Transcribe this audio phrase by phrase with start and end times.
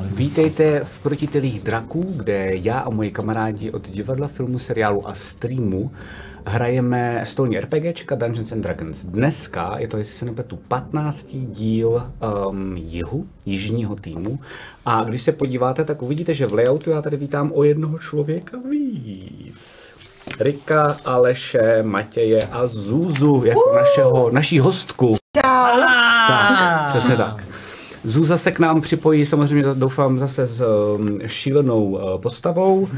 [0.00, 5.90] Vítejte v Krotitelích draků, kde já a moji kamarádi od divadla, filmu, seriálu a streamu
[6.48, 9.04] hrajeme stolní RPGčka Dungeons and Dragons.
[9.04, 11.26] Dneska je to, jestli se nepletu, 15.
[11.32, 12.06] díl
[12.48, 14.38] um, jihu, jižního týmu.
[14.86, 18.56] A když se podíváte, tak uvidíte, že v layoutu já tady vítám o jednoho člověka
[18.70, 19.88] víc.
[20.40, 25.14] Rika, Aleše, Matěje a Zuzu jako našeho, naší hostku.
[25.36, 25.80] Čau.
[26.28, 27.44] Tak, přesně tak.
[28.04, 32.88] Zuza se k nám připojí samozřejmě, doufám, zase s um, šílenou uh, postavou uh,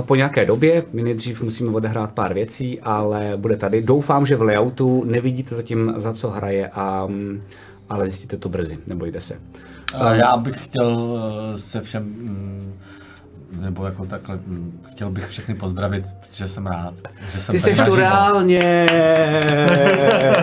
[0.00, 0.84] po nějaké době.
[0.92, 3.82] My nejdřív musíme odehrát pár věcí, ale bude tady.
[3.82, 7.42] Doufám, že v layoutu nevidíte zatím, za co hraje, a, um,
[7.88, 9.38] ale zjistíte to brzy, nebojte se.
[10.12, 11.18] Já bych chtěl
[11.54, 12.72] eh, se všem, mm,
[13.60, 16.94] nebo jako takhle, mm, chtěl bych všechny pozdravit, protože jsem rád,
[17.32, 18.86] že jsem Ty tady jsi tu reálně.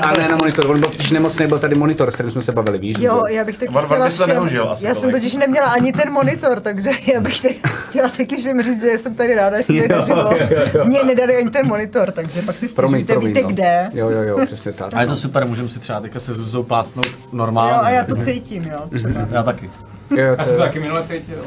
[0.01, 2.51] A ne na monitor, on byl totiž nemocný, byl tady monitor, s kterým jsme se
[2.51, 2.97] bavili, víš?
[2.99, 6.59] Jo, já bych taky chtěla všem, neužil asi já jsem totiž neměla ani ten monitor,
[6.59, 9.99] takže já bych taky chtěla taky všem říct, že jsem tady ráda, jestli tady Jo,
[9.99, 10.19] naživo.
[10.19, 10.85] jo, jo.
[10.85, 13.47] Mně nedali ani ten monitor, takže pak si stěžujte, víte no.
[13.49, 13.89] kde.
[13.93, 14.93] Jo, jo, jo, přesně tak.
[14.93, 17.73] A je to super, můžeme si třeba teďka se Zuzou plácnout normálně.
[17.73, 19.27] Jo, a já to cítím, jo, třeba.
[19.31, 19.69] Já taky.
[20.11, 21.37] Jo, Já to taky minule cítil.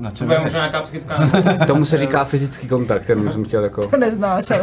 [0.00, 1.14] Na To bude možná nějaká psychická
[1.66, 3.86] tomu se říká fyzický kontakt, jenom jsem chtěl jako...
[3.86, 4.60] To neznáš, ale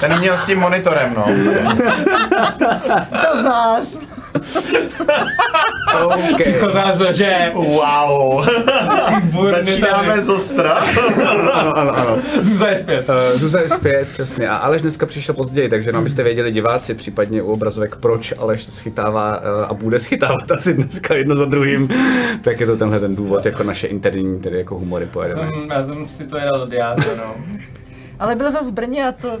[0.00, 1.24] Ten měl s tím monitorem, no.
[3.22, 3.96] to znáš.
[6.04, 6.42] OK.
[6.44, 6.68] Ticho
[7.12, 8.46] že Wow.
[9.50, 10.72] Začínáme z ostra.
[11.52, 12.18] Ano, ano, ano.
[12.40, 13.08] Zuza je zpět.
[13.08, 14.48] Uh, Zuza je zpět, přesně.
[14.48, 18.64] A Aleš dneska přišel později, takže nám byste věděli diváci, případně u obrazovek, proč Aleš
[18.64, 21.88] schytává uh, a bude schytávat asi dneska jedno za druhým.
[22.42, 25.42] tak je to tenhle ten důvod, jako naše interní, tedy jako humory pojedeme.
[25.42, 27.34] Jsem, já jsem si to jedal do diáře, no.
[28.22, 29.38] Ale byl zase v Brně a to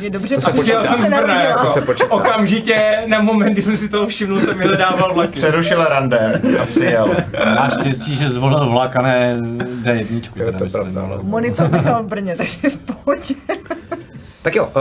[0.00, 1.40] je dobře, To se jsem se narodila.
[1.42, 1.72] jako.
[1.72, 2.10] se počítá.
[2.12, 5.32] Okamžitě na moment, kdy jsem si toho všiml, jsem vyhledával vlaky.
[5.32, 7.14] Přerušil randem a přijel.
[7.56, 9.36] Máš štěstí, že zvolil vlak a ne
[9.82, 10.20] D1.
[10.36, 11.22] Jo, teda to je pravda, ale- no.
[11.22, 13.34] Monitor nechal v Brně, takže v pohodě.
[14.42, 14.72] Tak jo, uh,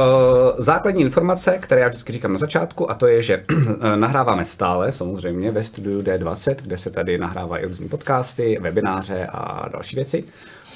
[0.57, 3.43] základní informace, které já vždycky říkám na začátku, a to je, že
[3.95, 9.95] nahráváme stále, samozřejmě, ve studiu D20, kde se tady nahrávají různé podcasty, webináře a další
[9.95, 10.23] věci.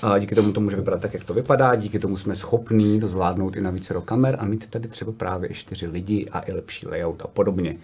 [0.04, 3.08] Uh, díky tomu to může vypadat tak, jak to vypadá, díky tomu jsme schopní to
[3.08, 6.54] zvládnout i na více kamer a mít tady třeba právě i čtyři lidi a i
[6.54, 7.76] lepší layout a podobně.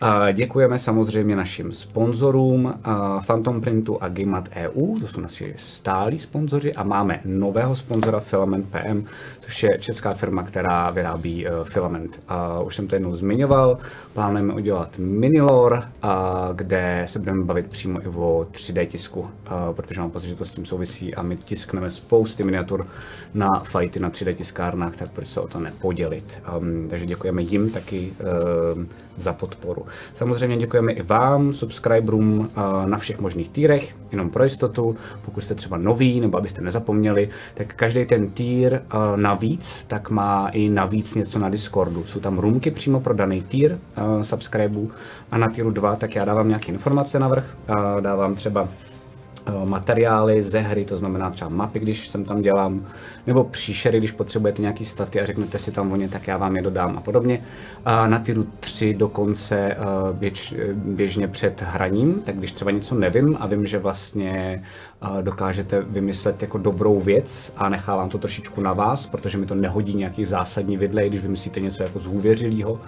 [0.00, 6.18] A Děkujeme samozřejmě našim sponzorům a Phantom Printu a Gamemat EU, to jsou naši stálí
[6.18, 9.04] sponzoři a máme nového sponzora Filament PM,
[9.48, 12.20] což je česká firma, která vyrábí uh, filament.
[12.28, 13.78] A už jsem to jednou zmiňoval,
[14.14, 20.00] plánujeme udělat Minilore, a kde se budeme bavit přímo i o 3D tisku, a protože
[20.00, 22.86] mám pocit, že to s tím souvisí a my tiskneme spousty miniatur
[23.34, 26.42] na fighty na 3D tiskárnách, tak proč se o to nepodělit.
[26.58, 28.12] Um, takže děkujeme jim taky
[28.74, 29.86] um, za podporu.
[30.14, 32.46] Samozřejmě děkujeme i vám, subscriberům uh,
[32.86, 34.96] na všech možných týrech, jenom pro jistotu.
[35.24, 40.48] Pokud jste třeba noví, nebo abyste nezapomněli, tak každý ten týr uh, navíc, tak má
[40.48, 42.04] i navíc něco na Discordu.
[42.04, 44.90] Jsou tam roomky přímo pro daný týr uh, subscribů
[45.30, 48.68] a na týru 2, tak já dávám nějaké informace navrh, uh, dávám třeba
[49.46, 52.86] eh, materiály ze hry, to znamená třeba mapy, když sem tam dělám,
[53.26, 56.56] nebo příšery, když potřebujete nějaký staty a řeknete si tam o ně, tak já vám
[56.56, 57.42] je dodám a podobně.
[57.84, 59.76] A na tyru 3 dokonce eh,
[60.12, 64.66] běž, běžně před hraním, tak když třeba něco nevím a vím, že vlastně eh,
[65.20, 69.94] dokážete vymyslet jako dobrou věc a nechávám to trošičku na vás, protože mi to nehodí
[69.94, 72.80] nějaký zásadní vidle, když vymyslíte něco jako zhůvěřilýho,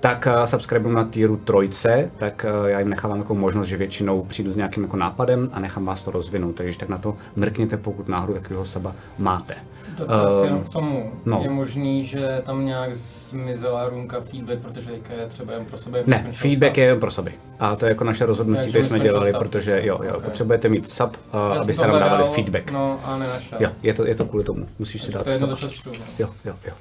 [0.00, 4.22] tak uh, subscribe na týru trojce, tak uh, já jim nechávám jako možnost, že většinou
[4.22, 6.52] přijdu s nějakým jako nápadem a nechám vás to rozvinout.
[6.52, 9.54] Takže tak na to mrkněte, pokud náhodou takového seba máte.
[10.00, 11.12] Dotaz Ehm, jenom k tomu.
[11.26, 11.40] no.
[11.42, 14.90] Je možný, že tam nějak zmizela růmka feedback, protože
[15.20, 16.02] je třeba jen pro sebe.
[16.06, 17.32] Ne, feedback je jen pro sebe.
[17.58, 19.38] A to je jako naše rozhodnutí, které jsme dělali, sub.
[19.38, 20.24] protože jo, jo, Ok.
[20.24, 22.70] potřebujete mít sub, uh, abyste nám dávali hledal, feedback.
[22.72, 23.58] No, a nenašel.
[23.60, 24.66] Jo, je to, je to kvůli tomu.
[24.78, 25.70] Musíš si dát to jedno sub.
[25.70, 25.90] čtu.
[25.98, 26.04] no.
[26.18, 26.72] Jo, jo, jo.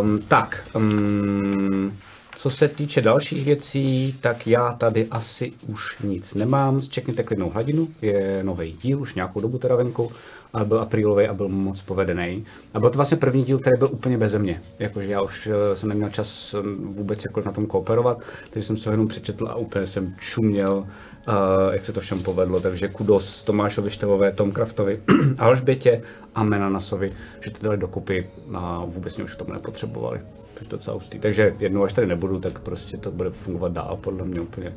[0.00, 1.92] Um, tak, um,
[2.36, 6.80] co se týče dalších věcí, tak já tady asi už nic nemám.
[6.82, 10.12] Čekněte klidnou hladinu, je nový díl, už nějakou dobu teda venku,
[10.52, 12.44] a byl aprílový a byl moc povedený.
[12.74, 14.62] A byl to vlastně první díl, který byl úplně beze mě.
[14.78, 18.18] Jakože já už eh, jsem neměl čas eh, vůbec jako na tom kooperovat,
[18.50, 20.86] takže jsem se jenom přečetl a úplně jsem čuměl,
[21.28, 21.34] uh,
[21.72, 22.60] jak se to všem povedlo.
[22.60, 25.00] Takže kudos Tomášovi Števové, Tom Kraftovi,
[25.38, 26.02] Alžbětě
[26.34, 30.20] a Menanasovi, že to dali dokupy a vůbec mě už k tomu nepotřebovali.
[30.54, 31.00] Takže docela.
[31.20, 34.72] Takže jednou až tady nebudu, tak prostě to bude fungovat dál, podle mě úplně.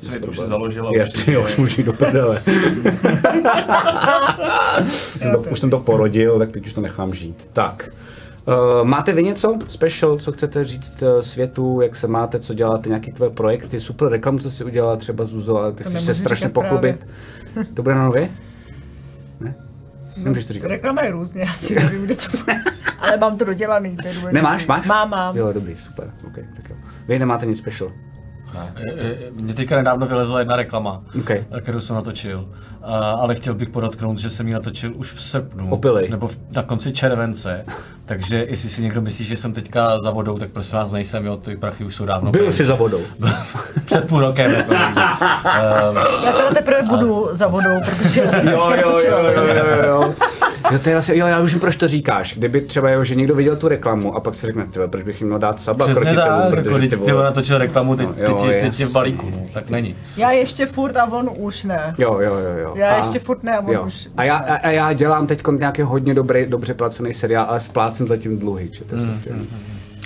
[0.00, 0.90] Svět už si založila.
[0.94, 2.42] Je, už jo, už můžu jít do prdele.
[4.86, 7.48] Už jsem to- už jsem to porodil, tak teď už to nechám žít.
[7.52, 7.88] Tak.
[8.48, 12.88] Uh, máte vy něco special, co chcete říct uh, světu, jak se máte, co děláte,
[12.88, 16.48] nějaké tvoje projekty, super reklamu, co si udělala třeba Zuzo, ale ty chceš se strašně
[16.48, 17.06] pochlubit.
[17.74, 18.30] To bude na nově?
[19.40, 19.54] Ne?
[20.16, 20.68] Nemůžeš to říkat.
[20.68, 22.22] Reklama je různě, asi nevím, kde to
[23.00, 24.34] Ale mám to dodělaný, to je důležitý.
[24.34, 24.86] Nemáš, máš?
[24.86, 25.36] Mám, mám.
[25.36, 26.76] Jo, dobrý, super, ok, tak jo.
[27.08, 27.92] Vy nemáte nic special.
[28.76, 31.30] E, e, Mně teďka nedávno vylezla jedna reklama, Ok.
[31.60, 32.48] kterou jsem natočil,
[32.82, 36.08] A, ale chtěl bych podotknout, že jsem ji natočil už v srpnu, Opilej.
[36.10, 37.64] nebo v, na konci července,
[38.04, 41.36] takže jestli si někdo myslí, že jsem teďka za vodou, tak prosím vás nejsem, jo,
[41.36, 42.54] ty prachy už jsou dávno Byl pryč.
[42.54, 43.00] jsi za vodou.
[43.84, 44.50] před půl rokem.
[44.52, 45.00] Jako, takže,
[45.90, 49.84] um, Já teda teprve budu za vodou, protože já jsem Jo, jo, jo, jo, jo,
[49.86, 50.14] jo.
[50.72, 52.34] Jo, to je vlastně, jo, já už vím, proč to říkáš.
[52.38, 55.20] Kdyby třeba, jo, že někdo viděl tu reklamu a pak si řekne, tyhle, proč bych
[55.20, 57.58] jim měl dát saba Přesně proti tomu, tak, protože jako, ty teď ty vole- natočil
[57.58, 59.96] reklamu, teď, No, jo, teď, teď je v balíku, no, tak není.
[60.16, 61.94] Já ještě furt a on už ne.
[61.98, 62.72] Jo, jo, jo, jo.
[62.76, 63.82] Já ještě furt ne a on jo.
[63.86, 64.46] už- a, já, ne.
[64.46, 68.70] a, a já dělám teď nějaký hodně dobrý, dobře placený seriál, ale splácím zatím dluhy,
[68.70, 69.32] čete mm, se.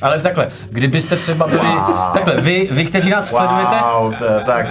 [0.02, 1.69] Ale takhle, kdybyste třeba byli,
[2.14, 4.67] takhle, vy, vy, kteří nás sledujete, Wow, to, je tak.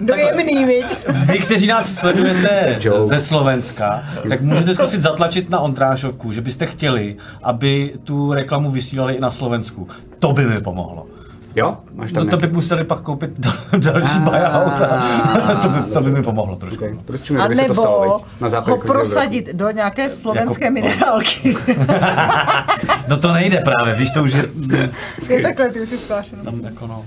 [0.00, 0.96] Dojemný, viď?
[1.08, 3.04] vy, kteří nás sledujete Joke.
[3.04, 9.14] ze Slovenska, tak můžete zkusit zatlačit na Ondrášovku, že byste chtěli, aby tu reklamu vysílali
[9.14, 9.88] i na Slovensku.
[10.18, 11.06] To by mi pomohlo.
[11.56, 11.76] Jo?
[11.94, 15.92] Máš tam No to by museli pak koupit dal- další Ah, buyout a to by,
[15.92, 16.84] to by mi pomohlo trošku.
[16.84, 16.98] Okay.
[17.38, 18.20] A stalo, nebo?
[18.40, 21.56] Na základě ho prosadit do nějaké slovenské Jako- minerálky.
[23.08, 24.44] No to nejde právě, víš, to už je...
[25.28, 26.42] Je takhle, ty už jsi stvářený.
[26.42, 27.04] Tam jako no.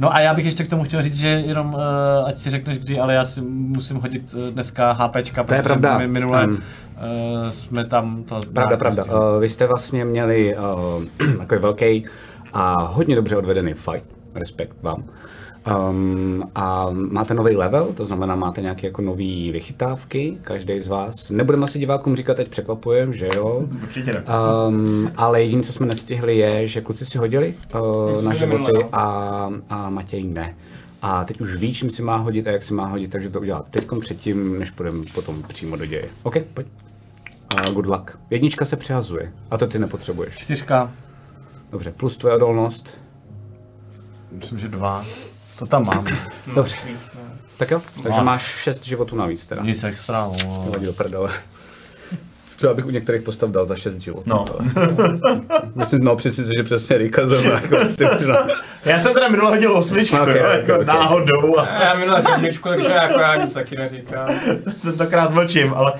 [0.00, 1.80] No a já bych ještě k tomu chtěl říct, že jenom, uh,
[2.26, 5.98] ať si řekneš kdy, ale já si musím hodit uh, dneska HPčka, protože pravda.
[5.98, 6.52] my minule Mm.
[6.52, 6.58] uh,
[7.48, 8.40] jsme tam to...
[8.54, 9.02] Pravda, pravda.
[9.02, 11.04] prostě- Uh, vy jste vlastně měli uh,
[11.38, 12.04] takový velký
[12.52, 14.04] a hodně dobře odvedený fight.
[14.34, 15.04] Respekt vám.
[15.90, 21.30] Um, a máte nový level, to znamená, máte nějaké jako nové vychytávky, každý z vás.
[21.30, 23.64] Nebudeme asi divákům říkat, teď překvapujem, že jo.
[23.82, 24.24] Určitě ne.
[24.68, 28.88] Um, ale jediné, co jsme nestihli, je, že kluci si hodili uh, na životy no.
[28.92, 30.56] a, a Matěj ne.
[31.02, 33.40] A teď už ví, čím si má hodit a jak si má hodit, takže to
[33.40, 36.04] udělá teď předtím, než půjdeme potom přímo do děje.
[36.22, 36.66] OK, pojď.
[37.54, 38.18] Uh, good luck.
[38.30, 40.36] Jednička se přehazuje a to ty nepotřebuješ.
[40.36, 40.90] Čtyřka,
[41.70, 42.98] Dobře, plus tvoje odolnost.
[44.32, 45.04] myslím, že dva.
[45.58, 46.06] To tam mám.
[46.54, 47.20] Dobře, Víc, no.
[47.56, 48.24] tak jo, takže No.
[48.24, 49.62] máš 6 životů navíc teda.
[49.62, 50.64] Nic extra, no.
[50.64, 51.30] To vadí do prdele.
[52.56, 54.22] Třeba bych u některých postav dal za 6 životů.
[54.26, 54.44] No.
[55.74, 58.46] Myslím, no přesně, že přesně Rika zrovna jako asi možná.
[58.84, 60.80] Já jsem teda minule hodil osmičku, Ok, okay, jo, ok, jako ok.
[60.82, 60.86] okay.
[60.86, 64.28] náhodou a já minule sedmičku, takže jako já nic taky neříkám.
[64.82, 65.92] tentokrát mlčím, ale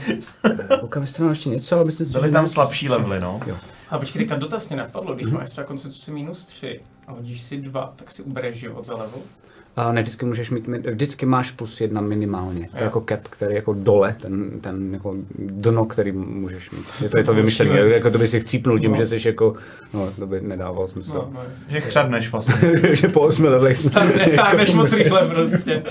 [0.80, 3.40] Koukám, jestli mám ještě něco, ale myslím si, byly tam slabší levely, no.
[3.46, 3.56] Jo.
[3.90, 7.56] A počkej, teďka dotaz mě napadlo, když máš třeba konstituci minus 3 a hodíš si
[7.56, 9.20] 2, tak si ubereš život za level.
[9.76, 12.68] A ne, vždycky můžeš mít, vždycky máš plus jedna minimálně.
[12.72, 16.86] To je jako cap, který je jako dole, ten, ten jako dno, který můžeš mít.
[17.02, 18.96] Je to, je to vymyšlené, jako to by si chcípnul tím, No.
[18.96, 19.54] že jsi jako,
[19.94, 21.12] no, to by nedávalo smysl.
[21.14, 21.40] No, no.
[21.68, 22.70] Že chřadneš vlastně.
[22.92, 23.84] že po osmi levelech
[24.16, 25.82] Nestáhneš moc rychle prostě.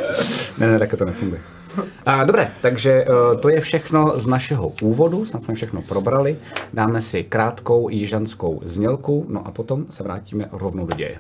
[0.57, 1.41] Ne, ne, tak to nefunguje.
[2.05, 6.37] A, dobré, takže uh, to je všechno z našeho úvodu, snad jsme všechno probrali.
[6.73, 11.19] Dáme si krátkou jižanskou znělku, no a potom se vrátíme rovnou do děje.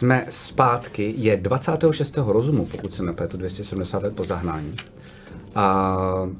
[0.00, 2.16] Jsme zpátky, je 26.
[2.16, 4.74] rozumu, pokud se nepletu, 270 let po zahnání.
[5.54, 5.96] A,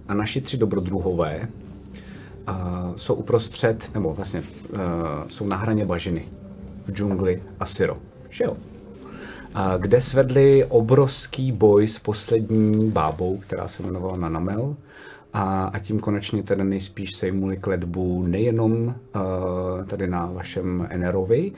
[0.08, 1.48] a naši tři dobrodruhové
[2.46, 6.28] a, jsou uprostřed, nebo vlastně a, jsou na hraně bažiny
[6.86, 7.96] v džungli Asiro.
[8.30, 8.56] Že jo?
[9.54, 14.76] A, kde svedli obrovský boj s poslední bábou, která se jmenovala Nanamel.
[15.32, 18.92] A, a tím konečně tedy nejspíš sejmuli kletbu nejenom uh,
[19.86, 21.52] tady na vašem Enerovi,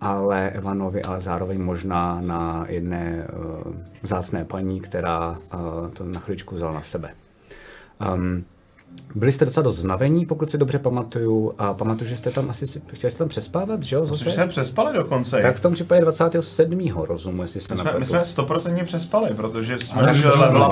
[0.00, 3.26] ale Evanovi, ale zároveň možná na jedné
[3.66, 7.10] uh, vzácné paní, která uh, to na chvíličku vzala na sebe.
[8.14, 8.44] Um,
[9.14, 11.52] byli jste docela dost znavení, pokud si dobře pamatuju.
[11.58, 14.06] A pamatuju, že jste tam asi, si- chtěli jste tam přespávat, že jo?
[14.06, 14.30] Zase?
[14.30, 15.42] jsme přespali dokonce.
[15.42, 16.92] Tak v tom případě 27.
[16.96, 20.24] rozumu, jestli se My jsme, my jsme stoprocentně přespali, protože jsme Ale už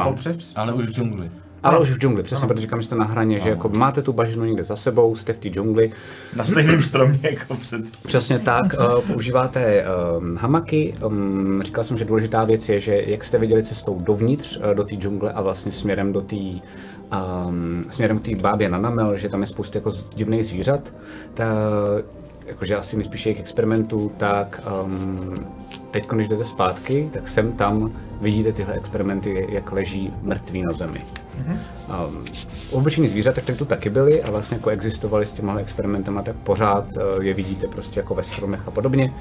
[0.05, 0.53] po přes...
[0.57, 1.31] Ale už v džungli.
[1.67, 2.49] Ale už v džungli, přesně, Ano.
[2.49, 5.33] protože říkám, že jste na hraně, že jako máte tu bažinu někde za sebou, jste
[5.33, 5.93] v té džungli,
[6.37, 7.83] Na stejném stromě jako před...
[8.07, 9.85] Přesně tak, uh, používáte
[10.19, 10.95] um, hamaky.
[11.07, 14.85] Um, říkal jsem, že důležitá věc je, že jak jste viděli cestou dovnitř uh, do
[14.85, 19.29] té džungle a vlastně směrem do té um, směrem k té bábě na namel, že
[19.29, 20.93] tam je spousta jako divných zvířat,
[21.35, 21.45] ta,
[22.47, 25.35] jakože asi nejspíš jejich experimentů, tak um,
[25.91, 31.03] teď, když jdete zpátky, tak sem tam vidíte tyhle experimenty, jak leží mrtví na zemi.
[32.09, 32.25] Um,
[32.71, 36.85] obyčejní zvířata, které tu taky byly a vlastně jako existovaly s těma experimentama, tak pořád
[36.97, 39.13] uh, je vidíte prostě jako ve stromech a podobně.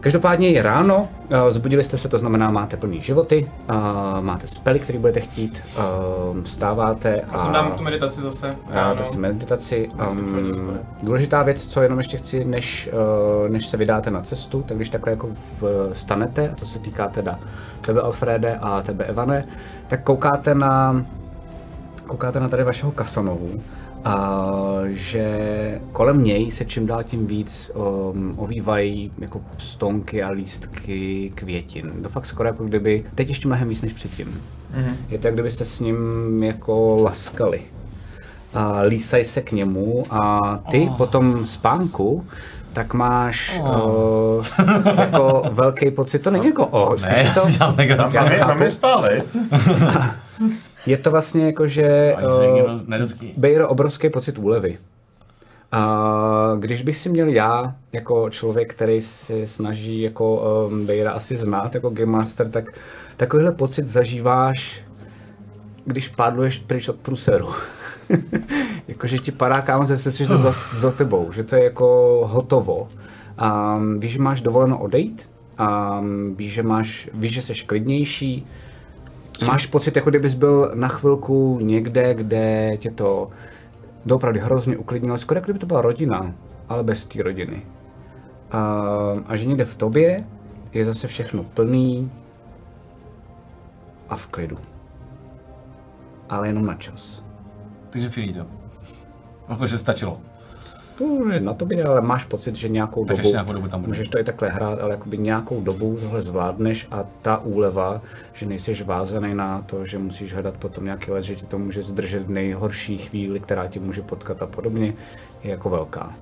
[0.00, 3.76] Každopádně je ráno, uh, zbudili jste se, to znamená máte plný životy, uh,
[4.20, 8.56] máte spely, který budete chtít, uh, vstáváte Já jsem dám tu meditaci zase.
[8.70, 8.96] a ráno.
[8.96, 9.88] to jste meditaci.
[10.10, 12.90] Um, důležitá věc, co jenom ještě chci, než,
[13.48, 15.28] než se vydáte na cestu, tak když takhle jako
[15.60, 17.38] v, stanete, a to se týká teda
[17.80, 19.44] tebe Alfrede a tebe Evane,
[19.88, 21.04] tak koukáte na,
[22.06, 23.50] koukáte na tady vašeho Kasanovu,
[24.06, 24.42] a
[24.86, 31.90] že kolem něj se čím dál tím víc um, ovývají jako stonky a lístky květin.
[32.02, 34.26] To fakt skoro jako kdyby, teď ještě mnohem víc než předtím.
[34.26, 34.94] Mm-hmm.
[35.08, 35.96] Je to, jak kdybyste s ním
[36.42, 37.62] jako laskali
[38.54, 40.96] a lísají se k němu a ty oh.
[40.96, 42.26] po tom spánku
[42.72, 44.38] tak máš oh.
[44.38, 44.44] uh,
[44.98, 48.18] jako velký pocit, to není jako o, Ne, já to, si dělám legraci.
[48.46, 49.36] mám je spálit?
[50.86, 53.34] je to vlastně jako, že uh, nedotkni.
[53.36, 54.78] Bejro obrovský pocit úlevy.
[55.72, 60.36] A když bych si měl já, jako člověk, který se snaží jako
[60.70, 62.64] um, Bejra asi znát jako Game Master, tak
[63.16, 64.82] takovýhle pocit zažíváš,
[65.84, 67.48] když pádluješ pryč od pruseru.
[68.88, 72.88] Jakože ti padá kámo ze sestry za, za tebou, že to je jako hotovo.
[73.38, 75.28] A víš, že máš dovoleno odejít,
[75.58, 76.00] a
[76.36, 78.46] víš, že máš, víš, že jsi klidnější,
[79.44, 83.30] Máš pocit, jako kdybys byl na chvilku někde, kde tě to
[84.06, 86.34] doopravdy hrozně uklidnilo, skoro jako kdyby to byla rodina,
[86.68, 87.62] ale bez té rodiny.
[88.50, 88.60] A,
[89.26, 90.24] a že někde v tobě
[90.72, 92.10] je zase všechno plný
[94.08, 94.58] a v klidu.
[96.28, 97.24] Ale jenom na čas.
[97.90, 98.46] Takže finito.
[99.48, 100.20] No to, že stačilo.
[100.98, 103.80] To je na tobě, ale máš pocit, že nějakou Tak dobu, ještě nějakou dobu tam
[103.80, 103.92] budu.
[103.92, 108.00] můžeš to i takhle hrát, ale jakoby nějakou dobu tohle zvládneš a ta úleva,
[108.32, 111.82] že nejsi vázaný na to, že musíš hledat potom nějaký les, že ti to může
[111.82, 114.94] zdržet v nejhorší chvíli, která ti může potkat a podobně,
[115.44, 116.12] je jako velká.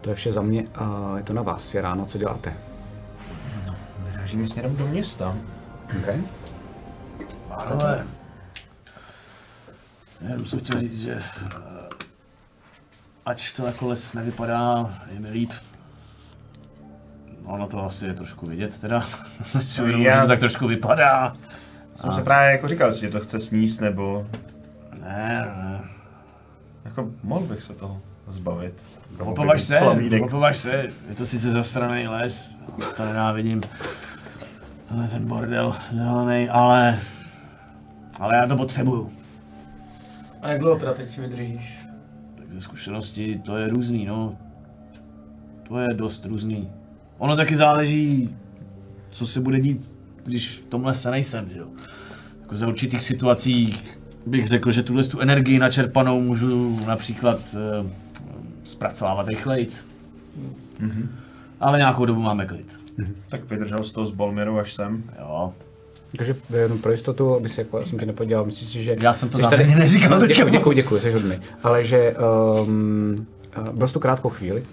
[0.00, 2.54] To je vše za mě a je to na vás, je ráno, co děláte.
[4.06, 5.36] Vyrážíme směrem do města.
[5.98, 6.20] Okay?
[7.50, 8.06] Ale...
[10.28, 11.18] Jenom jsem chtěl říct, že
[13.26, 15.52] ač to jako les nevypadá, je mi líp.
[17.44, 19.04] Ono to asi je trošku vidět teda,
[19.68, 21.36] že Já- to tak trošku vypadá.
[21.94, 24.26] Jsem se právě jako říkal, jestli to chce sníst, nebo...
[25.02, 25.80] Ne, ne.
[26.84, 28.82] Jako mohl bych se toho zbavit.
[29.18, 29.80] Opovaž se,
[30.22, 32.58] opovaž se, je to sice zasraný les,
[32.96, 33.62] to nenávidím.
[34.94, 37.00] Ale ten bordel zelený, ale...
[38.20, 39.12] Ale já to potřebuju.
[40.42, 41.75] A jak dlouho teda teď vydržíš?
[42.56, 44.38] Ze zkušenosti to je různý, no.
[45.68, 46.70] To je dost různý.
[47.18, 48.36] Ono taky záleží,
[49.08, 51.68] co se bude dít, když v tom lese nejsem, že jo.
[52.40, 57.90] Jako za určitých situacích bych řekl, že tuhle tu energii načerpanou můžu například eh,
[58.64, 59.84] zpracovávat rychlejc.
[60.80, 61.06] Mm-hmm.
[61.60, 62.80] Ale nějakou dobu máme klid.
[63.28, 65.02] Tak vydržel z toho z Bolmiru až sem.
[65.18, 65.54] Jo.
[66.16, 68.96] Takže jenom pro jistotu, aby se jako, jsem tě nepodělal, myslím si, že...
[69.02, 70.34] Já jsem to záměrně neříkal teďka.
[70.34, 71.36] Děkuji, děkuji, děkuji, jsi hodný.
[71.62, 72.16] Ale že
[72.66, 73.26] um,
[73.58, 74.64] uh, byl jsi tu krátkou chvíli,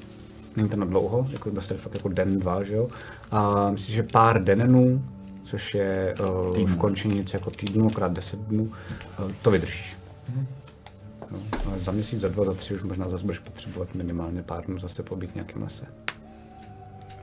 [0.55, 2.87] není to na dlouho, jako byl jste fakt jako den, dva, že jo?
[3.31, 5.03] A myslím, že pár denů,
[5.43, 6.15] což je
[6.59, 8.71] uh, v končení něco jako týdnu, krát deset dnů,
[9.19, 9.97] uh, to vydržíš.
[11.31, 14.65] No, ale za měsíc, za dva, za tři už možná zase budeš potřebovat minimálně pár
[14.65, 15.85] dnů zase pobít v nějakém lese.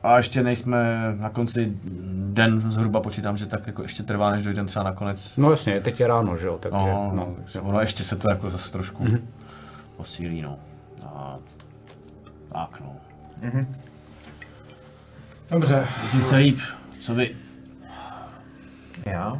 [0.02, 1.72] A ještě nejsme na konci
[2.32, 5.36] den, zhruba počítám, že tak jako ještě trvá, než dojdeme třeba na konec.
[5.36, 8.30] No jasně, teď je ráno, že jo, takže No, no, no, ono ještě se to
[8.30, 9.20] jako zase trošku mm-hmm.
[9.96, 10.58] posílí, no.
[11.06, 11.38] A,
[12.52, 12.96] tak no.
[15.50, 15.86] Dobře.
[16.02, 16.58] Cítím se líp,
[17.00, 17.36] co vy?
[19.06, 19.38] Já?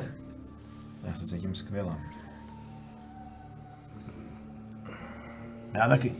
[1.04, 1.96] Já se cítím skvěle.
[5.74, 6.14] Já taky.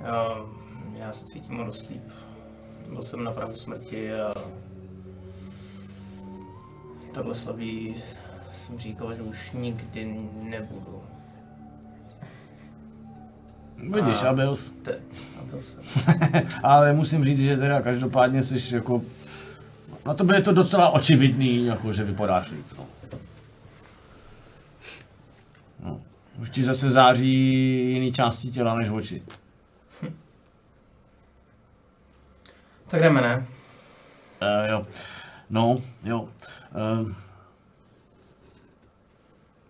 [0.00, 0.36] Já,
[0.94, 2.02] já se cítím o dost líp.
[2.92, 4.34] Byl jsem na prahu smrti a
[7.14, 7.94] takhle slabý
[8.52, 10.04] jsem říkal, že už nikdy
[10.42, 11.02] nebudu.
[13.76, 14.70] Vidíš, A- a byl jsi.
[14.70, 14.92] Te,
[15.40, 15.80] a byl jsem.
[16.62, 19.02] Ale musím říct, že teda každopádně jsi jako...
[20.06, 22.86] Na tobě je to docela očividný, jako že vypadáš líp, no.
[26.40, 27.34] Už ti zase září
[27.92, 29.22] jiný části těla než oči.
[32.92, 33.46] Tak jdeme, ne?
[34.42, 34.86] Uh, jo.
[35.50, 36.20] No, jo.
[36.20, 37.12] Uh,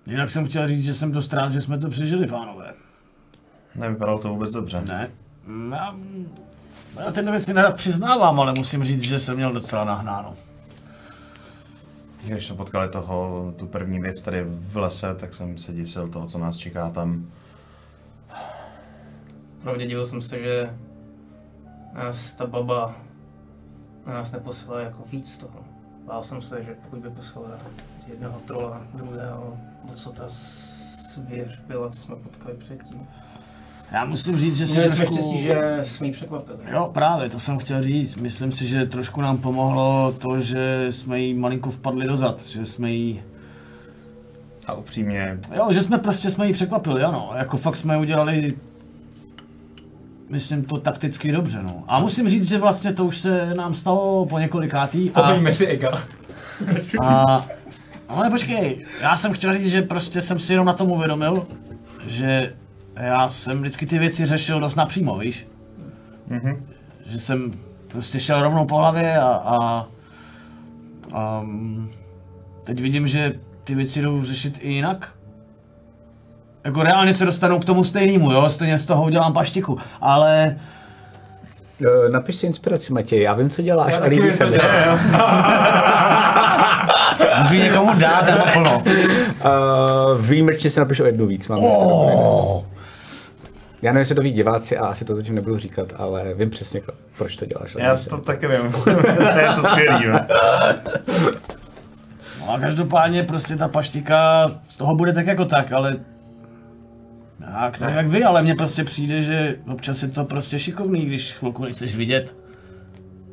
[0.07, 2.75] jinak jsem chtěl říct, že jsem dost rád, že jsme to přežili, pánové.
[3.75, 4.83] Nevypadalo to vůbec dobře.
[4.89, 5.11] Ne?
[5.47, 5.97] Mm, Já,
[7.05, 10.35] já tyhle věci nerad přiznávám, ale musím říct, že jsem měl docela nahnáno.
[12.25, 16.27] Když jsme potkali toho, tu první věc tady v lese, tak jsem se děsil toho,
[16.27, 17.31] co nás čeká tam.
[19.63, 20.77] Pravdě divil jsem se, že
[21.93, 22.95] nás ta baba
[24.07, 25.59] na nás neposlala jako víc toho.
[26.07, 27.49] Bál jsem se, že pokud by poslala
[28.07, 30.25] jednoho trola, druhého, nebo co ta
[31.15, 33.09] zvěř byla, co jsme potkali předtím.
[33.93, 35.15] Já musím říct, že si Měli jsme trošku...
[35.15, 36.59] štěstí, že jsme ji překvapili.
[36.71, 38.17] Jo, právě, to jsem chtěl říct.
[38.17, 42.91] Myslím si, že trošku nám pomohlo to, že jsme jí malinko vpadli dozad, že jsme
[42.91, 43.23] jí...
[44.67, 47.31] A upřímně, Jo, že jsme prostě jsme jí překvapili, ano.
[47.35, 48.55] Jako fakt jsme udělali
[50.33, 51.85] myslím to takticky dobře, no.
[51.89, 55.11] A musím říct, že vlastně to už se nám stalo po několikátý.
[55.11, 55.91] A, Povíme si Ega.
[57.03, 57.41] a,
[58.09, 61.47] ale počkej, já jsem chtěl říct, že prostě jsem si jenom na tom uvědomil,
[62.07, 62.55] že
[62.97, 65.47] já jsem vždycky ty věci řešil dost napřímo, víš?
[66.29, 66.67] Mhm.
[67.07, 67.53] Že jsem
[67.89, 69.87] prostě šel rovnou po hlavě a, a,
[71.13, 71.91] a mm,
[72.65, 75.15] teď vidím, že ty věci jdou řešit i jinak.
[76.65, 80.57] Jako reálně se dostanu k tomu stejnému, jo, stejně z toho udělám paštiku, ale
[81.87, 84.59] Eh, Napiš si inspiraci, Matěj, já vím, co děláš Já a líbí se mi.
[87.39, 88.83] můžu někomu dát nebo plno.
[88.85, 92.63] Uh, výjimečně si napiš o jednu víc, mám oh.
[93.83, 96.81] Já nevím, jestli to ví diváci a asi to zatím nebudu říkat, ale vím přesně,
[97.19, 97.77] proč to děláš.
[97.79, 98.23] já líbí se to mi.
[98.23, 98.63] taky vím.
[99.41, 100.07] je to skvělý.
[102.41, 105.97] No a každopádně prostě ta paštika z toho bude tak jako tak, ale
[107.65, 111.33] jak, nevím jak vy, ale mně prostě přijde, že občas je to prostě šikovný, když
[111.33, 112.37] chvilku nechceš vidět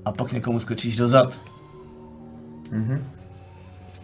[0.05, 1.41] a pak někomu skočíš dozad.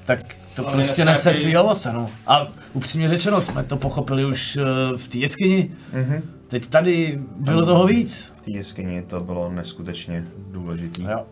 [0.06, 0.20] Tak
[0.56, 2.10] to Ale prostě nese svý ovoce, no.
[2.28, 4.64] A upřímně řečeno, jsme to pochopili už eh,
[4.98, 5.72] v té jeskyni.
[6.48, 8.34] Teď tady bylo toho víc.
[8.38, 11.04] V té jeskyni to bylo neskutečně důležitý.
[11.04, 11.26] Jo.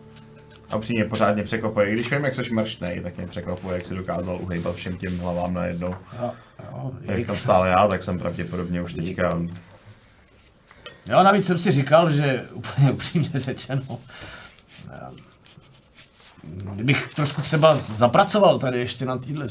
[0.70, 1.88] A upřímně pořádně překvapuje.
[1.88, 5.18] I Když vím, jak jsi mrštnej, tak mě překvapuje, jak jsi dokázal uhejbat všem těm
[5.18, 5.94] hlavám najednou.
[6.20, 6.30] Jo,
[6.82, 9.38] jo, Jak tam stál já, tak jsem pravděpodobně už teďka...
[11.06, 13.98] Jo, navíc jsem si říkal, že úplně upřímně řečeno,
[14.90, 15.16] ehm,
[16.74, 19.46] kdybych trošku třeba zapracoval tady ještě na téhle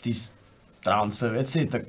[0.00, 1.82] tý stránce věci, tak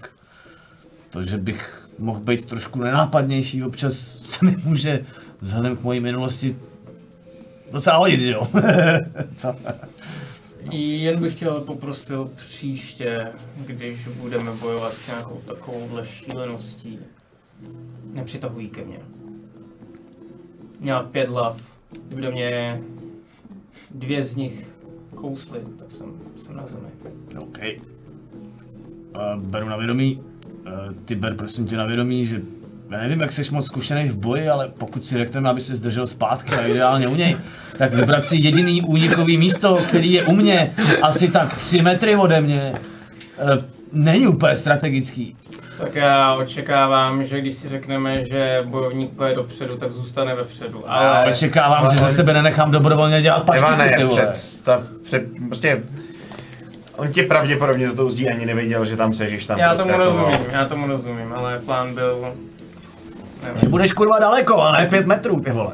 [1.10, 5.06] to, že bych mohl být trošku nenápadnější, občas se mi může
[5.41, 6.58] vzhledem k mojí minulosti
[7.71, 8.47] docela hodit, že jo?
[9.36, 9.56] Co?
[10.72, 13.32] Jen bych chtěl poprosil příště,
[13.65, 17.00] když budeme bojovat s nějakou takovouhle šíleností,
[18.13, 19.00] nepřitahují ke mně.
[20.80, 21.62] Měla pět hlav,
[22.08, 22.82] kdyby do mě
[23.91, 24.67] dvě z nich
[25.15, 26.89] kously, tak jsem, jsem na zemi.
[27.38, 27.58] OK.
[29.15, 30.19] Uh, beru na vědomí.
[30.19, 32.41] Uh, ty ber prosím tě na vědomí, že
[32.89, 36.08] já nevím, jak jsi moc zkušený v boji, ale pokud si řekneme, aby se zdržel
[36.08, 37.38] zpátky a ideálně u něj,
[37.78, 40.71] tak vybrat si jediný únikový místo, který je u mě,
[41.02, 45.36] asi tak 3 metry ode mě, uh, není úplně strategický.
[45.78, 50.91] Tak já očekávám, že když si řekneme, že bojovník půjde dopředu, tak zůstane vepředu.
[50.91, 54.21] Ale Ale očekávám, že ze sebe nenechám dobrovolně dělat paštiku, Ivane, ty vole.
[54.21, 55.84] představ, před, prostě...
[56.97, 60.04] On tě pravděpodobně za tou zdí ani nevěděl, že tam sežeš tam já prostě tomu
[60.04, 62.34] jako- rozumím, já tomu rozumím, ale plán byl...
[63.56, 65.71] Že budeš kurva daleko, ale ne 5 metrů, ty vole.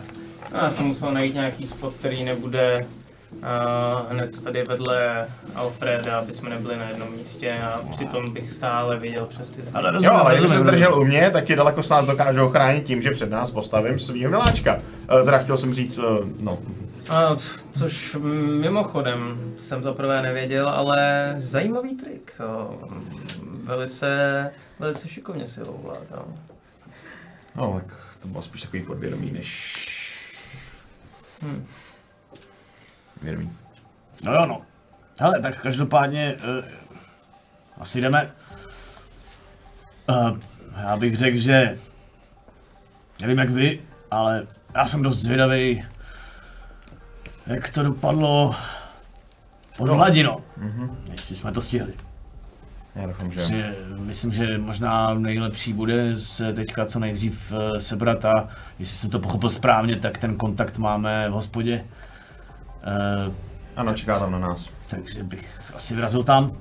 [0.62, 2.86] Já jsem musel najít nějaký spot, který nebude
[3.32, 3.40] uh,
[4.12, 9.26] hned tady vedle Alfreda, aby jsme nebyli na jednom místě a přitom bych stále viděl
[9.26, 11.84] přes ty Ale Jo, rozumím, ale když rozumím, se zdržel u mě, tak ti daleko
[11.84, 14.76] s nás dokážou chránit tím, že před nás postavím svýho miláčka.
[14.76, 16.06] Uh, teda chtěl jsem říct, uh,
[16.40, 16.58] no,
[17.10, 17.36] A,
[17.72, 18.18] což
[18.62, 22.34] mimochodem jsem za prvé nevěděl, ale zajímavý trik.
[22.40, 22.80] jo.
[23.64, 24.08] Velice,
[24.80, 26.26] velice šikovně si ho ovládal.
[27.56, 29.76] No, tak to bylo spíš takový podvědomí, než...
[31.42, 31.66] Hm.
[33.22, 33.58] Vědomí.
[34.24, 34.62] No jo, no.
[35.20, 36.66] Hele, tak každopádně uh,
[37.78, 38.32] asi jdeme.
[40.10, 40.40] Uh,
[40.82, 41.80] já bych řekl, že
[43.22, 45.86] nevím jak vy, ale já jsem dost zvědavý,
[47.48, 48.56] jak to dopadlo
[49.78, 50.44] pod hladinou.
[51.12, 51.94] Jestli jsme to stihli.
[52.96, 53.42] Já doufám, že...
[53.46, 58.48] Že myslím, že možná nejlepší bude se teďka co nejdřív eh, sebrat a
[58.80, 61.86] jestli jsem to pochopil správně, tak ten kontakt máme v hospodě.
[62.84, 63.32] Eh,
[63.76, 64.70] Ano, čeká tam na nás.
[64.88, 66.52] takže bych asi vyrazil tam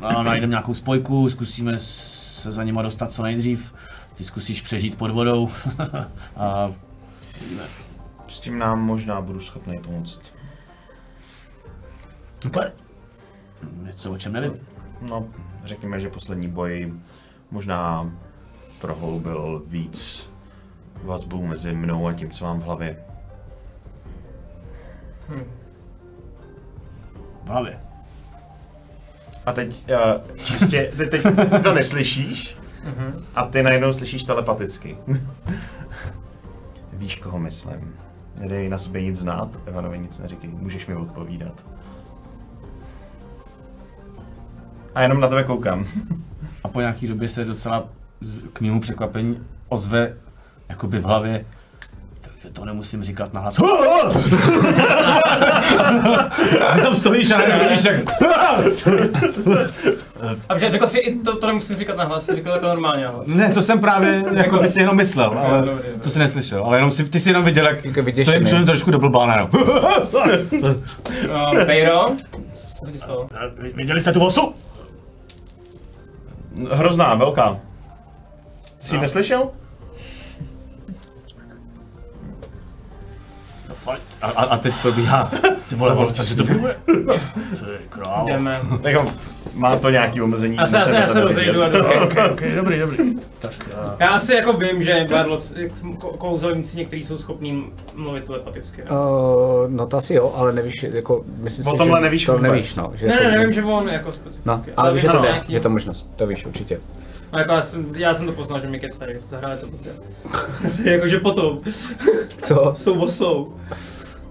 [0.00, 3.74] a najdeme nějakou spojku, zkusíme se za nima dostat co nejdřív.
[4.14, 5.48] Ty zkusíš přežít pod vodou
[6.36, 6.72] a
[8.28, 10.22] S tím nám možná budu schopný pomoct.
[12.42, 12.72] super.
[13.82, 14.52] Něco o čem nevím.
[15.00, 15.28] No,
[15.64, 16.94] řekněme, že poslední boj
[17.50, 18.10] možná
[18.80, 20.30] prohloubil víc
[21.04, 22.96] vazbu mezi mnou a tím, co mám v hlavě.
[27.44, 27.80] V hlavě.
[29.46, 32.56] A teď uh, čistě, ty, teď ty to neslyšíš
[33.34, 34.96] a ty najednou slyšíš telepaticky.
[36.92, 37.94] Víš, koho myslím.
[38.36, 41.64] Nedej na sobě nic znát, Evanovi nic neříkej, můžeš mi odpovídat.
[44.96, 45.86] A jenom na tebe koukám.
[46.64, 47.84] A po nějaký době se docela
[48.52, 50.12] k mému překvapení ozve
[50.68, 51.44] jakoby v hlavě
[52.20, 53.56] takže to nemusím říkat na hlas.
[56.74, 57.96] Ty tam stojíš a nevidíš, jak...
[60.48, 63.10] A protože řekl si, to, to nemusím říkat na hlas, jsi řekl to normálně na
[63.10, 63.26] hlas.
[63.26, 66.00] Ne, to jsem právě, jako by si jenom myslel, ale Dobrý, dobrý.
[66.00, 68.90] to si neslyšel, ale jenom si, ty si jenom viděl, jak Jako stojím člověk trošku
[68.90, 69.48] do blbána, no.
[71.66, 72.12] Bejro,
[72.78, 73.28] co se ti stalo?
[73.74, 74.52] Viděli jste tu osu?
[76.70, 77.58] Hrozná, velká.
[78.80, 79.50] Jsi ji neslyšel?
[84.22, 85.30] A, a, a teď probíhá,
[85.68, 86.76] ty vole, vole, takže to funguje.
[87.60, 88.28] To je krávo.
[88.28, 88.60] Jdeme.
[88.82, 89.06] Jako,
[89.54, 90.56] má to nějaký omezení.
[90.56, 91.78] Já se, já se, rozejdu a jdu.
[92.04, 93.18] Okay, okay, dobrý, dobrý.
[93.38, 95.54] Tak, uh, Já asi jako vím, že Barloc,
[95.98, 98.82] ko- kouzelníci někteří jsou schopní mluvit telepaticky.
[98.84, 98.90] Ne?
[98.90, 98.96] Uh,
[99.70, 102.50] no to asi jo, ale nevíš, jako, myslím O si, tomhle že nevíš to vůbec.
[102.52, 102.92] nevíš, no.
[102.94, 104.48] Že ne, ne, nevím, že on jako specificky.
[104.48, 106.80] No, ale víš, že to nějaký- je to možnost, to víš určitě.
[107.32, 109.92] No, jako já, jsem, já jsem to poznal, že mi kecají, zahráli to blbě.
[110.92, 111.60] Jakože potom,
[112.42, 112.72] Co?
[112.76, 113.54] jsou osou.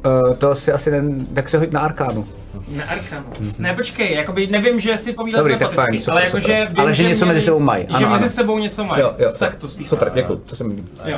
[0.05, 2.27] Uh, to si asi ne, tak se hoď na arkánu.
[2.69, 3.25] Na Arkanu.
[3.59, 6.67] Ne, počkej, jakoby nevím, že si povídat Dobrý, tak fajn, super, ale jakože super.
[6.69, 8.29] vím, Ale že něco mezi sebou mají, Že ano, mezi ano.
[8.33, 9.01] sebou něco mají.
[9.01, 9.89] Jo, jo, tak to spíš.
[9.89, 10.89] Super, děkuji, to se mi líbí.
[11.05, 11.17] Jo.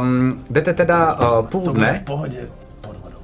[0.00, 2.48] Um, jdete teda uh, půl to dne v pohodě
[2.80, 3.16] pod vodou.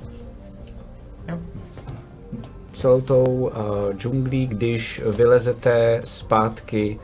[2.72, 6.98] celou tou uh, džunglí, když vylezete zpátky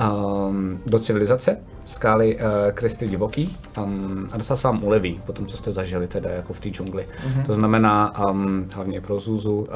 [0.00, 1.56] um, do civilizace,
[1.92, 2.42] skály uh,
[2.74, 6.52] Kristy divoký um, a docela se vám uleví po tom, co jste zažili teda jako
[6.52, 7.06] v té džungli.
[7.06, 7.46] Mm-hmm.
[7.46, 9.66] To znamená, um, hlavně pro Zuzu, uh,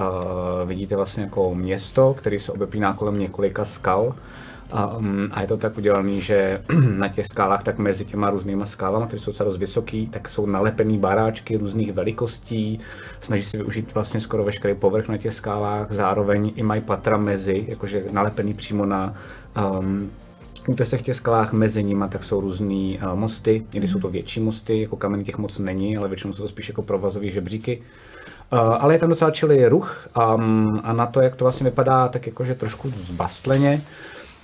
[0.64, 4.14] vidíte vlastně jako město, který se obepíná kolem několika skal,
[4.72, 6.62] Um, a je to tak udělané, že
[6.96, 10.46] na těch skálách, tak mezi těma různýma skálama, které jsou docela dost vysoký, tak jsou
[10.46, 12.80] nalepený baráčky různých velikostí,
[13.20, 17.64] snaží se využít vlastně skoro veškerý povrch na těch skálách, zároveň i mají patra mezi,
[17.68, 19.14] jakože nalepený přímo na
[19.78, 20.10] um,
[20.68, 24.80] útesech těch skalách mezi nimi, tak jsou různý uh, mosty, někdy jsou to větší mosty,
[24.80, 27.82] jako kameny těch moc není, ale většinou jsou to spíš jako provazové žebříky.
[28.52, 32.08] Uh, ale je tam docela čilý ruch um, a na to, jak to vlastně vypadá,
[32.08, 33.82] tak jakože trošku zbastleně,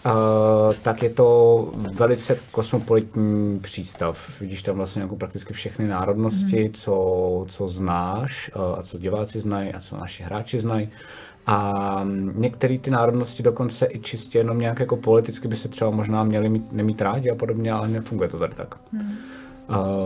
[0.07, 4.19] Uh, tak je to velice kosmopolitní přístav.
[4.41, 6.73] Vidíš tam vlastně jako prakticky všechny národnosti, mm.
[6.73, 10.89] co, co znáš uh, a co diváci znají a co naši hráči znají.
[11.47, 15.91] A mm, některé ty národnosti dokonce i čistě jenom nějak jako politicky by se třeba
[15.91, 18.75] možná měli mít, nemít rádi a podobně, ale nefunguje to tady tak.
[18.93, 19.01] Mm.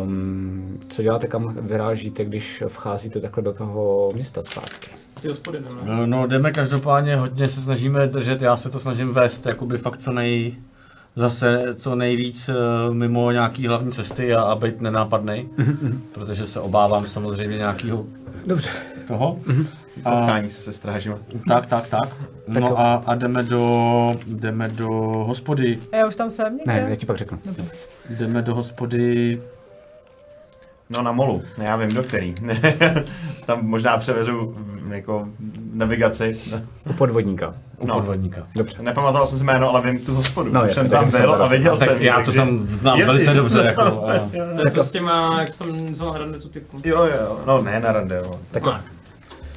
[0.03, 4.90] Um, co děláte, kam vyrážíte, když vcházíte takhle do toho města zpátky?
[5.20, 5.81] Ty hospody jdeme.
[5.85, 9.96] No, no, jdeme každopádně, hodně se snažíme držet, já se to snažím vést, jakoby fakt
[9.96, 10.57] co nej,
[11.16, 12.55] zase co nejvíc eh,
[12.94, 15.49] mimo nějaký hlavní cesty a, a být nenápadnej,
[16.12, 18.07] protože se obávám samozřejmě nějakého
[18.46, 18.70] Dobře.
[19.07, 19.38] toho.
[20.03, 21.19] Potkání se se strážima.
[21.49, 22.09] Tak, tak, tak.
[22.49, 24.89] No a, a jdeme do, jdeme do
[25.27, 26.73] hospody, A já už tam jsem někde?
[26.73, 27.39] Ne, já ti pak řeknu.
[28.11, 29.41] jdeme do hospody,
[30.91, 32.35] No na molu, já vím do který.
[33.47, 35.29] Tam možná převezu mm, jako
[35.73, 36.39] navigaci.
[36.91, 37.55] U podvodníka.
[37.79, 37.95] u No.
[37.95, 38.47] podvodníka.
[38.55, 38.83] Dobře.
[38.83, 40.53] Nepamatoval jsem si jméno, ale vím tu hospodu.
[40.53, 42.03] No, Už jsem tam jsem byl a viděl jsem.
[42.03, 44.13] já to tam znám Jestli- velice dobře, jako, a,
[44.57, 46.81] To je to s těma, jak jsi tam vzal na rande tu typu.
[46.85, 48.41] Jo, jo, no ne na rande, jo.
[48.51, 48.63] Tak.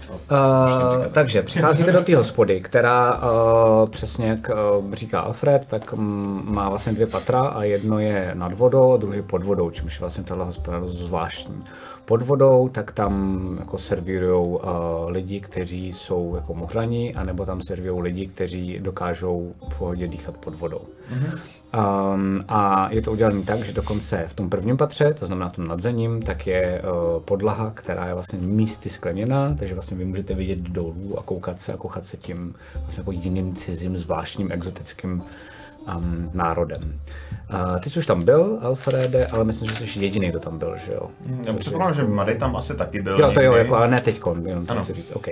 [0.10, 5.94] Uh, takže přicházíte do té hospody, která uh, přesně jak uh, říká Alfred, tak
[6.44, 10.00] má vlastně dvě patra a jedno je nad vodou a druhý pod vodou, čímž je
[10.00, 11.64] vlastně tahle hospoda zvláštní.
[12.06, 14.60] Pod vodou, tak tam jako servírují uh,
[15.08, 20.56] lidi, kteří jsou jako mořani, anebo tam servírují lidi, kteří dokážou v pohodě dýchat pod
[20.56, 20.82] vodou.
[21.74, 25.56] Um, a je to udělané tak, že dokonce v tom prvním patře, to znamená v
[25.56, 30.34] tom nadzením, tak je uh, podlaha, která je vlastně místy skleněná, takže vlastně vy můžete
[30.34, 35.24] vidět dolů a koukat se a koukat se tím vlastně jako jiným cizím, zvláštním, exotickým
[35.98, 37.00] um, národem.
[37.54, 40.76] Uh, ty jsi už tam byl, Alfrede, ale myslím, že jsi jediný, kdo tam byl,
[40.86, 41.10] že jo?
[41.44, 44.22] Já předpokládám, že Mady tam asi taky byl Jo, to jo, jako, ale ne teď,
[44.46, 45.28] jenom to chci říct, OK.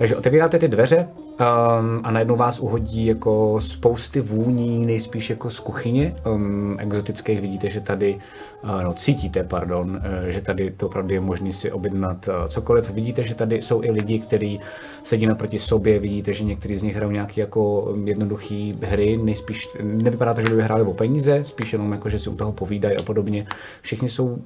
[0.00, 5.60] Takže otevíráte ty dveře um, a najednou vás uhodí jako spousty vůní, nejspíš jako z
[5.60, 7.40] kuchyně um, exotických.
[7.40, 8.18] Vidíte, že tady,
[8.64, 12.90] uh, no cítíte, pardon, uh, že tady to opravdu je možné si objednat uh, cokoliv.
[12.90, 14.60] Vidíte, že tady jsou i lidi, kteří
[15.02, 15.98] sedí naproti sobě.
[15.98, 19.16] Vidíte, že někteří z nich hrajou nějaké jako jednoduché hry.
[19.16, 22.52] Nejspíš nevypadá to, že by hráli o peníze, spíš jenom jako, že si u toho
[22.52, 23.46] povídají a podobně.
[23.82, 24.38] Všichni jsou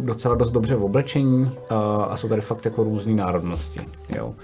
[0.00, 1.50] docela dost dobře v oblečení uh,
[2.08, 3.80] a jsou tady fakt jako různé národnosti.
[4.16, 4.34] Jo.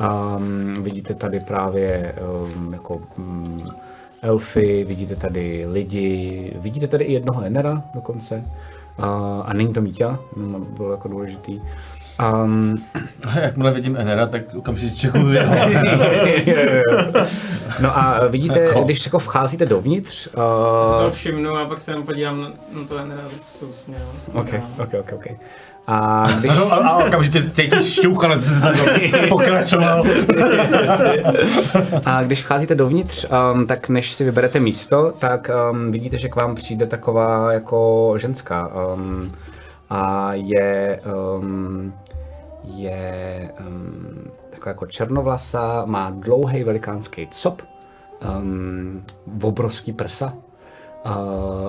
[0.00, 2.14] Um, vidíte tady právě
[2.56, 3.70] um, jako um,
[4.22, 8.44] elfy, vidíte tady lidi, vidíte tady i jednoho enera dokonce.
[8.98, 9.04] Uh,
[9.44, 10.06] a není to Mítě,
[10.76, 11.60] bylo jako důležitý.
[12.44, 12.78] Um,
[13.22, 15.54] A jakmile vidím Enera, tak okamžitě čekuju jeho.
[17.82, 18.80] no a vidíte, Jako?
[18.84, 22.84] když jako vcházíte dovnitř, Si to uh, všimnu a pak se jenom podívám na, na
[22.88, 24.08] to Enera, se usměl.
[24.32, 25.26] OK, OK, OK, OK.
[25.92, 28.72] A když, a, a okamžitě cítíš šťouchanec se za
[29.28, 30.04] pokračoval.
[32.06, 36.36] A když vcházíte dovnitř, um, tak než si vyberete místo, tak um, vidíte, že k
[36.36, 38.70] vám přijde taková jako ženská.
[38.94, 39.32] Um,
[39.90, 41.00] a je,
[41.38, 41.94] um,
[42.64, 47.62] je um, taková jako černovlasa, má dlouhý velikánský cop,
[48.38, 49.04] um,
[49.42, 50.32] obrovský prsa.
[51.06, 51.12] Uh,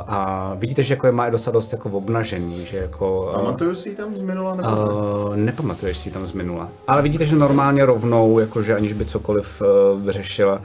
[0.08, 3.22] a vidíte, že jako je má docela dost jako obnažený, že jako...
[3.22, 4.70] uh, Pamatuju si ji tam z minula nebo?
[4.70, 4.76] ne?
[4.76, 6.70] Uh, nepamatuješ si ji tam z minula.
[6.88, 10.62] Ale vidíte, že normálně rovnou, jakože aniž by cokoliv uh, vyřešila,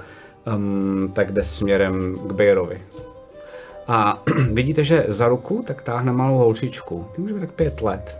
[0.56, 2.82] um, tak jde směrem k Bejrovi.
[3.88, 7.06] A vidíte, že za ruku tak táhne malou holčičku.
[7.14, 8.18] Ty může být tak pět let.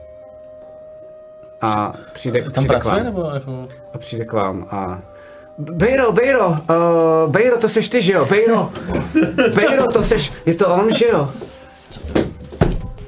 [1.60, 3.04] A přijde, Tam přijde k pracuje vám.
[3.04, 3.68] nebo jako...
[3.94, 4.98] A přijde k vám a...
[5.58, 8.26] Bejro, Bejro, uh, Bejro, to seš ty, že jo?
[8.30, 8.72] Bejro,
[9.54, 11.28] Bejro, to seš, je to on, že jo?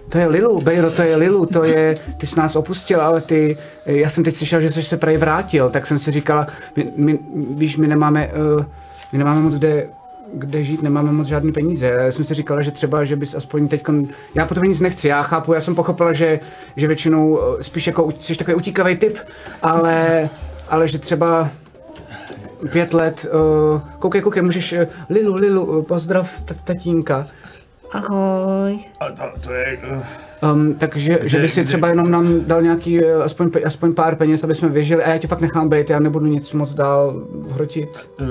[0.08, 3.56] To je Lilu, Bejro, to je Lilu, to je, ty jsi nás opustil, ale ty,
[3.86, 7.18] já jsem teď slyšel, že jsi se prej vrátil, tak jsem si říkala, my, my
[7.32, 8.64] víš, my nemáme, uh,
[9.12, 9.88] my nemáme moc kde,
[10.32, 11.86] kde žít, nemáme moc žádný peníze.
[11.86, 13.84] Já jsem si říkala, že třeba, že bys aspoň teď,
[14.34, 16.40] já po tobě nic nechci, já chápu, já jsem pochopila, že,
[16.76, 19.18] že většinou eh, spíš jako jsi takový utíkavý typ,
[19.62, 20.28] ale,
[20.68, 21.50] ale že třeba
[22.72, 23.26] pět let,
[23.74, 24.78] uh, koukej, koukej, můžeš, uh,
[25.10, 27.26] Lilu, Lilu, uh, pozdrav t- tatínka.
[27.92, 28.78] Ahoj.
[29.00, 29.78] A to, to je...
[29.96, 30.02] Uh,
[30.42, 34.44] Um, takže, že by si třeba jenom nám dal nějaký, uh, aspoň, aspoň pár peněz,
[34.44, 38.08] aby jsme vyžili, a já tě fakt nechám být, já nebudu nic moc dál hrotit.
[38.20, 38.26] uh,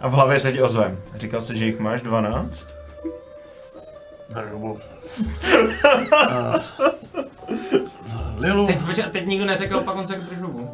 [0.00, 0.98] A v hlavě se ti ozvem.
[1.16, 2.68] Říkal jsi, že jich máš 12?
[4.36, 4.72] uh,
[8.38, 10.70] Lilu, Teď, počkej, teď nikdo neřekl, pak on řekl držovu.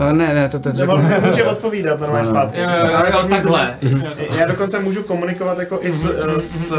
[0.00, 2.60] Uh, ne, ne, to, to, Nebo to může odpovídat normálně zpátky.
[2.60, 3.78] Jo, jo, Ale jo, oni- takhle.
[4.38, 6.74] Já dokonce můžu komunikovat jako i s, eh, s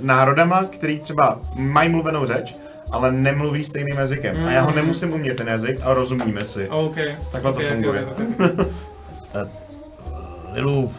[0.00, 2.56] národama, který třeba mají mluvenou řeč,
[2.92, 4.46] ale nemluví stejným jazykem.
[4.46, 6.68] A já ho nemusím umět ten jazyk a rozumíme si.
[6.68, 6.96] OK.
[7.32, 8.04] Takhle to Ok, ok, funguje.
[8.06, 8.18] ok,
[8.50, 9.48] ok.
[10.52, 10.92] Lilu,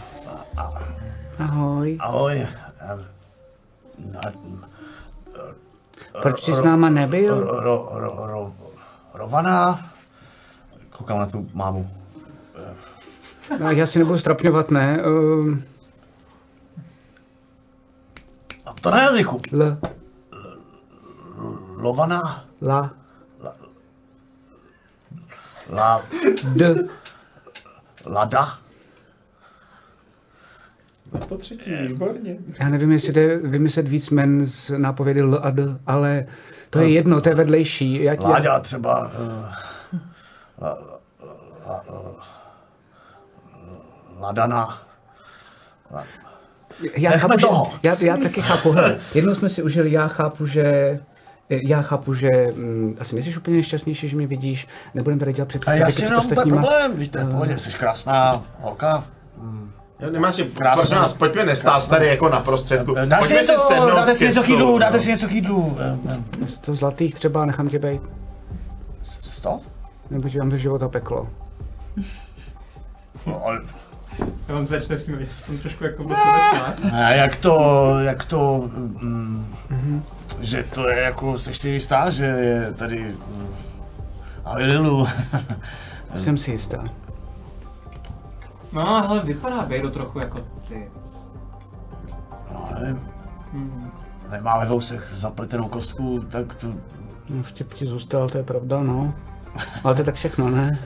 [1.39, 1.97] Ahoj.
[1.99, 2.47] ahoj.
[2.93, 3.05] Um,
[4.13, 4.19] na,
[6.21, 7.39] Proč jsi s náma nebyl?
[7.59, 7.89] ro,
[10.99, 11.89] Koukám na tu mámu.
[13.59, 15.03] No, já si nebudu strapňovat, ne?
[15.03, 15.57] Uh,
[18.65, 19.39] A to na jazyku.
[19.53, 19.77] l,
[21.77, 22.45] Lovana.
[22.61, 22.91] la,
[25.69, 26.01] La,
[26.55, 26.75] d.
[28.05, 28.57] lada.
[31.29, 32.37] Po třetí, výborně.
[32.59, 36.25] Já nevím, jestli jde vymyslet víc men z nápovědy L a D, ale
[36.69, 38.03] to je jedno, to je vedlejší.
[38.03, 38.99] Já, já, Láďa třeba.
[38.99, 39.68] Uh, la, la, la,
[44.19, 44.77] ladana.
[46.97, 47.71] já, Nechme chápu, že, toho.
[47.83, 50.99] já, já taky chápu, hele, jednou jsme si užili, já chápu, že
[51.49, 55.49] já chápu, že hm, asi nejsi úplně nešťastnější, že mě vidíš, nebudem tady dělat A
[55.49, 56.57] představy já si úplně ostatníma.
[56.61, 59.03] problém, víš, to je v pohodě, jsi krásná holka.
[59.99, 60.75] Jo, Nemá si, Krásně.
[60.81, 62.93] prosím nás, pojďme nestát tady jako na prostředku.
[63.05, 64.79] Dáš si Pojďme si něco, sednout dáte si něco k stolu, jídlu, no.
[64.79, 65.77] dáte si něco k jídlu.
[65.79, 65.97] Eh,
[66.43, 68.01] eh, To zlatých třeba nechám tě být,
[69.01, 69.59] Sto?
[70.09, 71.29] Nebo ti vám to života peklo.
[73.25, 73.61] No, ale
[74.49, 76.93] A on začne s tím, on trošku jako by se nesmát.
[76.93, 77.59] A jak to,
[77.99, 79.45] jak to, mm,
[80.39, 83.47] že to je jako, seš si jistá, že je tady, mm,
[84.45, 85.07] ale Lilu,
[86.23, 86.83] Jsem si jistá.
[88.71, 90.87] No, ale vypadá Bejro trochu jako ty.
[92.53, 93.01] no, nevím,
[94.29, 96.67] nemá ve vousech zapletenou kostku, tak to,
[97.29, 99.13] No, vtip ti zůstal, to je pravda, no.
[99.83, 100.79] Ale to je tak všechno, ne?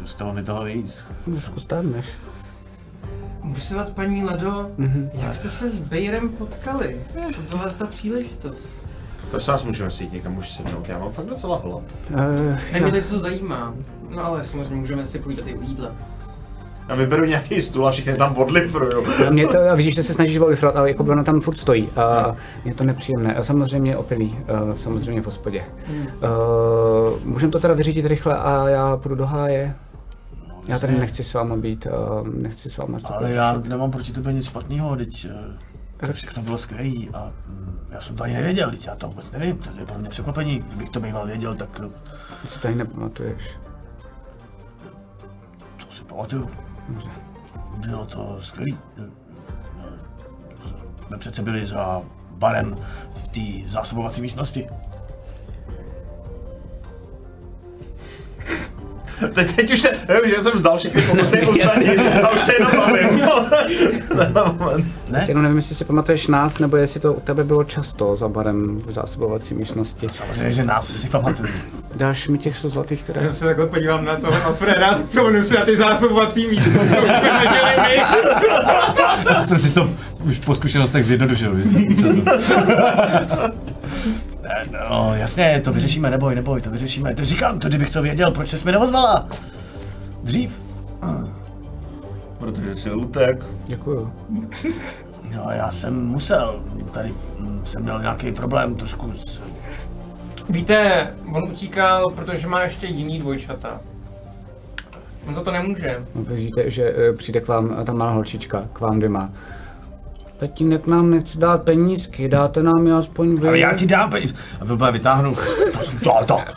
[0.00, 1.04] zůstalo mi toho víc.
[1.26, 2.06] No, Zkus než.
[3.42, 5.10] Můžu se vás, paní Lado, Mhm.
[5.14, 7.00] jak jste se s Bejrem potkali?
[7.34, 8.86] Co byla ta příležitost?
[9.30, 11.82] To se nás můžeme sít někam už sednout, já mám fakt docela hlad.
[12.10, 13.74] Uh, Ne, mě co zajímá.
[14.08, 15.92] No ale samozřejmě můžeme si půjít do ty jídla.
[16.88, 19.06] Já vyberu nějaký stůl a všichni tam odlifruju.
[19.30, 21.88] mě to, a vidíš, že se snažíš volifrovat, ale jako ona tam furt stojí.
[21.96, 23.34] A je to nepříjemné.
[23.34, 25.64] A samozřejmě opilý, uh, samozřejmě v hospodě.
[25.88, 29.74] Uh, můžeme to teda vyřídit rychle a já půjdu do háje.
[30.66, 34.32] Já tady nechci s váma být, uh, nechci s váma Ale já nemám proti tebe
[34.32, 35.26] nic špatného, teď
[36.00, 39.08] eh, to všechno bylo skvělý a mm, já jsem to ani nevěděl, teď já to
[39.08, 41.88] vůbec nevím, to je pro mě překvapení, kdybych to býval věděl, tak eh,
[42.42, 43.42] Ty si tady nepamatuješ.
[45.86, 46.50] to si pamatuju.
[46.88, 47.08] Dobře.
[47.76, 48.78] Bylo to skvělý.
[51.06, 52.76] Jsme přece byli za barem
[53.14, 54.68] v té zásobovací místnosti.
[59.34, 62.72] Teď, teď už se, já už jsem vzdal všechny pokusy usadit a už se jenom
[62.76, 63.22] bavím.
[65.08, 65.24] Ne?
[65.28, 68.76] Jenom nevím, jestli si pamatuješ nás, nebo jestli to u tebe bylo často za barem
[68.86, 70.06] v zásobovací místnosti.
[70.10, 71.48] Samozřejmě, že nás si pamatuju.
[71.94, 73.24] Dáš mi těch 100 zlatých, které...
[73.24, 76.58] Já se takhle podívám na to a Freda vzpomenu si na ty zásobovací my.
[79.30, 79.90] Já jsem si to
[80.24, 81.56] už po zkušenostech zjednodušil.
[84.44, 87.14] Ne, No, jasně, to vyřešíme, neboj, neboj, to vyřešíme.
[87.14, 89.28] To říkám, to kdybych to věděl, proč jsi mi neozvala?
[90.22, 90.60] Dřív.
[92.38, 93.44] Protože si utek.
[93.66, 94.12] Děkuju.
[95.36, 99.40] No, já jsem musel, tady mm, jsem měl nějaký problém trošku s...
[100.48, 103.80] Víte, on utíkal, protože má ještě jiný dvojčata.
[105.28, 106.04] On za to nemůže.
[106.14, 109.30] No, vidíte, že eh, přijde k vám eh, ta malá holčička, k vám dvěma.
[110.38, 113.48] Tatínek nám nechce dát penízky, dáte nám je aspoň vy.
[113.48, 114.34] Ale já ti dám peníze.
[114.60, 115.36] A Vilba vytáhnu.
[115.72, 116.54] Prosím tě, ale tak.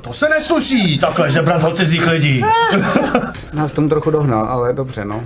[0.00, 2.42] To se nesluší, takhle žebrat od cizích lidí.
[3.52, 5.22] Nás tomu trochu dohnal, ale dobře, no.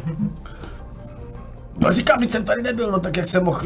[1.79, 3.61] No říkám, když jsem tady nebyl, no tak jak jsem mohl,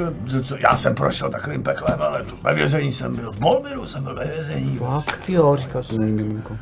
[0.44, 4.04] co- já jsem prošel takovým peklem, ale to ve vězení jsem byl, v Molmiru jsem
[4.04, 4.78] byl ve vězení.
[4.78, 6.56] Fakt jo, říkal jsem miminko.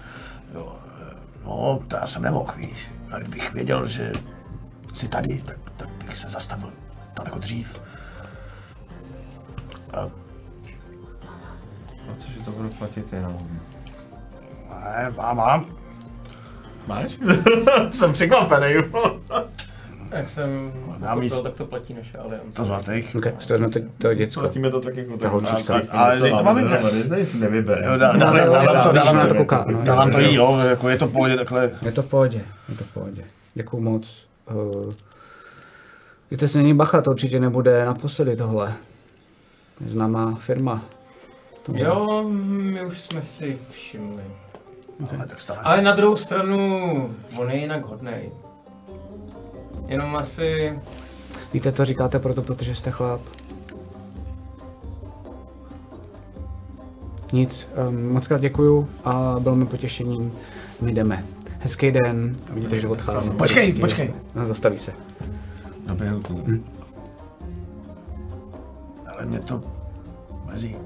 [1.44, 2.90] No, to já jsem nemohl, víš.
[3.12, 4.12] A kdybych věděl, že
[4.92, 5.56] jsi tady, tak
[6.16, 6.72] bych se zastavil
[7.16, 7.82] daleko dřív.
[9.92, 10.08] A,
[12.08, 13.28] No cože to budu platit já?
[14.84, 15.66] ne, mám, mám.
[16.86, 17.12] Máš?
[17.90, 18.74] jsem překvapený.
[20.10, 22.52] Jak jsem s- pochopil, tak to platí naše aliance.
[22.52, 23.16] To zlatých.
[23.16, 24.40] Ok, to jedno to, to děcko.
[24.40, 25.32] Platíme to tak jako tak.
[25.32, 25.80] holčička.
[25.90, 26.82] Ale dej to mamince.
[27.18, 27.86] Nic nevybere.
[27.86, 28.30] Jo, dá, dá,
[28.82, 30.28] to, dávám to, na to kouká, no, dávám to jo.
[30.28, 31.70] jí, jo, jako je to v pohodě takhle.
[31.82, 33.24] Je to v pohodě, je to v pohodě.
[33.54, 34.26] Děkuju moc.
[34.50, 34.92] Uh,
[36.30, 38.74] Víte si, není bacha, to určitě nebude naposledy tohle.
[39.80, 40.82] Je známá firma.
[41.62, 44.24] To Jo, my už jsme si všimli.
[45.10, 45.82] Ale tak Ale se.
[45.82, 46.56] na druhou stranu,
[47.36, 48.30] on je jinak hodnej.
[49.88, 50.78] Jenom asi...
[51.52, 53.20] Víte, to říkáte proto, protože jste chlap.
[57.32, 60.32] Nic, um, moc krát děkuju a bylo mi potěšením.
[60.80, 61.24] My jdeme.
[61.58, 62.36] Hezký den.
[62.50, 63.30] A vidíte, že odchází.
[63.30, 64.14] Počkej, počkej.
[64.34, 64.92] No, zastaví se.
[65.86, 66.14] Dobře,
[69.14, 69.62] Ale mě to
[70.46, 70.76] mrzí.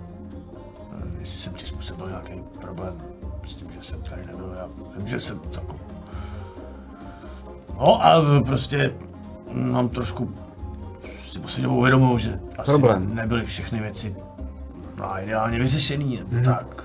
[1.20, 2.94] Jestli jsem ti způsobil nějaký problém
[3.46, 5.64] s tím, že jsem tady nebyl, já vím, že jsem tak...
[7.78, 8.94] No a prostě
[9.52, 10.30] mám trošku
[11.30, 13.14] si posledně dobou uvědomuji, že asi Problém.
[13.14, 14.16] nebyly všechny věci
[14.98, 16.44] no, ideálně vyřešený, nebo Mhm.
[16.44, 16.84] tak.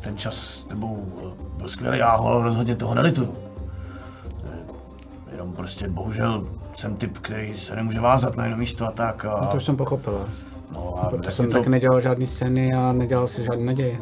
[0.00, 1.06] Ten čas s tebou
[1.56, 3.34] byl skvělý, já ho rozhodně toho nelituju.
[5.42, 9.24] Jenom prostě bohužel jsem typ, který se nemůže vázat na jedno místo a tak.
[9.24, 10.28] A, No, to už jsem pochopila.
[10.74, 13.96] no, a Proto tak jsem to, taky nedělal žádný scény a nedělal si žádné naděje.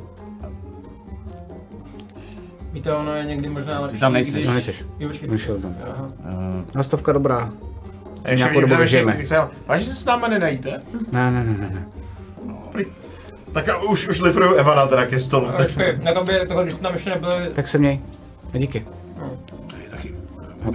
[2.72, 4.34] Víte, ono je někdy možná lepší, tam nejseš.
[4.34, 4.46] když...
[4.46, 4.84] No, nejseš.
[4.98, 5.28] Jo, počkej.
[5.28, 5.74] Vyšel tam.
[5.88, 6.08] Aha.
[6.28, 7.52] eh, No, stovka dobrá.
[8.24, 10.82] Ještě Nějakou dobu jsem- Vážně se s náma nenajíte?
[11.12, 12.84] Ne, ne, ne, ne, ne.
[13.52, 15.46] Tak a už, už lifruju Evana teda ke stolu.
[15.46, 15.98] Tak počkej,
[16.48, 17.50] tohle, když tam ještě nebyli...
[17.54, 18.00] Tak se měj.
[18.54, 18.84] A díky.
[19.66, 19.76] to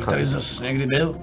[0.06, 1.16] tady zase někdy byl,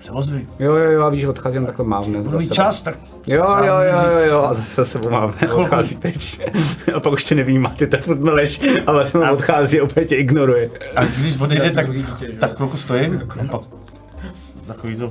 [0.00, 0.46] se ozvi.
[0.58, 2.18] Jo, jo, jo, a víš, že odcházím takhle mávne.
[2.22, 6.40] Budu mít čas, tak Jo, jo, jo, jo, jo, a zase se mávne, odchází pryč.
[6.94, 10.04] A pak už tě nevnímá, ty tak furt meleš, ale se mu odchází a opět
[10.04, 10.70] tě ignoruje.
[10.96, 11.86] A když odejde, tak,
[12.40, 13.18] tak chvilku stojím.
[13.18, 13.48] pak
[14.66, 15.10] Takový to,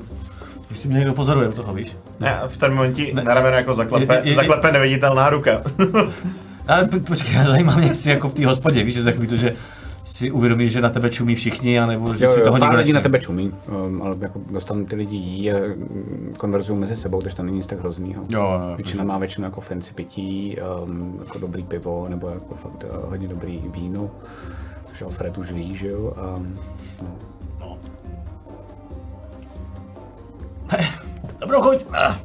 [0.73, 1.97] si mě někdo pozoruje u toho, víš.
[2.19, 5.61] ne, v ten moment ti na rameno jako zaklepe, Je- je- je- zaklepe neviditelná ruka.
[6.67, 9.53] Ale po, počkej, zajímá mě, jestli jako v té hospodě, víš, že takový to, že
[10.07, 12.77] si uvědomíš, že na tebe čumí všichni, anebo že Jo, si jo, toho pár nikdo
[12.77, 13.53] lidí na tebe čumí,
[13.85, 15.55] um, ale jako dostanou ty lidi jí a
[16.37, 18.23] konverzují mezi sebou, takže tam není nic tak hroznýho.
[18.29, 22.83] Jo, jo, Většina má většinou jako fancy pití, um, jako dobrý pivo, nebo jako fakt
[22.83, 24.09] uh, hodně dobrý víno.
[24.87, 26.13] Takže Alfred už ví, že jo.
[26.37, 26.59] Um,
[27.01, 27.17] no.
[27.59, 27.77] No.
[31.39, 31.85] Dobrou chuť.
[31.93, 32.15] Ah.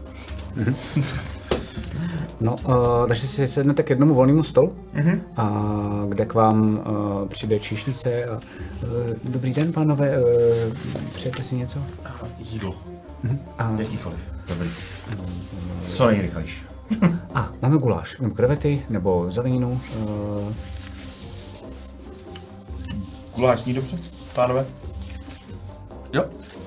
[2.40, 5.20] No, uh, takže si sednete k jednomu volnému stolu, Mhm.
[5.36, 5.62] a
[6.08, 6.74] kde k vám
[7.22, 8.24] uh, přijde číšnice.
[8.24, 8.40] A, uh,
[9.30, 10.26] dobrý den, pánové, uh,
[11.14, 11.78] přejete si něco?
[12.38, 12.74] Jídlo.
[13.58, 14.18] A, Jakýkoliv.
[14.48, 14.68] Dobrý.
[15.86, 16.62] Co nejrychlejší.
[17.34, 19.80] a máme guláš, nebo krevety, nebo zeleninu.
[20.00, 20.52] Uh,
[23.36, 23.96] Guláš ní dobře,
[24.34, 24.66] pánové?
[26.12, 26.24] Jo.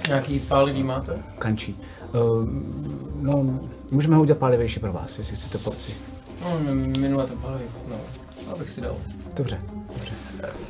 [0.07, 1.17] Nějaký pálivý máte?
[1.39, 1.79] kančí.
[2.23, 2.45] Uh,
[3.21, 3.59] no,
[3.91, 5.91] můžeme ho udělat pálivější pro vás, jestli chcete pomoci.
[6.43, 7.95] No, mi- minule to pálivý, no.
[8.51, 8.95] Abych si dal.
[9.35, 9.61] Dobře.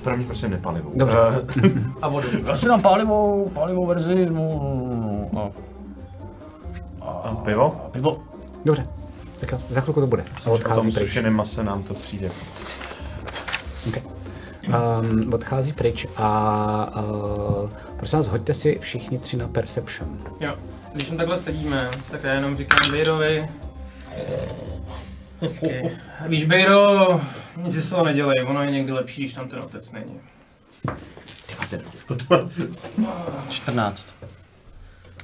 [0.03, 0.91] Pro mě prostě nepalivou.
[0.95, 1.17] Dobře.
[1.65, 1.69] Eh,
[2.01, 2.27] A vodu.
[2.45, 4.41] Já si dám pálivou, pálivou verzi, no,
[5.33, 5.51] no,
[7.01, 7.81] a, a pivo?
[7.85, 8.23] a pivo.
[8.65, 8.87] Dobře.
[9.39, 10.23] Tak jo, za chvilku to bude.
[10.45, 11.07] A odchází pryč.
[11.07, 12.31] sušeném mase nám to přijde.
[13.87, 14.01] Okay.
[15.01, 17.03] Um, odchází pryč a
[17.63, 20.17] uh, prosím vás, hoďte si všichni tři na Perception.
[20.39, 20.55] Jo.
[20.95, 23.49] Když tam takhle sedíme, tak já jenom říkám Bejrovi.
[25.41, 25.91] Hezky.
[26.27, 27.21] Víš, Bejro,
[27.57, 30.19] nic si z toho nedělej, ono je někdy lepší, když tam ten otec není.
[33.49, 34.15] 14.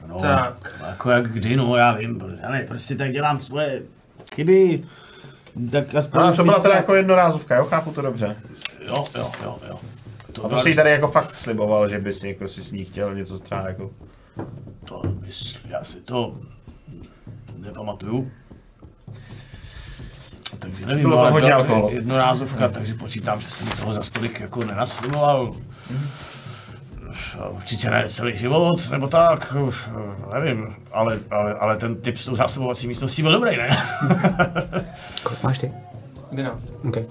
[0.08, 0.80] No, Tak.
[0.88, 3.82] Jako jak kdy, no já vím, ale prostě tak dělám svoje
[4.36, 4.84] chyby.
[5.72, 7.66] Tak aspoň No, to byla teda jako jednorázovka, jo?
[7.66, 8.36] Chápu to dobře.
[8.88, 9.80] Jo, jo, jo, jo.
[10.34, 12.86] To, A to byla- si tady jako fakt sliboval, že bys jako si s ní
[12.86, 13.92] chtěl něco třeba jako...
[14.86, 16.36] to mysl, já si to
[17.58, 18.32] nepamatuju.
[20.60, 21.90] Takže nevím, Bylo tam hodně byla alkoholu.
[21.92, 25.56] jednorázovka, takže počítám, že jsem mi toho za stolik jako nenasliboval.
[27.40, 29.56] A Určitě ne celý život, nebo tak,
[30.34, 33.70] nevím, ale, ale, ale ten typ s tou zásobovací místností byl dobrý, ne?
[35.24, 35.72] Kolik máš ty?
[36.32, 36.74] 11.
[36.88, 37.06] Okay.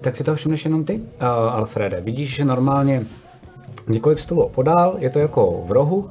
[0.00, 2.00] Tak si toho všimneš jenom ty, uh, Alfrede.
[2.00, 3.06] Vidíš, že normálně
[3.88, 6.10] několik stolů podál, je to jako v rohu,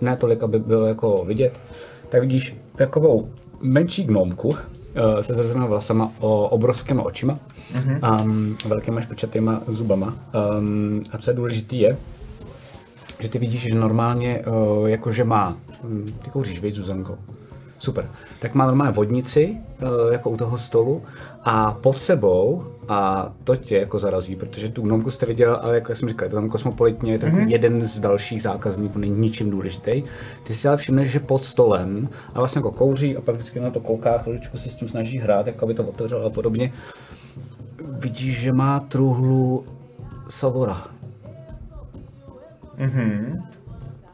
[0.00, 1.52] ne tolik, aby bylo jako vidět,
[2.08, 3.28] tak vidíš takovou
[3.60, 4.56] menší gnomku uh,
[5.20, 7.38] se zrzenými vlasama, o obrovskými očima,
[7.72, 8.22] mm-hmm.
[8.22, 10.14] um, velkýma špičatýma zubama.
[10.58, 11.96] Um, a co je důležité je,
[13.18, 17.18] že ty vidíš, že normálně uh, jakože má, hm, ty kouříš, víš, Zuzanko?
[17.78, 18.08] Super.
[18.40, 21.02] Tak má normálně vodnici, uh, jako u toho stolu
[21.44, 25.94] a pod sebou, a to tě jako zarazí, protože tu gnomku jste viděl, ale jako
[25.94, 27.48] jsem říkal, je to tam kosmopolitně, je to mm-hmm.
[27.48, 30.02] jeden z dalších zákazníků, není ničím důležitý.
[30.42, 33.70] Ty si ale všimneš, že pod stolem a vlastně jako kouří a pak vždycky na
[33.70, 36.72] to kouká, chviličku si s tím snaží hrát, jako aby to otevřel a podobně.
[37.98, 39.64] Vidíš, že má truhlu
[40.30, 40.86] Savora.
[42.78, 43.42] Mhm.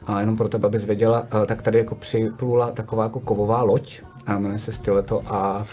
[0.07, 4.03] A jenom pro tebe, abys věděla, eh, tak tady jako připlula taková jako kovová loď,
[4.27, 5.67] a jmenuje se Stiletto a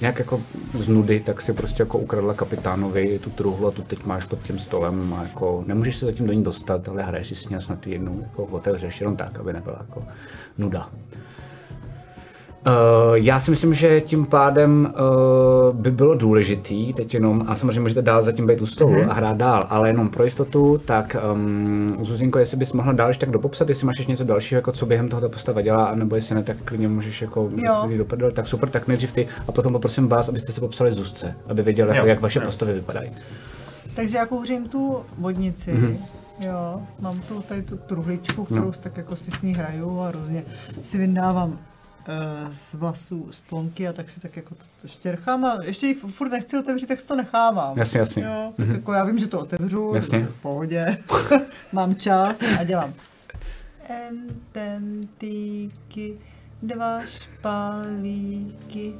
[0.00, 0.40] nějak jako
[0.74, 4.42] z nudy, tak si prostě jako ukradla kapitánovi tu truhlu a tu teď máš pod
[4.42, 7.56] tím stolem a jako nemůžeš se zatím do ní dostat, ale hraješ si s ní
[7.56, 10.02] a snad jednou jako otevřeš jenom tak, aby nebyla jako
[10.58, 10.90] nuda.
[12.66, 14.94] Uh, já si myslím, že tím pádem
[15.70, 19.10] uh, by bylo důležitý, teď jenom, a samozřejmě můžete dál zatím být u stolu mm-hmm.
[19.10, 23.26] a hrát dál, ale jenom pro jistotu, tak um, Zuzinko, jestli bys mohla dál ještě
[23.26, 26.16] tak dopopsat, jestli máš ještě něco dalšího, jako co během toho ta postava dělá, nebo
[26.16, 27.50] jestli ne, tak klidně můžeš jako
[27.96, 31.34] do prdele, tak super, tak nejdřív ty a potom poprosím vás, abyste se popsali Zuzce,
[31.48, 32.44] aby věděla, jako, jak vaše jo.
[32.44, 33.10] postavy vypadají.
[33.94, 35.86] Takže já kouřím tu vodnici, Mhm.
[35.86, 36.46] mm-hmm.
[36.46, 38.72] jo, mám tu tady tu truhličku, kterou No.
[38.82, 40.42] tak jako si s ní hraju a různě
[40.82, 41.58] si vyndávám
[42.50, 46.28] z vlasů sponky a tak si tak jako to, to štěrchám a ještě ji furt
[46.30, 47.78] nechci otevřít, tak si to nechávám.
[47.78, 48.22] Jasně, jasně.
[48.24, 50.26] Jo, tak jako já vím, že to otevřu, Jasně.
[50.26, 50.98] v pohodě,
[51.72, 52.94] mám čas a dělám.
[53.88, 56.18] Ententíky,
[56.62, 58.92] dva špalíky,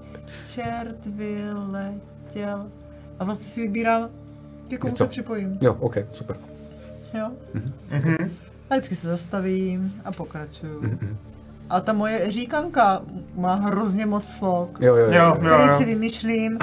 [0.45, 2.71] čert vyletěl.
[3.19, 4.09] A vlastně si vybírám,
[4.69, 5.59] ke komu se připojím.
[5.61, 6.37] Jo, ok, super.
[7.15, 7.31] Jo?
[7.91, 8.17] Mhm.
[8.71, 10.99] A vždycky se zastavím a pokračuju.
[11.71, 13.01] A ta moje říkanka
[13.37, 15.13] má hrozně moc slov, Jo, jo, jo.
[15.13, 15.87] Jo, který jo, si jo.
[15.87, 16.59] vymýšlím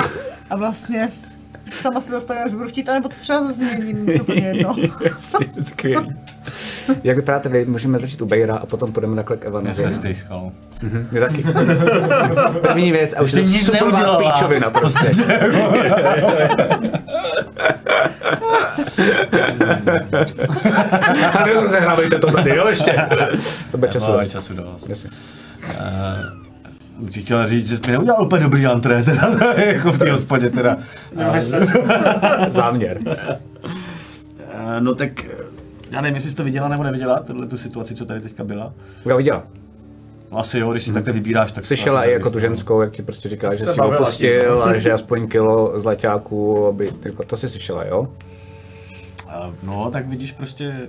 [0.49, 1.11] a vlastně
[1.71, 4.75] sama se zastavím, až budu chtít, anebo to třeba změním, to úplně jedno.
[5.67, 6.15] Skvělý.
[7.03, 9.67] Jak vypadáte vy, můžeme začít u Bejra a potom půjdeme takhle k Evanu.
[9.67, 10.51] Já jsem stejskal.
[10.81, 11.43] Mhm, My taky.
[12.61, 14.17] První věc, a už je nic neudělala.
[14.31, 15.11] píčovina prostě.
[21.33, 22.95] A nerozehrávejte to tady, jo, ještě.
[23.71, 24.05] To bude času.
[24.11, 24.89] Máme času dost.
[24.89, 24.95] Uh,
[27.07, 30.49] Už chtěl říct, že jsi mi neudělal úplně dobrý antré, teda, jako v té hospodě,
[30.49, 30.77] teda.
[32.53, 32.97] Záměr.
[33.05, 33.37] Eh,
[34.81, 35.25] No tak,
[35.91, 38.73] já nevím, jestli jsi to viděla nebo neviděla, tuhle tu situaci, co tady teďka byla.
[39.05, 39.43] Já viděla.
[40.31, 42.39] No asi jo, když si takhle vybíráš, tak Slyšela i jako tu no.
[42.41, 46.89] ženskou, jak ti prostě říká, že si opustil a že aspoň kilo z leťáků, aby,
[47.03, 48.07] jako to si slyšela, jo?
[49.63, 50.87] No, tak vidíš prostě,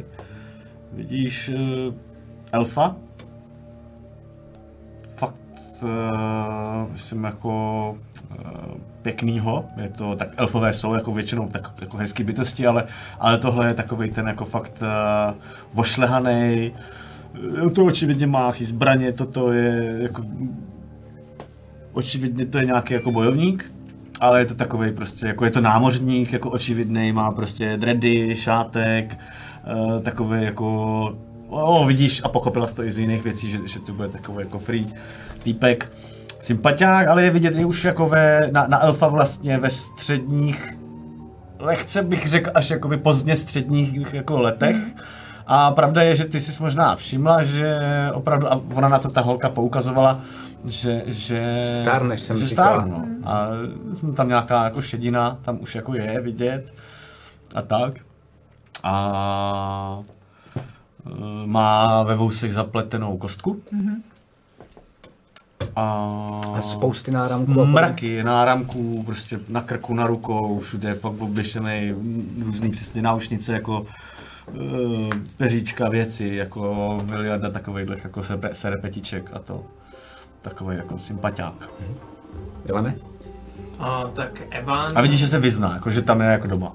[0.93, 1.95] vidíš uh,
[2.53, 2.97] elfa.
[5.17, 5.35] Fakt,
[5.83, 7.97] uh, myslím jako
[9.03, 12.85] pěknýho, je to, tak elfové jsou jako většinou tak jako hezký bytosti, ale,
[13.19, 16.73] ale tohle je takový ten jako fakt uh, ošlehaný,
[17.75, 20.23] to očividně má zbraně, toto je jako
[21.93, 23.74] očividně to je nějaký jako bojovník,
[24.21, 29.19] ale je to takový prostě, jako je to námořník, jako očividný, má prostě dready, šátek,
[29.77, 30.69] uh, takový jako,
[31.49, 34.39] oh, vidíš a pochopila jsi to i z jiných věcí, že, že to bude takový
[34.39, 34.87] jako free
[35.43, 35.93] týpek,
[36.41, 40.75] sympatiák, ale je vidět, že už jako ve, na, na elfa vlastně ve středních,
[41.59, 44.77] lehce bych řekl až jakoby pozdně středních jako letech,
[45.47, 47.81] a pravda je, že ty jsi možná všimla, že
[48.13, 50.21] opravdu, a ona na to ta holka poukazovala,
[50.65, 53.31] že, že, Stárneš, jsem že stárnu, no.
[53.31, 53.47] A
[53.95, 56.75] jsme tam nějaká jako šedina, tam už jako je vidět
[57.55, 57.95] a tak.
[58.85, 60.03] A
[61.07, 63.61] e, má ve vousech zapletenou kostku.
[65.77, 67.65] A, A spousty náramků.
[67.65, 71.95] Mraky náramků, prostě na krku, na rukou, všude je fakt obvěšený
[72.45, 73.87] různý přesně náušnice, jako
[75.37, 79.65] peříčka věci, jako miliarda takových jako sebe, serepetiček a to.
[80.43, 81.69] Takový jako sympatiák.
[82.65, 82.95] Jelene?
[83.79, 86.73] A tak Evan, A vidíš, že se vyzná, jako že tam je jako doma.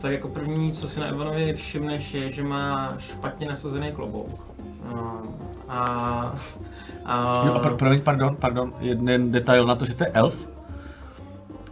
[0.00, 4.44] tak jako první, co si na Evanovi všimneš, je, že má špatně nasazený klobouk.
[4.88, 5.22] A,
[5.68, 6.34] a,
[7.04, 10.48] a, Jo, a pro, promiň, pardon, pardon, jeden detail na to, že to je elf.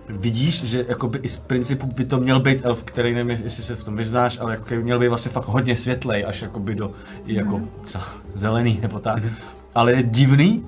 [0.08, 3.74] Vidíš, že jakoby i z principu by to měl být elf, který nevím, jestli se
[3.74, 6.92] v tom vyznáš, ale jako měl být vlastně fakt hodně světlej, až jakoby do,
[7.26, 8.04] i jako třeba
[8.34, 9.22] zelený nebo tak.
[9.74, 10.66] Ale je divný,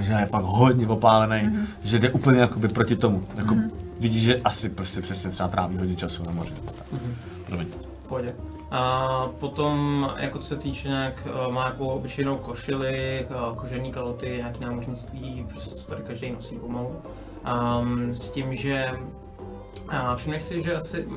[0.00, 3.26] že je fakt hodně opálený, že jde úplně jakoby proti tomu.
[3.36, 3.54] Jako,
[4.00, 6.52] Vidíš, že asi prostě přesně třeba tráví hodně času na moři.
[6.64, 7.00] tak.
[7.46, 7.66] Promiň.
[8.08, 8.34] pohodě.
[8.70, 14.34] A potom, jako co se týče nějak, eh, má jako obyčejnou košili, eh, kožený kaloty,
[14.36, 16.96] nějaký námořnictví, prostě co tady každý nosí pomalu.
[17.44, 18.90] Um, s tím, že
[19.88, 21.08] a všimneš si, že asi,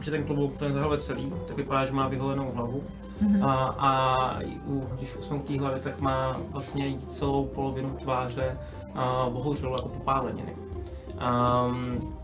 [0.00, 2.82] že ten klobouk ten zahaluje celý, tak vypadá, že má vyholenou hlavu.
[3.42, 3.90] A, a
[4.66, 8.58] u, když už jsme u té hlavy, tak má vlastně celou polovinu tváře
[8.94, 10.54] a bohužel jako popáleniny.
[11.14, 12.14] Um,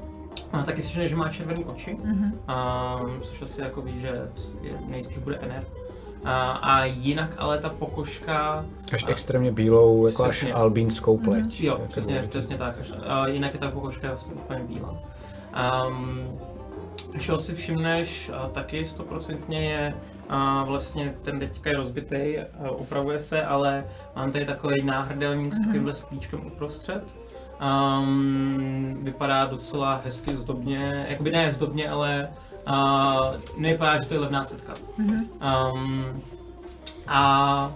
[0.52, 4.28] a taky si že má červené oči, um, což asi jako ví, že
[4.62, 5.64] je, nejspíš bude ener.
[6.24, 10.52] A, a jinak ale ta pokožka, Až extrémně bílou, jako až Přesně.
[10.54, 11.60] albínskou pleť.
[11.60, 14.94] jo, To je přesně, přesně tak, až, a jinak je ta pokožka vlastně úplně bílá.
[15.86, 16.20] Um,
[17.18, 19.94] čeho si všimneš a taky stoprocentně je,
[20.28, 23.84] a vlastně ten teďka je rozbitý, a opravuje se, ale
[24.16, 27.02] mám tady takový náhrdelník s takovýmhle sklíčkem uprostřed.
[28.00, 32.28] Um, vypadá docela hezky zdobně, jakoby ne zdobně, ale
[32.68, 34.72] uh, nevypadá, že to je levná cetka.
[34.98, 36.22] Um,
[37.06, 37.72] a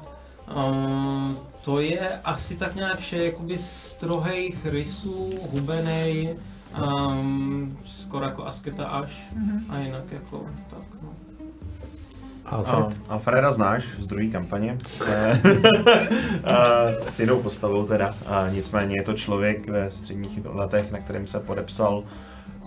[0.57, 6.37] um, to je asi tak nějak vše jakoby strohých rysů, hubenej,
[6.83, 9.23] um, skoro jako asketa až
[9.69, 11.09] a jinak jako tak no.
[12.45, 12.97] Alfred?
[13.09, 14.79] A Alfreda znáš z druhé kampaně.
[15.07, 15.41] Eh,
[16.45, 18.15] a s jinou postavou teda.
[18.27, 22.05] A nicméně je to člověk ve středních letech, na kterém se podepsal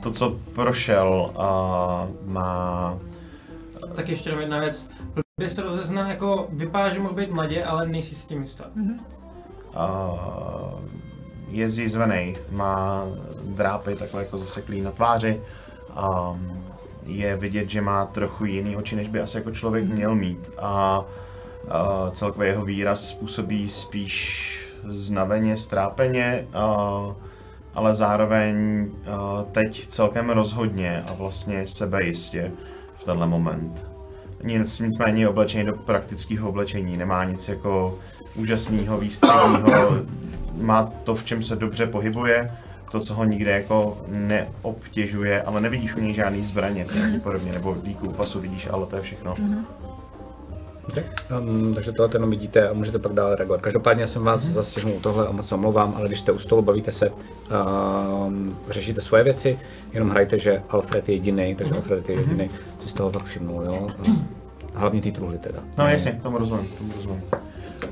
[0.07, 1.31] to, co prošel.
[1.35, 2.97] A má
[3.95, 4.89] Tak ještě jenom jedna věc.
[5.03, 8.63] Blbě se rozezná, jako vypadá, že mohl být mladě, ale nejsi si tím jistá.
[9.73, 10.13] a
[11.49, 13.03] je zjizvený, má
[13.43, 15.41] drápy takhle jako zaseklý na tváři.
[15.89, 16.39] A
[17.05, 20.51] je vidět, že má trochu jiný oči, než by asi jako člověk měl mít.
[20.57, 21.03] A,
[21.69, 24.53] a celkově jeho výraz způsobí spíš
[24.85, 27.15] znaveně, strápeně, a,
[27.77, 32.51] ale zároveň a, teď celkem rozhodně a vlastně sebejistě
[32.95, 33.87] v tenhle moment.
[34.43, 37.99] Nic, nicméně je oblečený do praktického oblečení, nemá nic jako
[38.35, 39.97] úžasného, výstředního,
[40.57, 42.51] má to, v čem se dobře pohybuje,
[42.91, 48.09] to, co ho nikde jako neobtěžuje, ale nevidíš u něj žádný zbraně pravděpodobně, nebo díku
[48.09, 49.35] pasu vidíš, ale to je všechno.
[50.89, 51.03] Okay.
[51.39, 53.61] Um, takže tohle jenom vidíte a můžete pak dále reagovat.
[53.61, 56.61] Každopádně jsem vás zastihnul u tohle a moc se omlouvám, ale když jste u stolu,
[56.61, 57.11] bavíte se,
[58.25, 59.59] um, řešíte svoje věci,
[59.93, 63.63] jenom hrajte, že Alfred je jediný, takže Alfred je jediný, si z toho pak všimnul,
[63.63, 63.89] jo?
[64.73, 65.59] Hlavně ty truhly teda.
[65.77, 67.23] No jasně, tomu rozumím, tomu rozumím.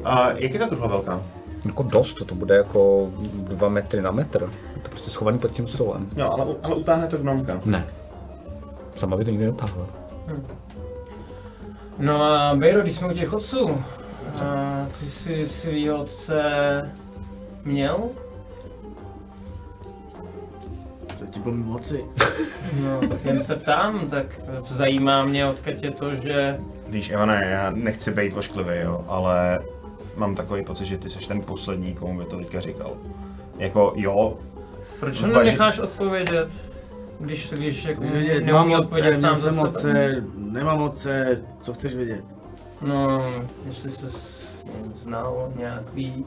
[0.03, 1.21] A jak je ta truhla velká?
[1.65, 4.49] Jako dost, to bude jako dva metry na metr.
[4.75, 6.07] Je to prostě schovaný pod tím stolem.
[6.15, 7.61] No, ale, ale utáhne to gnomka.
[7.65, 7.87] Ne.
[8.95, 9.85] Sama by to nikdy neutáhla.
[11.99, 13.81] No a Bejro, když jsme u těch otců,
[14.43, 16.41] a ty jsi svýho otce
[17.63, 17.97] měl?
[21.17, 22.05] Co ti bylo moci?
[22.83, 24.25] No, tak jen se ptám, tak
[24.67, 26.59] zajímá mě, odkud je to, že...
[26.87, 29.59] Víš, Ivane, já nechci být ošklivý, jo, ale
[30.17, 32.91] mám takový pocit, že ty jsi ten poslední, komu by to teďka říkal.
[33.57, 34.33] Jako jo,
[34.99, 36.74] Proč to Zvaži- necháš odpovědět?
[37.19, 41.95] Když, když jako Chceš vědět, neumí mám otce, měl jsem otce, nemám otce, co chceš
[41.95, 42.23] vědět?
[42.81, 43.21] No,
[43.65, 46.25] jestli jsi s ním znal nějak ví,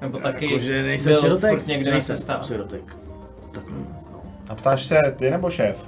[0.00, 1.50] nebo taky Jakože nejsem byl sirotek?
[1.50, 2.44] furt někde na nejsem cestách.
[2.44, 2.96] sirotek.
[3.52, 3.76] Takhle.
[4.48, 5.84] A ptáš se ty nebo šéf?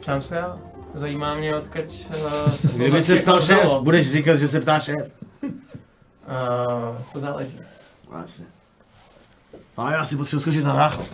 [0.00, 0.58] Ptám se já,
[0.94, 3.82] zajímá mě odkud uh, se to Kdyby se ptal šéf, vzalo.
[3.82, 5.12] budeš říkat, že se ptá šéf.
[5.42, 5.50] Uh,
[7.12, 7.60] to záleží.
[8.10, 8.42] Asi.
[9.76, 11.06] A já si potřebuji skočit na záchod.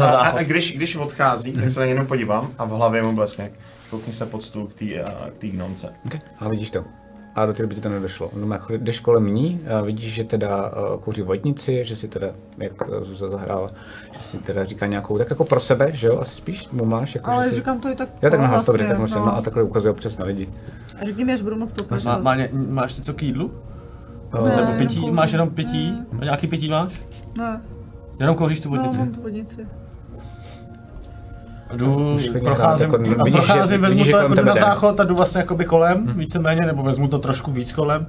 [0.00, 3.02] A, a, a když, když odchází, tak se na něj jenom podívám a v hlavě
[3.02, 3.50] mu bleskne.
[3.90, 4.84] Koukni se pod stůl k té
[5.38, 5.92] k gnomce.
[6.06, 6.20] Okay.
[6.38, 6.84] A vidíš to.
[7.34, 8.30] A do té doby ti to nedošlo.
[8.34, 12.26] No, jako jdeš kolem ní a vidíš, že teda uh, kouří vodnici, že si teda,
[12.58, 13.70] jak uh, Zuza zahrála,
[14.16, 17.14] že si teda říká nějakou, tak jako pro sebe, že jo, asi spíš mu máš,
[17.14, 17.56] jako, Ale že si...
[17.56, 19.36] říkám to i tak Já tak nahlas, vlastně, tak musím, no.
[19.36, 20.48] a takhle ukazuje občas na lidi.
[21.00, 22.22] A řekni mi, až budu moc Má, pokračovat.
[22.22, 23.54] má, ně- máš něco k jídlu?
[24.44, 25.10] Ne, Nebo pití?
[25.10, 25.94] Máš jenom pití?
[26.20, 27.00] A nějaký pití máš?
[27.38, 27.60] Ne,
[28.20, 28.98] Jenom kouříš tu no, vodnici?
[28.98, 29.66] mám tu vodnici.
[31.74, 35.04] Jdu, procházím, jako a vidíš, že- procházím, vezmu vidíš, to jako jdu na záchod a
[35.04, 38.06] jdu vlastně jakoby kolem, víceméně, nebo vezmu to trošku víc kolem.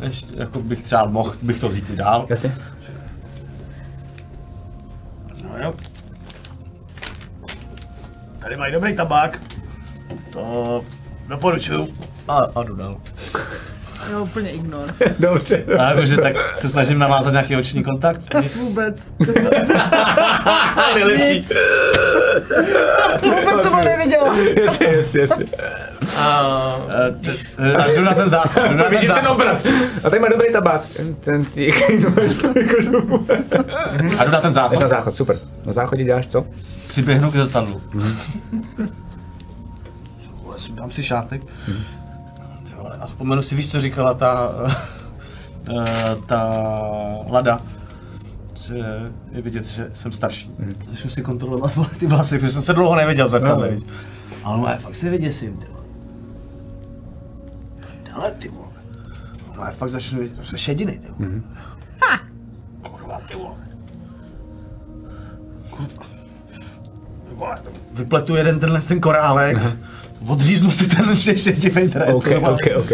[0.00, 2.26] Ještě, jako bych třeba mohl, bych to vzít i dál.
[2.28, 2.54] Jasně?
[5.42, 5.74] No jo.
[8.38, 9.42] Tady mají dobrý tabák.
[10.32, 10.84] To
[11.28, 11.88] doporučuju.
[12.28, 12.94] A, a jdu dál.
[14.12, 14.94] Jo, úplně ignor.
[15.18, 15.64] Dobře.
[15.78, 18.20] A jakože tak se snažím navázat nějaký oční kontakt.
[18.56, 19.06] Vůbec.
[20.94, 21.48] Nejlepší.
[23.22, 24.36] Vůbec jsem ho neviděla.
[24.64, 25.44] Jasně, jasně, jasně.
[26.16, 28.62] A jdu na ten záchod.
[28.70, 29.30] Jdu na ten Vidíš ten záchod.
[29.40, 29.64] obraz.
[30.04, 30.80] A tady má dobrý tabák.
[30.96, 31.72] Ten, ten ty,
[34.18, 34.88] A jdu na ten na záchod.
[34.88, 35.38] záchod, super.
[35.64, 36.46] Na záchodě děláš co?
[36.86, 37.82] Přiběhnu k zrcadlu.
[40.42, 41.42] Vole, Dám si šátek.
[41.44, 41.52] Ty
[42.82, 44.50] vole, A vzpomenu si, víš, co říkala ta,
[45.70, 46.50] eh, ta
[47.28, 47.58] Lada.
[48.54, 48.76] Že
[49.32, 50.50] je vidět, že jsem starší.
[50.90, 53.70] Začnu si kontrolovat vole, ty vlasy, protože jsem se dlouho neviděl v zrcadle.
[53.70, 53.76] No.
[53.76, 53.84] víš.
[54.44, 55.80] Ale no, fakt se vyděsím, ty vole.
[58.38, 58.66] Ty vole.
[59.56, 61.40] No, já fakt začnu, se šediny, ty vole.
[62.82, 63.54] Kurva, ty vole.
[67.32, 67.62] Vole,
[67.92, 69.58] Vypletu jeden tenhle ten korálek,
[70.26, 72.14] odříznu si ten šedivý dret.
[72.14, 72.26] OK.
[72.42, 72.92] OK, OK.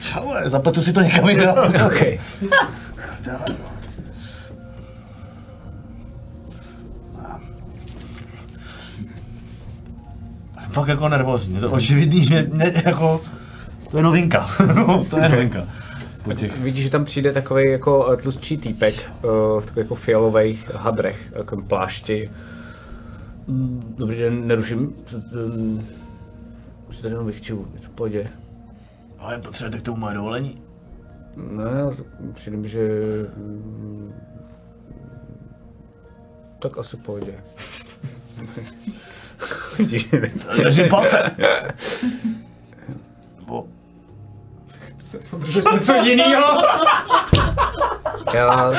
[0.00, 1.58] Čau, zapletu si to někam jinam.
[1.86, 2.02] OK.
[10.60, 13.20] Jsem fakt jako nervózní, to očividný, že ne, jako,
[13.90, 15.66] to je novinka, No, to je novinka.
[16.22, 19.26] Po těch, Vidíš, že tam přijde takový jako eh, tlustší týpek eh,
[19.60, 22.30] v takových jako fialových hadrech, jako plášti.
[23.46, 24.92] Mm, Dobrý den, neruším.
[26.90, 28.28] Si tady jenom vychču, je to v pohodě.
[29.18, 30.62] ale potřebujete k tomu moje dovolení?
[31.36, 31.64] Ne,
[32.34, 32.88] přijde že...
[33.36, 34.14] mm,
[36.62, 37.34] Tak asi v pohodě.
[40.62, 41.36] Držím palce.
[43.46, 43.66] Bo,
[45.74, 46.58] něco jiného.
[48.34, 48.72] já...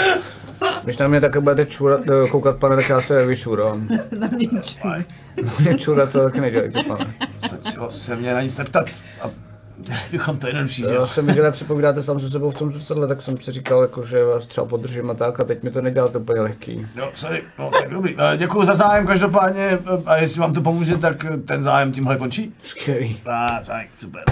[0.83, 3.87] Když na mě také budete čurat, eh, koukat, pane, tak já se vyčurám.
[4.19, 5.05] Na ničem.
[5.43, 7.13] Na mě čurat to taky nedělejte, pane.
[7.47, 8.85] stačilo se mě na nic neptat.
[9.21, 9.29] A
[10.11, 11.07] bychom to jednodušší, že Já jo?
[11.07, 14.03] jsem viděl, jak povídáte sám se sebou v tom zrcadle, tak jsem si říkal, jako,
[14.05, 16.87] že vás třeba podržím a tak, a teď mi to neděláte úplně lehký.
[16.95, 18.15] Jo, sorry, no tak dobrý.
[18.33, 22.17] Eh, Děkuji za zájem každopádně eh, a jestli vám to pomůže, tak ten zájem tímhle
[22.17, 22.53] končí.
[22.63, 23.21] Skvělý.
[23.25, 24.23] A tak, super.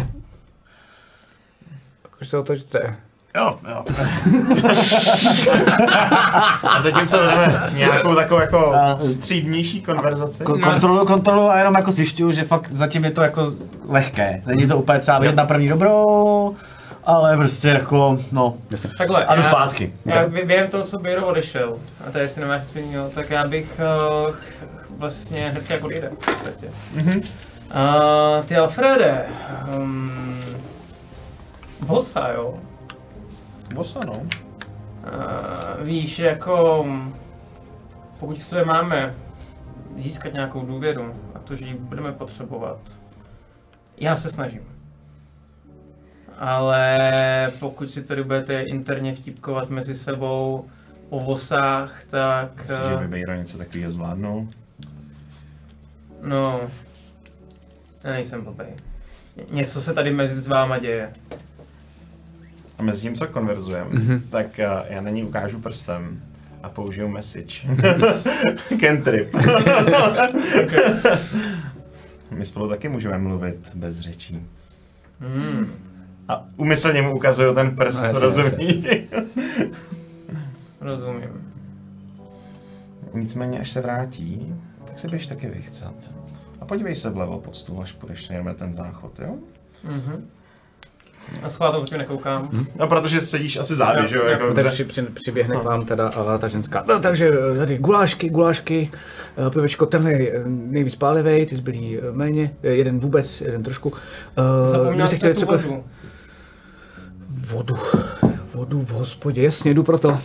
[2.22, 2.96] Už se otočte.
[3.36, 3.84] Jo, jo.
[6.70, 10.44] A zatímco vedeme nějakou takovou jako střídnější konverzaci.
[10.44, 13.48] Ko- kontrolu, kontrolu a jenom jako zjišťuju, že fakt zatím je to jako
[13.88, 14.42] lehké.
[14.46, 16.56] Není to úplně třeba vidět na první dobrou,
[17.06, 18.54] ale prostě jako, no.
[18.98, 19.94] Takhle, A jdu já- zpátky.
[20.06, 21.78] Já vy- během toho, co Biro odešel,
[22.08, 23.80] a to jestli nemáš něco jiného, tak já bych
[24.28, 24.34] uh,
[24.98, 26.68] vlastně hnedka jako odjede v podstatě.
[26.94, 27.18] Mhm.
[27.20, 29.26] Uh, ty Alfrede,
[29.78, 30.12] um,
[31.82, 32.54] bossa, jo?
[33.74, 34.14] Bosa, no.
[34.14, 34.28] Uh,
[35.84, 36.86] víš, jako
[38.20, 39.14] pokud k sobě máme
[39.98, 42.80] získat nějakou důvěru a to, že ji budeme potřebovat,
[43.98, 44.62] já se snažím.
[46.38, 50.66] Ale pokud si tady budete interně vtipkovat mezi sebou
[51.10, 54.48] o vosách, tak Myslíš, že eh, by Bejro něco takového zvládnul?
[56.22, 56.62] no,
[58.04, 58.74] já nejsem blbej.
[59.36, 61.14] Ně- Něco se tady mezi váma děje.
[62.78, 64.20] A mezi tím, co konverzujeme, Mhm.
[64.30, 66.22] tak uh, já na ní ukážu prstem
[66.64, 67.54] a použiju message.
[68.82, 69.36] Cantrip.
[72.32, 74.42] My spolu taky můžeme mluvit bez řečí.
[75.20, 75.68] Hmm.
[76.28, 78.84] A umyslně mu ukazuju ten prst, No, rozumí?
[80.82, 81.52] Rozumím.
[83.14, 84.56] Nicméně, až se vrátí,
[84.86, 85.94] tak se běž taky vychcat.
[86.62, 89.36] A podívej se vlevo pod stůl, až půjdeš ten záchod, jo?
[89.84, 90.26] Mhm.
[91.44, 92.50] A schválně zatím nekoukám.
[92.80, 94.26] No, protože sedíš asi zády, že jo?
[94.26, 96.84] Jako, Tady při, při, přiběhne k vám teda uh, ta ženská.
[96.88, 98.92] No, takže eh, tady gulášky, gulášky,
[99.38, 103.64] uh, pivečko, tenhle je eh, nejvíc pálivej, ty zbylý eh, méně, eh, jeden vůbec, jeden
[103.64, 103.90] trošku.
[103.90, 103.98] Uh,
[104.66, 105.84] Zapomněl jste tu vodu.
[107.30, 107.78] Vodu.
[108.54, 110.20] Vodu v hospodě, jasně, jdu pro to.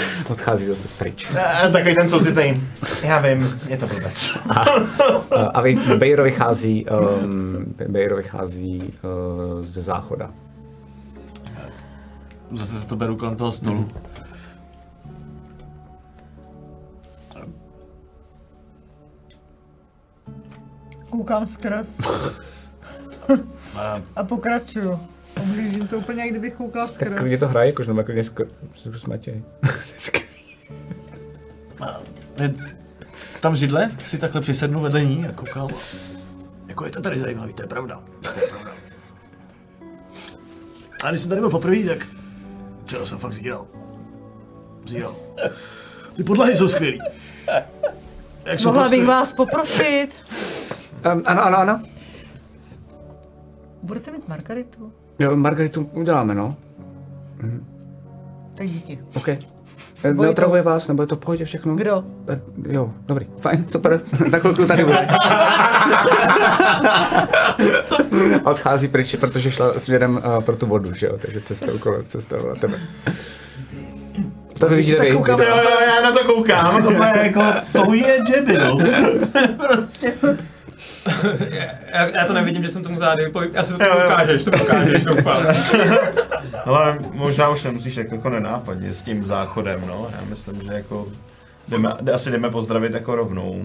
[0.30, 1.26] odchází, zase pryč.
[1.34, 2.62] a, takový ten soucitný.
[3.02, 4.38] Já vím, je to blbec.
[4.48, 4.60] A,
[5.54, 5.62] a
[5.98, 8.92] Bejro vychází, um, Bejro vychází
[9.58, 10.30] uh, ze záchoda.
[12.50, 13.88] Zase se to beru kolem toho stolu.
[21.10, 22.00] Koukám skrz
[23.76, 25.00] A a pokračuju.
[25.40, 27.40] Ohlížím to úplně, jak kdybych koukala Tak klidně skrz.
[27.40, 28.48] to hraje, jakož nebo klidně skr-
[28.96, 29.42] s Matěj.
[32.40, 32.54] je
[33.40, 35.68] tam židle, si takhle přisednu vedle ní a koukám.
[36.68, 38.02] Jako je to tady zajímavý, to je pravda.
[38.22, 38.70] To je pravda.
[41.04, 42.06] A když jsem tady byl poprvé, tak
[42.84, 43.66] čeho jsem fakt zíral.
[44.86, 45.16] Zíral.
[46.16, 46.98] Ty podlahy jsou skvělý.
[48.44, 50.08] Jak jsou Mohla prostě- bych vás poprosit.
[51.12, 51.82] Um, ano, ano, ano.
[53.82, 54.92] Budete mít margaritu?
[55.18, 56.56] Jo, Margaritu uděláme, no.
[58.54, 58.98] Tak díky.
[59.14, 59.28] OK.
[59.28, 59.38] Eh,
[60.04, 61.74] Nebo je Neotravuje vás, nebo je to v pohodě všechno?
[61.74, 62.04] Kdo?
[62.28, 64.00] Eh, Jo, dobrý, fajn, super.
[64.30, 64.96] Za chvilku tady budu.
[68.44, 72.04] A odchází pryč, protože šla směrem uh, pro tu vodu, že jo, takže cestou kolem,
[72.04, 72.78] cestou na tebe.
[74.58, 75.12] To vidíte tak vy.
[75.14, 76.76] koukám, Jo, jo, já na to koukám.
[76.86, 77.42] Úplně jako,
[77.72, 78.78] to je no.
[79.66, 80.12] prostě.
[81.92, 84.06] Já, já to nevidím, že jsem tomu zády, já si to Jo, jo.
[84.06, 85.42] ukážeš, to ukážeš, doufám.
[86.64, 90.08] Ale možná už nemusíš tak jako nenápadně s tím záchodem, no.
[90.12, 91.06] Já myslím, že jako
[91.68, 93.62] jdeme, asi jdeme pozdravit jako rovnou.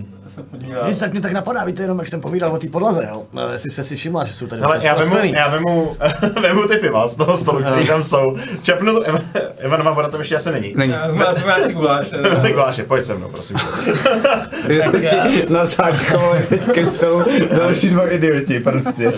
[0.88, 3.24] Nic tak mě tak napadá, víte, jenom jak jsem povídal o té podlaze, jo.
[3.34, 5.97] No, jestli jste si všimla, že jsou tady Ale já vemu, já vemu,
[6.41, 8.38] vemu ty piva z toho stolu, který tam jsou.
[8.62, 9.22] Čepnu to, Eva-
[9.66, 10.74] Ivanova voda tam ještě asi není.
[10.76, 10.93] Není.
[10.93, 12.08] Já jsme asi nějaký guláš.
[12.41, 13.58] Tak Váše, pojď se mnou, prosím.
[15.49, 17.24] Na sáčkové teďka jsou
[17.58, 19.12] další dva idioti prostě.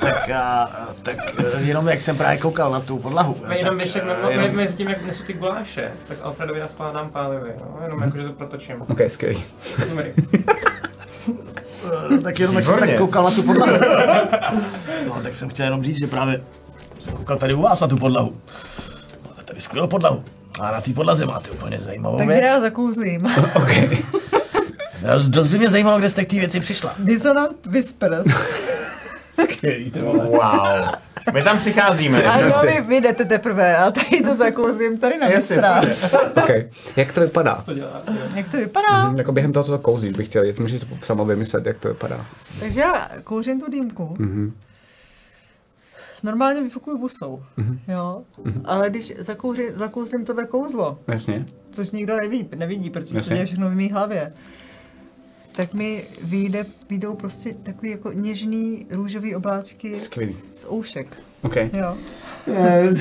[0.00, 0.68] Tak, a,
[1.02, 3.36] tak eh, jenom jak jsem právě koukal na tu podlahu.
[3.48, 7.10] My jenom tak, ještě, no, jenom- mezi tím, jak nesu ty guláše, tak Alfredovi naskládám
[7.10, 8.82] pálivy, no, jenom jako, že to protočím.
[8.88, 9.44] OK, skvělý.
[9.88, 10.12] Dobrý.
[12.10, 13.72] No, tak jenom jak jsem tak koukal na tu podlahu.
[15.06, 16.40] No, tak jsem chtěl jenom říct, že právě
[16.98, 18.36] jsem koukal tady u vás na tu podlahu.
[19.28, 20.24] Máte tady skvělou podlahu.
[20.60, 22.44] A na té podlaze máte úplně zajímavou Takže věc.
[22.50, 23.26] já zakouzlím.
[23.54, 23.70] OK.
[25.02, 26.94] Dost, dost by mě zajímalo, kde jste k té věci přišla.
[26.98, 28.26] Dissonant Whispers.
[29.42, 30.24] Skvělý, to vole.
[30.24, 30.94] Wow.
[31.34, 32.48] My tam přicházíme, že?
[32.48, 35.80] no, vy, vy jdete teprve a tady to zakouzlím tady na Jasně, mistra.
[36.34, 36.36] pojď.
[36.36, 36.72] OK.
[36.96, 37.54] Jak to vypadá?
[37.54, 38.02] To dělá.
[38.36, 39.14] Jak to vypadá?
[39.16, 41.88] Jako během toho, co to kouzíš, bych chtěl, jestli můžeš to samo vymyslet, jak to
[41.88, 42.26] vypadá.
[42.60, 44.16] Takže já kouřím tu dýmku.
[44.18, 44.52] Mhm.
[46.22, 47.42] Normálně vyfukuju busou,
[47.88, 48.22] jo.
[48.64, 51.44] Ale když zakouři, zakouzlím tohle kouzlo, Jasně.
[51.70, 53.34] což nikdo neví, nevidí, protože Jasně.
[53.34, 54.32] děje všechno v mé hlavě,
[55.58, 60.36] tak mi vyjde, vyjdou prostě takový jako něžný růžový obláčky Skvělý.
[60.56, 61.06] z oušek,
[61.42, 61.56] OK.
[61.56, 61.96] jo.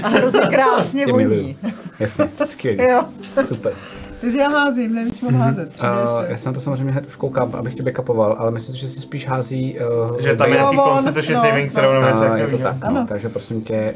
[0.04, 1.58] A hrozně krásně voní.
[2.00, 2.84] Jasně, skvělý.
[2.84, 3.06] Jo.
[3.46, 3.74] Super.
[4.22, 5.72] Takže já házím, nevím, co mám házet.
[5.72, 8.76] tři Uh, já se na to samozřejmě hned už koukám, abych tě backupoval, ale myslím
[8.76, 9.80] si, že si spíš hází...
[10.10, 12.08] Uh, Že tam je nějaký No, on, constitution no, saving no.
[12.08, 13.96] něco a je to tak, no, takže prosím tě,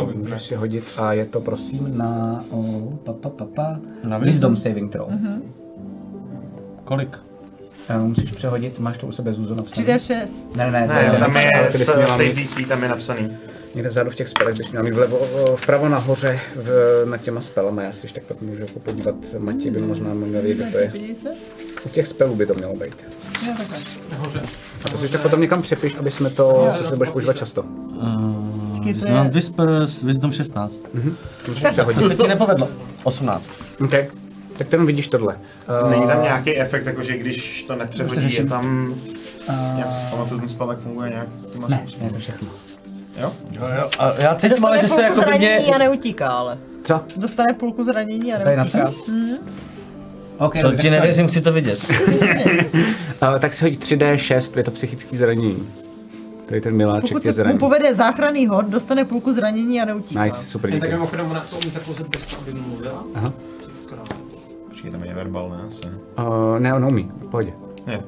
[0.00, 4.18] uh, můžeš si hodit a je to prosím na oh, pa, pa, pa, pa, Na
[4.18, 5.08] Wisdom Saving Throw.
[6.84, 7.25] Kolik?
[7.90, 9.86] Uh, musíš přehodit, máš to u sebe Zuzo napsané?
[9.86, 10.46] 3D6.
[10.56, 11.50] Ne, ne, Ne, je, tam je
[12.08, 13.36] save DC, tam je napsaný.
[13.74, 15.18] někde vzadu v těch spelech, bys měla mít vlevo,
[15.56, 16.68] vpravo nahoře v,
[17.10, 20.42] nad těma spelama, já si když tak pak můžu jako podívat, Matěj by možná měl
[20.42, 20.92] vědět, kde to je.
[21.86, 22.94] U těch spelů by to mělo být.
[23.46, 23.78] Jo, takhle.
[24.12, 24.40] Nahoře.
[24.84, 27.64] A to si tak potom někam přepiš, aby jsme to, že to budeš používat často.
[28.70, 30.82] Počkej, to Wisdom je- Whispers, Wisdom 16.
[31.48, 31.62] Můžeš
[31.94, 32.68] To se ti nepovedlo.
[33.02, 33.50] 18.
[33.84, 33.92] OK.
[34.58, 35.38] Tak jenom vidíš tohle.
[35.84, 38.94] Uh, Není tam nějaký efekt, jakože když to nepřehodí, je tam...
[39.78, 42.04] Já si pamatuju, ten spell, jak funguje nějak těma ne, způsoby.
[42.04, 42.48] ne, to všechno.
[43.20, 43.32] Jo?
[43.50, 43.90] Jo, jo.
[43.98, 45.48] A já cítím, ale že se jako by mě...
[45.48, 46.58] zranění a neutíká, ale.
[46.84, 47.00] Co?
[47.16, 48.78] Dostane půlku zranění a To neutíká.
[48.84, 49.38] napsané?
[50.38, 51.86] OK, To ti nevěřím, chci to vidět.
[53.22, 55.68] Uh, tak si hoď 3D6, je to psychický zranění.
[56.46, 57.58] Tady ten miláček Pokud je se mu zraněný.
[57.58, 60.24] povede záchranný hod, dostane půlku zranění a neutíká.
[60.24, 60.94] Nice, super, Jen tak díky.
[60.96, 63.04] mimochodem, ona to umí zakouzet bez toho, aby mluvila.
[63.14, 63.32] Aha.
[64.76, 65.56] Počkej, tam je verbal, ne?
[65.68, 65.88] Asi.
[66.18, 67.52] Uh, ne, on umí, pohodě.
[67.86, 68.00] Ne,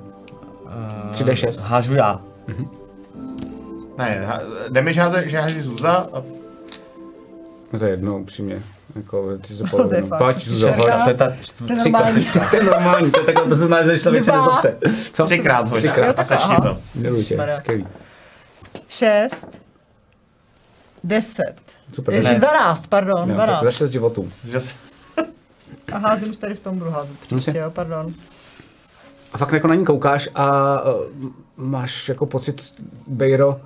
[1.12, 1.60] 3D6.
[1.62, 2.20] Hážu já.
[3.98, 6.22] ne, ha- damage háze, že háží Zuza a
[7.72, 8.62] No to je jedno, upřímně.
[8.96, 10.18] Jako, ty se to je fakt.
[10.18, 11.04] Pojď, pojď.
[11.04, 11.32] To je ta
[11.66, 12.24] To je normální.
[12.50, 14.76] To je normální, to je takhle, to znamená, že člověk se boxe.
[15.12, 15.24] Co?
[15.24, 16.18] Třikrát hoď Třikrát.
[16.18, 16.60] a sečti aha.
[16.60, 16.78] to.
[16.94, 17.86] Miluji tě, skvělý.
[18.88, 19.60] 6,
[21.04, 21.54] 10.
[21.92, 22.14] Super.
[22.14, 22.38] Ježi, Ne.
[22.38, 23.64] 12, pardon, tak 12.
[23.64, 24.28] za šest životů.
[24.48, 24.87] Že se-
[25.92, 28.14] A házím už tady v tom budu házet příště, jo, pardon.
[29.32, 31.04] A fakt jako na ní koukáš a uh,
[31.56, 32.74] máš jako pocit,
[33.06, 33.60] Bejro,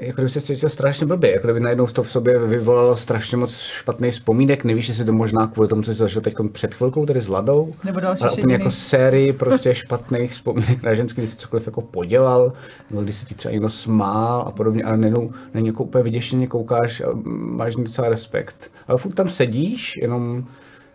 [0.00, 3.56] jako kdyby se cítil strašně blbě, jako kdyby najednou to v sobě vyvolalo strašně moc
[3.56, 7.20] špatných vzpomínek, nevíš, jestli to možná kvůli tomu, co jsi zažil teď před chvilkou, tedy
[7.20, 11.36] s Ladou, Nebo další ale úplně jako sérii prostě špatných vzpomínek na ženský, když jsi
[11.36, 12.52] cokoliv jako podělal,
[12.90, 16.46] nebo když se ti třeba někdo smál a podobně, ale najednou na někoho úplně vyděšeně
[16.46, 18.70] koukáš a máš docela respekt.
[18.88, 20.44] Ale furt tam sedíš, jenom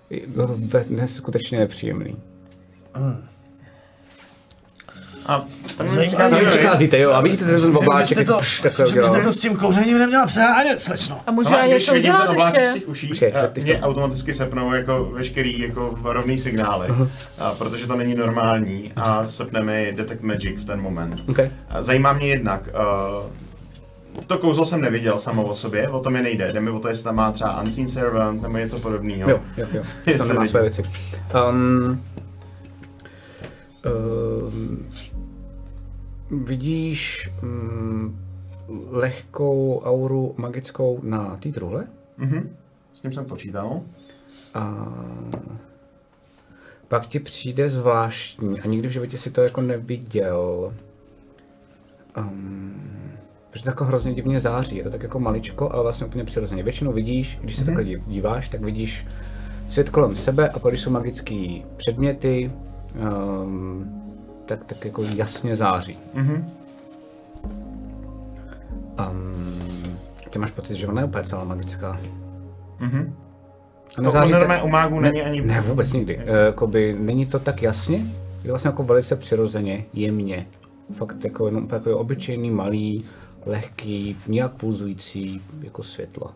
[0.09, 0.57] je to
[0.89, 2.15] neskutečně nepříjemný.
[5.25, 5.45] A
[5.77, 6.07] tak mi Zajímavé.
[6.07, 6.57] přichází Vy Jory.
[6.57, 9.23] přicházíte, jo, a vidíte ten obláček, byste to, jak takhle myslím, že byste udělal.
[9.23, 11.19] to s tím kouřením neměla přehánět, slečno.
[11.27, 12.69] A můžu No, já a když něco udělat ještě?
[12.73, 16.87] těch uší, Počkej, a teď mě to- automaticky sepnou jako veškerý jako rovný signály,
[17.39, 21.23] a protože to není normální a sepne mi Detect Magic v ten moment.
[21.29, 21.51] Okay.
[21.69, 23.31] A Zajímá mě jednak, uh,
[24.27, 26.87] to kouzlo jsem neviděl samo o sobě, o tom je nejde, jde mi o to,
[26.87, 29.29] jestli tam má třeba Unseen Servant nebo něco podobného.
[29.29, 29.83] Jo, jo, jo.
[30.05, 30.47] Jestli vidím.
[30.47, 30.81] své věci.
[31.49, 32.01] Um,
[33.85, 34.89] um,
[36.45, 38.19] vidíš um,
[38.91, 41.87] lehkou auru magickou na té truhle
[42.17, 42.55] Mhm.
[42.93, 43.81] S tím jsem počítal.
[44.53, 44.87] a
[46.87, 50.73] pak ti přijde zvláštní a nikdy v životě si to jako neviděl.
[52.17, 53.12] Um,
[53.53, 56.63] protože to jako hrozně divně září, je to tak jako maličko, ale vlastně úplně přirozeně.
[56.63, 59.05] Většinou vidíš, když se takhle dí- díváš, tak vidíš
[59.69, 62.51] svět kolem sebe a když jsou magické předměty,
[63.43, 64.01] um,
[64.45, 65.97] tak, tak jako jasně září.
[66.13, 66.45] Mhm.
[69.11, 69.97] Um,
[70.29, 71.99] ty máš pocit, že ona je úplně celá magická.
[72.79, 73.15] Mhm.
[73.91, 75.41] A To nezáří tak- normálně u mágů ne, není ani...
[75.41, 76.19] Ne, vůbec nikdy.
[76.25, 76.39] Jasně.
[76.41, 77.97] E, Jakoby, není to tak jasně,
[78.43, 80.47] je vlastně jako velice přirozeně, jemně.
[80.93, 83.05] Fakt jako jenom takový obyčejný, malý,
[83.45, 86.31] lehký, nějak pulzující jako světlo.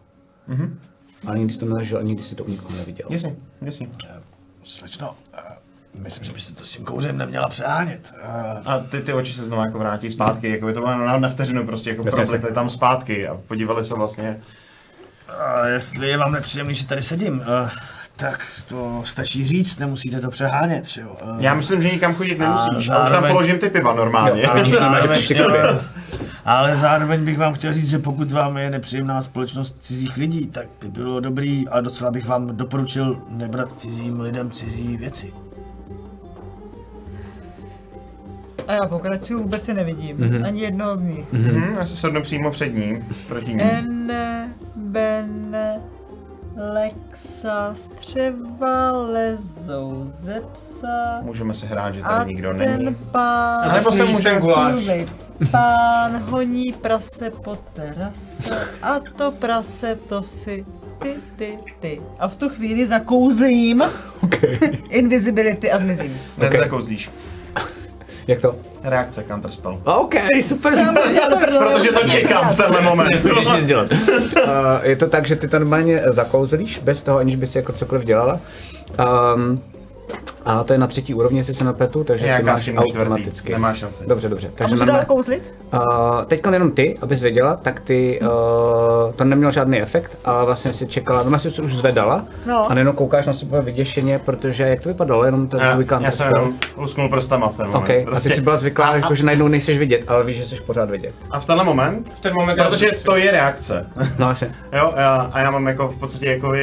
[0.47, 0.79] Mhm.
[1.27, 3.07] Ale nikdy jsi to nezažil a nikdy si to u nikoho neviděl.
[3.09, 3.89] Jasně, jasně.
[4.63, 5.39] Slečno, eh,
[5.93, 8.13] myslím, že byste to s tím kouřem neměla přehánět.
[8.21, 11.17] Eh, A ty, ty oči se znovu jako vrátí zpátky, jako by to bylo na,
[11.17, 14.39] na vteřinu prostě jako Jasně, problikly tam zpátky a podívali se vlastně.
[15.27, 17.69] A jestli je vám nepříjemný, že tady sedím, uh,
[18.19, 21.15] tak to stačí říct, nemusíte to přehánět, že jo.
[21.23, 22.73] Uh, Já myslím, že nikam chodit nemusíš.
[22.73, 24.41] A, už tam zároveň- položím ty piva normálně.
[24.43, 25.61] Jo, a vidíš, že máš přišli k tobě.
[26.45, 30.67] Ale zároveň bych vám chtěl říct, že pokud vám je nepříjemná společnost cizích lidí, tak
[30.81, 35.33] by bylo dobrý a docela bych vám doporučil nebrat cizím lidem cizí věci.
[38.67, 40.17] A já pokračuju, vůbec se nevidím.
[40.19, 40.45] Mhm.
[40.45, 41.33] Ani jednoho z nich.
[41.33, 43.61] Mhm, já se sednu přímo před ním, proti ní.
[43.61, 45.79] Ene, bene,
[46.57, 51.19] lexa, střeva, lezou ze psa.
[51.21, 52.95] Můžeme se hrát, že A tady nikdo ten není.
[53.11, 54.83] pán, A nebo se může- může guláš.
[55.51, 60.65] Pán honí prase po terase a to prase to si
[61.01, 62.01] ty, ty, ty.
[62.19, 63.83] A v tu chvíli zakouzlím
[64.23, 64.59] Okay.
[64.89, 66.17] invisibility a zmizím.
[66.37, 66.57] Ne, Ok.
[66.59, 67.09] zakouzlíš.
[68.27, 68.55] Jak to?
[68.83, 69.81] Reakce, counterspell.
[69.83, 70.15] OK,
[70.47, 70.73] super.
[70.73, 71.73] Co já dělat prdele?
[71.73, 73.21] Protože to čekám v tenhle moment.
[73.21, 73.91] Co můžeš nic dělat?
[73.91, 73.97] Uh,
[74.81, 78.39] je to tak, že ty to normálně zakouzlíš, bez toho, aniž bys jako cokoliv dělala.
[79.35, 79.61] Um,
[80.47, 83.51] a to je na třetí úrovni, jestli se nepletu, takže Já ty máš čtvrtý, automaticky.
[83.51, 84.03] nemá šanci.
[84.07, 84.47] Dobře, dobře.
[84.47, 85.53] A Takže můžu normálně- dál kouzlit?
[85.73, 85.79] Uh,
[86.25, 88.27] teď jenom ty, abys věděla, tak ty, uh,
[89.15, 92.71] to nemělo žádný efekt, ale vlastně si čekala, no si už zvedala No.
[92.71, 96.27] a nejenom koukáš na sebe vyděšeně, protože jak to vypadalo, jenom ten Já, já jsem
[96.27, 97.83] jenom lusknul prstama v ten moment.
[97.83, 100.37] OK, a ty jsi byla zvyklá, a, jako, a, že najednou nejseš vidět, ale víš,
[100.37, 101.13] že jsi pořád vidět.
[101.31, 103.85] a v tenhle moment, V ten moment protože to je reakce.
[104.19, 104.45] No asi.
[104.77, 106.53] Jo, a, a já mám jako v podstatě jako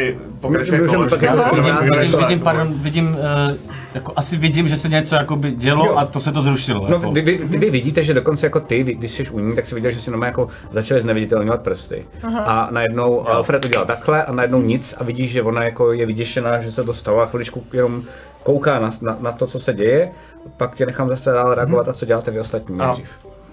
[0.40, 4.76] pokračuje kolo, jako vidím- Vidím- Vidím, to vidím, pardon, vidím, uh, jako asi vidím, že
[4.76, 5.96] se něco jako by dělo Jo.
[5.96, 6.86] a to se to zrušilo.
[6.90, 7.12] No, jako.
[7.12, 9.90] vy, vy, vy, vidíte, že dokonce jako ty, když jsi u ní, tak si viděl,
[9.90, 12.04] že si normálně jako začali zneviditelňovat prsty.
[12.44, 16.60] A najednou Alfred udělal takhle a najednou nic a vidíš, že ona jako je vyděšená,
[16.60, 18.02] že se to stalo a chviličku jenom
[18.42, 20.10] kouká na, na, na to, co se děje,
[20.56, 23.08] pak tě nechám zase dál reagovat a co děláte vy ostatní A, nejdřív.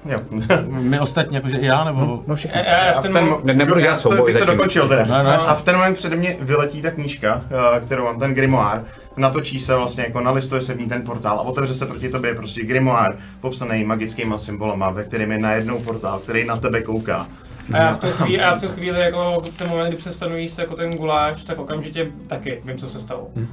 [0.05, 0.19] jo.
[0.67, 2.23] My ostatní, jakože i já, nebo...
[2.27, 2.61] No všichni.
[2.65, 5.05] já, já A v ten ten, moment, Ne, nebudu dělat to, souboj dokončil teda.
[5.05, 7.41] No, no, a v ten moment přede mě vyletí ta knížka,
[7.75, 8.81] eh, kterou mám, ten grimoire,
[9.17, 12.35] natočí se vlastně jako nalistuje se v ní ten portál a otevře se proti tobě
[12.35, 17.27] prostě grimoire, popsaný magickýma symbolama, ve kterým je najednou portál, který na tebe kouká.
[17.73, 20.59] a já v tu chvíli, a v tu chvíli jako ten moment, kdy přestanu jíst
[20.59, 23.27] jako ten guláš, tak okamžitě taky vím, co se stalo.
[23.35, 23.45] Uh,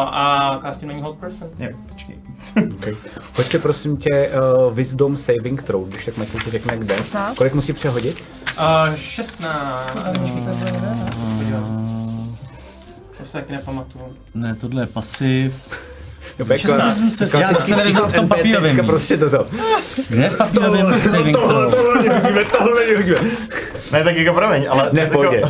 [0.00, 1.48] a castím na ní hold person.
[1.58, 2.16] Jo, počkej.
[2.78, 2.94] Okay.
[3.36, 4.30] Pojď si prosím tě
[4.66, 6.96] uh, Wisdom Saving Throw, když tak Matěj ti řekne kde.
[6.96, 7.36] 16.
[7.36, 8.24] Kolik musí přehodit?
[8.58, 9.90] Uh, 16.
[9.94, 11.81] Počkej, to bude jeden, ne?
[13.22, 14.16] To se taky nepamatuju.
[14.34, 15.74] Ne, tohle je pasiv.
[16.38, 18.86] Jako, Já se nevyznám v tom papírovém.
[18.86, 19.46] Prostě toto.
[20.08, 21.74] Kde je v papírovém saving throw?
[21.74, 23.18] tohle nevidíme, tohle nevidíme.
[23.92, 24.90] Ne, tak jako promiň, ale...
[24.92, 25.40] Ne, jako, pohodě.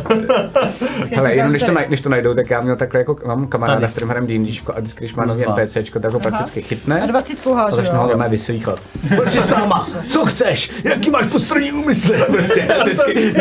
[1.15, 3.79] Hele, jenom když to, naj, když to najdou, tak já měl takhle jako, mám kamaráda,
[3.79, 3.89] Tady.
[3.89, 5.43] s kterým hrám D&Dčko a vždycky, když má nový.
[5.45, 7.01] NPCčko, tak ho prakticky chytne.
[7.01, 8.11] A 20 A hážu, začne ho jo.
[8.11, 8.79] doma vysvíchat.
[9.15, 9.87] Proč s náma?
[10.09, 10.71] Co chceš?
[10.83, 12.17] Jaký máš postranní úmysly?
[12.17, 12.67] Prostě.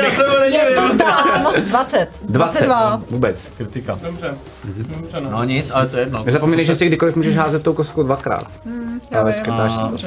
[0.03, 0.89] Já jsem ho Je nedělil.
[0.89, 1.53] to tam!
[1.71, 2.09] 20.
[2.23, 2.65] 20.
[2.65, 3.03] 22.
[3.11, 3.39] Vůbec.
[3.57, 3.99] Kritika.
[4.03, 4.35] Dobře.
[4.65, 5.31] Dobře, no.
[5.31, 6.25] No nic, ale to je jedno.
[6.25, 8.47] Nezapomenej, že si kdykoliv můžeš házet tou kostkou dvakrát.
[9.11, 9.99] já Ale kdo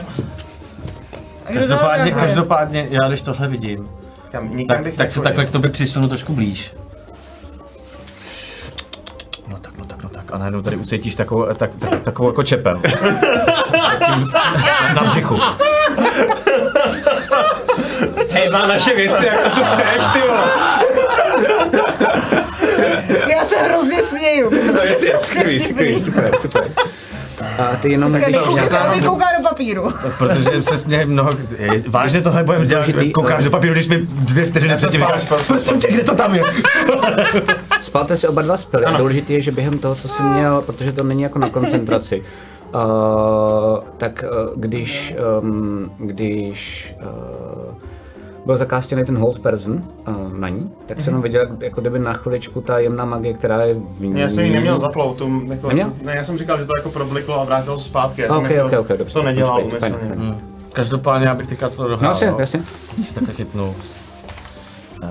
[1.53, 3.89] Každopádně, každopádně, já když tohle vidím,
[4.31, 6.73] Kam, nikam tak, bych tak se takhle k tobě přisunu trošku blíž.
[9.47, 10.23] No tak, no tak, no tak.
[10.31, 12.81] A najednou tady ucítíš takovou, tak, tak, takovou jako čepel.
[14.33, 15.39] Na, na břichu.
[18.33, 20.19] Hej, má naše věci, jako co chceš, ty
[23.29, 24.49] Já se hrozně směju.
[24.73, 24.79] No,
[25.21, 26.71] Skvělý, skvělý, super, super.
[27.59, 28.77] A ty jenom Počkej, Přesně.
[28.95, 29.93] nekouká do papíru.
[30.17, 31.31] Protože se směje mnoho...
[31.57, 35.47] Je, vážně tohle budeme dělat, koukáš do papíru, když mi dvě vteřiny předtím spal, říkáš,
[35.47, 36.43] prosím tě, kde to tam je?
[37.81, 38.85] Spalte si oba dva spely.
[38.85, 42.23] A důležité je, že během toho, co jsi měl, protože to není jako na koncentraci,
[42.73, 42.79] uh,
[43.97, 47.73] tak uh, když, um, když uh,
[48.45, 51.99] byl zakástěný ten hold person uh, na ní, tak jsem jenom viděl, jak- jako kdyby
[51.99, 54.19] na chviličku ta jemná magie, která je v ní.
[54.19, 55.93] Já jsem ji neměl zaplout, tu, jako, Neměl?
[56.03, 58.21] ne, já jsem říkal, že to jako probliklo a vrátil se zpátky.
[58.21, 59.13] Já jsem jako, ok, ok, dobře.
[59.13, 59.95] to nedělal fajn.
[60.15, 60.37] Hmm.
[60.73, 62.11] Každopádně, já bych teďka to No dohrál.
[62.11, 62.61] jasně, jasně.
[63.03, 63.75] si takhle chytnu.
[65.03, 65.09] Uh,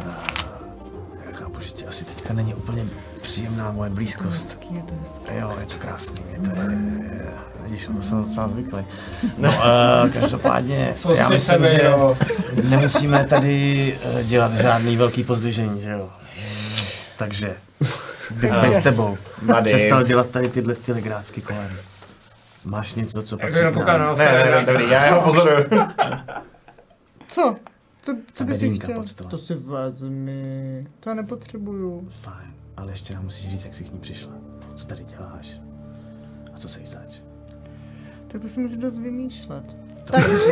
[1.26, 2.84] já chápu, že ti asi teďka není úplně
[3.24, 4.58] příjemná moje blízkost.
[4.70, 5.38] Je to hezké.
[5.38, 6.78] Jo, je to krásný, je to je,
[7.60, 8.84] vidíš, na to jsem docela zvyklý.
[9.38, 12.16] No, uh, každopádně, Co já myslím, sebe, že jo.
[12.68, 16.10] nemusíme tady uh, dělat žádný velký pozdvižení, že jo.
[17.16, 17.56] Takže
[18.30, 19.70] bych s tebou Mady.
[19.74, 21.76] přestal dělat tady tyhle styly grácky kolem.
[22.64, 24.18] Máš něco, co patří k nám?
[24.18, 25.64] Ne, ne, ne, dobrý, já jeho pozoruju.
[27.28, 27.56] Co?
[28.02, 29.04] Co, co bys chtěl?
[29.30, 30.86] To si vezmi.
[31.00, 32.08] To já nepotřebuju.
[32.10, 34.32] Fajn, ale ještě nám musíš říct, jak jsi k ní přišla.
[34.74, 35.60] Co tady děláš?
[36.54, 37.20] A co se zač?
[38.28, 39.64] Tak to si můžu dost vymýšlet.
[40.04, 40.50] Takže,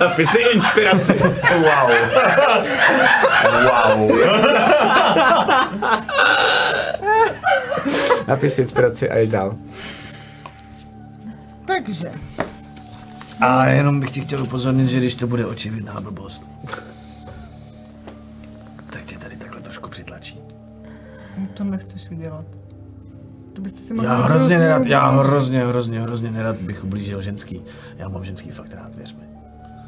[0.00, 1.12] Napiš si inspiraci.
[1.54, 1.90] Wow.
[3.64, 4.18] wow.
[8.26, 9.56] Napiš si inspiraci a jď dál.
[11.64, 12.12] takže.
[13.40, 16.50] A jenom bych ti chtěl upozornit, že když to bude očividná blbost,
[21.54, 22.44] To nechceš udělat.
[23.52, 27.22] To byste si mohli Já hrozně hrozně nerad, já hrozně, hrozně, hrozně nerad bych ublížil
[27.22, 27.62] ženský.
[27.96, 29.24] Já mám ženský fakt rád, věř mi.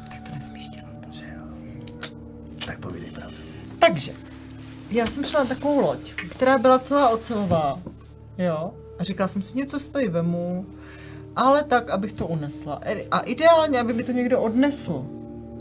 [0.09, 0.91] Tak to nesmíš dělat.
[1.11, 1.43] Že jo.
[2.65, 3.35] Tak povídej pravdu.
[3.79, 4.13] Takže,
[4.91, 7.79] já jsem šla na takovou loď, která byla celá ocelová.
[8.37, 8.73] Jo?
[8.99, 10.65] A říkala jsem si, něco stojí vemu,
[11.35, 12.79] ale tak, abych to unesla.
[12.81, 15.05] E- A ideálně, aby mi to někdo odnesl.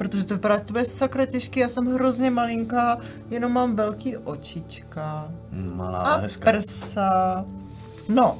[0.01, 2.99] Protože to vypadá, to bude sakra těžký, já jsem hrozně malinká,
[3.31, 6.51] jenom mám velký očička Malá, a hezká.
[6.53, 7.45] prsa.
[8.09, 8.39] No,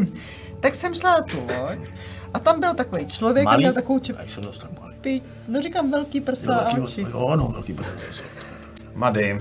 [0.60, 1.78] tak jsem šla na tu loď
[2.34, 3.62] a tam byl takový člověk a Malý?
[3.62, 4.94] měl takovou A jsou dost tak malý.
[4.94, 5.22] čepič.
[5.48, 7.00] No říkám velký prsa Jo, a velký, oči.
[7.10, 7.90] jo, no, velký prsa.
[8.94, 9.40] Mady.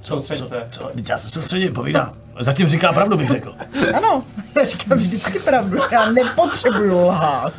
[0.00, 0.36] Co, se.
[0.70, 2.14] co, teď já se soustředím, povídá.
[2.40, 3.54] Zatím říká pravdu, bych řekl.
[3.94, 4.24] Ano,
[4.56, 7.52] já říkám vždycky pravdu, já nepotřebuju lhát.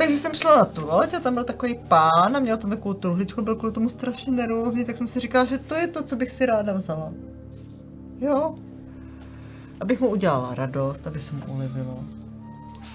[0.00, 2.94] Takže jsem šla na tu loď a tam byl takový pán a měl tam takovou
[2.94, 6.16] truhličku, byl kvůli tomu strašně nervózní, tak jsem si říkala, že to je to, co
[6.16, 7.12] bych si ráda vzala.
[8.20, 8.54] Jo.
[9.80, 12.04] Abych mu udělala radost, aby se mu ulevilo.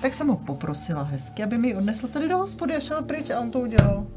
[0.02, 3.30] Tak jsem ho poprosila hezky, aby mi ji odnesl tady do hospody a šel pryč
[3.30, 4.08] a on to udělal.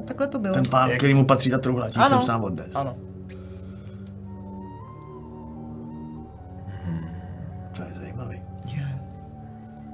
[0.00, 0.54] A takhle to bylo.
[0.54, 2.74] Ten pán, který mu patří ta truhla, tím jsem sám odnes.
[2.74, 2.96] Ano.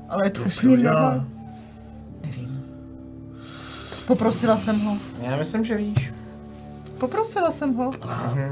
[0.08, 1.26] Ale je to Jak úplně normální.
[2.24, 2.64] Nevím.
[4.06, 4.96] Poprosila jsem ho.
[5.20, 6.12] Já myslím, že víš.
[6.98, 7.90] Poprosila jsem ho.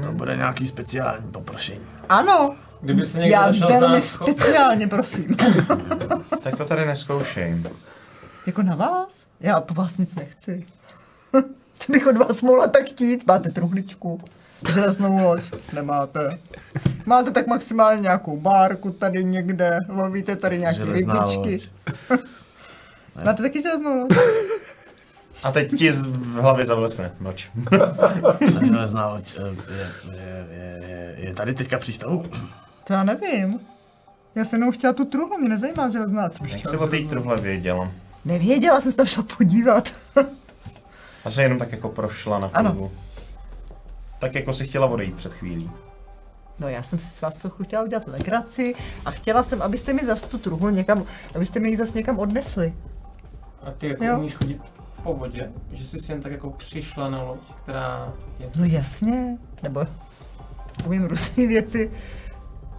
[0.03, 1.81] To bude nějaký speciální poprošení.
[2.09, 5.37] Ano, Kdyby se někdo já začal velmi speciálně prosím.
[6.43, 7.61] Tak to tady neskoušej.
[8.45, 9.25] jako na vás?
[9.39, 10.65] Já po vás nic nechci.
[11.73, 13.27] Co bych od vás mohla tak chtít?
[13.27, 14.21] Máte truhličku,
[14.73, 15.41] železnou loď?
[15.73, 16.39] Nemáte.
[17.05, 21.69] Máte tak maximálně nějakou bárku tady někde, lovíte tady nějaké Železná rybičky.
[23.25, 24.11] Máte taky železnou loď?
[25.43, 27.11] A teď ti v hlavě zavlesne.
[27.19, 27.49] Mlč.
[28.53, 32.25] Ta železná loď eh, je, je, je, je, tady teďka přístavu.
[32.83, 33.59] To já nevím.
[34.35, 36.99] Já jsem jenom chtěla tu truhlu, mě nezajímá železná, co bych Jak jsi o té
[36.99, 37.91] truhle věděla?
[38.25, 39.93] Nevěděla, jsem se tam šla podívat.
[41.25, 42.91] A se jenom tak jako prošla na Ano.
[44.19, 45.71] Tak jako si chtěla odejít před chvílí.
[46.59, 50.05] No já jsem si s vás trochu chtěla udělat legraci a chtěla jsem, abyste mi
[50.05, 51.03] zas tu truhlu někam,
[51.35, 52.73] abyste mi ji zas někam odnesli.
[53.63, 54.17] A ty jako Jo.
[54.17, 54.61] umíš chodit
[55.03, 55.51] po vodě?
[55.71, 58.59] Že jsi si jen tak jako přišla na loď, která je tu.
[58.59, 59.85] No jasně, nebo
[60.85, 61.91] umím různé věci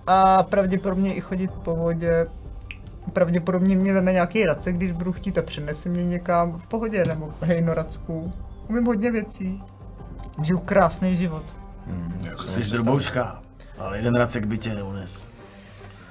[0.07, 2.26] a pravděpodobně i chodit po vodě.
[3.12, 7.34] Pravděpodobně mě veme nějaký racek, když budu chtít a přenese mě někam v pohodě, nebo
[7.41, 8.32] hej Noracku.
[8.68, 9.62] Umím hodně věcí.
[10.43, 11.43] Žiju krásný život.
[12.20, 13.43] Jako jsi drboučka,
[13.78, 15.24] ale jeden racek by tě neunes.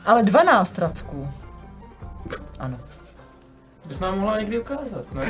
[0.05, 1.30] Ale 12 racků.
[2.59, 2.78] Ano.
[3.86, 5.25] Bys nám mohla někdy ukázat, ne?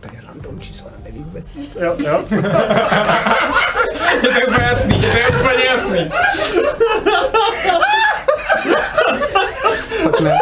[0.00, 1.44] Tady je random číslo, nevím vůbec.
[1.80, 2.24] Jo, jo.
[4.22, 6.10] Je to úplně jasný, je to úplně jasný.
[10.02, 10.38] Fakt ne.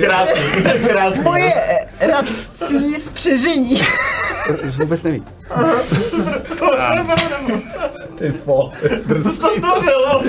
[0.00, 0.42] Krásný,
[0.88, 1.22] krásný.
[1.22, 3.76] Moje eh, radcí spřežení.
[4.78, 5.24] Vůbec neví.
[8.18, 8.70] Ty fo.
[9.08, 10.22] To jsi to stvořil,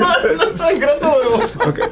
[0.79, 1.41] gratuluju.
[1.69, 1.89] Okay.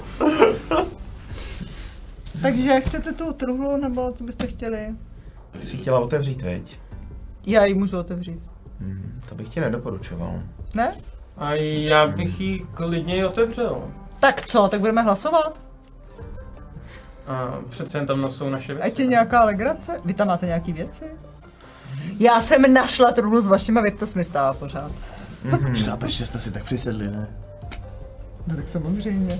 [2.42, 4.88] Takže chcete tu truhlu, nebo co byste chtěli?
[5.60, 6.80] Ty jsi chtěla otevřít, veď?
[7.46, 8.40] Já ji můžu otevřít.
[8.82, 10.40] Hmm, to bych ti nedoporučoval.
[10.76, 10.96] Ne?
[11.38, 13.84] A já bych ji klidně otevřel.
[14.20, 15.60] Tak co, tak budeme hlasovat?
[17.28, 18.92] A přece jen tam nosou naše věci.
[18.92, 20.02] Ať je nějaká legrace?
[20.06, 21.06] Vy tam máte nějaký věci?
[22.20, 24.92] Já jsem našla truhlu s vašima věc, to se mi stává pořád.
[25.86, 27.28] Chápeš, že jsme si tak přisedli, ne?
[28.48, 29.40] No tak samozřejmě.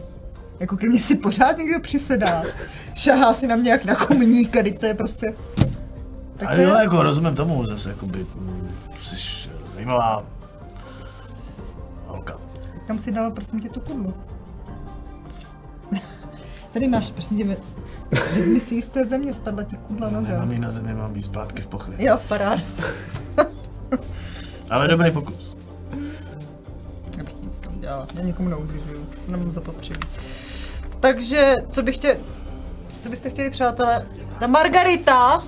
[0.60, 2.44] Jako ke mně si pořád někdo přisedá.
[2.94, 5.34] Šahá si na mě jak na komníka, teď to je prostě...
[6.38, 6.82] Tak to Ale jo, je...
[6.82, 8.70] jako rozumím tomu, zase jakoby, mm,
[9.02, 10.24] jsi zajímavá
[12.06, 12.38] holka.
[12.88, 14.14] Kam si dala, prosím tě, tu kudlu?
[16.74, 17.58] Tady máš, prosím tě,
[18.72, 20.52] ji z té země, spadla ti kudla na Nemám zem.
[20.52, 22.06] ji na zemi, mám ji zpátky v pochvě.
[22.06, 22.62] Jo, paráda.
[24.70, 25.58] Ale dobrý pokus.
[27.18, 30.00] Já bych nic neudělala, já nikomu neubližuju, nemám zapotřebí.
[31.00, 32.18] Takže, co bych tě...
[33.00, 34.08] Co byste chtěli, přátelé?
[34.40, 35.44] Ta Margarita!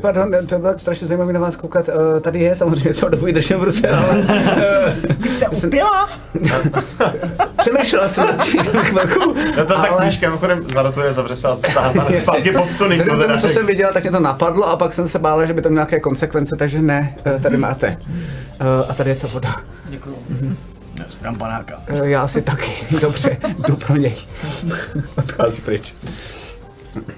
[0.00, 1.88] Pardon, to bylo strašně zajímavé na vás koukat.
[1.88, 4.24] Eh, Tady je samozřejmě co dobu držím v ruce, ale
[4.56, 6.08] eh, Vy jste upila?
[7.56, 9.34] přemýšlela jsem nad tím chvilku.
[9.56, 13.48] No to ale- knížka mimochodem zadatuje, zavře se a stává zpátky pod Teda, tomu, co
[13.48, 15.78] jsem viděla, tak mě to napadlo a pak jsem se bála, že by to mělo
[15.80, 17.96] nějaké konsekvence, takže ne, eh, tady máte.
[18.60, 19.56] Eh, A tady je to voda.
[19.88, 20.16] Děkuju.
[20.98, 21.74] Já si dám panáka.
[22.02, 22.70] Já asi taky.
[23.00, 23.36] Dobře,
[23.68, 24.14] jdu pro něj.
[25.18, 25.94] Odchází pryč.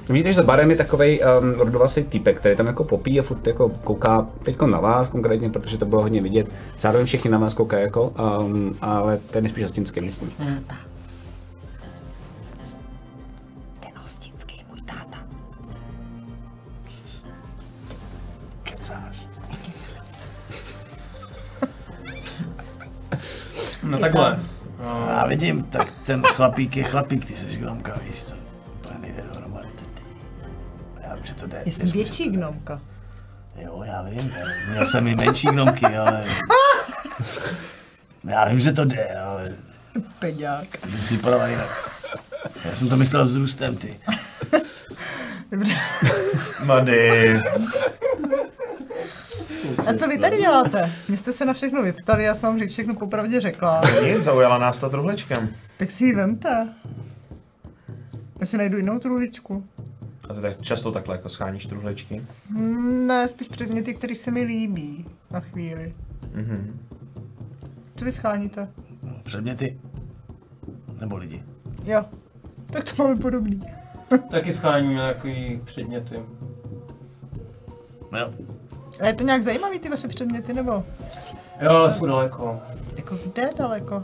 [0.09, 3.47] Vidíte, že za barem je takový um, rodovlasý týpek, který tam jako popí a furt
[3.47, 6.47] jako kouká teď na vás konkrétně, protože to bylo hodně vidět.
[6.81, 10.31] Zároveň všichni na vás koukají jako, um, ale ten je spíš hostinský, myslím.
[13.81, 15.19] Ten hostinský můj táta.
[18.63, 19.29] Kecáš.
[23.83, 24.41] No takhle.
[25.09, 28.46] Já vidím, tak ten chlapík je chlapík, ty seš gnomka, víš, to
[31.17, 31.63] vím, že to jde.
[31.67, 32.37] Já jsem větší to jde.
[32.37, 32.81] gnomka.
[33.57, 34.33] Jo, já vím,
[34.71, 36.25] měl jsem i menší gnomky, ale...
[38.25, 39.57] Já vím, že to jde, ale
[40.19, 40.77] Peďák.
[40.77, 41.91] ty bys vypadala jinak.
[42.65, 44.01] Já jsem to myslel vzrůstem, ty.
[45.51, 45.75] Dobře.
[46.65, 47.43] Mady.
[49.87, 50.93] A co vy tady děláte?
[51.09, 53.83] Mě jste se na všechno vyptali, já jsem vám všechno popravdě řekla.
[54.03, 55.49] Nic, zaujala nás ta truhlička.
[55.79, 56.69] Tak si ji vemte.
[58.41, 59.65] Já si najdu jinou truhličku.
[60.29, 62.23] A ty tak často takhle jako scháníš truhličky.
[62.51, 65.07] Hmm, Ne, spíš předměty, které se mi líbí.
[65.31, 65.95] Na chvíli.
[66.35, 66.79] Mhm.
[67.97, 68.69] Co vy scháníte?
[69.23, 69.79] Předměty.
[71.01, 71.43] Nebo lidi.
[71.85, 72.05] Jo.
[72.67, 73.61] Tak to máme podobný.
[74.31, 76.21] taky scháníme nějaký předměty.
[78.13, 78.33] No jo.
[79.01, 80.85] A je to nějak zajímavý ty vaše předměty, nebo?
[81.61, 82.61] Jo, ale jsou daleko.
[82.97, 84.03] Jako kde daleko?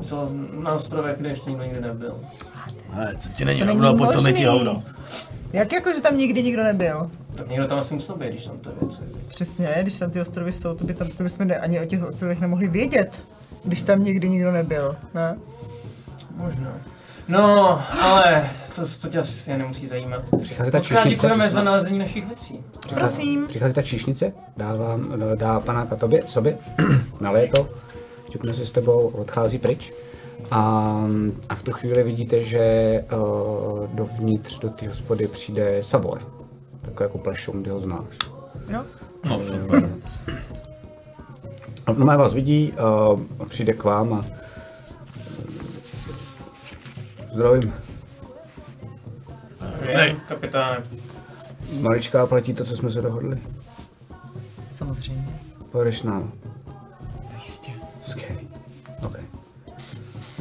[0.00, 0.28] Vzal
[0.62, 2.20] na ostrovech, kde ještě nikdo nikdy nebyl.
[2.92, 4.82] Ale co ti není To není hovno, pojď to mi ti hovno.
[5.56, 7.10] Jak jako, že tam nikdy nikdo nebyl?
[7.34, 9.00] Tak někdo tam asi musel být, když tam to věci.
[9.28, 12.04] Přesně, když tam ty ostrovy jsou, to, by tam, to bychom ne, ani o těch
[12.04, 13.24] ostrovech nemohli vědět,
[13.64, 15.38] když tam nikdy nikdo nebyl, ne?
[16.36, 16.78] Možná.
[17.28, 20.24] No, ale to, to tě asi nemusí zajímat.
[20.42, 21.08] Přichází ta číšnice.
[21.08, 22.60] děkujeme za nalezení našich věcí.
[22.94, 23.46] Prosím.
[23.46, 26.58] Přichází ta číšnice, dá vám, dá panáka tobě, sobě,
[27.20, 27.68] naleje to,
[28.30, 29.92] čukne se s tebou, odchází pryč.
[30.50, 31.00] A,
[31.48, 36.18] a v tu chvíli vidíte, že uh, dovnitř do té hospody přijde Sabor.
[36.82, 38.04] Takový jako plešoun, ty ho znáš.
[38.68, 38.82] Jo?
[39.28, 39.90] No super.
[41.86, 44.24] A normálně vás vidí, uh, přijde k vám a
[47.32, 47.74] zdravím.
[49.86, 50.82] Ne, kapitáne.
[51.80, 53.38] Maličká platí to, co jsme se dohodli.
[54.70, 55.28] Samozřejmě.
[55.70, 56.26] Pojedeš s námi.
[57.34, 57.72] Jistě.
[58.06, 58.45] Skvělý.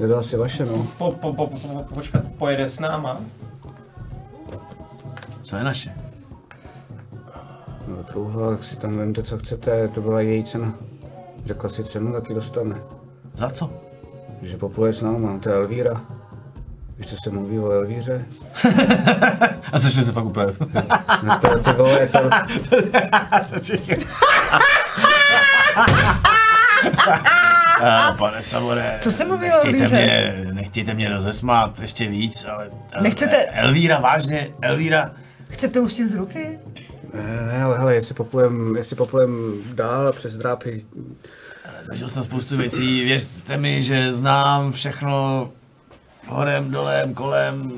[0.01, 0.87] Je to asi vaše, no.
[0.97, 3.17] Po, po, po, po, po, počkat, pojede s náma?
[5.43, 5.95] Co je naše?
[7.87, 10.73] No, truhla, tak si tam vemte, co chcete, to byla její cena.
[11.45, 12.75] Řekla si cenu, taky dostane.
[13.33, 13.69] Za co?
[14.41, 16.01] Že popluje s náma, to je Elvíra.
[16.97, 18.25] Víš, co se mluví o Elvíře?
[19.71, 20.53] A sešli se fakt úplně.
[21.23, 22.19] No to, ty vole, to,
[27.83, 29.95] A, pane Savore, Co se mluví o nechtějte Elvíře?
[30.43, 32.69] mě, nechtějte mě rozesmát ještě víc, ale...
[32.91, 35.11] El- Nechcete- Elvíra, vážně, Elvíra,
[35.49, 36.59] Chcete ustit z ruky?
[37.13, 40.85] ne, ne, ale hele, jestli poplujem, jestli poplujem dál a přes drápy,
[41.81, 45.49] zažil jsem spoustu věcí, věřte mi, že znám všechno
[46.27, 47.71] horem, dolem, kolem,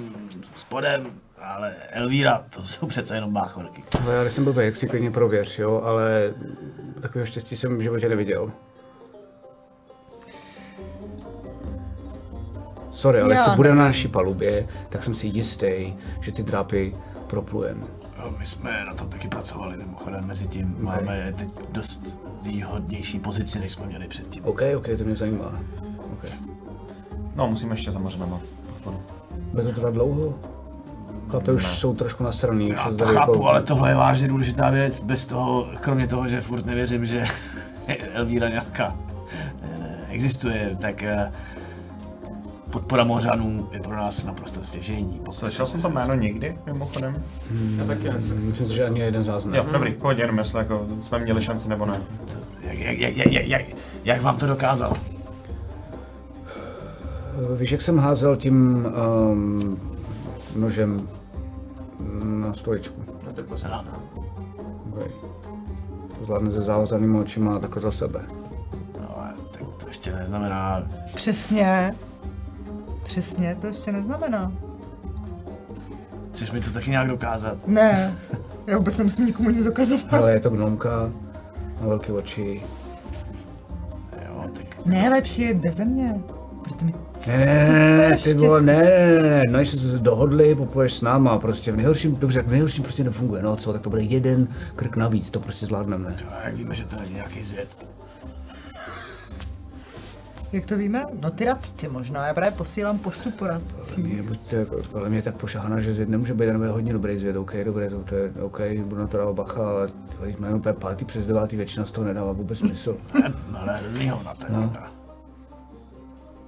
[0.55, 1.05] spodem,
[1.43, 3.83] ale Elvíra, to jsou přece jenom báchorky.
[4.05, 6.33] ale já jsem blbý, jak si klidně prověř, jo, ale
[7.01, 8.51] takového štěstí jsem v životě neviděl.
[12.97, 16.95] Sorry, ale jestli bude na naší palubě, tak jsem si jistý, že ty drápy
[17.27, 17.83] proplujem.
[18.19, 23.59] No, My jsme na tom taky pracovali, mimochodem, mezi tím máme teď dost výhodnější pozici,
[23.59, 24.45] než jsme měli předtím.
[24.45, 25.59] OK, OK, to mě zajímá.
[26.13, 26.25] OK.
[27.35, 28.39] No, musíme ještě za mořenama.
[29.51, 30.33] Bude to trvat dlouho?
[31.29, 32.69] Chlapy už jsou trošku nasraný.
[32.69, 34.99] Já to chápu, jako- ale tohle je vážně důležitá věc.
[34.99, 37.23] Bez toho, kromě toho, že furt nevěřím, že
[38.13, 38.95] Elvíra nějaká
[39.61, 41.31] eh, existuje, tak eh,
[42.77, 45.21] podpora Mořanů je pro nás naprosto stěžení.
[45.31, 47.23] Slyšel jsem to jméno někdy, mimochodem?
[47.77, 48.45] Já taky nesem.
[48.45, 49.55] Myslím že ani jeden záznam.
[49.55, 51.93] Jo, dobrý, pohodě, jenom jestli jako jsme měli šanci nebo ne.
[52.31, 53.61] To- Jak, jak, jak, jak, jak,
[54.03, 54.93] jak vám to dokázal?
[57.57, 58.87] Víš, jak jsem házel tím
[59.31, 59.79] um,
[60.55, 61.09] nožem
[62.23, 63.01] na stoličku?
[63.25, 63.41] No to.
[64.93, 65.07] Okay.
[66.19, 68.21] To zvládne se zavazanými očima takhle za sebe.
[69.01, 70.83] No, ale tak to ještě neznamená...
[71.15, 71.95] Přesně.
[73.07, 74.51] Přesně, to ještě neznamená.
[76.31, 77.67] Chceš mi to taky nějak dokázat?
[77.67, 78.15] Ne,
[78.67, 80.13] já vůbec nemusím nikomu nic dokazovat.
[80.13, 80.89] Ale je to gnomka,
[81.81, 82.61] má velké oči.
[84.27, 86.21] Jo, tak Ne, lepší je beze mě.
[86.63, 86.93] Proto mi
[87.27, 91.39] Ne, ne, ne, ty vole, ne, ne, ne, no jsme se dohodli, popoješ s náma,
[91.39, 94.95] prostě v nejhorším, dobře, v nejhorším prostě nefunguje, no co, tak to bude jeden krk
[94.95, 96.15] navíc, to prostě zvládneme.
[96.29, 97.67] a jak víme, že to není nějaký zvěd?
[100.51, 101.05] Jak to víme?
[101.21, 104.01] No ty radci možná, já právě posílám poštu poradcí.
[104.03, 107.35] Mě, buďte, podle mě je tak pošahaná, že zvěd nemůže být jenom hodně dobrý zvěd,
[107.35, 109.89] OK, dobré, to, to je OK, budu na to dávat bacha, ale
[110.23, 112.97] když máme úplně pátý přes devátý, většina z toho nedává vůbec smysl.
[113.51, 114.73] No, ale hrozný hovna, to je No.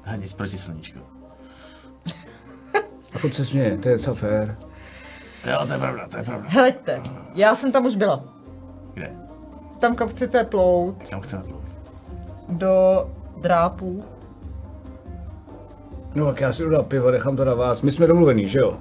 [0.06, 1.00] A nic proti sluníčku.
[3.14, 4.58] A furt se směje, to je docela fér.
[5.52, 6.48] Jo, to je pravda, to je pravda.
[6.50, 7.02] Heleďte,
[7.36, 8.24] já jsem tam už byla.
[8.94, 9.12] Kde?
[9.80, 11.64] Tam kam chcete plout, Kam chceme plout?
[12.50, 13.10] do
[13.42, 14.04] drápů.
[16.16, 18.78] No tak já si dodám pivo, nechám to na vás, my jsme domluvený, že jo?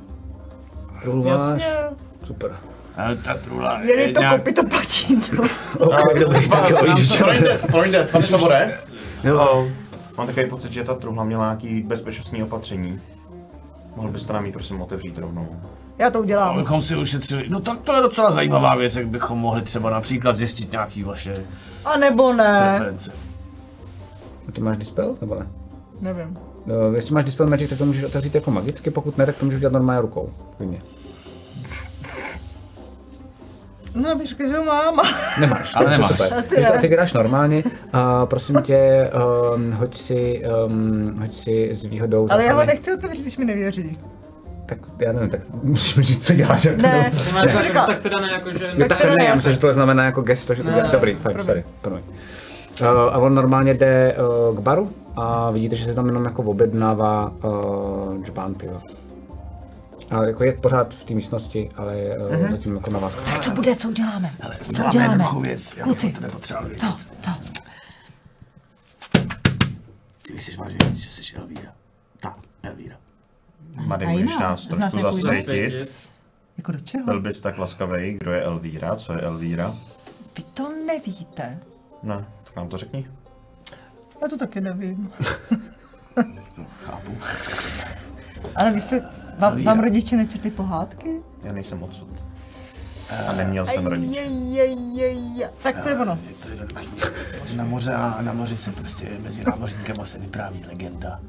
[1.25, 1.67] Jasně.
[2.25, 2.57] Super.
[2.97, 4.37] Ale ta trula Jeli to nějak...
[4.37, 5.45] kopito patí, no.
[5.87, 8.79] OK, dobrý, tak jo, vidíš, Promiňte, promiňte, pane Sabore.
[9.25, 9.69] jo.
[10.19, 13.01] Mám takový pocit, že ta truhla měla nějaký bezpečnostní opatření.
[13.97, 15.61] Mohl byste nám ji prosím otevřít rovnou?
[15.99, 16.49] Já to udělám.
[16.51, 17.45] Abychom si ušetřili.
[17.49, 21.45] No tak to je docela zajímavá věc, jak bychom mohli třeba například zjistit nějaký vaše
[21.85, 22.67] A nebo ne.
[22.69, 23.13] preference.
[24.53, 25.47] Ty máš dispel, nebo ne?
[26.01, 26.39] Nevím.
[26.67, 29.45] No, jestli máš dispel magic, tak to můžeš otevřít jako magicky, pokud ne, tak to
[29.45, 30.31] můžeš udělat normálně rukou.
[30.57, 30.79] Klidně.
[33.95, 34.97] No, bych řekl, že ho mám.
[35.41, 36.11] Nemáš, Ale nemáš.
[36.13, 36.35] Super.
[36.35, 36.79] Asi Takže ne.
[36.79, 39.11] ty dáš normálně a prosím tě,
[39.55, 43.45] um, hoď si, um, hoď si s výhodou Ale já ho nechci otevřít, když mi
[43.45, 43.99] nevěří.
[44.67, 46.65] Tak já nevím, tak musíš mi říct, co děláš.
[46.65, 48.71] jak to Ne, já máš jsem tak, tak teda ne, jako že...
[48.77, 50.75] Jo, tak teda ne, ne, já myslím, že to znamená jako gesto, že to Ne,
[50.75, 50.87] dělá.
[50.87, 51.45] ne, Dobrý, ne, promiň.
[51.45, 52.03] sorry, promiň.
[52.81, 54.17] Uh, a on normálně jde
[54.51, 58.83] uh, k baru a vidíte, že se tam jenom jako objednává uh, džbán piva.
[60.11, 62.51] A jako je pořád v té místnosti, ale uh, Mhm.
[62.51, 63.15] zatím jako na vás.
[63.15, 64.31] tak co bude, co uděláme?
[64.43, 66.07] Ale Co uděláme věc, já bych Kluci.
[66.07, 66.81] o tebe potřeboval vědět.
[66.81, 67.31] Co, co?
[70.23, 71.73] Ty myslíš vážně říct, že jsi Elvíra?
[72.21, 72.97] Ta, Elvíra.
[73.87, 75.93] Mady, můžeš nás trošku jako zasvětit.
[76.57, 77.05] Jako do čeho?
[77.05, 79.75] Byl bys tak laskavej, kdo je Elvíra, co je Elvíra?
[80.37, 81.59] Vy to nevíte.
[82.03, 82.25] Ne,
[82.59, 83.07] nám to řekni.
[84.23, 85.13] Já to taky nevím.
[86.55, 87.13] To chápu.
[88.57, 89.09] Ale vy jste,
[89.39, 91.23] vám, vám rodiče nečetli pohádky?
[91.43, 92.25] Já nejsem odsud.
[93.29, 94.21] A neměl jsem rodiče.
[94.21, 95.51] Ajajajaj.
[95.63, 96.19] Tak to je ono.
[96.29, 96.89] Je to jednoduchý.
[97.57, 101.21] Na moře a na moři se prostě mezi námořníkama se vypráví legenda.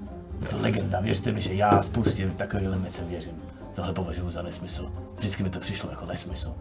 [0.42, 3.36] Je to legenda, věřte mi, že já spoustě takových věcem věřím.
[3.74, 4.92] Tohle považuji za nesmysl.
[5.18, 6.56] Vždycky mi to přišlo jako nesmysl.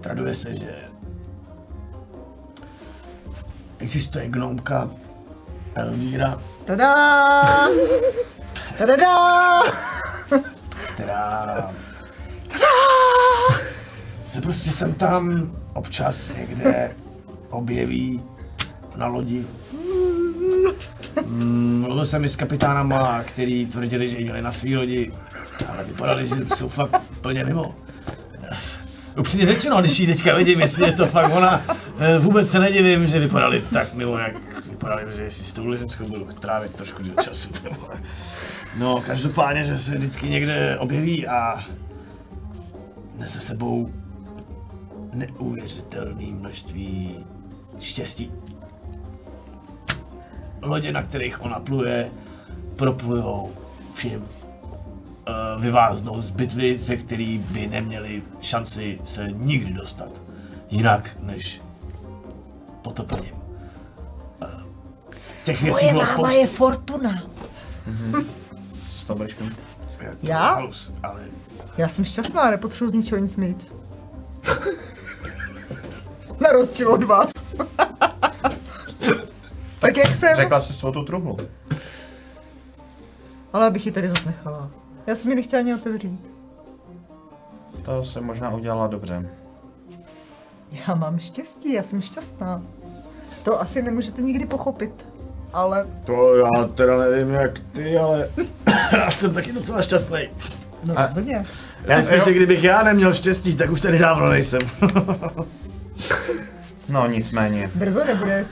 [0.00, 0.74] Traduje se, že
[3.82, 4.90] existuje gnomka
[5.74, 7.68] Elvíra, Tada!
[8.78, 9.62] Tada!
[10.94, 11.70] která
[14.24, 16.96] se prostě sem tam občas někde
[17.50, 18.22] objeví
[18.96, 19.46] na lodi.
[21.26, 25.12] Mm, Mluvil jsem i s kapitánama, který tvrdili, že ji měli na svý lodi,
[25.68, 27.74] ale vypadali, že jsou fakt plně mimo.
[29.18, 31.62] Upřímně řečeno, když ji teďka vidím, jestli je to fakt ona,
[31.98, 36.04] eh, vůbec se nedivím, že vypadali tak mimo, jak vypadali, protože si s touhle ženskou
[36.08, 37.48] budu trávit trošku času.
[38.78, 41.64] No, každopádně, že se vždycky někde objeví a
[43.18, 43.92] nese sebou
[45.12, 47.16] neuvěřitelné množství
[47.80, 48.30] štěstí.
[50.62, 52.10] Lodě, na kterých ona pluje,
[52.76, 53.52] proplujou
[53.94, 54.24] všim.
[55.26, 60.08] Eh, Vyváznou z bitvy, ze který by neměli šanci se nikdy dostat.
[60.70, 61.62] Jinak než
[62.82, 63.34] potopením.
[64.42, 64.46] Eh,
[65.44, 66.34] Těch věcí Moje bylo máma spoustu.
[66.40, 67.22] je Fortuna.
[68.88, 69.56] Co z toho budeš mít?
[69.98, 70.54] To Já?
[70.54, 71.24] halus, ale
[71.76, 73.72] Já jsem šťastná, nepotřebuji z ničeho nic mít.
[76.40, 77.32] Na rozdíl od vás.
[79.78, 81.36] tak jak jsem, Řekla jsi svou tu truhlu.
[83.52, 84.70] ale abych ji tady zase nechala.
[85.06, 86.20] Já jsem ji nechtěla ani otevřít.
[87.84, 89.26] To se možná udělala dobře.
[90.88, 92.62] Já mám štěstí, já jsem šťastná.
[93.42, 95.06] To asi nemůžete nikdy pochopit.
[95.52, 98.28] Ale, To já teda nevím jak ty, ale
[98.92, 100.28] já jsem taky docela šťastný.
[100.84, 101.44] no A- rozhodně.
[101.84, 104.60] Já, Myslím, že kdybych já neměl štěstí, tak už tady dávno nejsem.
[106.88, 107.70] No nicméně.
[107.74, 108.46] Brzo nebudeš.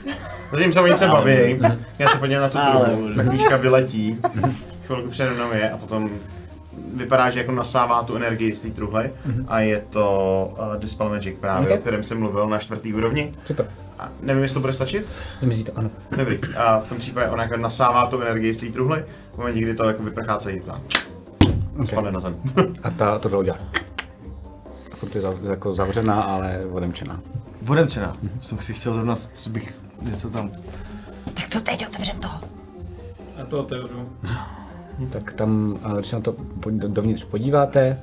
[0.51, 1.59] Zatím se oni se baví.
[1.99, 3.01] Já se podívám na tu Ale truhlu.
[3.03, 3.15] budu.
[3.15, 4.17] Ta knížka vyletí.
[4.85, 6.09] Chvilku přede mnou je a potom
[6.95, 9.11] vypadá, že jako nasává tu energii z té truhly
[9.47, 11.75] a je to uh, Dispel Magic právě, Ok.
[11.75, 13.33] o kterém jsem mluvil na čtvrtý úrovni.
[13.45, 13.67] Super.
[13.99, 15.11] A nevím, jestli to bude stačit.
[15.41, 15.89] Nemyslí to, ano.
[16.17, 16.39] Dobrý.
[16.57, 19.05] A v tom případě ona jako nasává tu energii z té truhly.
[19.33, 20.81] V momentě, kdy to jako vyprchá celý a
[21.85, 22.35] spadne na zem.
[22.83, 23.57] A ta to udělá.
[24.95, 27.19] Furt je zav, jako zavřená, ale odemčená.
[27.61, 28.17] Vodemčená.
[28.41, 29.15] Jsem si chtěl zrovna,
[29.49, 29.71] bych
[30.01, 30.51] něco tam...
[31.33, 32.27] Tak co teď, otevřem to.
[33.37, 34.09] Já to otevřu.
[35.09, 36.35] Tak tam, když se na to
[36.69, 37.99] dovnitř podíváte,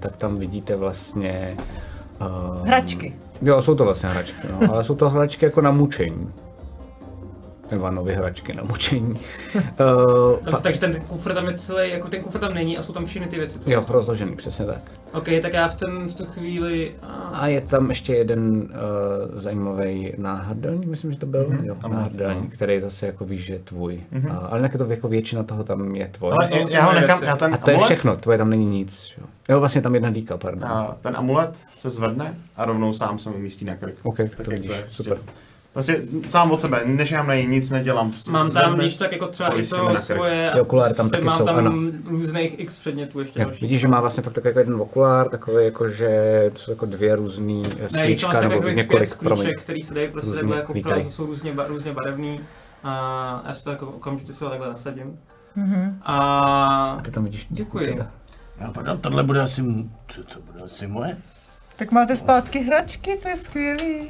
[0.00, 1.56] tak tam vidíte vlastně...
[2.64, 3.14] Hračky.
[3.42, 6.28] Jo, jsou to vlastně hračky, no, ale jsou to hračky jako na mučení.
[7.72, 9.14] Ivanovy hračky na mučení.
[9.54, 12.92] Uh, Tak, takže ten kufr tam je celý, jako ten kufr tam není a jsou
[12.92, 13.70] tam všechny ty věci, co?
[13.70, 14.80] jo, rozložený, přesně tak.
[15.12, 16.94] OK, tak já v, ten, v tu chvíli...
[17.02, 21.64] A, A je tam ještě jeden uh, zajímavý náhrdelník, myslím, že to byl, mm-hmm.
[21.64, 24.00] jo, Tam náhrdelník, který zase jako víš, že je tvůj.
[24.12, 24.32] Mm-hmm.
[24.32, 26.32] A, ale jinak to jako většina toho tam je tvoje.
[26.32, 29.12] Ale já, já ho nechám, já ten A to je všechno, tvoje tam není nic.
[29.18, 30.64] Jo, jo vlastně tam jedna díka, pardon.
[30.64, 33.94] a ten amulet se zvedne a rovnou sám se mu umístí na krk.
[34.02, 35.14] OK, to jak vidíš, je, super.
[35.14, 35.49] Prostě
[36.26, 38.10] sám od sebe, nešám na něj, nic nedělám.
[38.10, 40.50] Prostě mám tam, když tak jako třeba i to svoje...
[40.54, 41.72] Ty okuláry tam prostě taky mám jsou, tam ano.
[42.04, 43.60] různých x předmětů ještě Jo, další.
[43.64, 46.10] vidíš, že má vlastně fakt takový jeden okulár, takový jako, že
[46.52, 49.36] to jsou jako dvě různý eh, Ne, sklíčka, vlastně nebo takových pět několik, promiň.
[49.42, 52.40] sklíček, který se dají prostě Různě takhle jako prázat, jsou různě, ba- různě barevný.
[52.84, 55.18] A já si to jako okamžitě si ho takhle nasadím.
[55.56, 55.98] Mhm.
[56.02, 57.98] A Ty tam vidíš Děkuji.
[58.60, 59.62] Já pardon, tohle bude asi,
[60.16, 61.16] to, to bude asi moje.
[61.76, 64.08] Tak máte zpátky hračky, to je skvělý.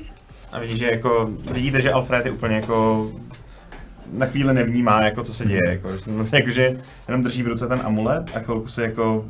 [0.53, 3.09] A vidíš, že jako, vidíte, že Alfred je úplně jako
[4.13, 6.77] na chvíli nevnímá, jako co se děje, jako, vlastně jako že
[7.09, 9.25] jenom drží v ruce ten amulet a chvilku se jako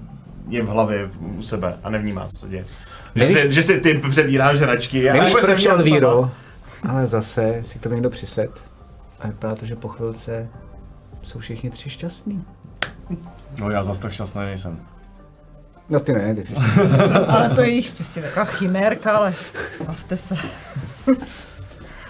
[0.48, 2.64] je v hlavě u sebe a nevnímá, co se děje.
[3.14, 5.78] Že Nevíš- si, že si ty přebíráš hračky a Nevíš vůbec proč nevnímá.
[5.78, 6.30] Elvíro,
[6.88, 8.50] ale zase si to někdo přised
[9.20, 10.48] a vypadá to, že po chvilce
[11.22, 12.44] jsou všichni tři šťastní.
[13.60, 14.78] No já zase tak šťastný nejsem.
[15.88, 16.54] No ty ne, ty jsi
[17.28, 19.34] Ale to je její štěstí, taková chimérka, ale
[19.86, 20.36] bavte se.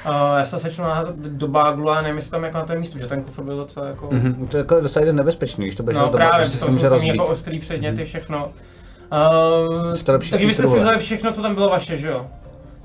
[0.07, 2.79] Uh, já se začnu naházet do báglu a nevím, jestli tam jako na to je
[2.79, 4.09] místo, že ten kufr byl docela jako...
[4.13, 6.83] Mhm, to je jako docela nebezpečný, když to budeš No dělat právě, to jsou samý
[6.83, 7.09] rozbít.
[7.15, 8.47] jako ostrý předměty, všechno.
[8.47, 12.09] Uh, Je to lepší taky vzít byste si vzali všechno, co tam bylo vaše, že
[12.09, 12.27] jo?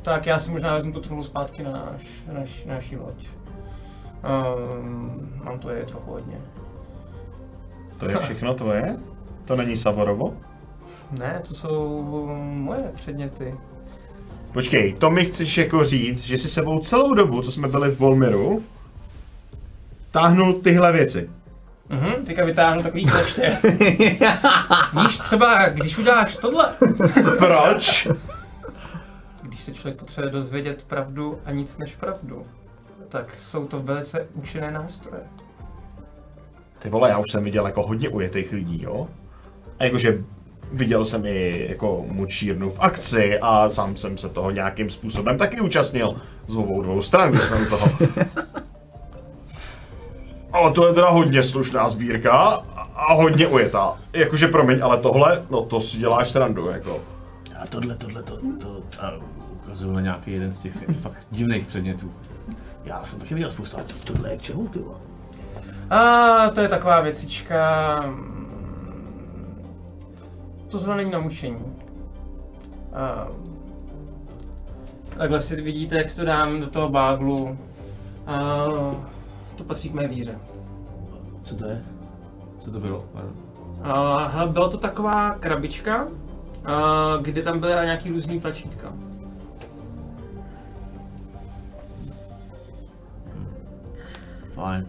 [0.01, 3.27] Tak já si možná vezmu tu truhlu zpátky na, náš, na, naš, na naší loď.
[4.25, 6.37] Um, mám to je trochu hodně.
[7.99, 8.97] To je všechno tvoje?
[9.45, 10.33] To není Savorovo?
[11.11, 12.03] Ne, to jsou
[12.43, 13.55] moje předměty.
[14.55, 17.97] Počkej, to mi chceš jako říct, že si sebou celou dobu, co jsme byli v
[17.97, 18.63] Bolmiru,
[20.11, 21.29] táhnul tyhle věci.
[21.89, 23.57] Mhm, teďka vytáhnu takový kleště.
[25.01, 26.73] Víš, třeba když uděláš tohle,
[27.37, 28.07] Proč?
[29.41, 32.43] když se člověk potřebuje dozvědět pravdu a nic než pravdu,
[33.09, 35.23] tak jsou to velice účinné nástroje.
[36.79, 39.07] Ty vole, já už jsem viděl jako hodně ujetých lidí, jo?
[39.79, 40.23] A jakože
[40.71, 45.61] viděl jsem i jako mučírnu v akci a sám jsem se toho nějakým způsobem taky
[45.61, 46.15] účastnil
[46.47, 47.89] z obou dvou stran, když jsme u toho.
[50.53, 52.31] Ale to je teda hodně slušná sbírka
[52.95, 53.93] a hodně ujetá.
[54.13, 57.01] Jakože promiň, ale tohle, no to si děláš srandu, jako.
[57.63, 59.13] A tohle, tohle, to, to, a
[59.51, 62.11] ukazuju na nějaký jeden z těch fakt divných předmětů.
[62.85, 64.79] Já jsem taky viděl spoustu, ale to, tohle je k čemu, ty?
[65.89, 68.03] A to je taková věcička.
[70.67, 71.75] To zrovna není na mučení.
[72.93, 73.27] A
[75.17, 77.57] takhle si vidíte, jak si to dám do toho báglu.
[78.27, 78.65] A
[79.55, 80.39] to patří k mé víře.
[81.41, 81.83] Co to je?
[82.59, 83.05] Co to bylo?
[83.13, 83.33] Pardon.
[83.83, 86.07] A hele, byla to taková krabička,
[86.65, 88.93] a kde tam byly nějaký různý tlačítka.
[94.49, 94.87] Fajn.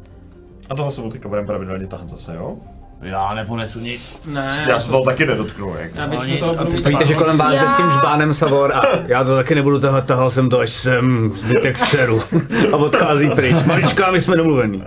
[0.70, 2.57] A toho se budeme pravidelně tahat zase, jo?
[3.02, 4.16] Já neponesu nic.
[4.27, 5.98] Ne, Já se toho taky nedotknu, jako.
[5.98, 7.77] já No většinu nic, toho a budu ty- mít Víte, že kolem vás jde s
[7.77, 11.77] tím žbánem Savor a já to taky nebudu tahat, tahal jsem to až sem, zbytek
[11.77, 12.23] seru.
[12.73, 13.56] A odchází pryč.
[13.66, 14.85] Malička, my jsme domluvený.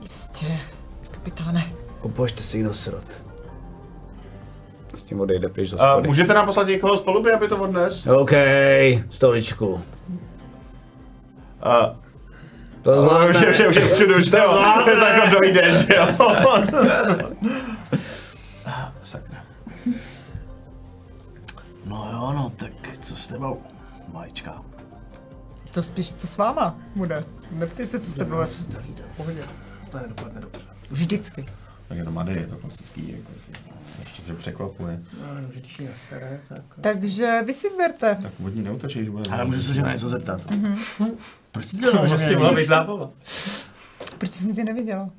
[0.00, 0.46] Jistě,
[1.10, 1.64] kapitáne.
[2.00, 3.04] Opožte si jinou srot.
[4.94, 6.08] S tím odejde pryč do A schody.
[6.08, 8.06] můžete nám poslat někoho z paluby, aby to odnes?
[8.06, 8.32] OK,
[9.10, 9.80] stoličku.
[11.62, 11.94] A
[12.82, 13.40] To už zvládne.
[13.40, 14.62] je, už je, už je všude, už jo.
[15.00, 16.06] Tak ho dojdeš, jo.
[19.02, 19.44] Sakra.
[21.84, 23.62] No jo, no, tak co s tebou,
[24.12, 24.62] malička?
[25.74, 27.24] To spíš, co s váma bude.
[27.50, 28.28] Neptej se, co se v
[29.16, 29.44] pohodě.
[29.90, 30.66] To nedopadne dobře.
[30.90, 31.46] Vždycky.
[31.88, 33.58] Tak je to mady, je to klasický, jako, ty,
[34.00, 35.02] ještě tě překvapuje.
[35.20, 36.62] No, že ji nasere, tak...
[36.80, 38.18] Takže vy si vyberte.
[38.22, 39.30] Tak od ní neutočíš, bude.
[39.30, 40.46] Ale můžu se tě na něco zeptat.
[41.52, 43.10] Proč ty To tím mě mohla být zábava.
[44.18, 45.10] Proč jsem tě neviděla?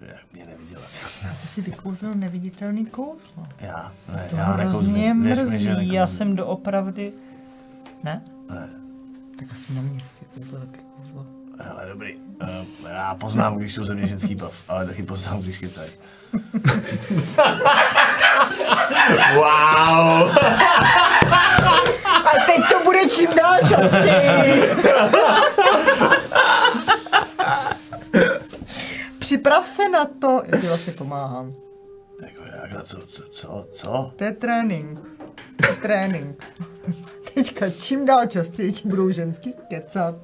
[0.00, 0.82] Jak mě neviděla.
[1.24, 3.48] Já jsem si vykouzlil neviditelný kouzlo.
[3.60, 6.06] Já, ne, To já hrozně mrzí, já nekouzlím.
[6.06, 7.12] jsem doopravdy...
[8.04, 8.22] Ne?
[8.50, 8.68] Ne.
[9.38, 11.26] Tak asi na mě si vykouzlil taky kouzlo.
[11.60, 12.14] Hele, dobrý.
[12.16, 12.48] Uh,
[12.90, 15.90] já poznám, když jsou ze mě ženský bav, ale taky poznám, když kecají.
[19.34, 20.30] Wow!
[22.28, 24.70] A teď to bude čím dál častěji.
[29.18, 30.42] Připrav se na to.
[30.46, 31.54] Já ti vlastně pomáhám.
[32.22, 34.12] Jako jak, na co, co, co, co?
[34.16, 35.00] To je trénink.
[35.56, 36.44] To je trénink.
[37.34, 40.14] Teďka čím dál častěji ti budou ženský kecat.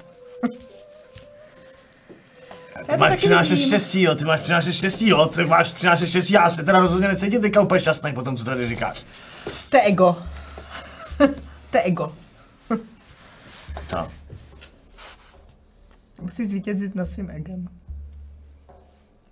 [2.90, 6.51] Ty máš přinášet štěstí, jo, ty máš přinášet štěstí, jo, ty máš přinášet štěstí, já
[6.51, 9.05] se teda rozhodně necítím teďka úplně šťastný po tom, co tady říkáš.
[9.68, 10.16] To je ego.
[11.74, 12.12] To je ego.
[13.90, 14.09] To.
[16.20, 17.68] Musíš zvítězit na svým egem.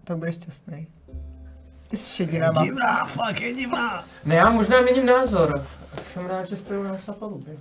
[0.04, 0.86] Pak budeš šťastný.
[1.88, 2.64] Ty s šedinama.
[2.64, 4.04] Divná, fakt je divná.
[4.24, 5.66] Ne, já možná měním názor.
[6.02, 7.56] Jsem rád, že jste u nás na palubě.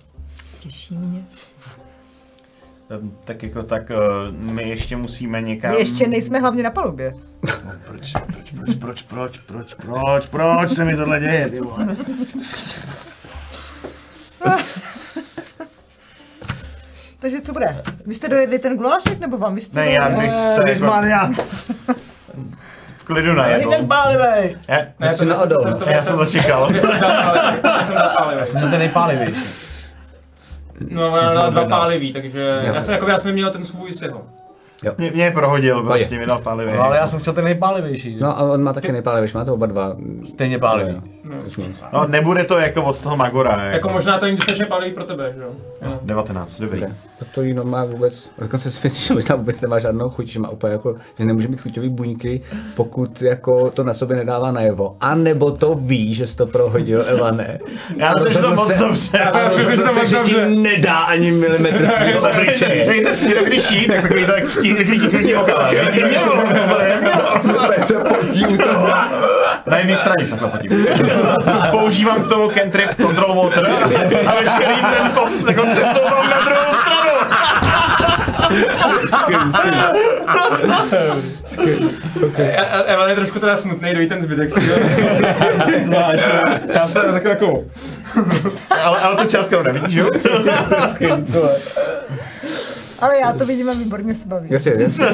[0.60, 1.26] Těší mě.
[2.90, 3.96] Ehm, Tak jako tak, eh,
[4.32, 5.72] my ještě musíme někam...
[5.72, 7.16] My ještě nejsme hlavně na palubě.
[7.66, 11.88] No, proč, proč, proč, proč, proč, proč, proč, proč se mi tohle děje, ty vole?
[17.20, 17.82] Takže co bude?
[18.06, 19.56] Vy jste dojedli ten gulášek nebo vám?
[19.56, 21.34] Vy jste Ne, já bych se Ty jako
[22.98, 23.70] v klidu najedl.
[23.70, 24.58] ten pálivej.
[25.00, 25.64] Ne, Jsi na odol.
[25.86, 26.72] já jsem to čekal.
[28.40, 29.42] Já jsem ten nejpálivější.
[30.90, 32.74] No, dal dva pálivý, takže Jo.
[32.74, 34.22] já jsem, jako, já jsem měl ten svůj s jeho.
[34.98, 36.42] Mě, mě prohodil, prostě mi dal.
[36.46, 38.18] No, ale já jsem chtěl ten nejpálivější.
[38.22, 39.96] No a on má taky nejpálivější, máte oba dva.
[40.24, 41.02] Stejně pálivý.
[41.44, 41.66] Jasně.
[41.94, 43.52] No, nebude to jako od toho Magora.
[43.52, 45.50] Jako, Jako možná to dostatečně pálivý pro tebe, že jo?
[45.82, 46.00] Jo.
[46.02, 46.80] 19, dobrý.
[46.84, 46.94] Okay.
[47.20, 50.40] Tak to jí má vůbec, dokonce si myslím, že možná vůbec nemá žádnou chuť, že
[50.40, 52.42] má úplně jako, že nemůže mít chuťový buňky,
[52.76, 54.96] pokud jako to na sobě nedává najevo.
[55.00, 57.60] A nebo to ví, že jsi to prohodil, Evane.
[57.98, 59.18] Já myslím, že to moc dobře.
[59.18, 60.50] Já si myslím, že to moc že ti dobře.
[60.50, 62.96] nedá ani milimetr svého obličeje.
[63.30, 64.44] Je to když jí, tak takový tak
[65.36, 65.70] okala.
[66.10, 66.44] Mělo,
[67.88, 68.88] se potí u toho.
[69.66, 70.86] Na jedné straně se potím.
[71.72, 73.70] Používám k tomu cantrip control water
[74.28, 77.12] a veškerý ten pot jako přesouvám na druhou stranu.
[82.38, 84.60] E- Evan je trošku teda smutný, dojí ten zbytek si
[86.74, 87.64] Já jsem takový jako...
[88.84, 90.10] Ale, ale tu část, kterou nevidíš, jo?
[93.02, 94.54] Ale já to vidím a výborně se bavím.
[94.54, 95.06] Jasně, jasně.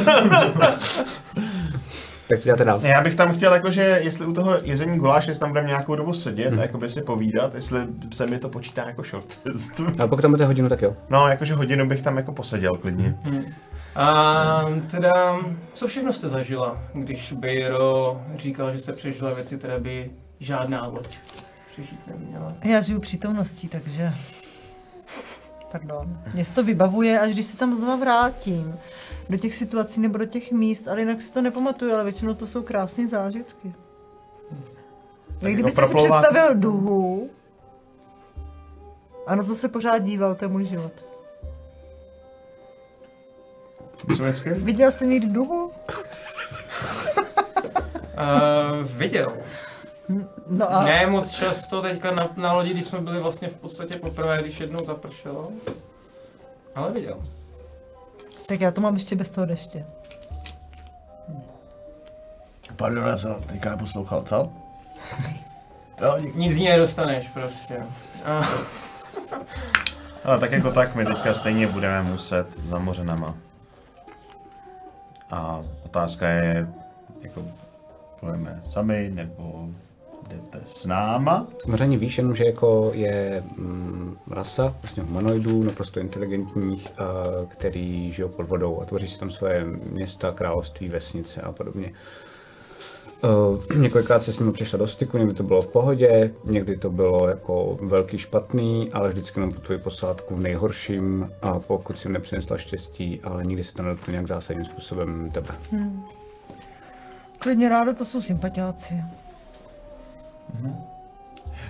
[2.29, 2.79] Tak co děláte dál?
[2.83, 6.13] Já bych tam chtěl, jakože, jestli u toho jezení guláše, jestli tam budeme nějakou dobu
[6.13, 7.79] sedět a jakoby si povídat, jestli
[8.13, 9.81] se mi to počítá jako short test.
[9.99, 10.95] A pokud tam budete hodinu, tak jo.
[11.09, 13.17] No, jakože hodinu bych tam jako poseděl klidně.
[13.95, 15.37] A teda,
[15.73, 21.19] co všechno jste zažila, když Bejro říkal, že jste přežila věci, které by žádná loď
[21.67, 22.53] přežít neměla?
[22.63, 24.13] Já žiju přítomností, takže...
[25.71, 26.19] Pardon.
[26.33, 28.79] Mě se to vybavuje, až když se tam znova vrátím.
[29.29, 32.47] Do těch situací nebo do těch míst, ale jinak si to nepamatuju, ale většinou to
[32.47, 33.73] jsou krásné zážitky.
[35.41, 37.29] Jak kdybyste si představil duhu,
[39.27, 41.05] ano, to se pořád díval, to je můj život.
[44.15, 44.53] Sovětské?
[44.53, 45.65] Viděl jste někdy duhu?
[45.65, 45.71] Uh,
[48.97, 49.37] viděl.
[50.47, 53.95] No a Ne moc často teďka na, na lodi, když jsme byli vlastně v podstatě
[53.95, 55.51] poprvé, když jednou zapršelo.
[56.75, 57.17] Ale viděl.
[58.45, 59.85] tak já to mám ještě bez toho deště.
[62.75, 64.49] Pardon, já jsem teďka neposlouchal, co?
[66.19, 66.37] Díky.
[66.37, 67.83] Nic z ní nedostaneš prostě.
[68.25, 68.41] A,
[70.23, 73.35] Ale tak jako tak, my teďka stejně budeme muset za mořenama.
[75.31, 76.67] A otázka je,
[77.21, 77.43] jako
[78.19, 79.69] půjdeme sami, nebo
[80.27, 81.47] jdete s náma?
[81.61, 87.03] Samozřejmě víš jenom, že jako je mm, rasa vlastně humanoidů, naprosto inteligentních, a,
[87.47, 91.93] který žijou pod vodou a tvoří si tam své města, království, vesnice a podobně.
[93.23, 96.89] Uh, několikrát se s nimi přišla do styku, někdy to bylo v pohodě, někdy to
[96.89, 102.09] bylo jako velký špatný, ale vždycky jenom po tvoji posádku v nejhorším a pokud si
[102.09, 105.49] nepřinesla štěstí, ale nikdy se to nedotkne nějak zásadním způsobem tebe.
[107.39, 108.93] Klidně ráda, to jsou sympatiáci.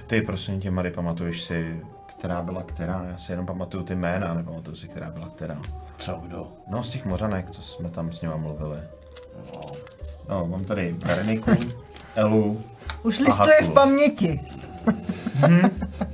[0.08, 3.06] Ty prosím tě, Mary, pamatuješ si, která byla která?
[3.12, 5.62] Já si jenom pamatuju ty jména, nepamatuju si, která byla která.
[5.98, 6.48] Co, kdo?
[6.68, 8.80] No, z těch mořanek, co jsme tam s nima mluvili.
[10.30, 11.52] No, mám tady Berniku,
[12.16, 12.62] Elu,
[13.04, 14.42] Už A listuje v paměti.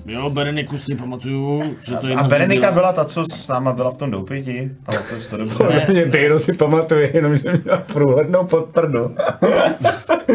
[0.06, 2.72] Jo, Bereniku si pamatuju, že to A jedna Berenika byla...
[2.72, 4.72] byla ta, co s náma byla v tom doupěti.
[4.86, 5.58] Pamatuju si to dobře.
[5.58, 9.16] Podle mě Dejno si pamatuje jenom, že měla průhlednou podprdu.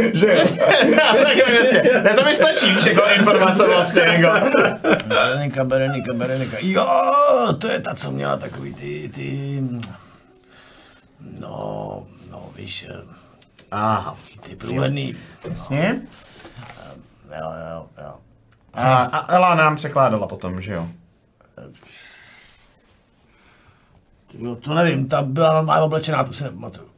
[0.15, 0.45] že
[1.23, 1.83] tak jo, jasně.
[2.03, 4.59] Ne, to mi stačí, víš, jako informace vlastně, jako.
[5.07, 6.57] Berenika, Berenika, Berenika.
[6.63, 6.87] Jo,
[7.59, 9.61] to je ta, co měla takový ty, ty...
[11.41, 13.03] No, no, víš, eh,
[13.71, 15.15] Aha, ty průhledný...
[15.51, 16.01] jasně.
[17.41, 18.15] Jo, jo, jo.
[18.79, 20.89] A, a Ela nám překládala potom, že jo?
[24.39, 26.89] Jo, to nevím, ta byla normálně oblečená, to si nepamatuju.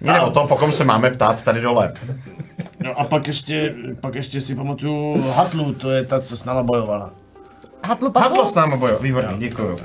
[0.00, 1.92] Jde o to, pokom se máme ptát tady dole.
[2.78, 6.62] No a pak ještě, pak ještě si pamatuju Hatlu, to je ta, co s náma
[6.62, 7.10] bojovala.
[7.84, 8.12] Hatlu?
[8.16, 9.78] Hatla s náma bojo, výborně, děkuju.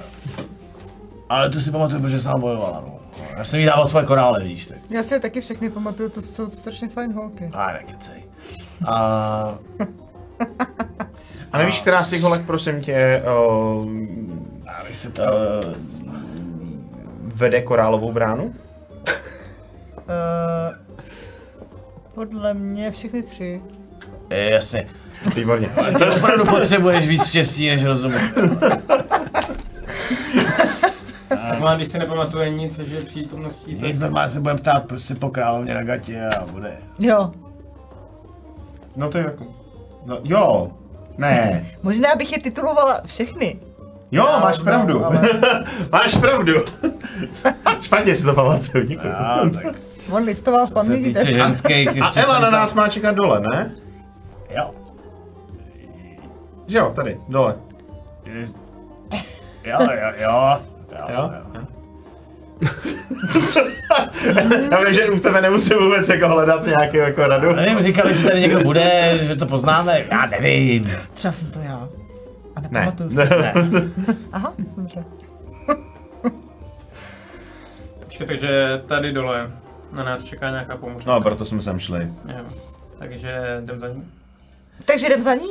[1.30, 3.01] Ale tu si pamatuju, protože s náma bojovala, no.
[3.38, 4.78] Já jsem jí dával svoje korále, víš, tak.
[4.90, 7.50] Já si je taky všechny pamatuju, to jsou strašně fajn holky.
[7.54, 8.24] A nekecej.
[8.88, 9.56] A
[11.52, 13.24] A nevíš, která z těch holek, prosím tě,
[14.88, 15.24] bych se to...
[17.22, 18.44] vede korálovou bránu?
[18.44, 18.54] Uh,
[22.16, 23.62] podle mě všechny tři.
[24.30, 24.88] Je, jasně.
[25.36, 25.70] Výborně.
[25.98, 28.18] Ty opravdu potřebuješ víc štěstí než rozumu.
[31.38, 34.86] tak má, když si nepamatuje nic, že je přítomností, tak Nic normálně se budeme ptát
[34.86, 36.78] prostě po královně na gatě a bude.
[37.00, 37.32] Jo.
[38.98, 39.44] No to je jako...
[40.06, 40.72] No, jo,
[41.18, 41.66] ne.
[41.84, 43.60] Možná bych je titulovala všechny.
[44.12, 45.06] Jo, No, máš no, pravdu.
[45.06, 45.30] ale-
[45.92, 46.54] máš pravdu.
[47.82, 49.08] Špatně si to pamatuju, děkuji.
[49.14, 49.76] A tak.
[50.12, 51.14] On listoval z se paměti.
[51.14, 53.72] tak- ženských, A jsem na tam- nás má čekat dole, ne?
[54.50, 54.72] Jo.
[56.68, 57.56] Že jo, tady, dole.
[58.26, 58.48] Je-
[59.64, 60.60] Jo, jo, jo.
[60.92, 61.32] Jo, Jo?
[61.56, 61.62] jo.
[64.72, 67.56] Já vím, že u tebe nemusím vůbec jako hledat nějakou jako radu.
[67.56, 70.04] Nevím, říkali, že tady někdo bude, že to poznáme.
[70.12, 70.92] Já nevím.
[71.14, 71.90] Třeba jsem to já.
[72.56, 72.94] A Ne.
[73.10, 73.16] si.
[73.18, 73.54] Ne.
[74.32, 75.04] Aha, dobře.
[78.06, 79.52] Počkej, takže tady dole
[79.92, 81.06] na nás čeká nějaká pomoc.
[81.06, 82.10] No, proto jsme sem šli.
[82.28, 82.46] Jo.
[83.00, 84.04] Takže jdem za ní.
[84.86, 85.50] Takže jdem za ní?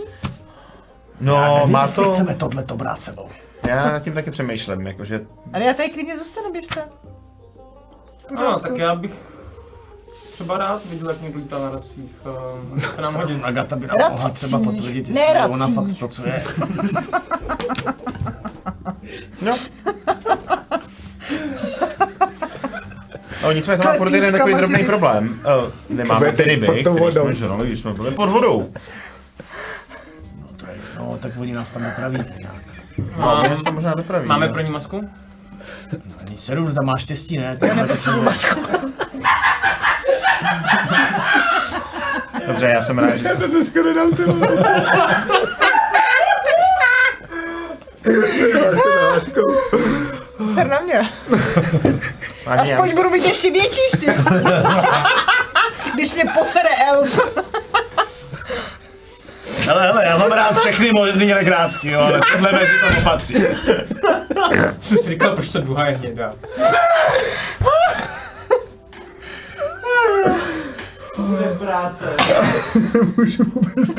[1.21, 2.11] No, nevím, má to...
[2.11, 3.29] chceme tohle to brát sebou.
[3.71, 5.21] Já nad tím taky přemýšlím, jakože...
[5.53, 6.85] Ale já tady klidně zůstanu, běžte.
[8.37, 9.13] Ano, tak já bych
[10.31, 12.11] třeba rád viděl, jak někdo lítá na racích.
[12.25, 13.45] Uh, může se nám hodit.
[13.45, 16.45] Agata by nám mohla třeba potvrdit, ne jestli je ona fakt to, co je.
[19.43, 19.57] No.
[23.43, 25.41] No nicméně to má furt jeden takový drobný problém.
[25.89, 27.23] Uh, nemáme ty ryby, pod tou které vodou.
[27.25, 28.73] jsme žrali, když jsme byli pod vodou.
[30.41, 32.70] No, to je, no, tak oni nás tam opraví nějak.
[33.19, 34.29] No, mě se to možná dopraví.
[34.29, 34.53] Máme no.
[34.53, 35.11] pro ní masku?
[36.27, 37.59] Ani seru, tam máš štěstí, ne?
[37.67, 38.61] Já nepotřebuji masku.
[42.47, 43.49] Dobře, já jsem rád, že jsi...
[43.49, 44.23] Dneska nedám ty.
[50.55, 51.11] Ser na mě.
[52.47, 54.35] Já Aspoň budu mít ještě větší štěstí.
[55.95, 57.19] Když mě posere elf.
[59.71, 63.35] Hele, hele, já mám rád všechny možný rekrácky, jo, ale tohle mezi to nepatří.
[64.81, 66.33] Jsem si říkal, proč ta druhá je hnědá.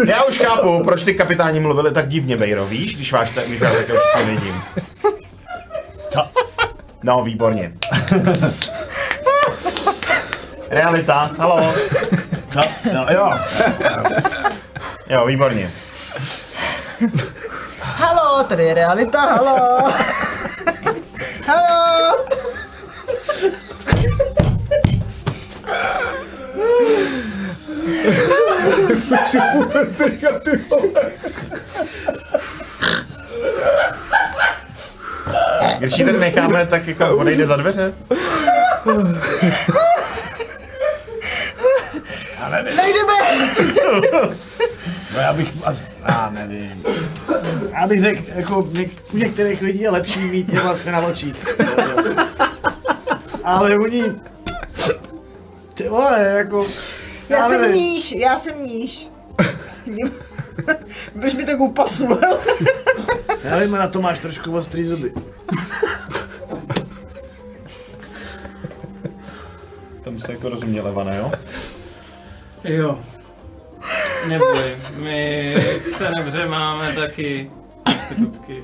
[0.08, 3.78] Já už chápu, proč ty kapitáni mluvili tak divně, Bejro, víš, když váš, když vás
[3.78, 4.62] takhle všichni vidím.
[6.10, 6.30] Co?
[7.04, 7.74] No, výborně.
[10.70, 11.74] Realita, halo.
[12.50, 12.62] Co?
[12.94, 13.34] No, jo.
[15.12, 15.72] Jo, výborně.
[17.80, 19.92] Halo, tady je realita, halo.
[21.48, 22.18] Halo.
[35.80, 37.94] Když ji tady necháme, tak jako odejde za dveře.
[42.76, 43.14] Nejdeme.
[45.14, 46.84] No já bych asi, já nevím.
[47.74, 51.36] Já bych řekl, jako něk, u některých lidí je lepší mít je vlastně na očích.
[53.44, 54.04] Ale oni,
[55.74, 56.66] ty vole, jako,
[57.30, 57.76] Já jsem nevím.
[57.76, 59.10] níž, já jsem níž.
[61.20, 62.20] Proč mi tak upasul?
[63.44, 65.14] Já vím, na to máš trošku ostrý zuby.
[70.04, 71.32] Tam se jako rozumě levane, jo?
[72.64, 73.00] Jo.
[74.28, 75.56] Neboj, my
[75.94, 77.52] v Tenebře máme taky
[77.84, 78.64] prostitutky.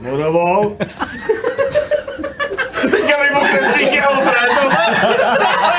[0.00, 0.76] Vodovou?
[2.90, 4.60] Teďka vybuchne svítí Alfredo.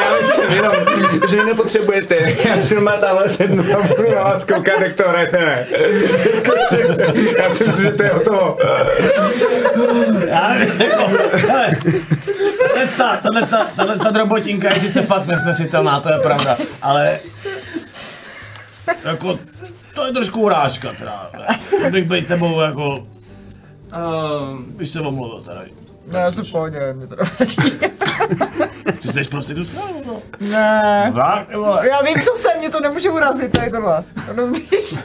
[0.00, 0.74] Já myslím jenom,
[1.34, 2.36] že nepotřebujete.
[2.44, 5.66] Já si má tamhle sednu a budu na vás koukat, jak to hrajete, ne?
[7.38, 8.58] Já si myslím, že to je o toho.
[10.78, 11.10] Jako,
[12.74, 17.18] tahle ta, tahle ta, tahle ta drobotinka je sice fakt nesnesitelná, to je pravda, ale
[19.04, 19.38] jako,
[19.94, 21.30] to je trošku urážka teda.
[21.80, 23.06] Kdybych být tebou jako,
[23.94, 25.60] Um, bych se omluvil teda.
[26.06, 27.56] Ne, já jsem v pohodě, mě to nevadí.
[29.02, 29.80] Ty jsi prostitutka?
[29.86, 30.22] nebo to?
[30.40, 31.12] Ne.
[31.82, 34.04] Já vím, co jsem, mě to nemůže urazit, tady tohle.
[34.26, 34.98] Rozumíš?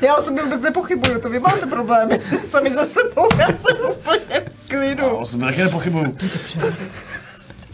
[0.00, 4.40] Já o sobě vůbec nepochybuju, to vy máte problémy sami ze sebou, já jsem úplně
[4.40, 5.16] v klidu.
[5.20, 6.16] Já jsem taky nepochybuju.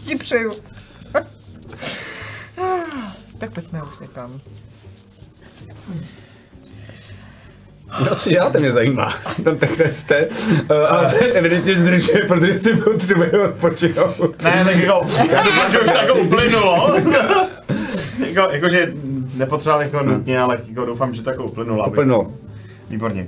[0.05, 0.53] Ti přeju.
[3.37, 4.41] tak pojďme už někam.
[5.87, 5.95] No,
[8.15, 9.13] co děláte, mě zajímá.
[9.43, 14.41] Tam takhle jste, uh, ale evidentně zdržuje, protože si potřebuje odpočinout.
[14.43, 16.95] Ne, tak jako, já doufám, že už to jako uplynulo.
[18.27, 18.93] jako, jakože
[19.35, 21.87] nepotřeboval jako nutně, ale jako doufám, že to jako uplynulo.
[21.87, 22.33] Úplnou.
[22.89, 23.27] Výborně.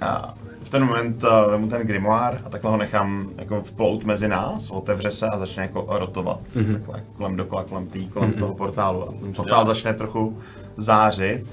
[0.00, 0.34] A
[0.64, 4.70] v ten moment uh, vemu ten grimoire a takhle ho nechám jako vplout mezi nás,
[4.70, 6.40] otevře se a začne jako rotovat.
[6.56, 6.72] Mm-hmm.
[6.72, 8.38] Takhle kolem dokola, kolem tý, kolem mm-hmm.
[8.38, 9.08] toho portálu.
[9.08, 10.38] A ten portál začne trochu
[10.76, 11.44] zářit.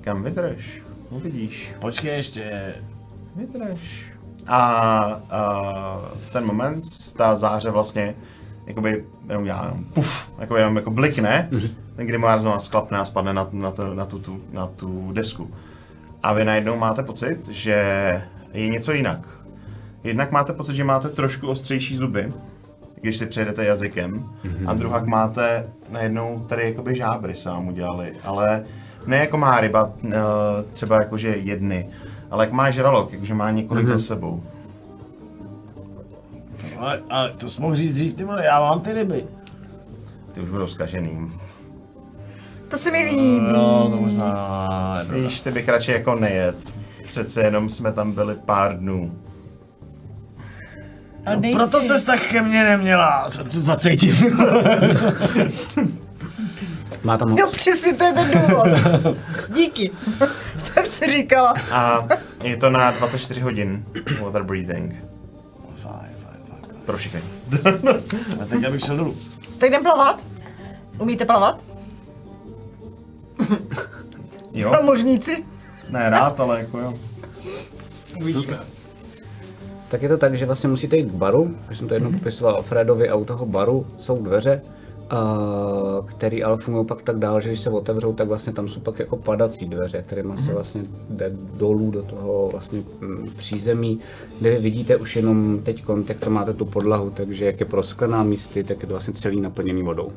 [0.00, 0.82] Kam vydrž?
[1.10, 1.72] Uvidíš.
[1.80, 2.74] Počkej ještě.
[3.36, 4.12] Vydrž.
[4.46, 4.60] A,
[5.30, 5.40] a
[6.28, 6.84] v ten moment
[7.16, 8.14] ta záře vlastně
[8.66, 11.70] jakoby jenom já jenom puf, jako jenom jako blikne, mm-hmm.
[11.96, 15.50] ten grimoire znovu sklapne a spadne na, na, to, na, tu, tu, na tu desku.
[16.22, 17.76] A vy najednou máte pocit, že
[18.52, 19.28] je něco jinak.
[20.04, 22.32] Jednak máte pocit, že máte trošku ostřejší zuby,
[23.00, 24.70] když si přejdete jazykem, mm-hmm.
[24.70, 28.64] a druhak máte najednou tady jakoby žábry se vám udělali, ale
[29.06, 30.18] ne jako má ryba, eh,
[30.72, 31.90] třeba jakože jedny,
[32.30, 33.92] ale jak má žralok, jakože má několik mm-hmm.
[33.92, 34.42] za sebou.
[36.78, 39.24] Ale, ale to jsi mohl říct dřív, ty vole, já mám ty ryby.
[40.32, 41.32] Ty už budou zkažený.
[42.68, 43.40] To se mi líbí.
[43.52, 44.68] No, to možná.
[45.10, 46.74] Víš, ty bych radši jako nejet.
[47.02, 49.12] Přece jenom jsme tam byli pár dnů.
[51.26, 54.14] No, proto ses tak ke mně neměla, to zacítím.
[57.04, 58.66] Má tam No přesně to je ten důvod.
[59.54, 59.90] Díky.
[60.58, 61.54] Jsem si říkala.
[61.72, 62.06] A
[62.42, 63.84] je to na 24 hodin
[64.20, 64.94] water breathing.
[65.76, 66.82] Fajn, fajn, fajn.
[66.84, 67.20] Pro všechny.
[68.42, 69.16] A teď já bych šel dolů.
[69.58, 70.22] Tak jdem plavat?
[70.98, 71.64] Umíte plavat?
[74.52, 74.70] Jo?
[74.72, 75.44] Námořníci?
[75.90, 76.94] Ne, rád, ale jako jo.
[78.20, 78.58] uvidíme.
[79.88, 82.54] Tak je to tak, že vlastně musíte jít k baru, když jsem to jednou popisoval
[82.54, 84.62] Alfredovi a u toho baru jsou dveře,
[85.12, 88.80] Uh, který ale fungují pak tak dál, že když se otevřou, tak vlastně tam jsou
[88.80, 93.98] pak jako padací dveře, kterými se vlastně jde dolů do toho vlastně mm, přízemí,
[94.40, 98.22] kde vy vidíte už jenom teď, jak to máte tu podlahu, takže jak je prosklená
[98.22, 100.12] místy, tak je to vlastně celý naplněný vodou.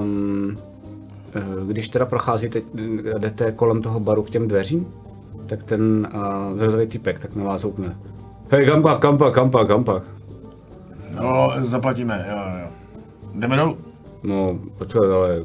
[0.00, 0.58] Um,
[1.34, 2.62] eh, když teda procházíte,
[3.18, 4.86] jdete kolem toho baru k těm dveřím,
[5.46, 7.96] tak ten uh, zrzavý typek tak na vás houpne.
[8.50, 10.02] Hej, kampak, kampak, kampak, kampak.
[11.20, 12.77] No, zaplatíme, jo, jo.
[13.38, 13.78] Jdeme dolů.
[14.22, 15.44] No, počkej, ale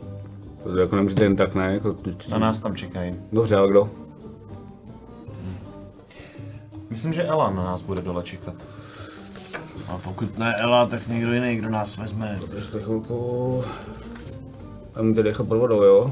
[0.64, 1.74] to jako nemůžete jen tak, ne?
[1.74, 1.96] Jako,
[2.30, 3.16] Na nás tam čekají.
[3.32, 3.90] Dobře, ale kdo?
[6.90, 8.56] Myslím, že Ela na nás bude dole čekat.
[9.88, 12.40] A pokud ne Ela, tak někdo jiný, kdo nás vezme.
[12.56, 13.64] Ještě chvilku.
[14.96, 16.12] A můžete dechat pod vodou, jo?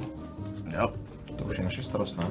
[0.80, 0.90] Jo.
[1.36, 2.28] To už je naše starost, ne?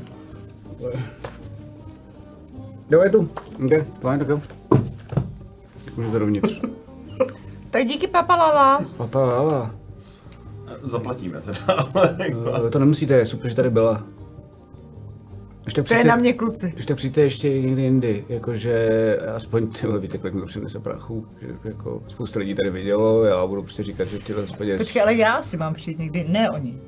[2.90, 3.28] Jo, je tu.
[3.64, 4.40] Ok, fajn, tak jo.
[5.84, 6.60] Tak můžete dovnitř.
[7.70, 8.84] Tak díky papalala.
[8.96, 9.70] Papa, ale
[10.82, 11.58] Zaplatíme teda,
[11.94, 14.02] ale jako- eh, to nemusíte, super, že tady byla.
[15.64, 16.70] Ještě To je na mě kluci.
[16.74, 21.26] Když tak přijďte ještě někdy jindy, jakože aspoň ty víte, kolik mi to přinese prachu,
[21.40, 25.14] že jako spousta lidí tady vidělo, já budu prostě říkat, že tyhle hospodě, Počkej, ale
[25.14, 26.78] já si mám přijít někdy, ne oni.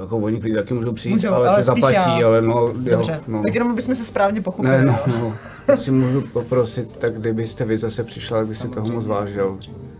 [0.00, 2.26] Jako oni klidně taky můžou přijít, Můžou, ale, ale spíš zaplatí, já.
[2.26, 3.42] ale no, jo, Dobře, no.
[3.42, 4.78] tak jenom abychom se správně pochopili.
[4.78, 5.34] Ne, no, no.
[5.72, 9.58] Jestli můžu poprosit, tak kdybyste vy zase přišla, tak si toho moc vážil.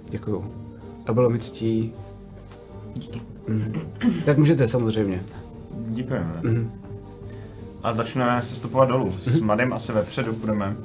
[0.08, 0.44] Děkuju.
[1.06, 1.92] A bylo mi ctí.
[2.94, 3.20] Díky.
[4.24, 5.22] Tak můžete samozřejmě.
[5.88, 6.32] Děkujeme.
[6.42, 6.70] Mhm.
[7.82, 9.14] A začneme se stupovat dolů.
[9.18, 10.76] S Madem asi vepředu budeme.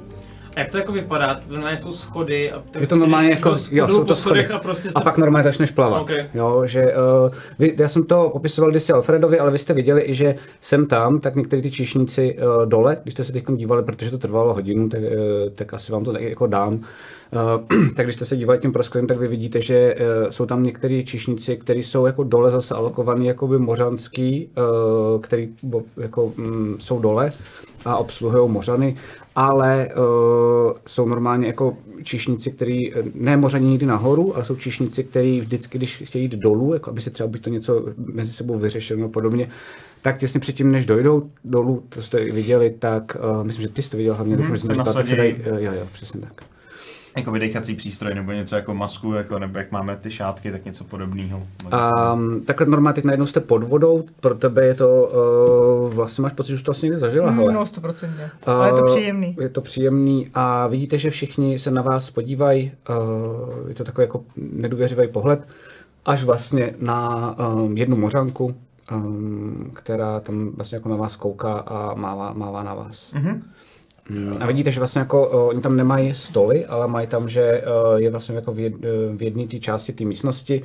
[0.56, 1.40] A jak to jako vypadá?
[1.48, 4.40] Normálně jsou schody a tak Je to si normálně jako, jo, jsou to schody.
[4.40, 5.04] schodech A, prostě a se...
[5.04, 6.02] pak normálně začneš plavat.
[6.02, 6.10] Ok.
[6.34, 10.14] Jo, že, uh, vy, já jsem to popisoval kdysi Alfredovi, ale vy jste viděli i,
[10.14, 14.10] že jsem tam, tak některý ty číšníci uh, dole, když jste se teď dívali, protože
[14.10, 15.06] to trvalo hodinu, tak, uh,
[15.54, 16.74] tak asi vám to tak jako dám.
[16.74, 20.62] Uh, tak když jste se dívali tím prosklenem, tak vy vidíte, že uh, jsou tam
[20.62, 24.48] některý číšníci, kteří jsou jako dole zase alokovaný jakoby mořanský,
[25.14, 27.30] uh, který bo, jako, um, jsou dole
[27.84, 28.96] a obsluhují mořany,
[29.36, 35.40] ale uh, jsou normálně jako číšníci, který ne mořaní nikdy nahoru, ale jsou číšníci, který
[35.40, 39.00] vždycky, když chtějí jít dolů, jako aby se třeba buď to něco mezi sebou vyřešilo
[39.00, 39.50] nebo podobně,
[40.02, 43.90] tak těsně předtím, než dojdou dolů, to jste viděli, tak uh, myslím, že ty jsi
[43.90, 46.44] to viděl hlavně, Mhm, doufám, že se jsem tak se dají, jo, jo, přesně tak.
[47.16, 50.84] Jako vydechací přístroj nebo něco jako masku, jako, nebo jak máme ty šátky, tak něco
[50.84, 51.42] podobného.
[52.12, 55.12] Um, takhle normálně teď najednou jste pod vodou, pro tebe je to,
[55.88, 57.52] uh, vlastně máš pocit, že už to asi někdy zažila, hele.
[57.52, 58.30] No, stoprocentně.
[58.46, 59.36] Ale je to Uh, příjemný.
[59.40, 64.02] Je to příjemný a vidíte, že všichni se na vás podívají, uh, je to takový
[64.02, 65.48] jako nedůvěřivý pohled,
[66.04, 68.54] až vlastně na um, jednu mořanku,
[68.92, 73.12] um, která tam vlastně jako na vás kouká a mává, mává na vás.
[73.14, 73.40] Mm-hmm.
[74.40, 77.62] A vidíte, že vlastně jako, uh, oni tam nemají stoly, ale mají tam, že
[77.92, 78.74] uh, je vlastně jako v, jed,
[79.16, 80.62] v jedné té části té místnosti,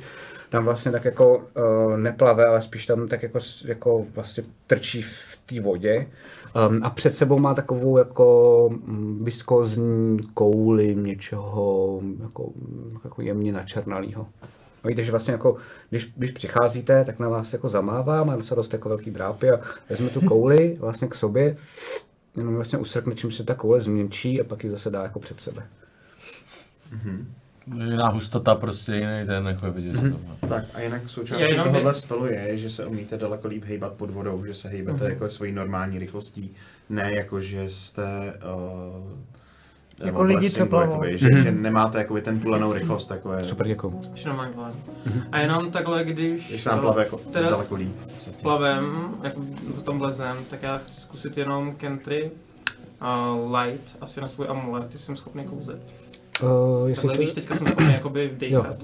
[0.48, 5.38] tam vlastně tak jako uh, neplave, ale spíš tam tak jako, jako vlastně trčí v
[5.46, 6.06] té vodě.
[6.68, 12.52] Um, a před sebou má takovou jako mm, viskozní kouli něčeho jako,
[13.04, 14.26] jako jemně načernalýho.
[14.84, 15.56] A víte, že vlastně jako,
[15.90, 19.60] když, když přicházíte, tak na vás jako zamává, má docela dost jako velký drápy a
[19.90, 21.56] vezme tu kouli vlastně k sobě,
[22.36, 25.40] jenom vlastně usrkne, čím se ta koule změnčí a pak ji zase dá jako před
[25.40, 25.62] sebe.
[27.84, 29.92] Jiná hustota prostě jiný ten, jako je vidět.
[29.94, 30.12] Mhm.
[30.12, 30.48] Mm-hmm.
[30.48, 33.92] Tak a jinak součástí jenom tohohle by- spelu je, že se umíte daleko líp hejbat
[33.92, 35.12] pod vodou, že se hejbete Mhm.
[35.12, 36.50] jako svojí normální rychlostí,
[36.90, 39.10] ne jako že jste uh,
[40.04, 40.92] Jako lidi, co plavou.
[40.92, 44.00] jakoby, že, že nemáte jakoby ten pulenou rychlost, jako je, Super, děkuju.
[44.34, 44.82] Vládnu.
[45.32, 46.48] A jenom takhle, když...
[46.48, 47.92] když se nám plave jako teda daleko líp.
[48.42, 49.40] plavem, jako
[49.76, 52.30] v tom vlezem, tak já chci zkusit jenom Kentry
[53.00, 55.80] a Light, asi na svůj amulet, ty jsem schopný kouzet.
[56.42, 58.82] Uh, jestli Takhle to, víš, teďka jsem schopný jakoby vdechat.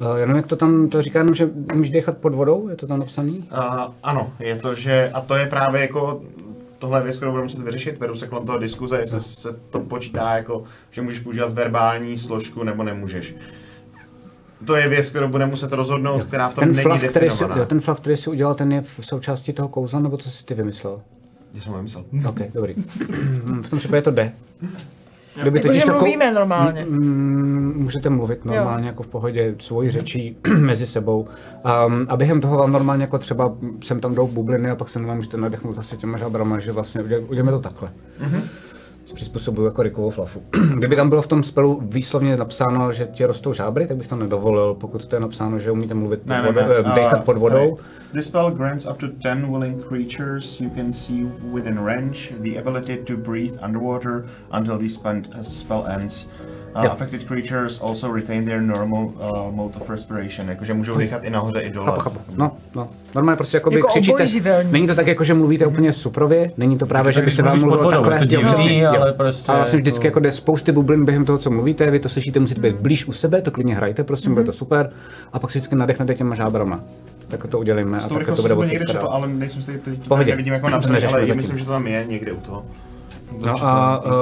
[0.00, 2.86] uh, jenom jak to tam, to říká jenom, že můžeš dechat pod vodou, je to
[2.86, 3.38] tam napsaný?
[3.52, 6.22] Uh, ano, je to, že, a to je právě jako,
[6.78, 9.80] tohle je věc, kterou budeme muset vyřešit, vedou se kolem toho diskuze, jestli se to
[9.80, 13.34] počítá jako, že můžeš používat verbální složku nebo nemůžeš.
[14.64, 17.34] To je věc, kterou budeme muset rozhodnout, která v tom ten není flav, který si,
[17.34, 17.60] definovaná.
[17.60, 20.44] jo, ten flav, který si udělal, ten je v součástí toho kouzla, nebo to si
[20.44, 21.00] ty vymyslel?
[21.54, 22.04] Já jsem ho vymyslel.
[22.28, 22.74] OK, dobrý.
[23.62, 24.32] v tom případě to jde.
[25.42, 26.86] Kdyby Jakože takovou- mluvíme normálně.
[26.88, 31.28] Mm, můžete mluvit normálně jako v pohodě svojí řečí mezi sebou.
[31.86, 33.54] Um, a během toho vám normálně jako třeba
[33.84, 37.02] sem tam jdou bubliny a pak se normálně můžete nadechnout zase těma žabrama, že vlastně
[37.02, 37.90] uděl- uděláme to takhle.
[39.14, 40.42] přizpůsobuju jako Rickovo flafu.
[40.78, 44.16] Kdyby tam bylo v tom spelu výslovně napsáno, že ti rostou žábry, tak bych to
[44.16, 44.74] nedovolil.
[44.74, 46.66] Pokud to je napsáno, že umíte mluvit pod Ne, ne, vodou, ne.
[46.78, 47.88] eh, dechat uh, pod vodou, tady.
[48.16, 52.96] This spell grants up to 10 willing creatures you can see within range the ability
[53.04, 56.26] to breathe underwater until the uh, spell ends.
[56.74, 56.90] Uh, Jo.
[56.90, 61.60] affected creatures also retain their normal uh, mode of respiration, jakože můžou dýchat i nahoře,
[61.60, 61.86] i dole.
[61.86, 62.18] Chápu, chápu.
[62.36, 62.88] No, no.
[63.14, 64.64] Normálně prostě jako, Jako křičíte.
[64.70, 67.60] Není to tak jako, že mluvíte úplně suprově, není to právě, že by se vám
[67.60, 68.18] mluvilo vodou, takhle.
[68.18, 68.90] to divný, jo.
[69.00, 72.00] ale prostě A vlastně jako- vždycky jako jde spousty bublin během toho, co mluvíte, vy
[72.00, 74.90] to slyšíte, musíte být blíž u sebe, to klidně hrajte, prostě bude to super.
[75.32, 76.80] A pak si vždycky nadechnete těma žábrama.
[77.28, 80.08] Tak to udělejme S a tou tak to bude někde četl, ale nejsem si teď
[80.08, 80.30] Pohodě.
[80.30, 81.36] nevidím jako napsané, ale zatím.
[81.36, 82.64] myslím, že to tam je někde u toho.
[83.46, 84.12] No a uh,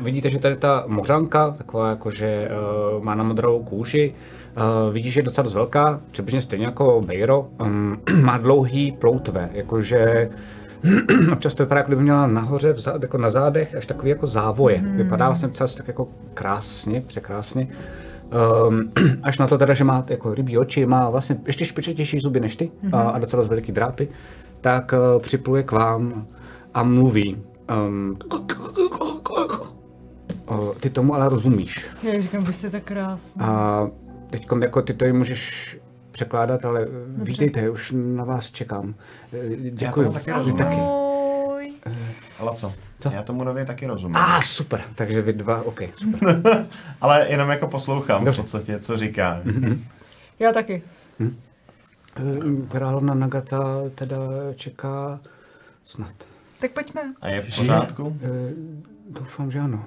[0.00, 2.48] vidíte, že tady ta mořanka, taková jako, že
[2.96, 4.14] uh, má na modrou kůži,
[4.86, 9.48] uh, vidíš, že je docela dost velká, přibližně stejně jako Bejro, um, má dlouhý ploutve,
[9.52, 10.30] jakože
[11.32, 14.78] občas to vypadá, jako kdyby měla nahoře, vzad, jako na zádech, až takový jako závoje.
[14.82, 14.96] Mm.
[14.96, 17.68] Vypadá vlastně docela tak jako krásně, překrásně.
[18.34, 18.92] Um,
[19.22, 22.56] až na to teda, že má jako rybí oči, má vlastně ještě špičatější zuby než
[22.56, 22.94] ty mm.
[22.94, 24.08] a, a docela dost veliký drápy,
[24.60, 26.26] tak uh, připluje k vám
[26.74, 27.42] a mluví.
[27.86, 28.18] Um,
[30.46, 31.86] o, ty tomu ale rozumíš.
[32.02, 33.42] Já říkám, vy jste tak krásný.
[33.42, 33.86] A
[34.30, 35.76] teď jako ty to ji můžeš
[36.10, 38.94] překládat, ale vítejte, už na vás čekám.
[39.32, 40.02] Eh, Děkuji.
[40.02, 40.58] tomu taky Vy rozumím.
[40.58, 40.76] taky.
[42.38, 42.72] Ale co?
[43.04, 43.10] Co?
[43.10, 44.16] Já tomu nově taky rozumím.
[44.16, 46.66] A ah, super, takže vy dva, OK, super.
[47.00, 48.40] Ale jenom jako poslouchám Dobře.
[48.40, 49.40] v podstatě, co říká.
[50.38, 50.82] Já taky.
[51.20, 53.64] Eh, Královna Nagata
[53.94, 54.16] teda
[54.56, 55.20] čeká
[55.84, 56.12] snad.
[56.60, 57.14] Tak pojďme.
[57.20, 58.16] A je v pořádku?
[58.22, 58.28] Eh,
[59.10, 59.84] Doufám, že ano.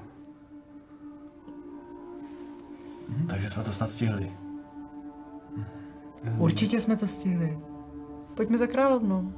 [3.29, 4.31] Takže jsme to snad stihli.
[6.37, 7.57] Určitě jsme to stihli.
[8.35, 9.33] Pojďme za královnou.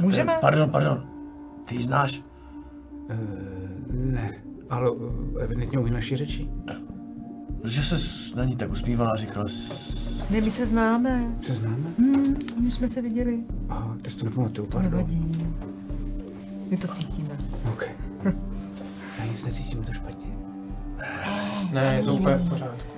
[0.00, 0.34] Můžeme?
[0.36, 1.08] Eh, Pardon, pardon.
[1.64, 2.27] Ty ji znáš?
[3.10, 3.16] Eh,
[3.92, 4.34] Ne,
[4.70, 4.90] ale
[5.40, 6.48] eh, evidentně umí naší řeči.
[7.64, 9.98] Že se na ní tak usmívala a říkal jsi...
[10.30, 11.34] Ne, my se známe.
[11.46, 11.76] Se známe?
[11.98, 12.36] Hmm,
[12.66, 13.38] už jsme se viděli.
[13.68, 14.92] Aha, ty si to nepamatuju, To pardon.
[14.92, 15.46] nevadí.
[16.70, 17.38] My to cítíme.
[17.72, 17.84] OK.
[19.18, 20.26] Já nic necítím, to špatně.
[21.72, 22.88] Ne, je to úplně v pořádku.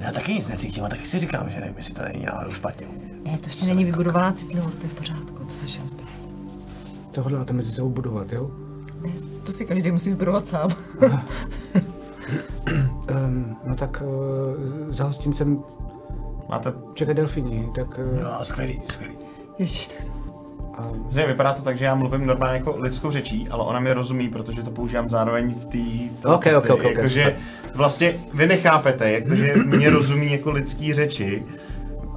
[0.00, 2.86] Já taky nic necítím a taky si říkám, že nevím, jestli to není náhodou špatně
[2.86, 3.10] u mě.
[3.24, 5.44] Ne, to ještě není vybudovaná citlivost, to je v pořádku.
[5.44, 6.08] To se všechno zpět.
[7.10, 8.50] To hodláte mezi sebou budovat, jo?
[9.44, 10.70] To si každý musí vybudovat sám.
[13.26, 15.62] Um, no tak uh, za hostincem
[16.48, 16.72] Máte...
[16.94, 17.98] čeká delfíni, tak...
[17.98, 19.14] Uh, No, skvělý, skvělý.
[19.58, 20.28] Ježíš, tak to...
[21.10, 24.28] Zde vypadá to tak, že já mluvím normálně jako lidskou řečí, ale ona mi rozumí,
[24.28, 26.28] protože to používám zároveň v té...
[26.28, 27.36] Ok, ok, ok, ok, Jakože
[27.74, 31.42] vlastně vy nechápete, jak to, že mě rozumí jako lidský řeči,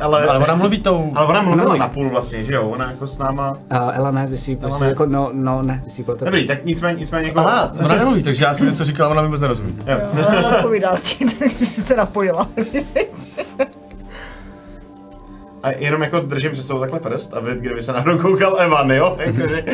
[0.02, 0.28] ale...
[0.28, 1.11] Ale ona mluví tou...
[1.15, 1.80] ale ona mluvila mluví.
[1.80, 2.69] napůl vlastně, že jo?
[2.69, 3.57] Ona jako s náma...
[3.69, 4.88] a Ela ne, vysí, ne.
[4.88, 6.32] jako, no, no, ne, vysí pro tebe.
[6.32, 7.40] Dobrý, tak nicméně, nicméně jako...
[7.40, 9.78] Aha, ona nemluví, takže já jsem něco říkal, ona mi vůbec nerozumí.
[10.28, 12.48] Ona odpovídá ti, takže se napojila.
[15.64, 18.91] A jenom jako držím před sebou takhle prst a vy, kdyby se náhodou koukal Evan,
[18.91, 19.18] jo?
[19.19, 19.65] Jakože...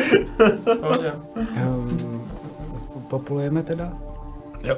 [1.66, 2.22] Um,
[3.08, 3.92] populujeme teda
[4.62, 4.76] Jo.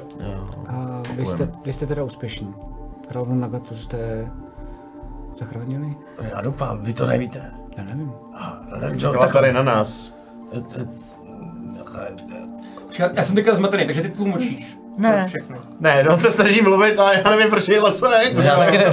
[0.67, 2.53] a vy jste, vy jste teda úspěšní.
[3.09, 4.27] Královnu Nagatu jste
[5.41, 5.95] zachránili?
[6.35, 7.51] Já doufám, vy to nevíte.
[7.77, 8.11] Já nevím.
[9.03, 10.13] No, Byla tady na nás.
[12.87, 14.77] Počkej, Já jsem teďka zmatený, takže ty tlumočíš.
[14.97, 15.21] Ne.
[15.21, 15.57] To Všechno.
[15.79, 18.33] Ne, on se snaží mluvit a já nevím, proč je co je.
[18.43, 18.85] Já taky ne.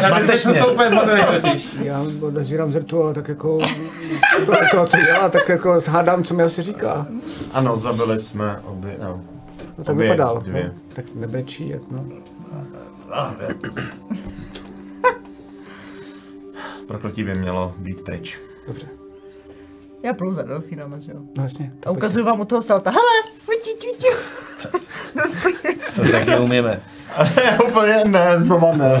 [0.00, 1.68] Já teď jsem z toho úplně zmatený totiž.
[1.82, 3.58] Já odezírám zrtu, ale tak jako
[4.46, 7.06] podle toho, co dělá, tak jako hádám, co mi asi říká.
[7.52, 9.20] Ano, zabili jsme obě, no.
[9.78, 10.40] No tak Obě, vypadal.
[10.40, 10.64] dvě.
[10.74, 12.04] No, tak nebrečí, jak no.
[16.86, 18.38] Prokletí by mělo být pryč.
[18.66, 18.86] Dobře.
[20.02, 21.18] Já pluju za delfínama, že jo.
[21.36, 21.72] No jasně.
[21.86, 22.90] A ukazuju vám u toho salta.
[22.90, 23.34] Hele,
[25.92, 26.80] Co taky umíme.
[27.68, 29.00] Úplně ne, znova ne.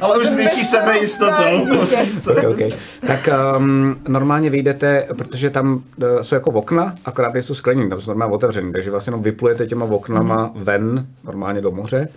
[0.00, 1.62] Ale už s větší sebejistotou.
[1.82, 2.70] Okay, okay.
[3.06, 3.28] Tak
[3.58, 5.82] um, normálně vyjdete, protože tam uh,
[6.22, 9.84] jsou jako okna, akorát nejsou skleněný, tam jsou normálně otevřený, takže vlastně jenom vyplujete těma
[9.84, 12.08] oknama ven, normálně do moře.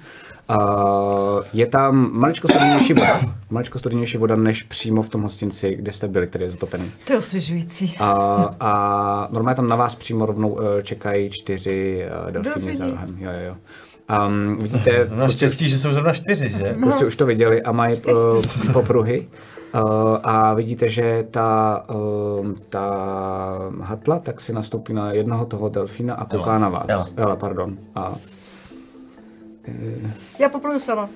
[0.51, 3.19] A je tam maličko studenější voda,
[3.49, 6.91] maličko studenější voda, než přímo v tom hostinci, kde jste byli, který je zatopený.
[7.07, 7.95] To je osvěžující.
[7.99, 8.11] A,
[8.59, 12.77] a normálně tam na vás přímo rovnou uh, čekají čtyři uh, delfíny Delfíni.
[12.77, 13.15] za rohem.
[13.19, 13.55] Jo, jo, jo.
[14.27, 16.75] Um, vidíte, Naštěstí, že jsou zrovna čtyři, že?
[16.81, 18.13] Kluci už to viděli a mají uh,
[18.73, 19.27] popruhy.
[19.75, 22.85] Uh, a vidíte, že ta, uh, ta
[23.81, 26.85] hatla tak si nastoupí na jednoho toho delfína a kouká na vás.
[26.87, 27.07] Ela.
[27.17, 27.77] Ela, pardon.
[27.95, 28.15] A
[30.39, 31.09] Já popluju sama.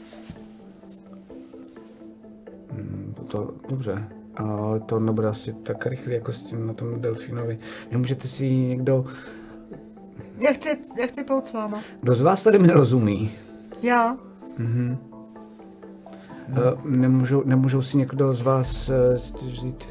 [3.27, 4.07] to, dobře.
[4.35, 7.57] ale to nebude asi tak rychle jako s tím na tom delfínovi.
[7.91, 9.05] Nemůžete si někdo,
[10.39, 11.81] Já chci, já chci plout s váma.
[12.01, 13.31] kdo z vás tady mi rozumí?
[13.81, 14.17] Já?
[14.57, 14.97] Mhm.
[16.49, 19.87] Uh, nemůžou, nemůžou si někdo z vás uh, říct,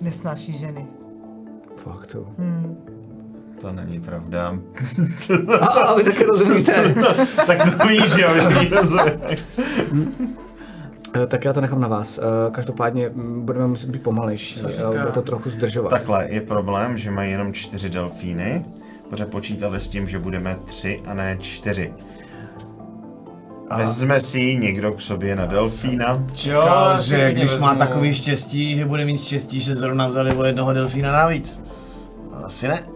[0.00, 0.86] Nesnáší ženy.
[1.76, 2.26] fakt to.
[2.38, 2.76] Hmm.
[3.60, 4.58] To není pravda.
[5.60, 6.94] A, a vy taky rozumíte.
[7.46, 9.16] tak to víš, jo, že rozumím.
[11.22, 12.18] Eh, tak já to nechám na vás.
[12.18, 15.90] Eh, Každopádně mm, budeme muset být pomalejší, bude to trochu zdržovat.
[15.90, 18.64] Takhle je problém, že mají jenom čtyři delfíny,
[19.10, 21.94] protože počítali s tím, že budeme tři a ne čtyři.
[23.76, 26.26] Vezme si někdo k sobě na delfína.
[26.34, 26.50] Si
[27.00, 27.78] že když má vezmu.
[27.78, 31.60] takový štěstí, že bude mít štěstí, že zrovna vzali o jednoho delfína navíc.
[32.44, 32.95] Asi ne.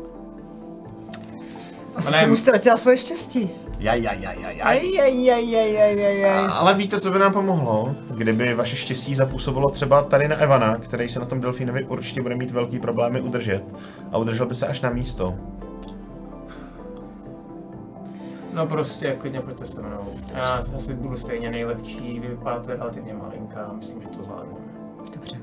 [2.00, 3.50] Asi jsem už ztratila svoje štěstí.
[3.78, 6.46] Jaj, jaj, jaj, jaj, jaj.
[6.50, 7.94] Ale víte, co by nám pomohlo?
[8.10, 12.36] Kdyby vaše štěstí zapůsobilo třeba tady na Evana, který se na tom delfínovi určitě bude
[12.36, 13.64] mít velký problémy udržet.
[14.12, 15.34] A udržel by se až na místo.
[18.54, 20.14] No prostě, klidně pojďte se mnou.
[20.36, 24.58] Já asi budu stejně nejlehčí, vy vypadáte relativně malinká, myslím, že to zvládneme.
[25.14, 25.36] Dobře.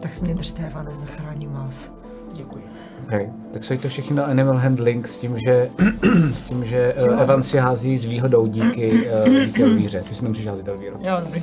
[0.00, 1.92] Tak si mě držte, Evane, zachráním vás.
[2.32, 2.64] Děkuji.
[3.10, 3.28] Okay.
[3.52, 5.68] Tak jsou to všichni na animal handling s tím, že,
[6.32, 10.02] s tím, že uh, Evan si hází s výhodou díky, uh, díky Elvíře.
[10.08, 10.96] Ty si nemusíš házet Elvíru.
[11.00, 11.42] Jo, dobrý.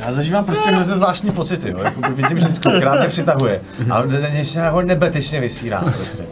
[0.00, 1.78] Já zažívám prostě hrozně zvláštní pocity, jo.
[1.82, 6.24] Jako vidím ženskou, která mě přitahuje, ale něco ho nebetyčně vysírá prostě.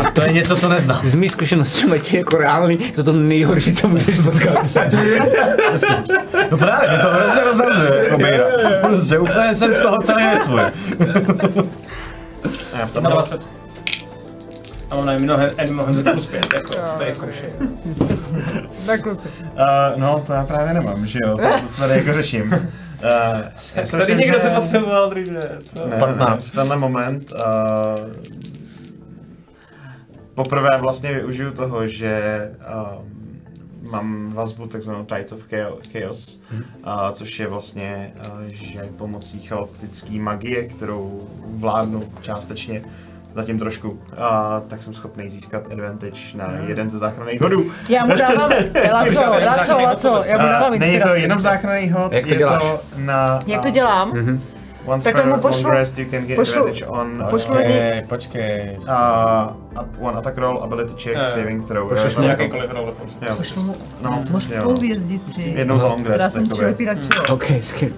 [0.00, 1.06] A to je něco, co neznám.
[1.06, 4.66] Z mý zkušenosti Matěj jako reálný, to to nejhorší, co můžeš potkat.
[6.50, 8.44] No právě, mě to hrozně rozhazuje, jako Bejra.
[8.82, 10.60] Prostě úplně jsem z toho celý nesvůj.
[12.72, 13.50] A já v tomhle, 20.
[14.90, 17.50] A mám na mnoho, animal handling plus 5, jako se tady zkoušej.
[18.86, 19.28] Tak kluci.
[19.42, 19.52] uh,
[19.96, 22.68] no, to já právě nemám, že jo, to, to se tady jako řeším.
[23.04, 23.06] Uh,
[23.76, 25.58] já Tady někdo že- se potřeboval držet.
[25.74, 25.86] To...
[25.86, 26.46] Ne, ne, 15.
[26.46, 27.38] v tenhle moment uh,
[30.34, 32.20] poprvé vlastně využiju toho, že
[33.02, 39.40] um, mám vazbu takzvanou Tides of Chao- Chaos, uh, což je vlastně, uh, že pomocí
[39.40, 42.82] chaotické magie, kterou vládnu částečně,
[43.34, 43.96] zatím trošku, uh,
[44.66, 47.64] tak jsem schopný získat advantage na jeden ze záchranných hodů.
[47.88, 48.50] Já mu dávám,
[48.92, 51.20] Laco, Laco, Laco, já mu Uh, dávám není to inspiraci.
[51.20, 52.62] jenom záchranný hod, Jak to je děláš?
[52.62, 53.38] to na...
[53.46, 54.38] Jak to uh, dělám?
[54.86, 57.58] Once Takhle per mu pošlu- long rest you can get pošlu- advantage on pošlu uh,
[57.60, 58.76] lidi- Počkej, počkej.
[60.00, 61.88] Uh, one attack roll, ability check, Eh, saving throw.
[61.88, 63.34] Pošleš jo, mi jako- jakýkoliv roll dokonce.
[63.36, 64.76] Pošlu mu No, mořskou jo.
[64.78, 67.24] hvězdici, Jednou za long která rest, jsem přilepí na čelo.
[67.34, 67.92] OK, skvěl.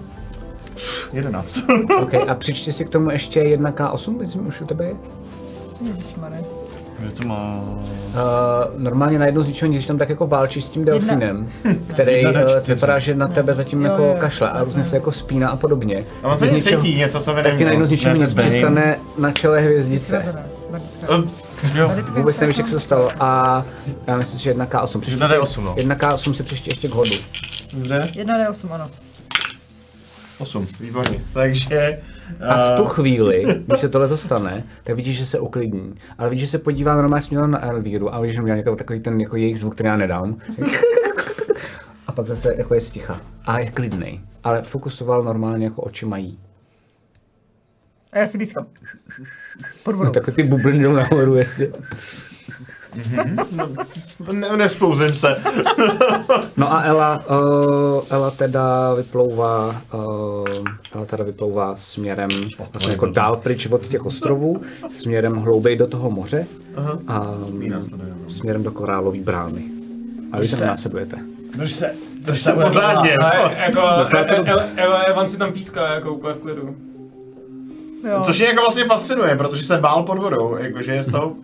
[1.13, 1.59] 11.
[2.03, 4.95] OK, a přičti si k tomu ještě 1K8, myslím, už u tebe je?
[5.87, 6.39] Ježišmarja.
[6.99, 7.61] Kde to má?
[8.15, 8.21] Uh,
[8.83, 11.49] normálně najednou z ničeho nic, když tam tak jako válčí s tím delfínem,
[11.87, 12.33] který uh,
[12.67, 14.15] vypadá, že na tebe zatím Jo, jako jo.
[14.19, 16.05] kašle a různě se jako spíná a podobně.
[16.23, 18.15] A on Ty se z nic cítí, něco, co vy tak ti najednou z ničeho
[18.15, 20.35] Ne, to nic přistane na čele hvězdice.
[21.11, 21.25] Uh,
[21.75, 21.93] Jo.
[22.13, 23.11] Vůbec nevíš, jak se to stalo.
[23.21, 23.65] A
[24.07, 25.01] já myslím, že 1K8.
[25.01, 25.75] Přičti Jedna si- D8, no.
[25.75, 27.11] 1K8 si přiště ještě k hodu.
[27.73, 28.09] Kde?
[28.15, 28.91] Jedna D8, ano.
[30.39, 31.19] 8, výborně.
[31.33, 31.99] Takže...
[32.41, 35.95] A v tu Uh, chvíli, když se tohle stane, tak vidíš, že se uklidní.
[36.19, 39.01] Ale vidíš, že se podívá normálně směrem na Elvíru a vidíš, že měl nějaký takový
[39.01, 40.37] ten jako jejich zvuk, který já nedám.
[42.07, 43.21] A pak zase jako je sticha.
[43.45, 44.21] A je klidný.
[44.45, 46.39] Ale fokusoval normálně jako oči mají.
[48.13, 48.67] A já si blízkám.
[49.87, 51.73] No, tak ty bubliny jdou nahoru, jestli.
[54.33, 55.37] Ne, nespouzím se.
[56.57, 60.47] No a Ela, uh, Ela teda vyplouvá, uh,
[60.95, 62.29] Ela teda vyplouvá směrem
[62.73, 64.61] vlastně jako dál pryč od těch ostrovů,
[64.91, 66.47] směrem hlouběji do toho moře
[67.09, 67.27] a
[67.69, 68.31] následuje, no.
[68.31, 69.63] směrem do korálové brány.
[70.33, 71.17] A vy se následujete.
[71.57, 71.95] Drž se.
[72.25, 73.11] Což se pořádně.
[73.57, 74.53] Jako, Vypadá to dobře.
[74.53, 76.77] El- El- Evan si tam píská jako úplně v klidu.
[78.11, 78.21] Jo.
[78.23, 81.35] Což mě jako vlastně fascinuje, protože se bál pod vodou, jakože je z toho...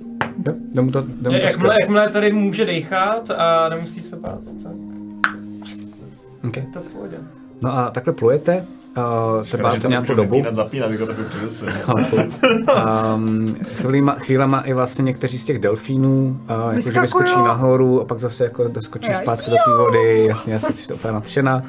[0.46, 4.16] Jo, jde mu to, jde mu to Jakmile, jakmile tady může dechat a nemusí se
[4.16, 4.72] bát, tak
[6.48, 6.66] Okay.
[6.72, 7.16] to v pohodě.
[7.62, 8.64] No a takhle plujete,
[8.96, 10.30] uh, se Že báte tam nějakou dobu.
[10.34, 11.66] vypínat, zapínat, jako takový přidusy.
[11.70, 12.16] Chápu.
[13.14, 17.02] Um, chvílema, chvílema i vlastně někteří z těch delfínů uh, jakože Vyskakují.
[17.02, 20.88] vyskočí nahoru a pak zase jako doskočí zpátky do té vody, jasně, já jsem si
[20.88, 21.62] to úplně nadšená.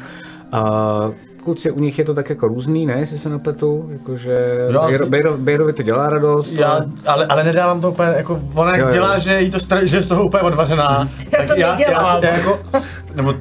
[0.53, 1.13] Uh,
[1.43, 4.37] kluci, u nich je to tak jako různý, ne, jestli se nepletu, jakože
[4.71, 8.39] Jo, Bejro, Bejro, Bejrovi to dělá radost, Já, ale- ale, ale nedávám to úplně, jako
[8.55, 8.93] ona jak Jo, jo.
[8.93, 11.09] dělá, že jí to stra- že je z toho úplně odvařená.
[11.31, 12.23] Já to já, nedělám.
[12.23, 13.33] já, já, jako, s- nebo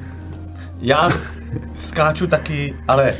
[0.81, 1.09] já
[1.77, 3.13] skáču taky, ale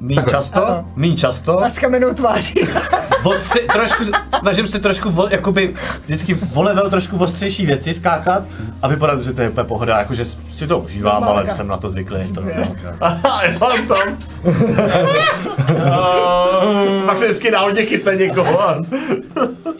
[0.00, 0.84] Míň často, Ano.
[0.96, 1.64] míň často.
[1.64, 2.54] A s kamenou tváří.
[3.24, 4.04] Ostře, trošku,
[4.38, 8.42] snažím se trošku, vo, jakoby, vždycky o level trošku ostřejší věci skákat
[8.82, 11.88] a vypadat, že to je úplně pohoda, jakože si to užívám, ale jsem na to
[11.90, 12.32] zvyklý.
[12.32, 12.42] To.
[13.00, 14.18] Aha, je tam tam.
[17.06, 18.84] Pak se vždycky náhodně chytne někoho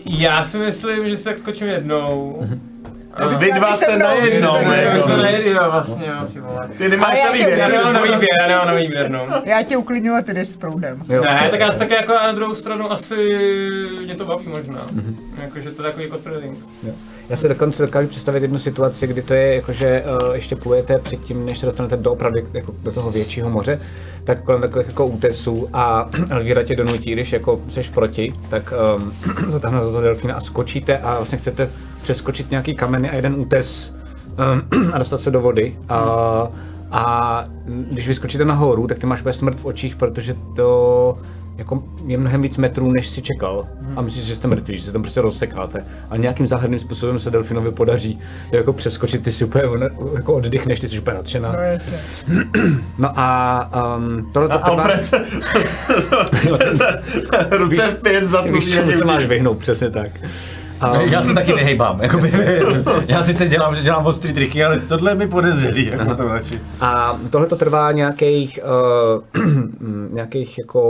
[0.07, 2.43] já si myslím, že se tak skočím jednou.
[3.39, 4.03] Vy dva jste jako.
[4.03, 6.71] na jedno vlastně, jo, ty vole.
[6.79, 9.27] Ty nemáš na výběr, Já nemám na výběr, já nemám na výběr, no.
[9.45, 11.03] Já tě uklidňuji a ty jdeš s proudem.
[11.09, 13.15] Ne, tak já si taky jako na druhou stranu asi
[14.05, 14.87] mě to baví možná.
[15.43, 16.59] Jakože to je takový jako thrilling.
[16.83, 16.93] Jo.
[17.29, 21.47] Já si dokonce dokážu představit jednu situaci, kdy to je jakože uh, ještě plujete předtím,
[21.47, 23.81] než se dostanete do opravdu jako do toho většího moře,
[24.25, 29.13] tak kolem takových jako útesů a Elvíra tě donutí, když jako seš proti, tak um,
[29.51, 31.71] zatáhne do toho delfína a skočíte a vlastně chcete
[32.05, 33.95] přeskočit nějaký kameny a jeden útes
[34.79, 35.77] um, a dostat se do vody.
[35.89, 36.49] A,
[36.91, 41.19] a když vyskočíte nahoru, tak ty máš úplně smrt v očích, protože to
[41.57, 43.67] jako je mnohem víc metrů, než si čekal.
[43.97, 45.85] A myslíš, že jste mrtví, že se tam prostě rozsekáte.
[46.11, 48.19] A nějakým záhadným způsobem se delfinovi podaří
[48.53, 49.65] jako přeskočit, ty si úplně
[50.15, 51.53] jako oddechneš, ty jsi úplně nadšená.
[51.53, 51.99] No jasně.
[52.99, 54.67] No a um, tohle to.
[54.67, 57.03] Alfred se,
[57.51, 60.11] ruce v pět za Víš, čemu se máš vyhnout, přesně tak.
[60.85, 62.33] A, Já se taky vyhejbám, jakoby,
[63.09, 66.61] já sice dělám, že dělám ostrý triky, ale tohle je mi podezřelý, jako to radši.
[66.81, 68.61] a tohle to trvá nějakých,
[69.37, 69.43] uh,
[70.13, 70.83] nějakých jako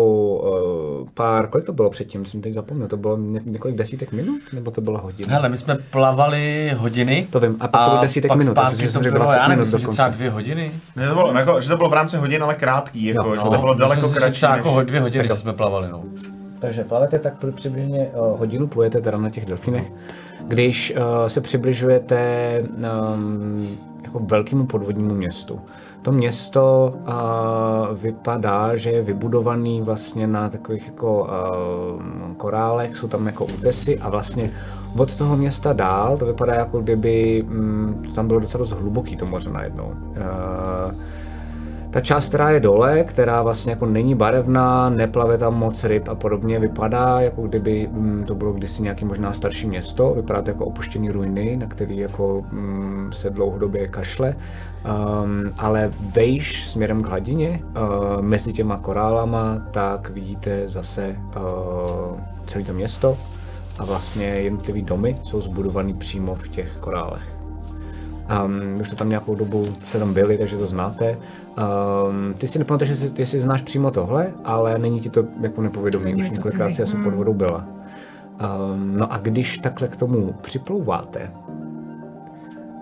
[1.03, 4.41] uh, pár, kolik to bylo předtím, jsem teď zapomněl, to bylo ně, několik desítek minut,
[4.53, 5.35] nebo to byla hodina?
[5.35, 7.27] Hele, my jsme plavali hodiny.
[7.31, 9.11] To vím, a pak to bylo desítek pak minut, já zpátky si myslím, to že
[9.11, 10.73] bylo, 20 já nevím, že třeba dvě hodiny.
[10.97, 13.45] Ne, to bylo, jako, že to bylo v rámci hodin, ale krátký, jako, Jo, že
[13.45, 14.33] no, to bylo daleko kratší.
[14.33, 16.03] třeba jako dvě hodiny, co jsme plavali, no.
[16.65, 19.93] Takže plavete tak přibližně uh, hodinu, plujete teda na těch delfinech.
[20.41, 22.63] Když uh, se přibližujete
[23.15, 23.69] um,
[24.03, 25.61] jako velkému podvodnímu městu.
[26.03, 33.27] To město uh, vypadá, že je vybudovaný vlastně na takových jako uh, korálech, jsou tam
[33.27, 34.51] jako útesy a vlastně
[34.99, 39.27] od toho města dál to vypadá jako kdyby um, tam bylo docela dost hluboký to
[39.27, 39.93] moře najednou.
[41.95, 46.15] Ta část, která je dole, která vlastně jako není barevná, neplave tam moc ryb a
[46.15, 50.65] podobně, vypadá jako kdyby mm, to bylo kdysi nějaký možná starší město, vypadá to jako
[50.65, 57.61] opuštěný ruiny, na který jako mm, se dlouhodobě kašle, um, ale vejš směrem k hladině,
[57.63, 63.19] uh, mezi těma korálama, tak vidíte zase uh, celé to město
[63.79, 67.35] a vlastně jednotlivé domy jsou zbudované přímo v těch korálech.
[68.45, 71.17] Um, už to tam nějakou dobu jste tam byli, takže to znáte.
[71.59, 76.15] Um, ty si nepamatuješ, jestli, jestli znáš přímo tohle, ale není ti to jako nepovědomí,
[76.15, 77.05] už několikrát si asi Hmm.
[77.05, 77.67] pod vodou byla.
[78.75, 81.31] Um, no a když takhle k tomu připlouváte,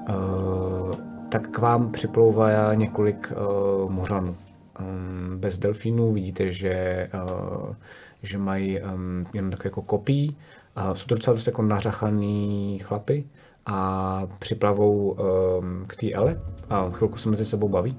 [0.09, 0.95] uh,
[1.29, 4.37] tak k vám připlouvá několik uh, mořanů.
[4.81, 7.75] Um, bez delfínů vidíte, že, uh,
[8.23, 10.37] že mají um, jenom takové jako kopí.
[10.77, 13.25] Uh, jsou to docela dost jako nařachaný chlapy
[13.67, 16.41] a připlavou um, k té ele
[16.71, 17.97] a chvilku se mezi sebou baví.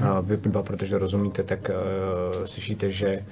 [0.00, 1.70] A vy dva, protože rozumíte, tak
[2.38, 3.24] uh, slyšíte, že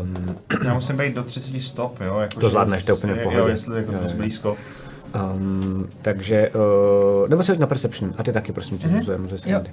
[0.00, 2.18] um, Já musím být do 30 stop, jo.
[2.18, 3.50] Jako, To zvládneš, to je úplně v Jo, pohodě.
[3.50, 3.98] jestli jako jo.
[4.16, 4.56] blízko.
[5.34, 9.28] Um, takže, uh, nebo se na Perception, a ty taky prosím tě, mm-hmm.
[9.28, 9.70] ze srandy.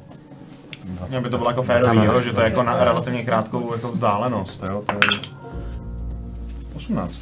[1.09, 3.91] Mě by to bylo jako férový, jo, že to je jako na relativně krátkou jako
[3.91, 4.83] vzdálenost, jo.
[4.85, 5.19] To je
[6.75, 7.21] 18.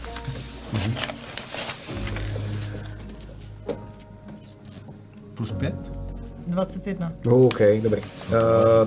[5.34, 5.93] Plus pět?
[6.48, 7.12] 21.
[7.32, 8.02] OK, dobrý.
[8.02, 8.06] Uh,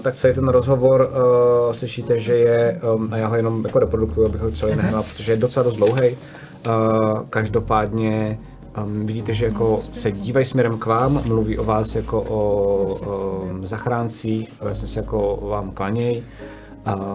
[0.03, 4.27] tak celý ten rozhovor uh, slyšíte, že je, um, a já ho jenom jako reprodukuju,
[4.27, 6.11] abych ho celý nehnal, protože je docela dost dlouhý.
[6.11, 8.39] Uh, každopádně
[8.85, 12.85] um, vidíte, že jako se dívají směrem k vám, mluví o vás jako o
[13.43, 16.25] um, zachráncích, vlastně se jako vám klanějí.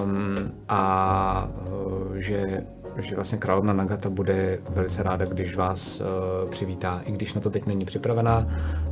[0.01, 0.35] Um,
[0.69, 2.63] a uh, že,
[2.97, 7.49] že vlastně královna Nagata bude velice ráda, když vás uh, přivítá, i když na to
[7.49, 8.47] teď není připravená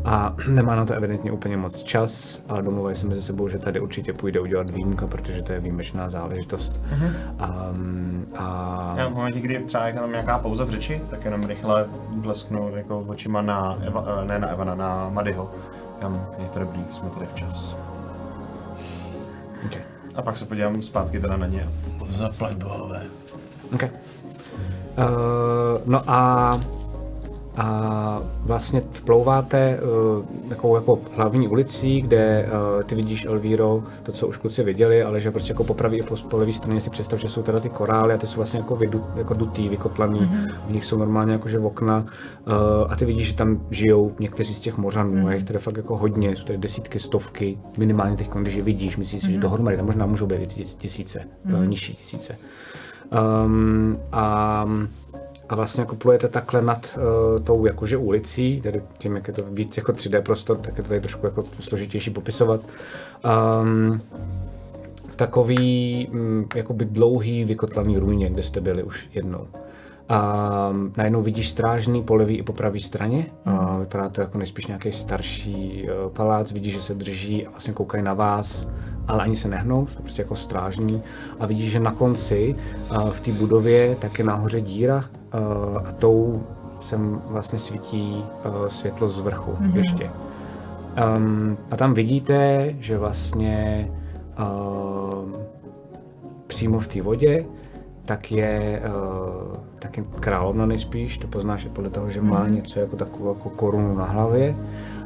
[0.05, 3.79] a nemá na to evidentně úplně moc čas, ale domluvají se mezi sebou, že tady
[3.79, 6.81] určitě půjde udělat výjimka, protože to je výjimečná záležitost.
[7.71, 11.43] Um, a Já v momentě, kdy třeba je tam nějaká pauza v řeči, tak jenom
[11.43, 15.51] rychle blesknu jako očima na, Eva, eh, ne na Evana, na Madyho.
[16.01, 17.77] Kam je to dobrý, jsme tady včas.
[19.65, 19.81] okay.
[20.15, 21.69] A pak se podívám zpátky teda na ně.
[22.09, 23.18] Zaplať bohové.
[23.73, 23.89] Okay.
[24.97, 26.51] Uh, no a
[27.59, 34.27] a vlastně vplouváte uh, takovou jako hlavní ulicí, kde uh, ty vidíš Elvíro, to, co
[34.27, 36.89] už kluci viděli, ale že prostě jako po pravé i po, po levé straně si
[36.89, 40.19] představ, že jsou teda ty korály a ty jsou vlastně jako, vydu, jako dutý, vykotlaný,
[40.19, 40.53] mm-hmm.
[40.67, 42.53] v nich jsou normálně jakože okna uh,
[42.89, 45.27] a ty vidíš, že tam žijou někteří z těch mořanů mm-hmm.
[45.27, 48.63] a je jich teda fakt jako hodně, jsou tady desítky, stovky, minimálně teď, když je
[48.63, 49.31] vidíš, myslíš si, mm-hmm.
[49.31, 51.67] že dohromady tam možná můžou být tisíce, mm-hmm.
[51.67, 52.37] nižší tisíce.
[53.11, 54.65] Um, a
[55.49, 59.43] a vlastně jako plujete takhle nad uh, tou jakože ulicí, tedy tím, jak je to
[59.51, 62.61] víc jako 3D prostor, tak je to tady trošku jako složitější popisovat.
[63.61, 64.01] Um,
[65.15, 69.47] takový um, jakoby dlouhý vykotlaný ruině, kde jste byli už jednou.
[70.09, 73.25] A najednou vidíš strážný po levé i po pravé straně.
[73.45, 76.51] A vypadá to jako nejspíš nějaký starší uh, palác.
[76.51, 78.67] Vidíš, že se drží a vlastně koukají na vás,
[79.07, 81.01] ale ani se nehnou, jsou prostě jako strážní.
[81.39, 82.55] A vidíš, že na konci
[82.91, 86.43] uh, v té budově tak je nahoře díra uh, a tou
[86.81, 88.23] sem vlastně svítí
[88.67, 89.75] světlo z vrchu mm-hmm.
[89.75, 90.09] ještě.
[91.17, 93.87] Um, a tam vidíte, že vlastně
[94.39, 95.31] uh,
[96.47, 97.45] přímo v té vodě
[98.09, 102.55] tak je, uh, tak je královna nejspíš, to poznáš podle toho, že má mm.
[102.55, 104.55] něco jako takovou jako korunu na hlavě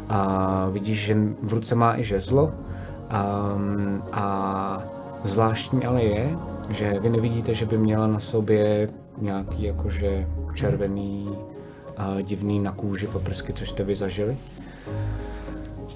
[0.09, 4.83] a vidíš, že v ruce má i žezlo um, a
[5.23, 6.37] zvláštní ale je,
[6.69, 13.07] že vy nevidíte, že by měla na sobě nějaký jakože červený uh, divný na kůži
[13.07, 14.37] poprsky, což jste vy zažili.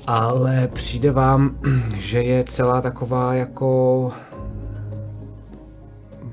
[0.08, 1.58] Ale přijde vám,
[1.98, 4.12] že je celá taková jako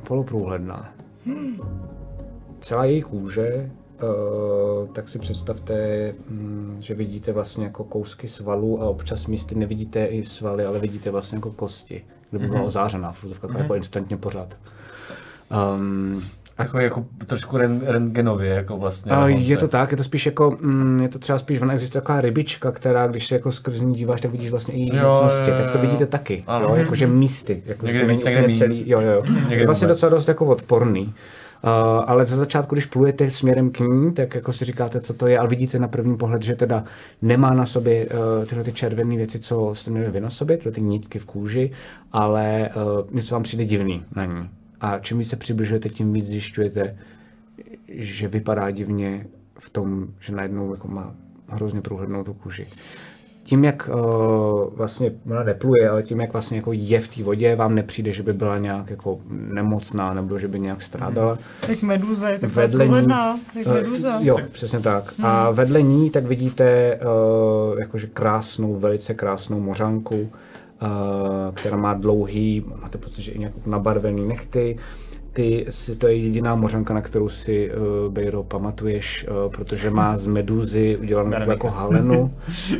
[0.04, 0.92] poloprůhledná.
[2.60, 3.70] Celá její kůže,
[4.02, 5.74] uh, tak si představte,
[6.30, 11.10] um, že vidíte vlastně jako kousky svalů a občas místy nevidíte i svaly, ale vidíte
[11.10, 12.66] vlastně jako kosti, kdyby byla mm-hmm.
[12.66, 13.58] ozářená, v mm-hmm.
[13.58, 14.56] jako instantně pořád.
[15.76, 16.22] Um,
[16.56, 17.56] Takový jako trošku
[17.86, 19.12] rentgenově, jako vlastně.
[19.12, 22.02] A je to tak, je to spíš jako, mm, je to třeba spíš, ona existuje
[22.02, 24.90] taková rybička, která, když se jako skrz ní díváš, tak vidíš vlastně i její
[25.56, 26.68] tak to vidíte taky, ano.
[26.68, 30.00] jo, jakože místy, jako někde víc, někde celý, jo, jo, někde je vlastně vůbec.
[30.00, 31.14] docela dost jako odporný.
[31.64, 31.70] Uh,
[32.06, 35.38] ale za začátku, když plujete směrem k ní, tak jako si říkáte, co to je,
[35.38, 36.84] ale vidíte na první pohled, že teda
[37.22, 40.72] nemá na sobě uh, tyhle ty červené věci, co jste měli vy na sobě, tyhle
[40.72, 41.70] ty nítky v kůži,
[42.12, 44.48] ale uh, něco vám přijde divný na ní.
[44.84, 46.96] A čím víc se přibližujete, tím víc zjišťujete,
[47.88, 49.26] že vypadá divně
[49.58, 51.14] v tom, že najednou jako má
[51.48, 52.66] hrozně průhlednou tu kůži.
[53.42, 57.56] Tím, jak uh, vlastně ona nepluje, ale tím, jak vlastně jako je v té vodě,
[57.56, 61.38] vám nepřijde, že by byla nějak jako nemocná, nebo že by nějak strádala.
[61.68, 63.08] Jak meduza, je taková vedle ní,
[63.54, 64.18] jak meduza.
[64.18, 65.18] Uh, jo, přesně tak.
[65.18, 65.26] Hmm.
[65.26, 66.98] A vedle ní tak vidíte
[67.72, 70.32] uh, jakože krásnou, velice krásnou mořanku,
[71.54, 74.76] která má dlouhý, máte pocit, že i nějak nabarvený nechty.
[75.32, 75.66] Ty,
[75.98, 80.96] to je jediná mořanka, na kterou si uh, Bejro pamatuješ, uh, protože má z meduzy
[80.96, 82.34] udělanou jako halenu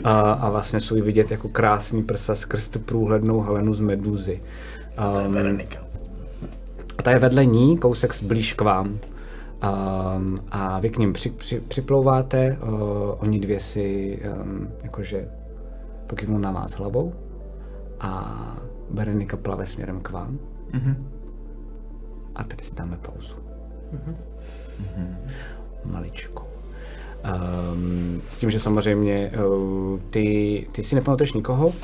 [0.05, 4.40] a, a vlastně jsou vidět jako krásný prsa skrz tu průhlednou halenu z meduzy.
[5.26, 5.59] Um,
[6.98, 8.86] a ta je vedle ní, kousek blíž k vám.
[8.86, 12.78] Um, a vy k ním při, při, připlouváte, uh,
[13.18, 15.28] oni dvě si um, jakože
[16.06, 17.12] pokývnou na vás hlavou
[18.05, 18.56] a
[18.90, 20.39] Berenika plave směrem k vám.
[20.72, 20.97] Mm-hmm.
[22.35, 23.36] A tady si dáme pauzu.
[23.94, 24.14] Mm-hmm.
[24.82, 25.16] Mm-hmm.
[25.85, 26.48] Maličko.
[27.72, 31.74] Um, s tím, že samozřejmě uh, ty, ty si nepamatuješ nikoho uh,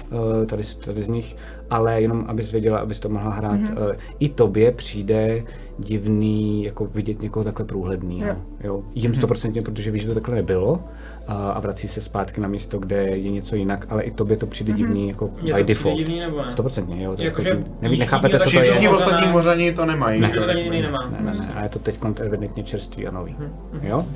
[0.47, 1.37] tady, tady z nich,
[1.71, 3.61] ale jenom abys věděla, abys to mohla hrát.
[3.61, 3.89] Mm-hmm.
[3.89, 5.45] Uh, I tobě přijde
[5.79, 8.21] divný jako vidět někoho takhle průhledný.
[8.21, 8.37] Jo.
[8.61, 8.83] Jo.
[8.95, 10.85] Jim stoprocentně, protože víš, že to takhle nebylo
[11.31, 14.47] a, a vrací se zpátky na místo, kde je něco jinak, ale i tobě to
[14.47, 14.77] přijde mm-hmm.
[14.77, 15.99] divný jako je by default.
[15.99, 16.53] divný nebo ne?
[16.53, 17.17] Stoprocentně, jo.
[17.17, 18.63] To jako, jako, že neví, nechápete, co to je.
[18.63, 20.21] Všichni ostatní mořani to nemají.
[20.21, 21.09] Ne, to ani jiný nemá.
[21.11, 23.37] Ne, ne, ne, a je to teď evidentně čerstvý a nový.
[23.41, 23.87] Mm-hmm.
[23.87, 24.07] Jo?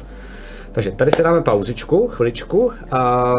[0.72, 2.72] Takže tady si dáme pauzičku, chviličku.
[2.90, 3.32] A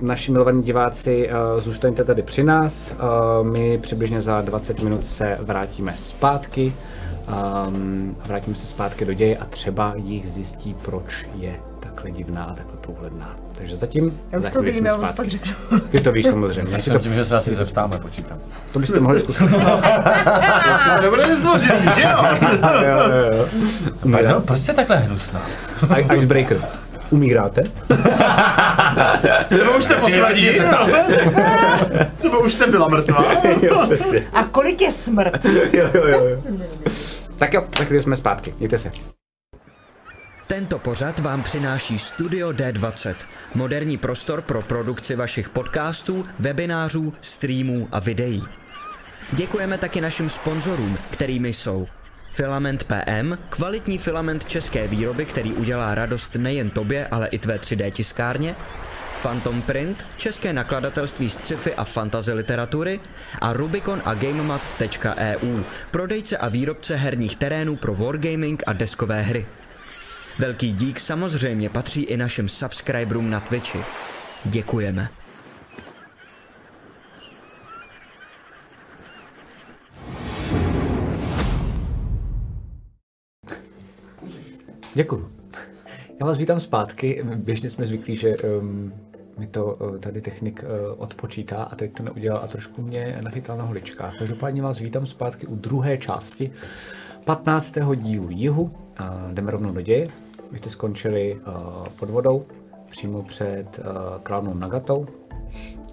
[0.00, 2.96] naši milovaní diváci, zůstaňte tady při nás.
[3.42, 6.72] My přibližně za 20 minut se vrátíme zpátky.
[7.68, 11.56] Um, vrátíme se zpátky do děje a třeba jich zjistí, proč je
[12.06, 13.36] takhle divná a takhle průhledná.
[13.58, 15.52] Takže zatím Já už to vím, já to pak řeknu.
[15.90, 16.72] Ty to víš samozřejmě.
[16.72, 16.98] Já si to...
[16.98, 18.38] tím, že se asi zeptáme, počítám.
[18.72, 19.50] To byste mohli zkusit.
[20.86, 22.08] Já nebude zdvořilý, že jo?
[22.62, 23.48] jo, jo, jo.
[24.04, 25.42] No, Pardon, proč jste takhle hnusná?
[26.14, 26.58] Icebreaker.
[27.10, 27.62] Umíráte?
[29.50, 30.48] Nebo už jste poslední?
[32.22, 33.24] Nebo už jste byla mrtvá?
[33.62, 34.26] jo, přesně.
[34.32, 35.44] A kolik je smrt?
[35.72, 36.42] jo, jo, jo.
[37.38, 38.54] Tak jo, tak jsme zpátky.
[38.58, 39.15] Mějte se.
[40.46, 43.14] Tento pořad vám přináší Studio D20,
[43.54, 48.42] moderní prostor pro produkci vašich podcastů, webinářů, streamů a videí.
[49.32, 51.86] Děkujeme taky našim sponzorům, kterými jsou
[52.30, 57.90] Filament PM, kvalitní filament české výroby, který udělá radost nejen tobě, ale i tvé 3D
[57.90, 58.54] tiskárně,
[59.22, 63.00] Phantom Print, české nakladatelství z sci-fi a fantasy literatury
[63.40, 69.46] a Rubicon a GameMat.eu, prodejce a výrobce herních terénů pro wargaming a deskové hry.
[70.38, 73.78] Velký dík samozřejmě patří i našim subscriberům na Twitchi.
[74.44, 75.08] Děkujeme.
[84.94, 85.30] Děkuju.
[86.20, 87.22] Já vás vítám zpátky.
[87.34, 88.92] Běžně jsme zvyklí, že um,
[89.38, 93.56] mi to uh, tady technik uh, odpočítá a teď to neudělal a trošku mě nachytal
[93.56, 94.18] na holičkách.
[94.18, 96.52] Každopádně vás vítám zpátky u druhé části
[97.24, 97.74] 15.
[97.94, 98.70] dílu Jihu.
[98.96, 100.25] A jdeme rovnou do děje.
[100.50, 102.44] Vy jste skončili uh, pod vodou,
[102.90, 105.06] přímo před uh, královnou Nagatou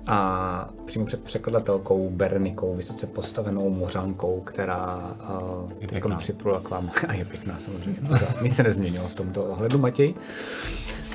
[0.07, 6.17] a přímo před překladatelkou Bernikou, vysoce postavenou mořankou, která uh, pěkná.
[6.17, 6.91] připlula k vám.
[7.07, 7.97] A je pěkná samozřejmě.
[8.41, 10.13] Nic se nezměnilo v tomto ohledu, Matěj.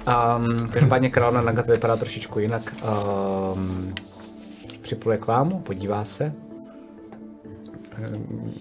[0.08, 2.74] Um, každopádně královna Nagata vypadá trošičku jinak.
[3.54, 3.94] Um,
[4.82, 6.32] připluje k vám, podívá se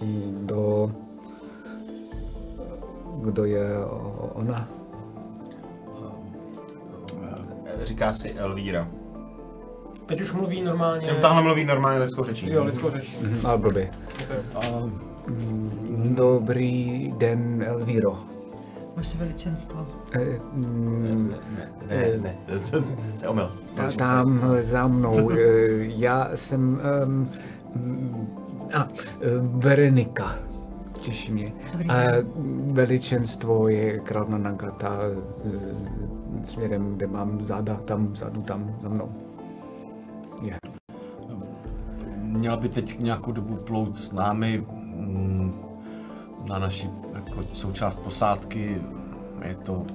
[0.02, 0.92] um, do
[3.22, 3.66] kdo je
[4.34, 4.68] ona?
[7.84, 8.88] Říká si Elvíra.
[10.06, 11.08] Teď už mluví normálně.
[11.08, 12.52] Jen tahle mluví normálně lidskou řečí.
[12.52, 13.18] Jo, lidskou řečí.
[13.22, 13.90] Mhm, Ale blbě.
[14.56, 14.70] Okay.
[16.16, 18.18] Dobrý den, Elvíro.
[18.96, 19.88] Vaše veličenstvo.
[20.12, 20.20] Eh,
[20.54, 21.34] mm,
[21.90, 22.36] Ne, ne,
[22.72, 22.78] to
[23.22, 23.52] je omyl.
[23.76, 25.32] Ta- Tam za mnou.
[25.32, 25.38] eh,
[25.80, 26.82] Já jsem...
[27.06, 27.30] Um,
[28.74, 28.88] a,
[29.22, 30.36] eh, Berenika.
[31.02, 31.54] Těší mě.
[31.72, 31.96] Dobrý A
[32.72, 35.00] veličenstvo je královna Nagata
[35.46, 39.12] eh, směrem, kde mám záda, tam, vzadu, tam, za mnou.
[40.42, 40.58] Je.
[42.22, 45.54] Měla by teď nějakou dobu plout s námi mm,
[46.50, 48.82] na naši jako součást posádky.
[49.44, 49.86] Je to...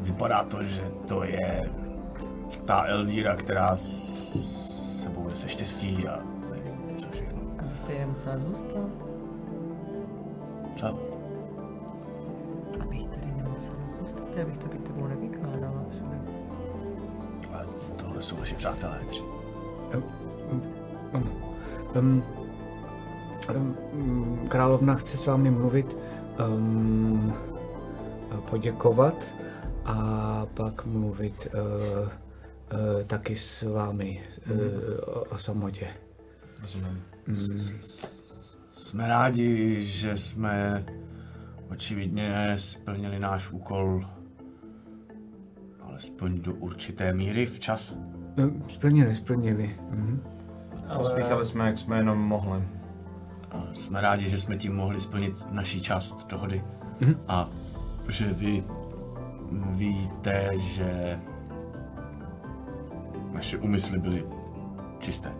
[0.00, 1.70] Vypadá to, že to je
[2.64, 7.40] ta Elvíra, která s sebou nese štěstí a nevím, co všechno.
[7.58, 9.07] Abych tady nemusela zůstat.
[10.78, 10.86] Co?
[12.80, 14.36] Abych tady nemusela zůstat.
[14.36, 15.84] Já bych to být tebou nevykládala.
[15.90, 16.18] všude.
[17.52, 19.00] Ale tohle jsou naši přátelé.
[21.94, 22.22] Um,
[23.54, 25.96] um, královna chce s vámi mluvit,
[26.48, 27.34] um,
[28.50, 29.14] poděkovat
[29.84, 31.60] a pak mluvit uh,
[32.08, 32.08] uh,
[33.06, 34.56] taky s vámi uh,
[35.06, 35.88] o, o samotě.
[36.62, 37.02] Rozumím.
[38.78, 40.84] Jsme rádi, že jsme
[41.70, 44.04] očividně splnili náš úkol
[45.80, 47.96] alespoň do určité míry včas.
[48.38, 49.76] Um, Splnili, splnili.
[49.90, 50.22] Mhm.
[50.96, 52.62] Pospíchali jsme, jak jsme jenom mohli.
[53.50, 56.64] A Jsme rádi, že jsme tím mohli splnit naší část dohody.
[57.28, 57.48] A
[58.08, 58.64] že vy
[59.70, 61.20] víte, že
[63.32, 64.24] naše úmysly byly
[64.98, 65.32] čisté.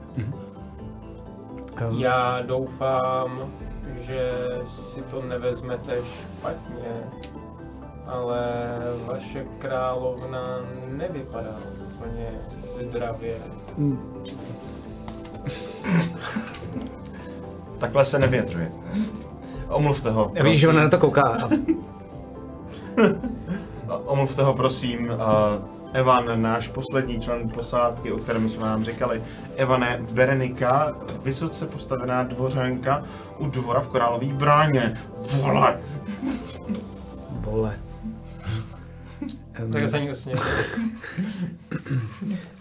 [1.97, 3.53] Já doufám,
[4.01, 4.33] že
[4.65, 7.05] si to nevezmete špatně,
[8.07, 8.41] ale
[9.07, 10.45] vaše královna
[10.87, 12.29] nevypadá úplně
[12.77, 13.37] zdravě.
[17.79, 18.73] Takhle se nevyjadřuje.
[19.69, 20.31] Omluvte ho.
[20.35, 21.49] Já vidíš, že ona na to kouká.
[23.89, 25.11] A Omluvte ho, prosím.
[25.11, 29.23] Uh, Evan, náš poslední člen posádky, o kterém jsme vám říkali.
[29.56, 33.05] Evane, Berenika, vysoce postavená dvořanka
[33.39, 34.94] u dvora v Korálový bráně.
[35.43, 35.81] Vole!
[37.31, 37.78] Vole.
[39.65, 40.01] Um, Tak se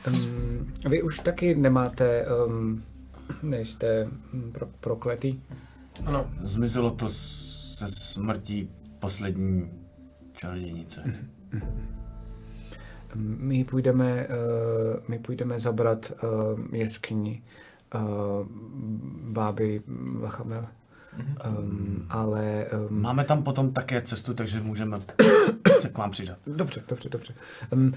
[0.08, 2.84] um, vy už taky nemáte, um,
[3.44, 4.08] nejste
[4.52, 5.40] pro, prokletý.
[6.06, 9.72] Ano, Zmizelo to se smrtí poslední
[10.34, 11.04] čarodějnice.
[13.20, 17.44] My půjdeme, uh, my půjdeme zabrat uh, jeskyni
[17.96, 18.02] uh,
[19.34, 19.82] báby
[20.20, 20.66] Vachamel.
[21.48, 25.00] Um, ale um, Máme tam potom také cestu, takže můžeme
[25.80, 26.38] se k vám přidat.
[26.48, 27.34] dobře, dobře, dobře.
[27.72, 27.94] Um,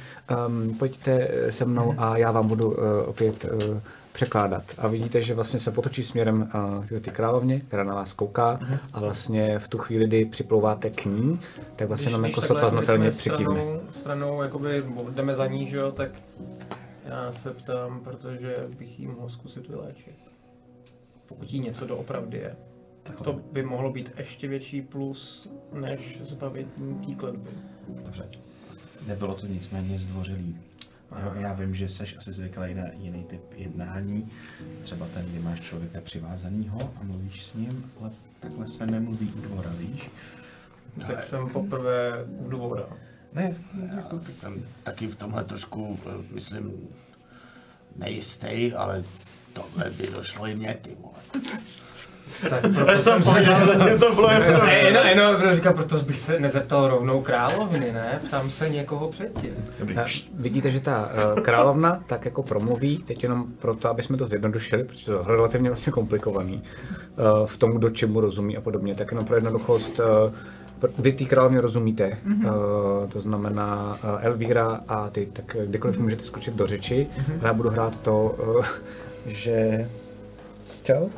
[0.47, 2.77] um, pojďte se mnou a já vám budu uh,
[3.07, 3.79] opět uh,
[4.13, 4.65] překládat.
[4.79, 8.61] A vidíte, že vlastně se potočí směrem uh, k ty královně, která na vás kouká
[8.93, 11.41] a vlastně v tu chvíli, kdy připlouváte k ní,
[11.77, 13.45] tak vlastně nám jako sotva znatelně přikývne.
[13.45, 16.11] stranou, stranou jakoby jdeme za ní, že jo, tak
[17.05, 20.15] já se ptám, protože bych jí mohl zkusit vyléčit.
[21.27, 22.57] Pokud jí něco doopravdy je.
[23.23, 27.51] To by mohlo být ještě větší plus, než zbavit ní té kletby.
[27.89, 28.29] Dobře.
[29.07, 30.57] Nebylo to nicméně zdvořilý.
[31.23, 34.31] Jo, já vím, že jsi asi zvyklý na jiný typ jednání.
[34.83, 38.11] Třeba ten, kdy máš člověka přivázanýho a mluvíš s ním, ale
[38.41, 40.11] takhle se nemluví u dvora, víš?
[41.07, 42.87] Tak jsem poprvé u dvora.
[43.33, 43.55] Ne,
[43.97, 45.99] Jako jsem taky v tomhle trošku,
[46.31, 46.89] myslím,
[47.97, 49.05] nejistý, ale
[49.53, 51.45] tohle by došlo i mě, ty vole.
[52.51, 53.41] Tak proto jsem se...
[53.91, 54.23] něco
[54.67, 58.21] Ne, no, no, říkám, proto bych se nezeptal rovnou královny, ne?
[58.27, 59.51] Ptám se někoho předtím.
[59.97, 60.05] A
[60.35, 64.85] vidíte, že ta uh, královna tak jako promluví, teď jenom proto, aby jsme to zjednodušili,
[64.85, 66.63] protože to je relativně vlastně komplikovaný,
[67.43, 70.33] uh, v tom, kdo čemu rozumí a podobně, tak jenom pro jednoduchost, uh,
[70.99, 72.47] vy té královně rozumíte, mm-hmm.
[73.03, 76.03] uh, to znamená uh, Elvíra a ty, tak kdykoliv mm-hmm.
[76.03, 77.39] můžete skočit do řeči, mm-hmm.
[77.43, 78.65] já budu hrát to, uh,
[79.27, 79.89] že...
[80.83, 81.09] Čau?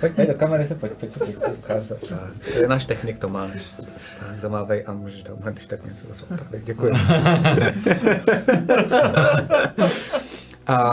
[0.00, 1.98] Pojď, pojď do kamery se pojď, pojď se pojď se ukázat.
[2.08, 2.18] Tak,
[2.52, 3.62] To je náš technik Tomáš.
[4.20, 6.64] Tak, zamávej a můžeš tam když tak něco zase opravit.
[6.64, 6.92] Děkuji.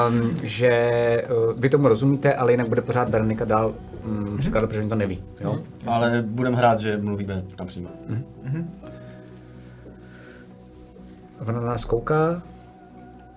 [0.10, 3.74] um, že uh, vy tomu rozumíte, ale jinak bude pořád Berenika dál
[4.06, 5.24] um, překládat, protože oni to neví.
[5.40, 5.60] Jo?
[5.86, 7.90] Ale budem hrát, že mluvíme napřímo.
[11.40, 12.42] Ona na nás kouká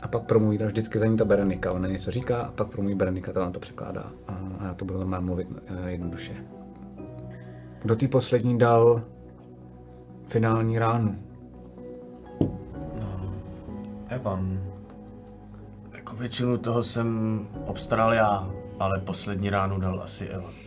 [0.02, 1.72] a pak promluví, tam vždycky za ní ta Berenika.
[1.72, 4.12] Ona něco říká a pak promluví Berenika, to vám to překládá.
[4.28, 6.32] A, já to budu normálně mluvit uh, jednoduše.
[7.82, 9.02] Kdo tý poslední dal
[10.26, 11.18] finální ránu?
[14.08, 14.60] Evan,
[15.92, 20.59] Jako většinu toho jsem obstaral já, ale poslední ránu dal asi Evan.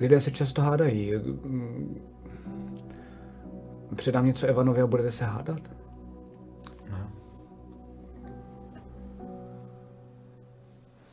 [0.00, 1.12] Lidé se často hádají.
[3.94, 5.60] Předám něco Evanovi a budete se hádat?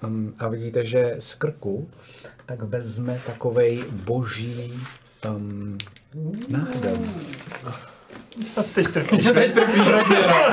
[0.03, 1.90] Um, a vidíte, že z krku
[2.45, 4.80] tak vezme takovej boží
[5.36, 5.78] um,
[9.77, 10.45] náhrad.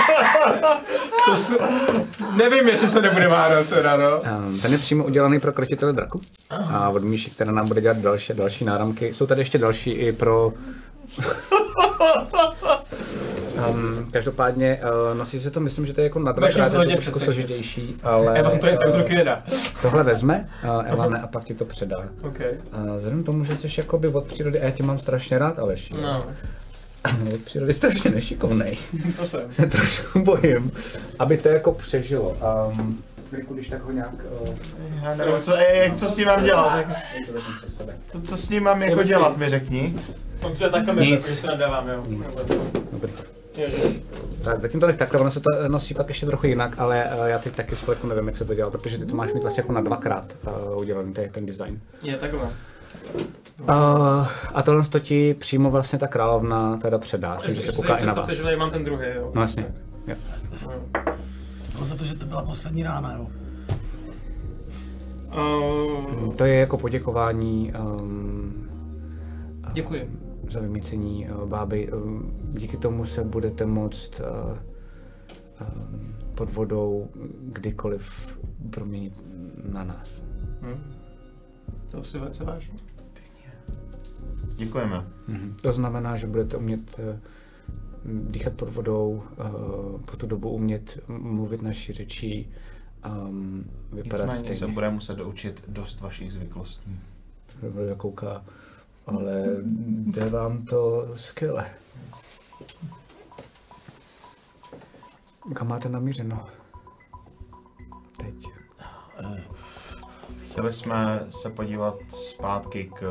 [2.37, 4.21] Nevím, jestli se nebude hádat teda, no.
[4.63, 6.21] Ten je přímo udělaný pro krotitele draku.
[6.51, 9.15] A od Míši, která nám bude dělat další, další náramky.
[9.15, 10.53] Jsou tady ještě další i pro...
[13.71, 14.81] Um, každopádně
[15.13, 17.25] uh, nosí se to, myslím, že to je jako na dvakrát muset je to hodně
[17.25, 19.43] složitější, ale Evan to jen tak z ruky nedá.
[19.83, 21.97] tohle vezme, uh, Elane, a pak ti to předá.
[22.23, 22.39] OK.
[22.39, 25.59] Uh, vzhledem k tomu, že jsi jakoby od přírody, a já tě mám strašně rád,
[25.59, 26.25] Aleš, No,
[27.35, 28.79] od přírody strašně nešikovnej,
[29.17, 29.53] to jsem.
[29.53, 30.73] se trošku bojím,
[31.19, 32.37] aby to jako přežilo.
[32.71, 34.15] Um, Chvilku, když tak ho nějak...
[34.41, 34.55] Uh,
[35.03, 36.97] já nevím, co, ej, co s tím mám dělat, tak,
[38.07, 39.95] co, co s ním mám jako dělat, mi řekni.
[40.41, 41.25] To ta kamera, Nic.
[41.25, 42.07] když se nadávám, jo.
[42.93, 43.13] Dobrý.
[43.57, 44.03] Ježiš.
[44.45, 47.25] Tak zatím to nech takhle, ono se to nosí pak ještě trochu jinak, ale uh,
[47.27, 49.61] já teď taky spolku nevím, jak se to dělá, protože ty to máš mít vlastně
[49.61, 50.33] jako na dvakrát
[50.73, 51.81] uh, udělaný ten, ten design.
[52.03, 52.49] Je takhle.
[53.61, 53.69] Uh,
[54.55, 57.89] a tohle to ti přímo vlastně ta královna teda předá, s tím, že se kouká
[57.89, 58.05] i na vás.
[58.07, 59.33] Představte, že tady mám ten druhý, jo.
[59.35, 59.75] No jasně.
[60.07, 60.15] Jo.
[61.73, 63.27] Bylo za to, že to byla poslední rána, jo.
[66.27, 68.69] Uh, To je jako poděkování um,
[69.73, 70.19] děkuji.
[70.51, 71.93] za vymícení uh, báby.
[71.93, 74.27] Um, díky tomu se budete moct uh,
[75.61, 77.09] um, pod vodou
[77.43, 78.11] kdykoliv
[78.71, 79.21] proměnit
[79.73, 80.23] na nás.
[80.63, 80.93] Hm?
[81.91, 82.79] To si velice vážně.
[84.55, 85.07] Děkujeme.
[85.29, 85.57] Mhm.
[85.63, 87.21] To znamená, že budete umět eh,
[88.05, 89.37] dýchat pod vodou, eh,
[90.05, 92.51] po tu dobu umět mluvit naší řečí,
[93.29, 94.75] um, vypadat Nicméně se stejně.
[94.75, 97.01] bude muset doučit dost vašich zvyklostí.
[97.71, 98.45] Bude kouká,
[99.07, 99.47] ale
[100.07, 101.67] jde vám to skvěle.
[105.55, 106.47] Kam máte namířeno?
[108.17, 108.35] Teď.
[110.51, 113.03] Chtěli jsme se podívat zpátky k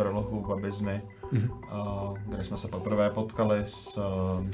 [0.00, 1.02] prolohu Babizny,
[1.32, 1.50] Mhm.
[1.64, 4.50] eh, kde jsme se poprvé potkali s, eh,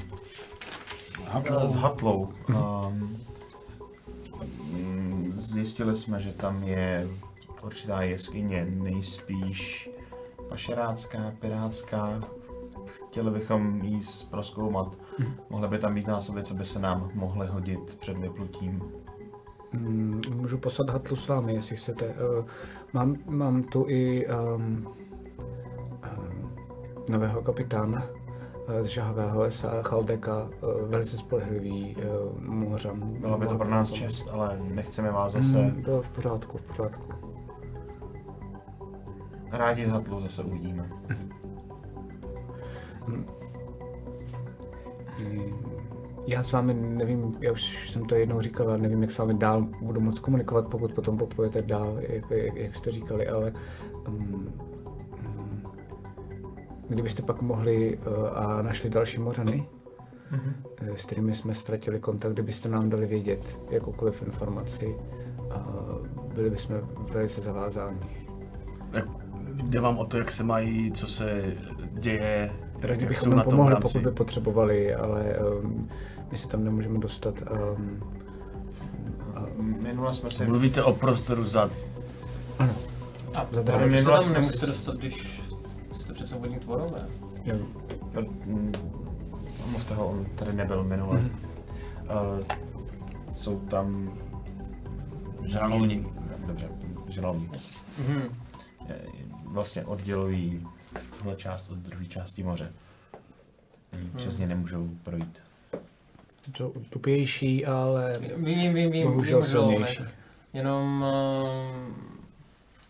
[1.29, 1.67] Hatlou.
[1.67, 2.29] s Hatlou.
[2.49, 3.17] Um,
[4.71, 7.07] mm, Zjistili jsme, že tam je
[7.63, 9.89] určitá jeskyně, nejspíš
[10.49, 12.23] pašerácká, pirátská.
[13.07, 13.99] Chtěli bychom jí
[14.31, 14.97] proskoumat.
[15.49, 18.83] Mohly by tam být zásoby, co by se nám mohly hodit před vyplutím.
[19.73, 22.05] Mm, Můžu poslat Hatlu s vámi, jestli chcete.
[22.05, 22.45] Eh,
[22.93, 24.87] Mám, mám tu i um,
[27.09, 28.03] nového kapitána
[28.67, 32.99] eh, z žahavého lesa, Chaldeka, eh, velice spolehlivý uh, mořan.
[33.19, 36.61] Byla by to pro nás čest, ale nechceme vás zase Mm, bylo v pořádku, v
[36.61, 37.13] pořádku.
[39.51, 40.89] rádi Hatlu zase uvidíme.
[43.07, 43.25] Mm,
[46.27, 49.33] já s vámi nevím, já už jsem to jednou říkal, ale nevím, jak s vámi
[49.33, 53.53] dál budu moc komunikovat, pokud potom poplujete dál, jak, jak, jak jste říkali, ale
[54.07, 54.53] um,
[56.93, 59.67] kdybyste pak mohli uh, a našli další mořany,
[60.31, 60.93] mm-hmm.
[60.95, 64.95] s kterými jsme ztratili kontakt, kdybyste nám dali vědět jakoukoliv informaci,
[65.51, 65.67] a
[66.35, 66.75] byli bychom
[67.13, 67.99] velice zavázáni.
[69.53, 71.55] Jde vám o to, jak se mají, co se
[71.91, 72.51] děje,
[72.81, 75.89] Rádi bychom jim na tom v pomohli, pokud by potřebovali, ale um,
[76.31, 77.35] my se tam nemůžeme dostat.
[77.77, 78.01] Um,
[79.81, 80.45] Minule jsme si...
[80.45, 81.69] Mluvíte o prostoru za...
[83.35, 85.42] A proč se Minule tam jsme nemůžete s- dostat, když
[86.03, 87.07] jste přece vodní tvorové?
[87.43, 87.55] jo,
[88.45, 88.71] Mm,
[89.69, 91.19] Mluvte ho, on tady nebyl minule.
[91.21, 91.39] Mhm.
[92.03, 92.39] Uh,
[93.33, 94.17] jsou tam...
[95.45, 96.05] Žralouni.
[96.47, 96.69] Dobře,
[97.09, 97.49] žralouni.
[97.99, 98.21] Mhm.
[98.89, 98.95] Eh,
[99.45, 100.67] Vlastně oddělují
[101.17, 102.71] tuhle část od druhé části moře.
[103.93, 105.41] Oni Přes ně nemůžou projít.
[106.57, 110.03] to tupější, ale Vím, vím, vím, vím, bohužel vím, silnější.
[110.53, 111.95] Jenom uh,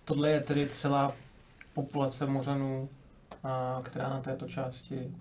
[0.06, 1.14] tohle je tedy celá
[1.74, 2.90] populace mořanů,
[3.44, 5.12] a, která na této části,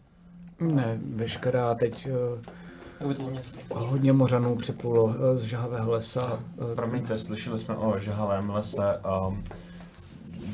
[0.61, 2.09] Ne, veškerá teď
[3.01, 3.59] jak by to bylo město.
[3.75, 6.41] hodně mořanů připlulo uh, z žhavého lesa.
[6.57, 9.33] Uh, Promiňte, slyšeli jsme o žahavém lese a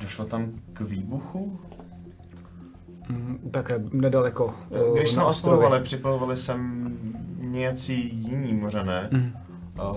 [0.03, 1.59] došlo tam k výbuchu?
[3.09, 4.55] mm, také nedaleko.
[4.97, 5.55] Když jsme na ostrově.
[5.57, 6.93] odplovovali, připlovovali sem
[7.41, 9.09] nějací jiní mořané.
[9.13, 9.33] Mhm.
[9.79, 9.93] A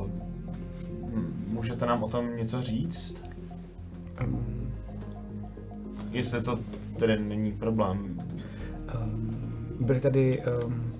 [1.14, 3.22] m- Můžete nám o tom něco říct?
[4.24, 4.61] Um,
[6.12, 6.60] Jestli to
[7.00, 8.22] tedy není problém.
[9.04, 9.38] um,
[9.80, 10.94] byli tady um,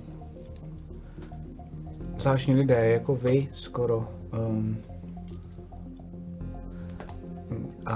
[2.18, 4.10] zvláštní lidé, jako vy, skoro.
[4.50, 4.78] Um,
[7.86, 7.94] a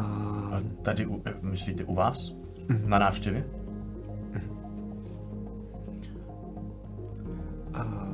[0.52, 2.34] A tady, u, myslíte, u vás?
[2.86, 3.46] Na návštěvě?
[7.74, 8.08] a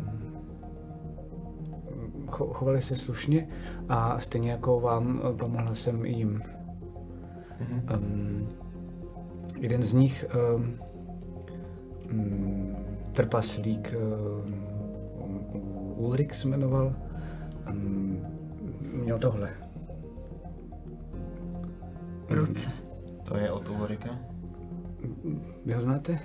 [2.28, 3.48] cho, chovali se slušně
[3.90, 6.44] a stejně jako vám eh, pomohl jsem jim.
[7.94, 8.48] Um,
[9.62, 10.78] jeden z nich, um,
[13.14, 14.56] trpaslík um,
[15.98, 16.96] Ulrik se jmenoval,
[17.70, 18.26] um,
[18.82, 19.50] měl tohle.
[22.30, 22.72] Ruce.
[23.28, 24.20] To je od Ulrika?
[25.66, 26.20] Vy ho znáte?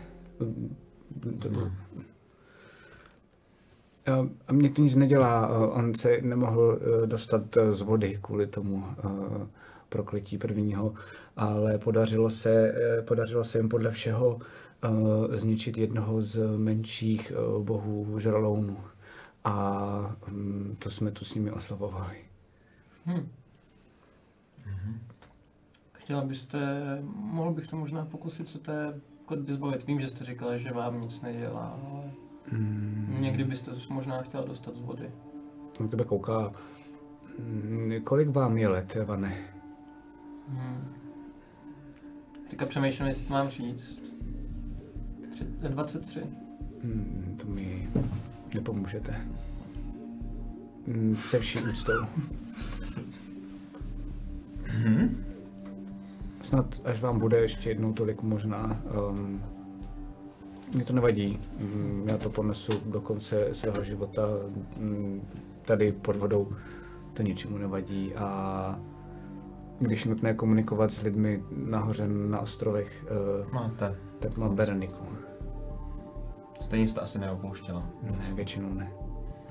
[4.46, 8.46] A- mě to nic nedělá, eh, on se nemohl eh, dostat eh, z vody kvůli
[8.46, 9.46] tomu eh,
[9.88, 10.94] prokletí prvního,
[11.36, 14.38] ale podařilo se, eh, podařilo se jim podle všeho
[14.82, 18.76] eh, zničit jednoho z menších eh, bohů žralounů.
[19.44, 22.16] A hm, to jsme tu s nimi oslavovali.
[23.06, 23.28] Hm.
[25.92, 26.58] Chtěla byste,
[27.14, 29.86] mohl bych se možná pokusit se té kletby zbavit.
[29.86, 32.10] Vím, že jste říkala, že vám nic nedělá, ale
[32.48, 33.16] Hmm.
[33.20, 35.10] někdy byste se možná chtěla dostat z vody.
[35.80, 36.52] Na tebe kouká.
[37.38, 39.34] Hm, Kolik vám je let, Vane?
[40.48, 40.95] Hmm.
[42.50, 44.02] Teďka přemýšlím, jestli mám říct.
[45.30, 46.20] Tři, 23.
[46.84, 47.88] Hmm, to mi
[48.54, 49.20] nepomůžete.
[50.86, 51.92] Hmm, Se vší úctou.
[56.42, 58.82] Snad až vám bude ještě jednou tolik možná.
[59.10, 59.42] Um,
[60.74, 61.38] mě to nevadí.
[61.58, 64.22] Mm, Já to ponesu do konce svého života.
[64.76, 65.22] Mm,
[65.64, 66.52] Tady pod vodou
[67.14, 68.14] to ničemu nevadí.
[68.14, 68.80] A
[69.78, 73.94] když je nutné komunikovat s lidmi nahoře na ostrovech, eh, Máte.
[74.18, 75.04] tak mám Bereniku.
[76.60, 77.86] Stejně jste asi neopouštěla.
[78.02, 78.92] Ne, většinou ne.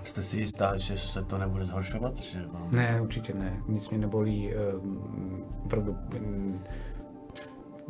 [0.03, 2.17] Jste si jistá, že se to nebude zhoršovat?
[2.17, 2.67] Že vám...
[2.71, 3.61] Ne, určitě ne.
[3.67, 4.53] Nic mě nebolí.
[4.53, 5.95] ehm, Opravdu.
[6.19, 6.59] mm,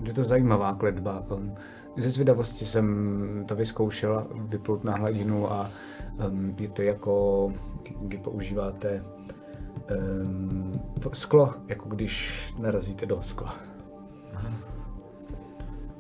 [0.04, 1.24] Je to zajímavá kletba.
[1.38, 1.56] ehm,
[1.98, 5.70] Ze zvědavosti jsem to vyzkoušel, vyplout na hladinu a
[6.30, 7.54] um, je to jako,
[8.02, 9.04] kdy používáte
[10.22, 10.72] um,
[11.14, 13.56] sklo, jako když narazíte do skla.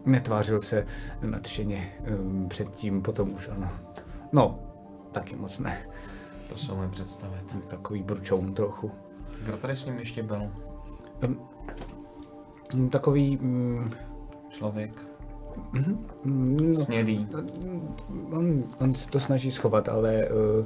[0.06, 0.88] Netvářil se
[1.22, 3.70] nadšeně um, předtím, potom už ano.
[4.32, 4.60] No,
[5.12, 5.88] taky moc ne.
[6.50, 7.58] To se umím představit.
[7.68, 8.92] Takový bručoun trochu.
[9.46, 10.42] Kdo tady s ním ještě byl?
[12.74, 13.92] Mm, Takový, mm,
[14.50, 14.92] Člověk?
[15.74, 17.28] mm, no, Snědý?
[18.32, 20.28] on, on se to snaží schovat, ale
[20.60, 20.66] uh,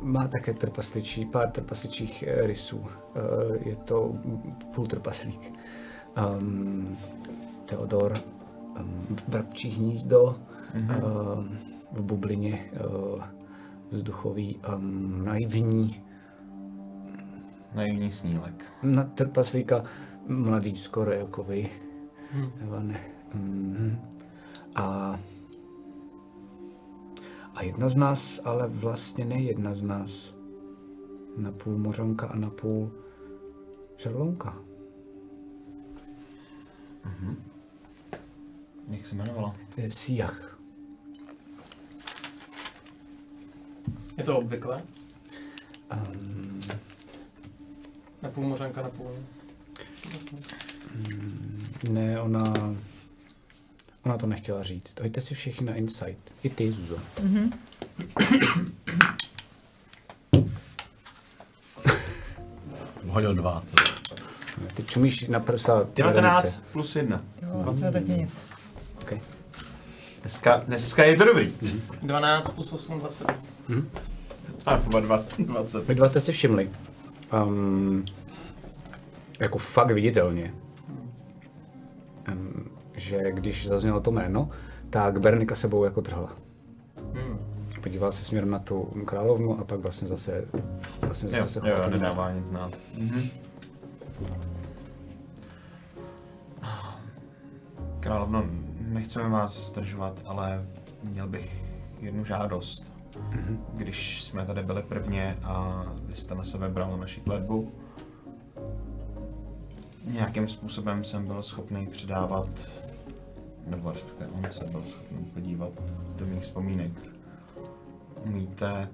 [0.00, 2.78] má také trpasličí, pár trpasličích eh, rysů.
[2.78, 2.88] Uh,
[3.60, 4.14] je to
[4.74, 5.52] půl trpaslík.
[6.38, 6.96] Um,
[7.64, 8.12] Teodor,
[8.80, 10.36] um, vrabčí hnízdo,
[10.74, 11.38] mm-hmm.
[11.38, 11.58] um,
[11.92, 13.22] v bublině uh,
[13.90, 16.02] vzduchový, um, naivní,
[17.74, 18.64] Naivní snílek.
[18.82, 19.84] na trpaslíka
[20.26, 21.70] mladý skoro jako vy.
[22.32, 22.50] Hmm.
[22.60, 23.00] Nebo ne.
[23.34, 23.98] Mhm.
[24.74, 25.18] A,
[27.56, 30.34] A jedna z nás, ale vlastně ne jedna z nás.
[31.36, 32.92] Napůl mořanka a napůl
[33.96, 34.58] žerlounka.
[38.88, 39.56] Jak se jmenovala?
[39.74, 40.58] To je Siach.
[44.16, 44.82] Je to obvyklé?
[45.92, 46.60] Um,
[48.22, 49.10] Na půl mořanka, na půl.
[51.90, 52.42] ne, ona...
[54.06, 55.00] Ona to nechtěla říct.
[55.02, 56.18] Hoďte si všichni na insight.
[56.42, 56.96] I ty, Zuzo.
[63.06, 63.62] Hodil dva.
[64.74, 65.84] Ty čumíš na prsa.
[65.84, 66.58] ty 19 lednice.
[66.72, 67.20] plus 1.
[67.64, 68.46] No, to je taky nic.
[69.02, 69.20] Okay.
[70.20, 71.52] Dneska, dneska je to dobrý.
[72.02, 73.34] 12 plus 8, 20.
[74.66, 75.88] A oba dva, 20.
[75.88, 76.70] Vy dva jste si všimli.
[77.32, 78.04] Um,
[79.38, 80.54] jako fakt viditelně.
[82.32, 84.50] Um, že když zaznělo to jméno,
[84.90, 86.36] tak Bernika sebou jako trhla.
[87.14, 87.38] Hmm.
[87.82, 90.44] Podíval se směrem na tu královnu a pak vlastně zase,
[91.00, 92.78] vlastně Jo, zase se jo, nedává nic znát.
[92.98, 93.28] Mhm.
[98.00, 98.44] Královno,
[98.80, 100.66] nechceme vás zdržovat, ale
[101.02, 101.62] měl bych
[102.00, 102.92] jednu žádost.
[103.74, 107.72] Když jsme tady byli prvně a vy jste na sebe bral naši kletbu,
[110.04, 112.48] nějakým způsobem jsem byl schopný předávat,
[113.66, 115.72] nebo respektive on se byl schopný podívat
[116.16, 116.92] do mých vzpomínek.
[118.24, 118.88] Umíte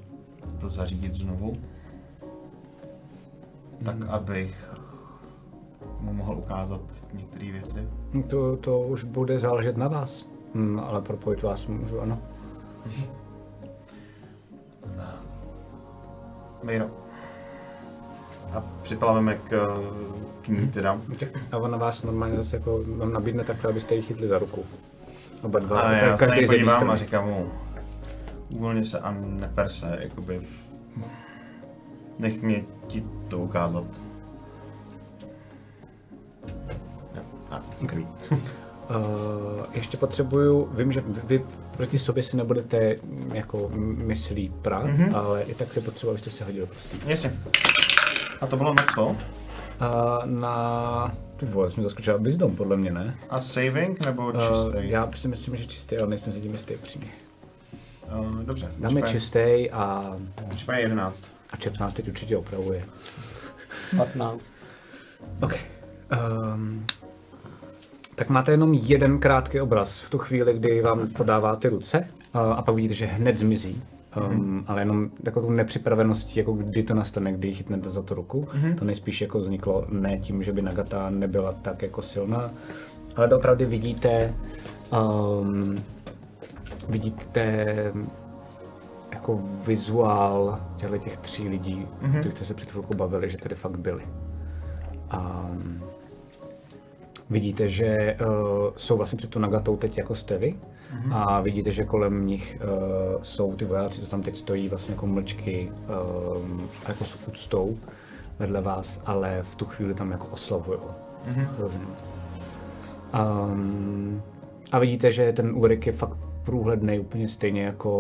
[0.61, 1.57] to zařídit znovu?
[3.85, 4.75] Tak, abych
[6.01, 6.81] mu mohl ukázat
[7.13, 7.89] některé věci.
[8.31, 10.27] To, to už bude záležet na vás.
[10.55, 12.19] Hmm, ale propojit vás můžu, ano.
[16.63, 17.02] Miro.
[18.55, 19.81] A připlaveme k,
[20.43, 21.01] k ní teda.
[21.13, 21.29] Okay.
[21.53, 24.65] A ona vás normálně zase jako vám nabídne takhle, abyste ji chytli za ruku.
[25.43, 25.81] Oba dva.
[25.81, 27.53] A já se na každý z jedné podívám a říkám mu,
[28.49, 30.41] uvolně se a neper se, jakoby.
[32.19, 33.85] Nech mě ti to ukázat.
[37.51, 38.07] A krví.
[38.31, 38.39] Uh,
[39.75, 41.45] ještě potřebuju, vím, že vy,
[41.77, 45.17] proti sobě si nebudete mm, jako myslí prát, mm-hmm.
[45.17, 46.97] ale i tak se potřebuji, abyste si hodili prostě.
[47.07, 47.33] Jasně.
[48.43, 49.07] A to bylo na co?
[49.07, 49.17] Uh,
[50.25, 53.15] na, ty vole, jsem zaskočil, Wisdom podle mě, ne?
[53.31, 54.91] A saving nebo Uh, čistý?
[54.91, 57.09] já si myslím, že čistý, ale nejsem si tím jistý upřímně.
[58.19, 58.73] Uh, dobře.
[58.79, 60.15] Dáme případně- čistý a,
[60.51, 61.25] Případně 11.
[61.51, 62.85] a čep nás teď určitě opravuje.
[63.97, 64.53] 15.
[65.43, 65.55] OK.
[66.55, 66.87] Um,
[68.15, 72.41] tak máte jenom jeden krátký obraz v tu chvíli, kdy vám podává ty ruce uh,
[72.41, 73.83] a pak vidíte, že hned zmizí.
[74.17, 78.49] Um, ale jenom jako tu nepřipraveností, jako kdy to nastane, kdy chytnete za tu ruku.
[78.79, 82.51] To nejspíš jako vzniklo ne tím, že by Nagata nebyla tak jako silná,
[83.17, 84.35] ale opravdu vidíte,
[85.41, 85.83] um,
[86.89, 87.77] vidíte
[89.13, 92.19] jako vizuál těchto těch tří lidí, mm-hmm.
[92.19, 94.03] kterých jste se před chvilkou bavili, že tady fakt byli.
[95.11, 95.51] A
[97.31, 98.29] vidíte, že uh,
[98.77, 100.55] jsou vlastně před tu Nagatou teď jako jste vy.
[100.93, 101.17] Mm-hmm.
[101.17, 105.07] A vidíte, že kolem nich uh, jsou ty vojáci, co tam teď stojí vlastně jako
[105.07, 105.73] mlčky
[106.43, 107.79] um, jako s úctou
[108.39, 110.79] vedle vás, ale v tu chvíli tam jako oslavují.
[110.79, 111.47] Mm-hmm.
[111.59, 111.99] Hrozně moc.
[113.51, 114.23] Um,
[114.73, 117.99] a vidíte, že ten úryk je fakt průhledný, úplně stejně jako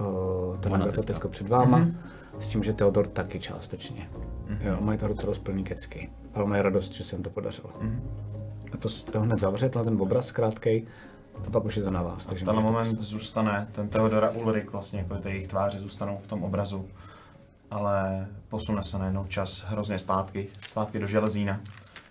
[0.00, 1.94] uh, ta Nagata teďka před váma, mm-hmm.
[2.40, 4.08] s tím, že Theodor taky částečně.
[4.48, 4.66] Mm-hmm.
[4.66, 7.68] Jo, mají to docela rozplný kecky, ale mají radost, že se jim to podařilo.
[7.68, 8.00] Mm-hmm.
[8.72, 10.86] A to, to hned zavře, tenhle ten obraz krátkej,
[11.46, 12.22] a pak už je to na vás.
[12.22, 16.18] V Takže tenhle můžete moment zůstane, ten Theodora Ulrik vlastně, jako ty jejich tváře zůstanou
[16.18, 16.88] v tom obrazu,
[17.70, 21.60] ale posune se najednou čas hrozně zpátky, zpátky do železína,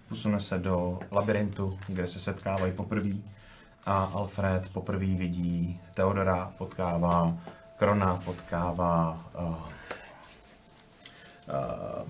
[0.09, 3.11] posune se do labirintu, kde se setkávají poprvé
[3.85, 7.37] a Alfred poprvé vidí Theodora, potkává
[7.77, 9.55] Krona, potkává uh,
[11.47, 12.09] uh,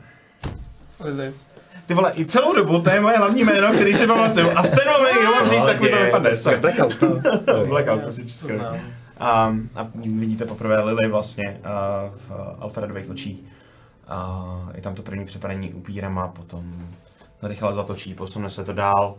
[1.00, 1.34] Lily.
[1.86, 4.50] Ty vole, i celou dobu, to je moje hlavní jméno, který si pamatuju.
[4.56, 6.32] A v ten moment, jo, mám říct, tak mi to vypadne.
[6.60, 7.02] Blackout.
[7.48, 7.66] no.
[7.66, 8.78] Blackout, prostě znám.
[9.20, 13.44] A, a vidíte poprvé Lily vlastně uh, v Alfredových očích.
[14.08, 14.45] A
[14.76, 16.88] je tam to první přepadení upírama, potom
[17.44, 19.16] rychle zatočí, posune se to dál.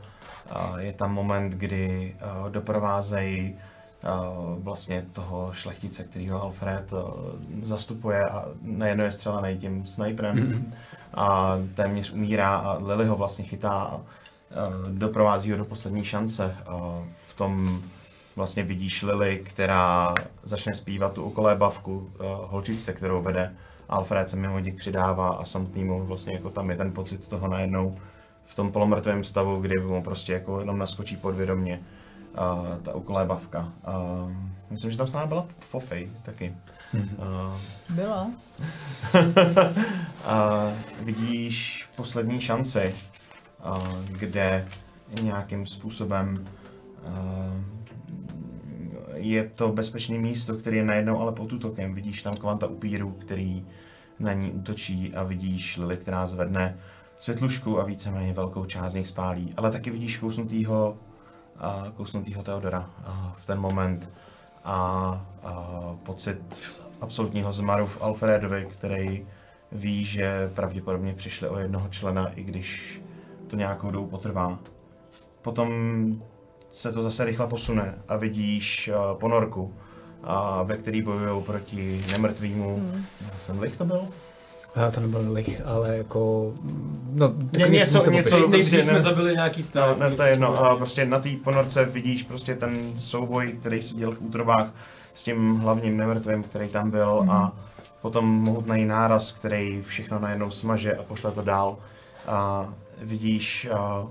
[0.50, 3.54] A je tam moment, kdy uh, doprovázejí
[4.04, 6.98] uh, vlastně toho šlechtice, kterýho Alfred uh,
[7.62, 10.72] zastupuje a najednou je střelený tím sniperem mm-hmm.
[11.14, 14.02] A téměř umírá a Lily ho vlastně chytá a uh,
[14.88, 16.56] doprovází ho do poslední šance.
[16.68, 17.82] Uh, v tom
[18.36, 23.54] vlastně vidíš Lily, která začne zpívat tu okolébavku uh, holčičce, kterou vede.
[23.88, 27.94] Alfred se mimo děk přidává a samotnému vlastně jako tam je ten pocit toho najednou
[28.44, 33.68] v tom polomrtvém stavu, kdy mu prostě jako jenom naskočí podvědomně uh, ta ukolébavka.
[33.88, 34.32] Uh,
[34.70, 36.54] myslím, že tam s námi byla Fofej taky.
[36.94, 37.52] Uh,
[37.88, 38.30] Byla.
[40.24, 40.66] a
[41.02, 42.94] vidíš poslední šanci,
[43.62, 44.68] a, kde
[45.22, 46.44] nějakým způsobem
[47.06, 47.64] a,
[49.14, 51.94] je to bezpečné místo, které je najednou ale pod útokem.
[51.94, 53.66] Vidíš tam kvanta upírů, který
[54.18, 56.76] na ní útočí a vidíš Lily, která zvedne
[57.18, 59.54] světlušku a víceméně velkou část z nich spálí.
[59.56, 60.96] Ale taky vidíš kousnutýho,
[61.58, 62.90] a, kousnutýho Teodora
[63.36, 64.08] v ten moment
[64.64, 64.74] a,
[65.42, 65.54] a
[66.02, 66.40] pocit
[67.04, 69.26] absolutního zmaru v Alfredovi, který
[69.72, 73.00] ví, že pravděpodobně přišli o jednoho člena, i když
[73.46, 74.58] to nějakou dobu potrvá.
[75.42, 75.70] Potom
[76.70, 79.74] se to zase rychle posune a vidíš uh, ponorku,
[80.24, 82.76] a ve který bojují proti nemrtvýmu.
[82.76, 83.04] Hmm.
[83.40, 84.02] Jsem lich to byl?
[84.76, 86.52] Já to nebyl lich, ale jako...
[87.12, 89.98] No, Ně, něco, něco, Nejdřív prostě jsme ne- zabili nějaký No, stráž.
[89.98, 90.64] ne, to je jedno.
[90.64, 94.74] A prostě na té ponorce vidíš prostě ten souboj, který se děl v útrobách
[95.14, 97.30] s tím hlavním nemrtvým, který tam byl mm-hmm.
[97.30, 97.52] a
[98.02, 101.76] potom mohutný náraz, který všechno najednou smaže a pošle to dál.
[102.26, 102.68] A
[103.02, 104.06] vidíš a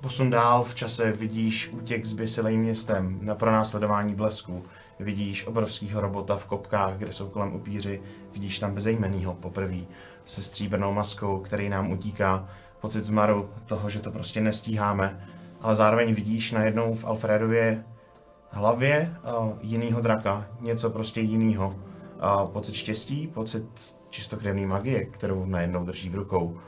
[0.00, 4.62] posun dál v čase, vidíš útěk s běsilejím městem na pronásledování blesku.
[5.00, 8.02] Vidíš obrovského robota v kopkách, kde jsou kolem upíři.
[8.32, 9.78] Vidíš tam bezejmenýho poprvé
[10.24, 12.48] se stříbrnou maskou, který nám utíká.
[12.80, 15.26] Pocit zmaru toho, že to prostě nestíháme.
[15.60, 17.84] Ale zároveň vidíš najednou v Alfredově
[18.52, 21.68] hlavě uh, jinýho draka, něco prostě jinýho.
[21.68, 26.58] Uh, pocit štěstí, pocit čistokrevné magie, kterou najednou drží v rukou.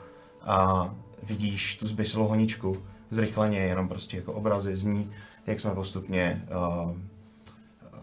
[0.41, 0.89] A
[1.23, 5.11] vidíš tu zbysilou honičku, zrychleně, jenom prostě jako obrazy z ní,
[5.45, 6.91] jak jsme postupně uh,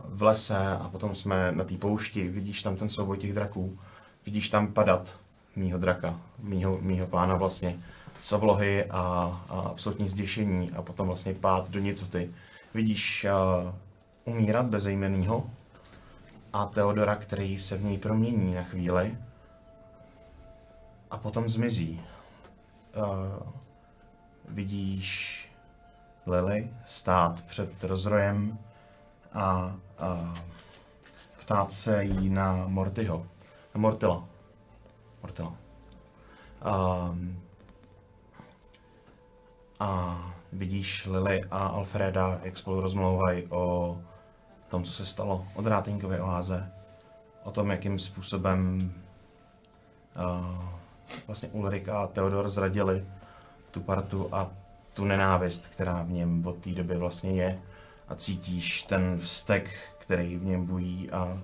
[0.08, 3.78] v lese a potom jsme na té poušti, vidíš tam ten souboj těch draků,
[4.26, 5.16] vidíš tam padat
[5.56, 7.78] mýho draka, mýho, mýho pána vlastně
[8.20, 9.00] z oblohy a,
[9.48, 12.30] a absolutní zděšení a potom vlastně pád do nicoty.
[12.74, 13.26] Vidíš
[13.64, 15.50] uh, umírat bezejmenýho
[16.52, 19.18] a Teodora, který se v něj promění na chvíli
[21.10, 22.00] a potom zmizí.
[22.96, 23.52] Uh,
[24.48, 25.38] vidíš
[26.26, 28.58] Lily stát před rozrojem
[29.32, 30.34] a, a
[31.40, 33.26] ptát se jí na Mortyho,
[33.74, 34.24] na Mortila.
[35.22, 35.54] Mortila.
[36.64, 37.42] Um,
[39.80, 40.18] a
[40.52, 43.98] vidíš Lily a Alfreda, jak spolu rozmlouvají o
[44.68, 46.72] tom, co se stalo od Rátinkově oáze,
[47.42, 48.92] o tom, jakým způsobem
[50.16, 50.64] uh,
[51.26, 53.04] vlastně Ulrik a Theodor zradili
[53.70, 54.50] tu partu a
[54.94, 57.58] tu nenávist, která v něm od té doby vlastně je.
[58.08, 61.10] A cítíš ten vztek, který v něm bují.
[61.10, 61.38] A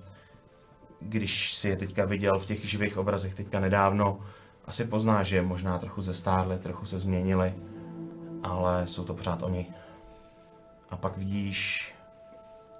[1.01, 4.19] když si je teďka viděl v těch živých obrazech teďka nedávno,
[4.65, 7.53] asi poznáš, že možná trochu zestárli, trochu se změnili,
[8.43, 9.65] ale jsou to pořád oni.
[10.89, 11.91] A pak vidíš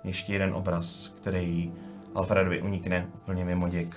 [0.04, 1.74] ještě jeden obraz, který
[2.16, 3.96] Alfredovi unikne úplně mimo děk.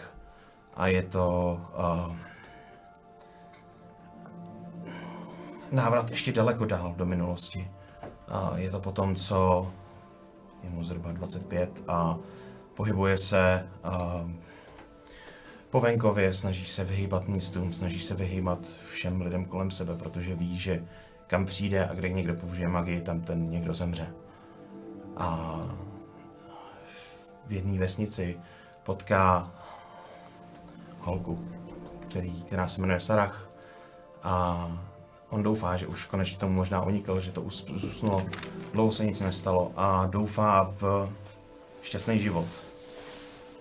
[0.74, 2.16] A je to uh,
[5.72, 7.70] návrat ještě daleko dál do minulosti.
[8.28, 9.68] A je to potom, co
[10.62, 12.18] je mu zhruba 25 a
[12.74, 14.26] pohybuje se a
[15.70, 18.58] po venkově, snaží se vyhýbat místům, snaží se vyhýbat
[18.92, 20.84] všem lidem kolem sebe, protože ví, že
[21.32, 24.14] kam přijde a kde někdo použije magii, tam ten někdo zemře.
[25.16, 25.58] A
[27.46, 28.36] v jedné vesnici
[28.82, 29.50] potká
[31.00, 31.48] holku,
[32.08, 33.48] který, která se jmenuje Sarah
[34.22, 34.66] a
[35.30, 38.26] on doufá, že už konečně tomu možná unikl, že to us- zusnulo,
[38.72, 41.12] dlouho se nic nestalo a doufá v
[41.82, 42.46] šťastný život.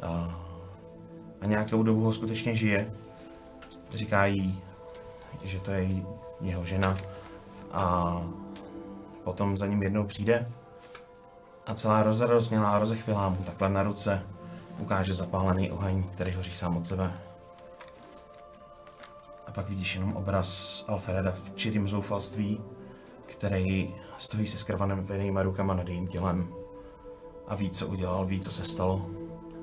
[0.01, 0.39] A,
[1.41, 2.93] a nějakou dobu ho skutečně žije.
[3.91, 4.61] Říká jí,
[5.43, 5.89] že to je
[6.41, 6.97] jeho žena
[7.73, 8.23] a
[9.23, 10.51] potom za ním jednou přijde
[11.65, 14.23] a celá rozroznělá, rozechvělá mu takhle na ruce
[14.79, 17.11] ukáže zapálený oheň, který hoří sám od sebe.
[19.47, 22.61] A pak vidíš jenom obraz Alfreda v čirým zoufalství,
[23.25, 26.53] který stojí se skrvanými rukama nad jejím tělem
[27.47, 29.09] a ví, co udělal, ví, co se stalo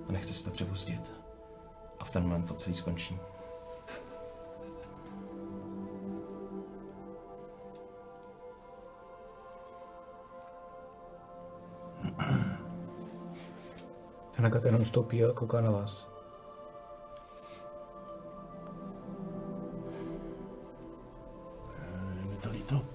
[0.09, 1.12] a nechce si to připustit.
[2.01, 3.19] A v ten moment to celý skončí.
[14.39, 16.07] Hanaka jenom stoupí a kouká na vás.
[22.18, 22.86] Je mi to líto.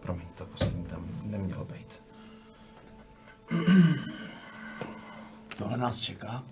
[0.00, 2.02] Promiň, to poslední tam nemělo být.
[5.56, 6.42] Tohle nás čeká.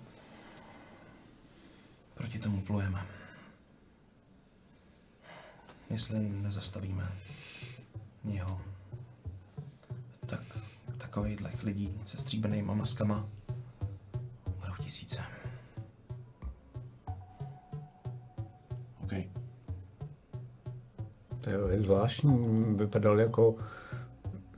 [2.13, 3.05] Proti tomu plujeme.
[5.89, 7.11] Jestli nezastavíme
[8.23, 8.61] Jo.
[11.17, 13.29] Tak, takovýchhle lidí se stříbrnýma maskama
[14.59, 15.19] budou tisíce.
[19.03, 19.11] OK.
[21.41, 23.55] To je zvláštní, vypadal jako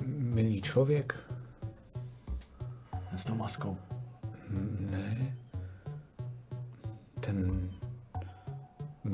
[0.08, 1.16] milý člověk.
[3.16, 3.78] S tou maskou.
[4.80, 5.38] Ne.
[7.20, 7.70] Ten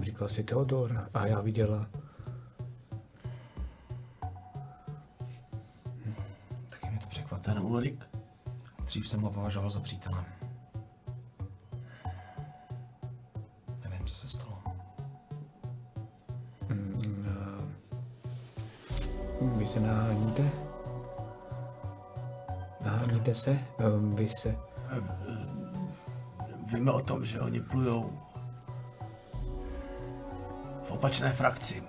[0.02, 1.90] říkal si Teodor a já viděla.
[7.76, 8.06] Ulrik?
[8.86, 10.26] Dřív jsem ho považoval za přítele.
[13.84, 14.62] Nevím, co se stalo.
[16.70, 17.64] Mm, a
[19.58, 20.52] Vy se naháníte?
[22.86, 23.60] Naháníte se?
[23.78, 24.56] Um, Vy se...
[26.74, 28.20] Víme o tom, že oni plujou
[30.84, 31.84] v opačné frakci.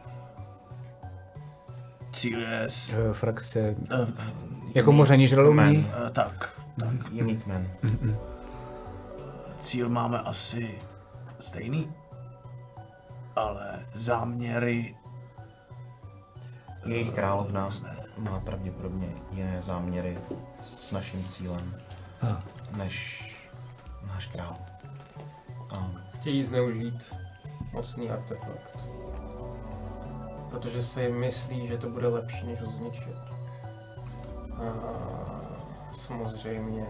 [2.12, 2.62] Cíl je...
[2.62, 3.76] S, eh, Frakce...
[3.92, 4.45] uh,
[4.76, 5.78] Jako moření žralomí?
[5.78, 7.10] uh, tak, tak.
[7.12, 7.70] Jiný kmen.
[9.58, 10.78] Cíl máme asi
[11.40, 11.92] stejný,
[13.36, 14.94] ale záměry
[16.86, 17.68] Jejich královna
[18.18, 20.18] má pravděpodobně jiné záměry
[20.76, 21.74] s naším cílem,
[22.22, 22.42] Ah.
[22.76, 23.24] než
[24.06, 24.55] náš král.
[25.70, 25.90] A
[26.20, 27.14] Chtějí zneužít
[27.72, 28.78] mocný artefakt.
[30.50, 33.35] Protože si myslí, že to bude lepší, než ho zničit.
[34.58, 34.70] A
[35.96, 36.86] samozřejmě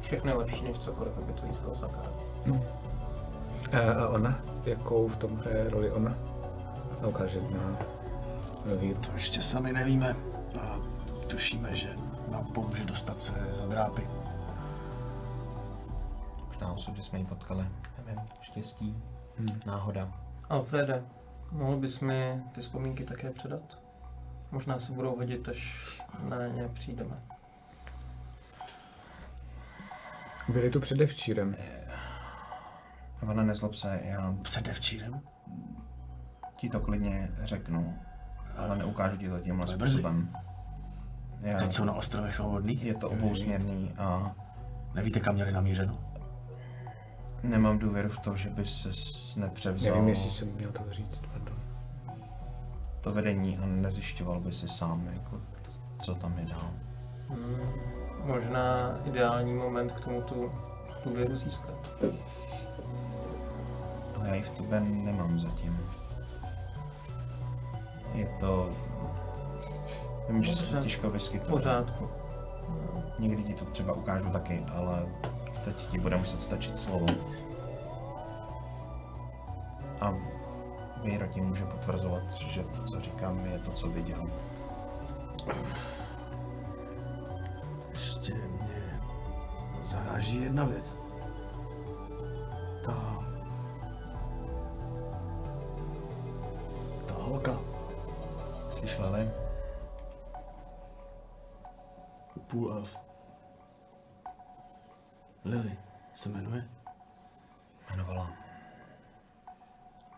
[0.00, 2.12] všechno je lepší, než cokoliv, aby to získal Sakar.
[3.72, 4.38] A, a ona?
[4.64, 6.14] Jakou v tom hraje roli ona?
[7.08, 9.00] Ukáže na víru.
[9.00, 10.16] to ještě sami nevíme.
[10.60, 10.76] A
[11.26, 11.96] tušíme, že
[12.30, 14.06] nám pomůže dostat se za drápy.
[16.46, 17.66] možná osud, že jsme ji potkali.
[18.06, 19.02] Nevím, štěstí,
[19.66, 20.29] náhoda.
[20.50, 21.02] Alfrede,
[21.52, 23.78] mohl bys mi ty vzpomínky také předat?
[24.50, 25.88] Možná se budou hodit, až
[26.28, 27.16] na ně přijdeme.
[30.48, 31.54] Byli tu předevčírem.
[33.30, 35.20] Ona nezlob se, já Předevčírem?
[36.56, 37.98] ti to klidně řeknu,
[38.56, 39.92] ale neukážu ti to tímhle To je brzy.
[39.92, 40.34] způsobem.
[41.40, 42.84] Já, Teď jsou na ostrovech svobodných?
[42.84, 44.34] je to obousměrný a
[44.94, 46.09] Nevíte, kam měli namířeno?
[47.42, 48.88] Nemám důvěru v to, že by se
[49.40, 51.20] nepřevzal Nevím, jestli jsem měl to říct.
[51.32, 51.56] Pardon.
[53.00, 55.40] to vedení a nezjišťoval by si sám, jako,
[56.00, 56.70] co tam je dál.
[57.28, 57.56] Hmm,
[58.24, 60.52] možná ideální moment k tomu tu
[61.04, 61.74] důvěru získat.
[64.16, 65.80] Ale já ji v tobě nemám zatím.
[68.14, 68.70] Je to...
[70.28, 71.50] Vím, že se to těžko V vyskytuje.
[71.50, 72.08] pořádku.
[73.18, 75.06] Někdy ti to třeba ukážu taky, ale
[75.64, 77.06] teď ti bude muset stačit slovo.
[80.00, 80.14] A
[81.02, 84.30] Víro ti může potvrzovat, že to, co říkám, je to, co viděl.
[87.90, 89.00] Ještě mě
[89.82, 90.96] zaráží jedna věc.
[92.84, 93.24] Ta...
[97.06, 97.58] Ta holka.
[98.70, 99.30] Slyšeli?
[102.46, 103.09] Půl elf.
[105.44, 105.78] Lily
[106.14, 106.68] se jmenuje?
[107.88, 108.32] Jmenovala.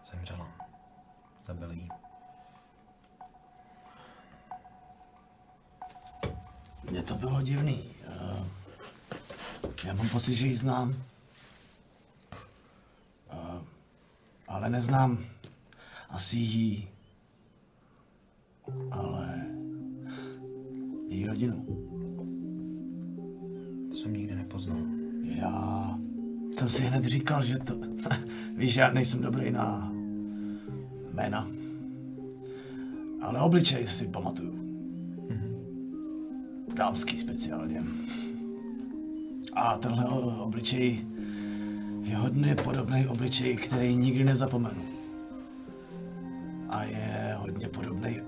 [0.04, 0.48] Zemřela.
[1.46, 1.88] Zabili jí.
[6.90, 7.84] Mně to bylo divný.
[8.06, 8.44] Eh,
[9.84, 10.94] Já mám pocit, že ji znám.
[13.30, 13.60] Eh,
[14.48, 15.24] Ale neznám
[16.10, 16.88] asi jí.
[18.90, 19.46] Ale
[21.08, 21.64] její rodinu.
[23.90, 25.01] To jsem nikdy nepoznal.
[25.36, 25.98] Já
[26.52, 27.74] jsem si hned říkal, že to...
[28.56, 29.92] Víš, já nejsem dobrý na
[31.12, 31.48] jména.
[33.22, 34.62] Ale obličej si pamatuju.
[36.74, 37.82] Dámský speciálně.
[39.52, 40.04] A tenhle
[40.40, 41.06] obličej
[42.02, 44.82] je hodně podobný obličej, který nikdy nezapomenu.
[46.68, 48.20] A je hodně podobný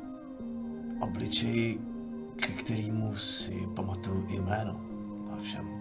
[1.01, 1.79] obličej,
[2.37, 4.81] ke kterému si pamatuju jméno
[5.33, 5.74] a všem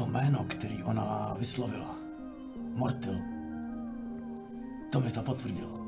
[0.00, 1.94] to jméno, který ona vyslovila,
[2.74, 3.18] Mortil,
[4.92, 5.80] to mi to potvrdilo.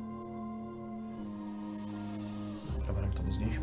[2.85, 3.61] Probereme to později.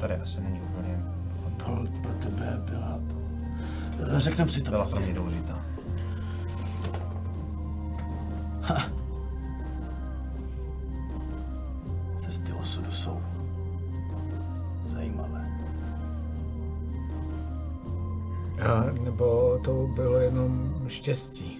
[0.00, 1.02] Tady asi není úplně...
[1.56, 3.00] Pro, pro tebe byla...
[4.18, 5.12] Řeknem si to Byla pro později.
[5.12, 5.64] mě důležitá.
[8.60, 8.99] Cesty
[19.20, 21.58] nebo to bylo jenom štěstí.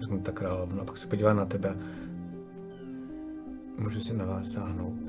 [0.00, 1.74] Řeknu ta královna, pak se podívá na tebe.
[3.78, 4.94] Můžu si na vás sáhnout.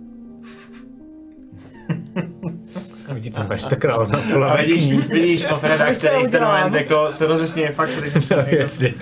[3.14, 7.72] Vidíte, máš ta královna A vidíš, vidíš Alfreda, který v ten moment jako se rozesměje
[7.72, 8.58] fakt strašně silně.
[8.58, 8.94] Jasně.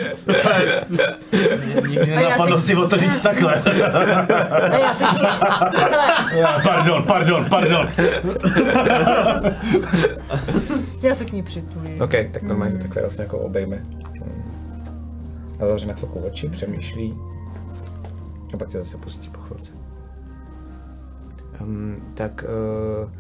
[1.88, 3.62] Nikdy já nenapadlo si- o to říct takhle.
[4.72, 5.06] A já se.
[5.06, 7.90] Hele, pardon, pardon, pardon.
[11.02, 12.02] Já se k ní přitulím.
[12.02, 13.86] OK, tak normálně takhle vlastně jako obejme.
[15.60, 17.18] A zavře na chvilku oči, přemýšlí.
[18.54, 19.72] A pak se zase pustí po chvilce.
[21.62, 22.46] Um, tak
[23.04, 23.12] uh,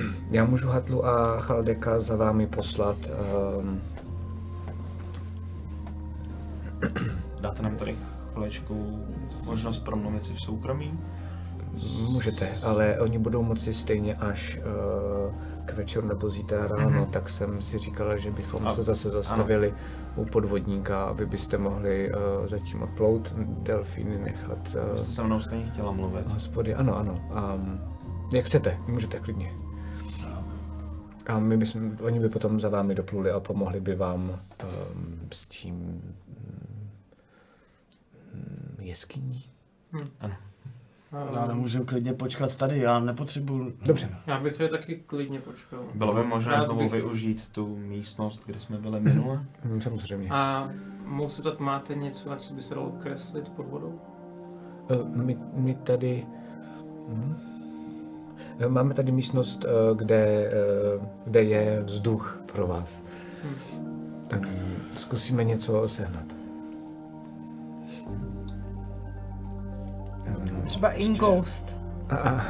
[0.30, 2.96] já můžu Hatlu a Chaldeka za vámi poslat.
[3.60, 3.80] Um,
[7.40, 7.96] Dáte nám tady
[8.32, 9.04] chvilečku
[9.44, 10.98] možnost promluvit si v soukromí?
[12.08, 15.34] můžete, ale oni budou moci stejně až uh,
[15.70, 19.74] k večeru nebo zítra ráno, tak jsem si říkala, že bychom A- se zase zastavili
[20.16, 24.58] u podvodníka, aby byste mohli uh, zatím odplout delfíny nechat.
[24.74, 26.26] Uh, Vy jste se mnou stejně chtěla mluvit.
[26.26, 27.14] Hospody, ano, ano.
[27.54, 27.80] Um,
[28.32, 29.52] jak chcete, můžete klidně.
[31.26, 34.38] A my bychom, oni by potom za vámi dopluli a pomohli by vám um,
[35.32, 36.02] s tím
[38.34, 39.44] um, jeskyní.
[41.12, 43.72] Ale můžeme klidně počkat tady, já nepotřebuju...
[43.84, 44.08] Dobře.
[44.26, 45.80] Já bych tady taky klidně počkal.
[45.94, 49.44] Bylo by možné znovu bych- využít tu místnost, kde jsme byli minule?
[49.64, 50.28] Mm, Samozřejmě.
[50.30, 50.70] A
[51.04, 54.00] mohu se tak máte něco, na co by se dalo kreslit pod vodou?
[54.90, 56.26] Uh, my, my tady...
[57.08, 57.36] Hm?
[58.58, 63.02] Eh, Máme tady místnost, eh, kde, eh, kde je vzduch pro vás.
[64.28, 64.48] Tak
[64.96, 66.24] zkusíme něco sehnat.
[70.64, 71.76] Třeba Ingoust.
[72.10, 72.40] a, a,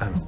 [0.00, 0.22] ano.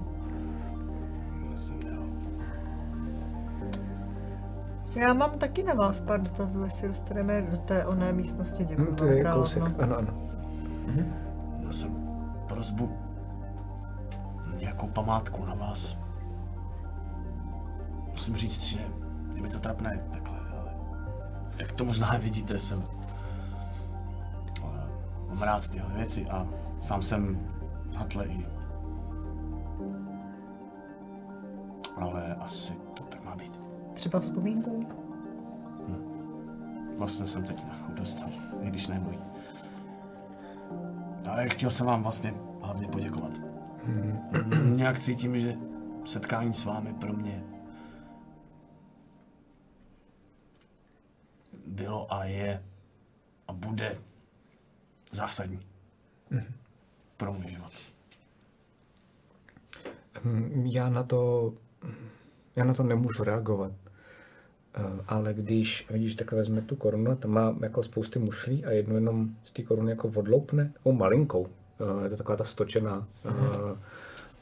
[4.95, 8.65] Já mám taky na vás pár dotazů, až se dostaneme do té oné místnosti.
[8.65, 9.43] Děkuji Hm, to je královno.
[9.45, 10.09] kousek, ano, ano.
[11.67, 11.91] Já jsem
[12.49, 12.93] prozbu
[14.59, 15.97] nějakou památku na vás.
[18.11, 18.79] Musím říct, že
[19.35, 20.73] je mi to trapné takhle, ale
[21.59, 22.83] jak to možná vidíte, jsem
[25.31, 26.47] mám rád tyhle věci a
[26.79, 27.49] sám jsem
[27.95, 28.47] hatle i
[32.01, 33.61] ale asi to tak má být.
[33.95, 34.87] Třeba vzpomínku?
[36.99, 38.29] Vlastně jsem teď na chuť dostal,
[38.61, 39.19] i když neboj.
[41.31, 43.33] Ale chtěl jsem vám vlastně hlavně poděkovat.
[44.65, 45.57] Nějak cítím, že
[46.05, 47.45] setkání s vámi pro mě
[51.67, 52.65] bylo a je
[53.49, 53.99] a bude
[55.13, 55.61] zásadní
[57.17, 57.73] pro můj život.
[60.25, 61.53] Hm, Já na to,
[62.57, 63.73] já na to nemůžu reagovat.
[64.75, 68.95] Eh, Ale když, vidíš, takhle vezme tu korunu, tam má jako spousty mušlí a jednu
[68.95, 71.47] jenom z té koruny jako odloupne, takovou malinkou.
[71.81, 73.31] Eh, Je to taková ta stočená eh,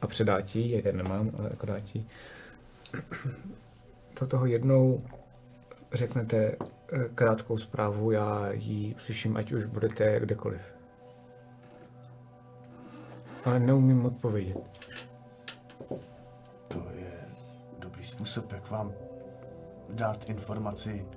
[0.02, 2.05] a předá ti, já tady nemám, ale jako dá ti.
[4.14, 5.02] To toho jednou
[5.92, 6.36] řeknete
[6.92, 10.60] eh, krátkou zprávu, já ji slyším, ať už budete kdekoliv.
[13.44, 14.89] Ale neumím odpovědět.
[16.68, 17.12] To je
[17.78, 18.92] dobrý způsob, jak vám
[19.89, 21.08] dát informaci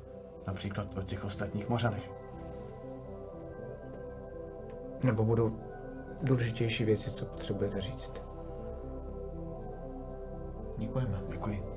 [0.48, 2.12] například o těch ostatních mořanech.
[5.04, 5.60] Nebo budou
[6.22, 8.14] důležitější věci, co potřebujete říct.
[10.78, 11.22] Děkujeme.
[11.30, 11.71] Děkuji.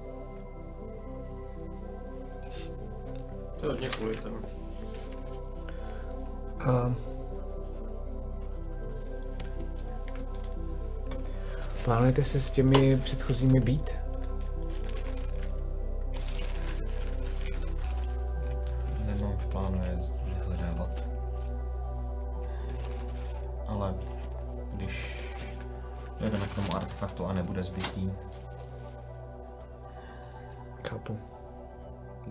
[3.65, 4.37] To je hodně kvůli tomu.
[6.61, 6.95] A
[11.85, 13.91] plánujete se s těmi předchozími být?
[19.05, 21.05] Nemám v plánu je vyhledávat.
[23.67, 23.95] Ale
[24.73, 25.17] když
[26.21, 28.13] dojdeme k tomu artefaktu a nebude zbytí,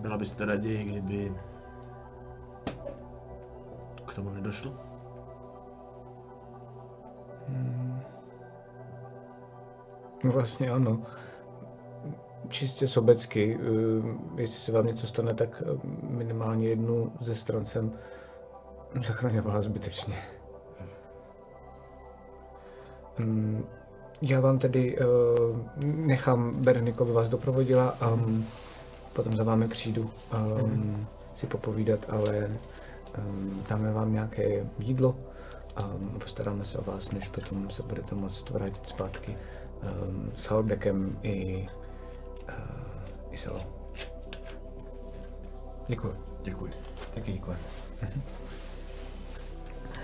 [0.04, 1.32] Byla byste raději, kdyby
[4.06, 4.72] k tomu nedošlo?
[10.24, 11.02] No vlastně ano.
[12.48, 17.92] Čistě sobecky, eh, jestli se vám něco stane, tak eh, minimálně jednu ze stran jsem
[19.06, 20.16] zachraňovala zbytečně.
[23.18, 23.64] Mm,
[24.22, 25.04] Já vám tedy eh,
[25.84, 28.18] nechám Bereniku, aby vás doprovodila a
[29.14, 30.10] potom za vámi přijdu
[30.62, 32.50] um, si popovídat, ale
[33.18, 35.16] um, dáme vám nějaké jídlo
[35.76, 39.36] a um, postaráme se o vás, než potom se budete moct vrátit zpátky
[39.82, 41.68] um, s Halbekem i,
[42.48, 42.54] uh,
[43.30, 43.60] i Selou.
[45.88, 46.14] Děkuji.
[46.42, 46.70] Děkuji.
[47.14, 47.56] Taky děkuji.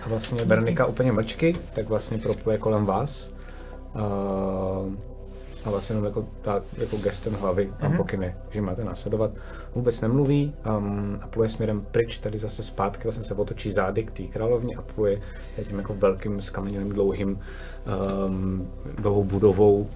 [0.04, 3.30] A vlastně Veronika úplně mlčky, tak vlastně propluje kolem vás.
[3.94, 4.00] A,
[5.64, 9.30] a vlastně jenom jako, ta, jako gestem hlavy vám pokyne, že máte následovat.
[9.74, 14.10] Vůbec nemluví um, a pluje směrem pryč, tady zase zpátky, vlastně se otočí zády k
[14.10, 15.20] té královně a pluje
[15.68, 17.40] tím jako velkým skameněným dlouhým
[18.26, 19.86] um, dlouhou budovou uh,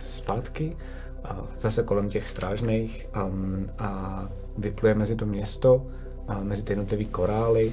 [0.00, 0.76] zpátky.
[1.24, 4.22] A zase kolem těch strážných um, a
[4.58, 5.86] vypluje mezi to město,
[6.28, 7.72] a mezi ty jednotlivé korály,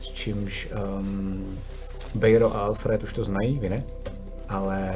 [0.00, 1.56] s čímž um,
[2.14, 3.84] Bejro a Alfred už to znají, vy ne?
[4.48, 4.94] Ale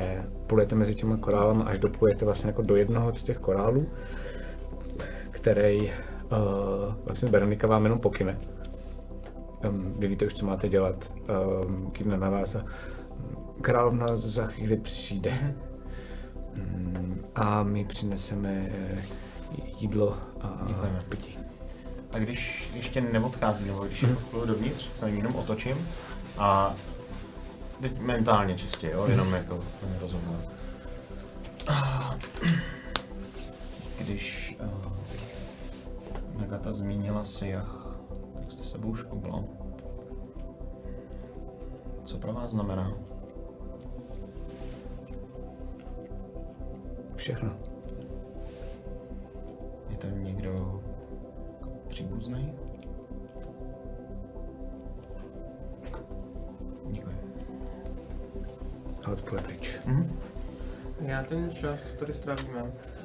[0.49, 3.87] plujete mezi těma korálama, až doplujete vlastně jako do jednoho z těch korálů,
[5.31, 5.91] který uh,
[7.05, 8.39] vlastně Veronika vám jenom pokyne.
[9.69, 11.13] Um, vy víte už, co máte dělat,
[11.67, 12.65] um, kývne na vás a
[13.61, 15.55] královna za chvíli přijde.
[16.55, 19.03] Mm, a my přineseme eh,
[19.79, 20.67] jídlo a
[21.09, 21.39] pití.
[22.13, 25.77] A když ještě neodchází, nebo když jako půjdu dovnitř, se jenom otočím
[26.39, 26.75] a
[27.81, 29.61] teď mentálně čistě, jo, jenom jako
[29.93, 30.39] nerozumím.
[33.99, 34.93] Když uh,
[36.41, 37.67] Nagata zmínila si, jak
[38.35, 39.45] tak jste sebou škubla.
[42.05, 42.93] Co pro vás znamená?
[47.17, 47.57] Všechno.
[49.91, 50.83] Je to někdo
[51.89, 52.55] příbuzný?
[56.91, 57.28] Děkuji.
[59.09, 59.71] A odpluje pryč.
[61.01, 62.63] Já ten čas, co tady strávíme,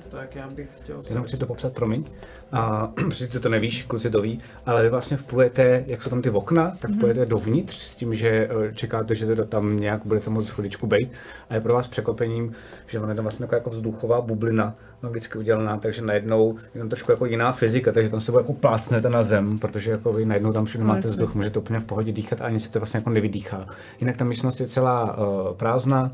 [0.10, 1.12] tak já bych chtěl se...
[1.12, 2.04] Jenom chci to popsat, promiň.
[2.52, 6.22] A protože ty to nevíš, kluci to ví, ale vy vlastně vplujete, jak jsou tam
[6.22, 10.30] ty okna, tak vplujete dovnitř s tím, že eh, čekáte, že teda tam nějak budete
[10.30, 11.12] moct chviličku bejt.
[11.50, 12.54] A je pro vás překvapením,
[12.88, 16.90] že ona je tam vlastně taková jako vzduchová bublina, anglicky udělaná, takže najednou je tam
[16.90, 20.54] trošku jako jiná fyzika, takže tam se jako plácnete na zem, protože jako vy najednou
[20.54, 23.10] tam všude máte vzduch, můžete úplně v pohodě dýchat a ani se to vlastně jako
[23.10, 23.68] nevydýchá.
[24.02, 26.12] Jinak ta místnost je celá uh, prázdná,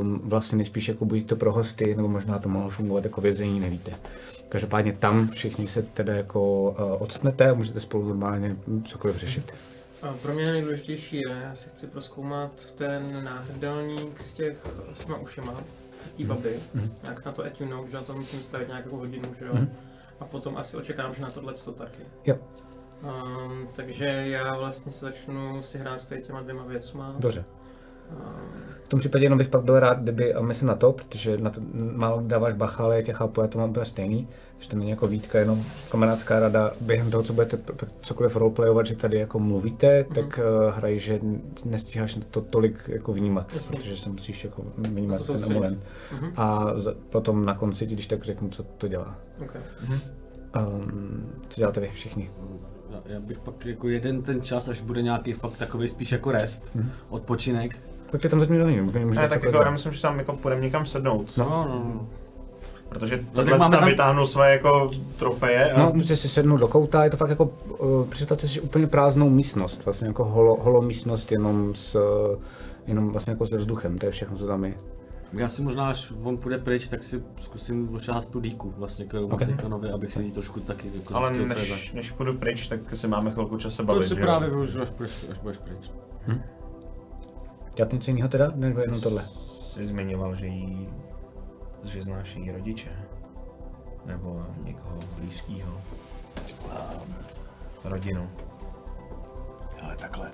[0.00, 3.60] Um, vlastně nejspíš jako buď to pro hosty, nebo možná to mohlo fungovat jako vězení,
[3.60, 3.92] nevíte.
[4.48, 9.52] Každopádně tam všichni se teda jako uh, odstnete a můžete spolu normálně cokoliv řešit.
[10.02, 15.18] A pro mě nejdůležitější je, já si chci proskoumat ten náhrdelník z těch s těma
[16.14, 16.60] tí baby,
[17.04, 19.54] jak se na to etunou, že na to musím stavit nějakou hodinu, že jo.
[20.20, 22.02] A potom asi očekávám, že na tohle to taky.
[22.26, 22.36] Jo,
[23.02, 27.14] Um, takže já vlastně se začnu si hrát s těma dvěma věcma.
[27.18, 27.44] dobře.
[28.84, 31.50] V tom případě jenom bych pak byl rád, kdyby, a myslím na to, protože na
[31.50, 31.60] to
[31.94, 34.28] málo dáváš bacha, ale já tě chápu, já to mám úplně stejný,
[34.64, 37.58] že to není jako výtka, jenom kamarádská rada, během toho, co budete
[38.00, 41.20] cokoliv roleplayovat, že tady jako mluvíte, tak uh, hraj, že
[41.64, 43.78] nestíháš to tolik jako vnímat, Jasně.
[43.78, 45.78] protože se musíš jako Na vnímat to ten moment.
[46.36, 49.18] A z, potom na konci, ti když tak řeknu, co to dělá.
[49.42, 49.62] Okay.
[50.58, 52.30] Um, co děláte vy všichni?
[53.06, 56.76] Já, bych pak jako jeden ten čas, až bude nějaký fakt takový spíš jako rest,
[57.08, 57.78] odpočinek.
[58.10, 60.86] Tak ty tam zatím není, Ne, tak jako já myslím, že tam jako půjdeme někam
[60.86, 61.36] sednout.
[61.36, 61.44] No.
[61.44, 62.08] No, no, no.
[62.88, 66.68] Protože tak tohle máme tam vytáhnul své jako trofeje a No, můžete si sednout do
[66.68, 67.44] kouta, je to fakt jako,
[67.78, 72.38] uh, představte si úplně prázdnou místnost, vlastně jako holo, holo místnost jenom s, uh,
[72.86, 74.74] jenom vlastně jako se vzduchem, to je všechno, co tam je.
[75.38, 79.28] Já si možná, až on půjde pryč, tak si zkusím ošahat tu díku, vlastně, kterou
[79.28, 79.46] mám Ok.
[79.46, 82.80] teďka nově, abych si ji trošku taky jako ale zjistil, než, než půjdu pryč, tak
[82.94, 84.90] si máme chvilku čas se To bavit, už si právě využiju, až,
[85.30, 85.90] až budeš pryč.
[87.76, 89.22] Dělat něco jiného teda, nebo jenom tohle?
[89.22, 90.88] Jsi zmiňoval, že jí,
[91.84, 93.06] že znáš její rodiče.
[94.04, 95.80] Nebo někoho blízkého.
[97.84, 98.30] Rodinu.
[99.82, 100.32] Ale takhle.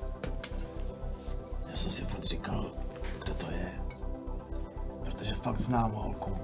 [1.70, 2.70] Já jsem si furt říkal,
[3.24, 3.72] kdo to je.
[5.04, 6.34] Protože fakt znám holku,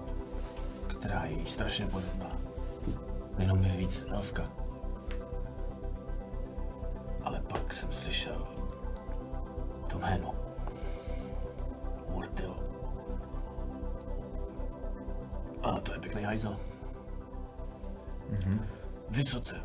[0.87, 2.37] která je strašně podobná.
[3.39, 4.43] Jenom je víc elfka.
[7.23, 8.47] Ale pak jsem slyšel
[9.91, 10.35] to jméno.
[12.09, 12.57] Murtil.
[15.67, 16.57] A to je pěkný hajzel.
[19.09, 19.57] Vysoce,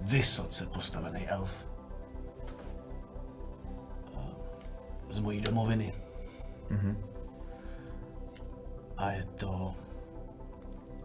[0.00, 1.68] vysoce postavený elf.
[5.10, 5.92] z mojí domoviny.
[8.96, 9.74] A je to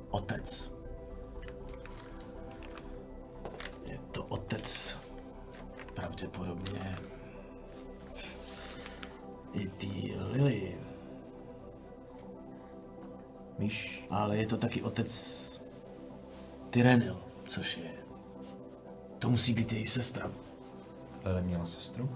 [0.10, 0.72] otec.
[3.86, 4.98] Je to otec
[5.96, 6.96] pravděpodobně
[9.54, 10.80] i ty Lily,
[13.60, 15.44] Víš, ale je to taky otec
[16.70, 17.18] Tyrenil,
[17.48, 17.92] což je.
[19.20, 20.32] To musí být její sestra.
[21.24, 22.10] Lele měla sestru?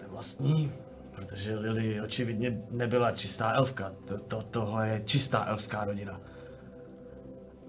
[0.00, 0.72] Nevlastní,
[1.14, 3.92] protože Lily očividně nebyla čistá elfka.
[4.08, 6.20] To, to, tohle je čistá elfská rodina.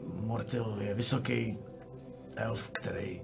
[0.03, 1.59] Mortil je vysoký
[2.35, 3.22] elf, který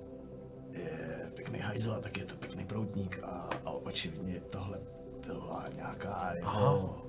[0.72, 4.80] je pěkný hajzel a taky je to pěkný proutník a, a očividně tohle
[5.28, 7.07] byla nějaká jeho...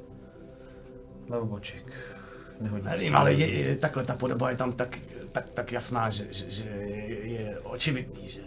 [1.29, 1.93] Leboček.
[2.61, 4.99] Nehodí Nevím, ale je, je, takhle ta podoba je tam tak,
[5.33, 8.43] tak, tak jasná, že, že, že je, je očividný, že,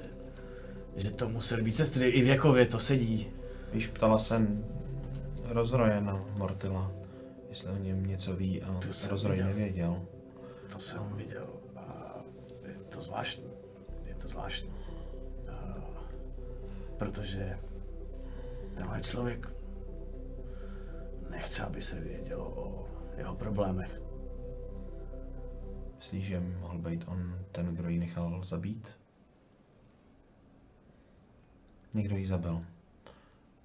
[0.95, 2.07] že to museli být sestry.
[2.07, 3.29] I věkově to sedí.
[3.73, 4.47] Víš, ptala se
[5.45, 6.91] Rozroje na Mortila,
[7.49, 9.47] jestli o něm něco ví a To jsem Rozroj viděl.
[9.47, 10.01] nevěděl.
[10.73, 12.15] To jsem viděl a
[12.67, 13.51] je to zvláštní.
[14.07, 14.71] Je to zvláštní.
[15.49, 15.77] A,
[16.97, 17.57] protože
[18.73, 19.49] tenhle člověk
[21.41, 22.87] nechce, aby se vědělo o
[23.17, 24.01] jeho problémech.
[25.97, 28.97] Myslíš, že mohl být on ten, kdo ji nechal zabít?
[31.93, 32.65] Někdo ji zabil.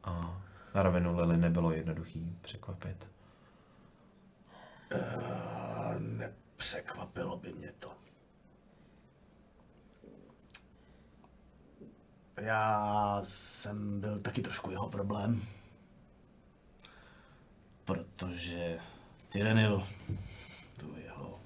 [0.04, 0.42] A
[0.74, 3.08] na rovinu Lily nebylo jednoduchý překvapit.
[5.20, 7.92] A nepřekvapilo by mě to.
[12.36, 15.42] Já jsem byl taky trošku jeho problém.
[17.86, 18.78] Protože
[19.28, 19.82] Tyranil,
[20.80, 21.40] tu jeho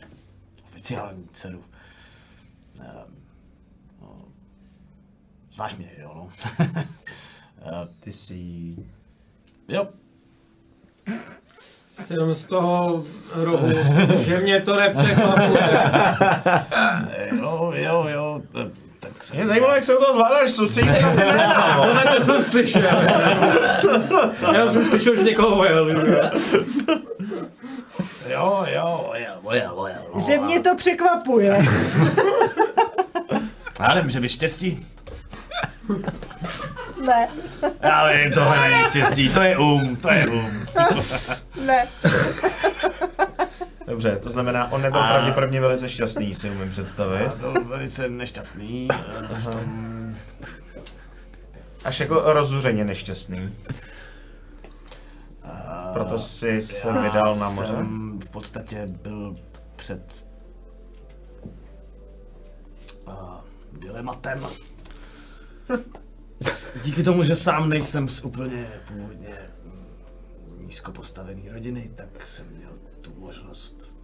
[0.65, 1.65] oficiální dceru,
[2.81, 3.17] ehm,
[4.01, 4.25] no,
[5.53, 6.29] znáš mě, jo, no.
[7.63, 8.77] Eh, Ty jsi
[9.69, 9.89] jo,
[12.11, 13.05] Jenom z toho
[13.35, 13.69] rohu,
[14.25, 15.89] že mě to nepřekvapuje.
[17.41, 18.43] jo, jo, jo,
[19.01, 19.37] tak jsem...
[19.37, 21.75] Mě zajímalo, jak se to zvládáš, soustředíte na ty jména.
[21.83, 23.03] Tohle to jsem slyšel.
[24.55, 25.91] Já jsem slyšel, že někoho vojel.
[28.29, 30.03] Jo, jo, ojel, ojel, ojel.
[30.15, 31.67] no, Že mě to překvapuje.
[33.81, 34.87] Já nevím, že by štěstí.
[37.07, 37.29] Ne,
[37.81, 40.67] Já vím, tohle není štěstí, to je um, to je um.
[41.67, 41.87] ne.
[43.91, 47.23] Dobře, to znamená, on nebyl pravděpodobně velice šťastný, si umím představit.
[47.25, 48.89] Já byl velice nešťastný
[49.53, 50.17] tom,
[51.85, 53.55] Až jako rozuřeně nešťastný.
[55.93, 57.73] Proto jsi se já vydal na moře.
[57.73, 59.37] jsem v podstatě byl
[59.77, 60.27] před
[63.09, 63.15] uh,
[63.73, 64.47] dilematem.
[66.85, 72.71] Díky tomu, že sám nejsem z úplně původně mm, nízko postavený rodiny, tak jsem měl
[73.11, 73.95] tu možnost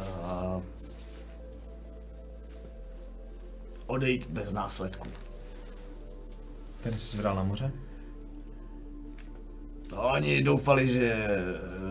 [0.00, 0.62] uh,
[3.86, 5.08] odejít bez následků.
[6.82, 7.70] Tedy jsi se vydal na moře?
[9.92, 11.26] No, oni doufali, že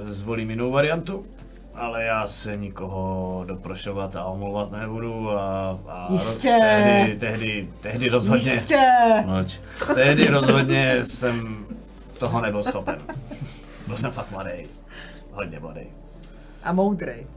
[0.05, 1.25] zvolím jinou variantu,
[1.73, 6.57] ale já se nikoho doprošovat a omlouvat nebudu a, a Jistě.
[6.61, 8.79] tehdy, tehdy, tehdy rozhodně, Jistě.
[9.25, 9.59] Mlč.
[9.95, 11.65] tehdy rozhodně jsem
[12.17, 12.97] toho nebyl schopen.
[13.87, 14.67] Byl jsem fakt mladý,
[15.33, 15.93] hodně mladý.
[16.63, 17.27] A moudrej.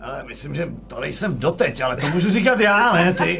[0.00, 3.38] Ale myslím, že to nejsem doteď, ale to můžu říkat já, ne ty.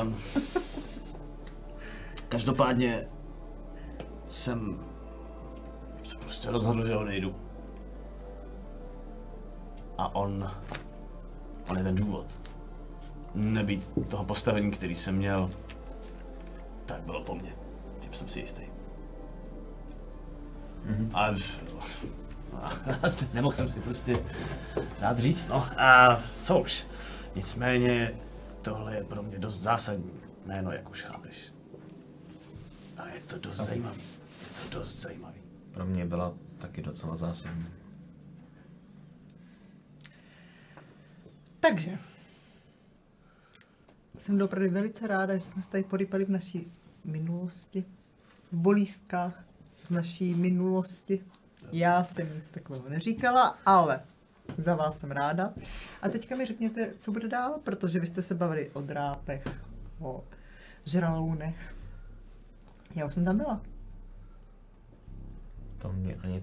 [0.00, 0.16] Um,
[2.28, 3.06] každopádně
[4.28, 4.80] jsem
[6.02, 7.34] se prostě rozhodl, že odejdu.
[9.98, 10.50] A on,
[11.68, 12.41] on je ten důvod.
[13.34, 15.50] Nebýt toho postavení, který jsem měl,
[16.86, 17.54] tak bylo po mně.
[18.00, 18.62] Tím jsem si jistý.
[20.86, 21.10] Mm-hmm.
[21.14, 21.26] A,
[23.06, 24.16] a nemohl jsem si prostě
[25.00, 25.80] dát říct, no.
[25.80, 26.86] A co už.
[27.34, 28.14] Nicméně
[28.62, 30.10] tohle je pro mě dost zásadní
[30.46, 31.52] jméno, jak už chápeš.
[32.96, 34.00] A je to dost zajímavý.
[34.40, 35.40] Je to dost zajímavý.
[35.72, 37.66] Pro mě byla taky docela zásadní.
[41.60, 41.98] Takže.
[44.18, 46.72] Jsem opravdu velice ráda, že jsme se tady porypali v naší
[47.04, 47.84] minulosti.
[48.52, 49.44] V bolístkách
[49.82, 51.24] z naší minulosti.
[51.72, 54.02] Já jsem nic takového neříkala, ale
[54.56, 55.52] za vás jsem ráda.
[56.02, 59.48] A teďka mi řekněte, co bude dál, protože vy jste se bavili o drápech,
[60.00, 60.24] o
[60.84, 61.74] žralounech.
[62.94, 63.60] Já už jsem tam byla.
[65.82, 66.42] To mě ani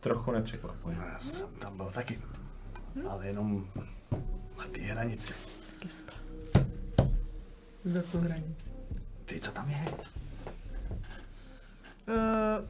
[0.00, 0.96] trochu nepřekvapuje.
[1.12, 2.20] Já jsem tam byl taky.
[3.08, 3.66] Ale jenom
[4.58, 5.34] na té hranici.
[7.84, 8.70] Za tu hranici.
[9.24, 9.84] Ty, co tam je?
[12.08, 12.68] Uh,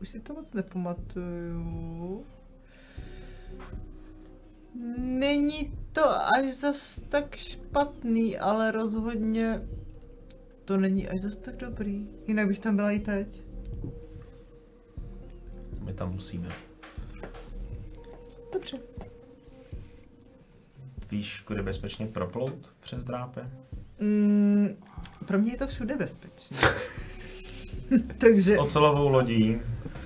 [0.00, 2.26] už si to moc nepamatuju.
[4.98, 9.68] Není to až zas tak špatný, ale rozhodně
[10.64, 12.08] to není až zas tak dobrý.
[12.26, 13.42] Jinak bych tam byla i teď.
[15.80, 16.48] My tam musíme.
[18.52, 18.78] Dobře.
[21.10, 23.50] Víš, kudy bezpečně proplout přes drápe?
[24.00, 24.68] Mm,
[25.26, 26.56] pro mě je to všude bezpečné.
[28.18, 29.58] Takže Ocelovou lodí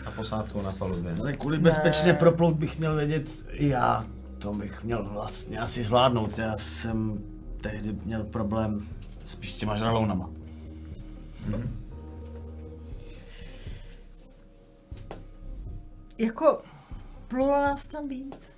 [0.06, 1.14] a posádkou na palubě.
[1.20, 1.62] Ale kvůli Ne.
[1.62, 4.04] bezpečně proplout bych měl vědět i já.
[4.38, 6.38] To bych měl vlastně asi zvládnout.
[6.38, 7.18] Já jsem
[7.60, 8.88] tehdy měl problém
[9.24, 10.30] spíš s těma žralounama.
[16.18, 16.62] jako
[17.28, 18.50] plulo nás tam víc.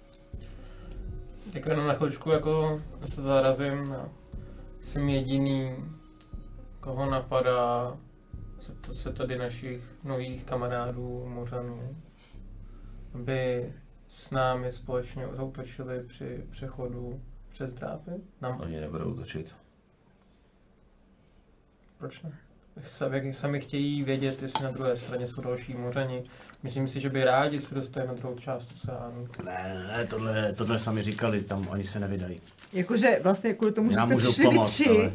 [1.52, 4.08] Tak jenom na chvíličku jako se zarazím a
[4.88, 5.76] jsem jediný,
[6.80, 7.96] koho napadá
[8.60, 12.02] se, to, se tady našich nových kamarádů Mořanů,
[13.14, 13.72] aby
[14.08, 18.10] s námi společně zautočili při přechodu přes drápy.
[18.40, 19.56] Nám, Oni nebudou točit.
[21.98, 22.38] proč ne?
[22.86, 26.22] Sami, sami chtějí vědět, jestli na druhé straně jsou další mořani.
[26.62, 29.28] Myslím si, že by rádi se dostali na druhou část oceánu.
[29.44, 32.40] Ne, ne, tohle, tohle sami říkali, tam oni se nevydají.
[32.72, 35.12] Jakože vlastně kvůli tomu, že jste přišli vy pomoct, tři, ale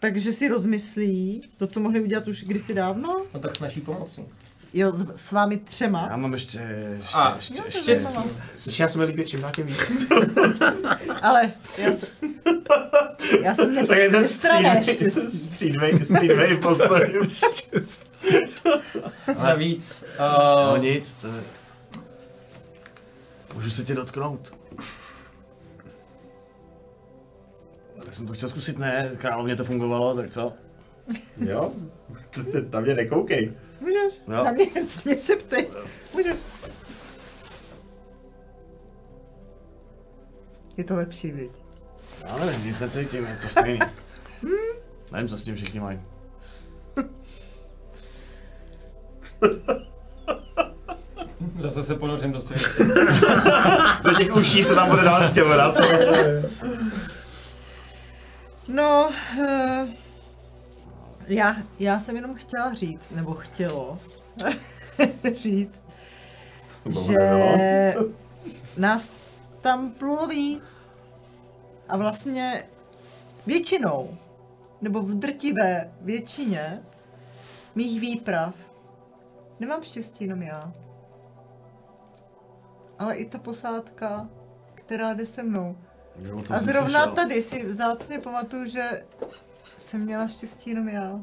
[0.00, 3.22] takže si rozmyslí to, co mohli udělat už kdysi dávno.
[3.34, 4.24] No tak s naší pomocí.
[4.74, 6.06] Jo, s, s vámi třema.
[6.10, 6.58] já mám ještě,
[6.96, 8.06] ještě, A, ještě, ještě.
[8.60, 9.78] Což já se mi líbí čím dál tím víc.
[11.22, 12.06] Ale já, se,
[13.42, 15.38] já jsem nes, Tak je ten nestrané střídvej, štěstí.
[15.38, 17.28] střídvej, střídvej postoj.
[19.42, 21.42] Navíc, No uh, nic, to je...
[23.54, 24.54] Můžu se tě dotknout.
[28.04, 30.52] Tak jsem to chtěl zkusit, ne, královně to fungovalo, tak co?
[31.36, 31.72] Jo?
[32.70, 33.52] Tam mě nekoukej.
[33.80, 34.22] Můžeš?
[34.28, 34.44] Jo.
[34.44, 34.66] Na mě,
[35.04, 35.68] mě se ptej.
[36.14, 36.36] Můžeš.
[40.76, 41.50] Je to lepší, viď?
[42.28, 43.78] Já nevím, nic necítím, je to stejný.
[45.12, 46.00] Nevím, co s tím všichni mají.
[51.58, 52.60] zase se ponořím do stěny.
[54.02, 55.76] Do těch uší se tam bude dál štěvorat.
[58.68, 59.88] No, uh,
[61.28, 63.98] já, já jsem jenom chtěla říct, nebo chtělo
[65.34, 65.84] říct,
[67.06, 67.16] že
[68.76, 69.10] nás
[69.60, 70.76] tam plulo víc.
[71.88, 72.68] A vlastně
[73.46, 74.18] většinou,
[74.80, 76.82] nebo v drtivé většině
[77.74, 78.54] mých výprav
[79.60, 80.72] nemám štěstí jenom já.
[82.98, 84.28] Ale i ta posádka,
[84.74, 85.76] která jde se mnou.
[86.22, 87.12] Jo, A zrovna slyšel.
[87.14, 89.04] tady si vzácně pamatuju, že
[89.80, 91.20] jsem měla štěstí jenom já.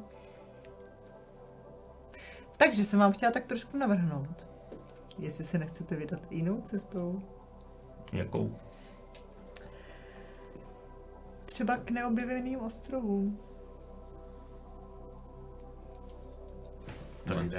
[2.58, 4.48] Takže jsem vám chtěla tak trošku navrhnout.
[5.18, 7.20] Jestli se nechcete vydat jinou cestou.
[8.12, 8.56] Jakou?
[11.46, 13.40] Třeba k neobjeveným ostrovům.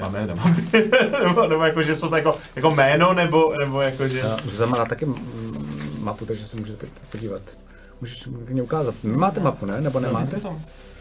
[0.00, 0.34] Máme jméno.
[1.24, 4.22] nebo, nebo jako, že jsou to jako, jako jméno, nebo, nebo jako, že...
[4.44, 5.06] Zuzana má taky
[5.98, 7.42] mapu, takže se můžete podívat.
[8.00, 8.94] Můžeš mě ukázat.
[9.04, 9.80] Vy máte mapu, ne?
[9.80, 10.40] Nebo nemáte?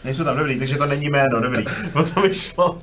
[0.04, 1.66] Nejsou tam dobrý, takže to není jméno, dobrý.
[1.94, 2.80] O to mi šlo.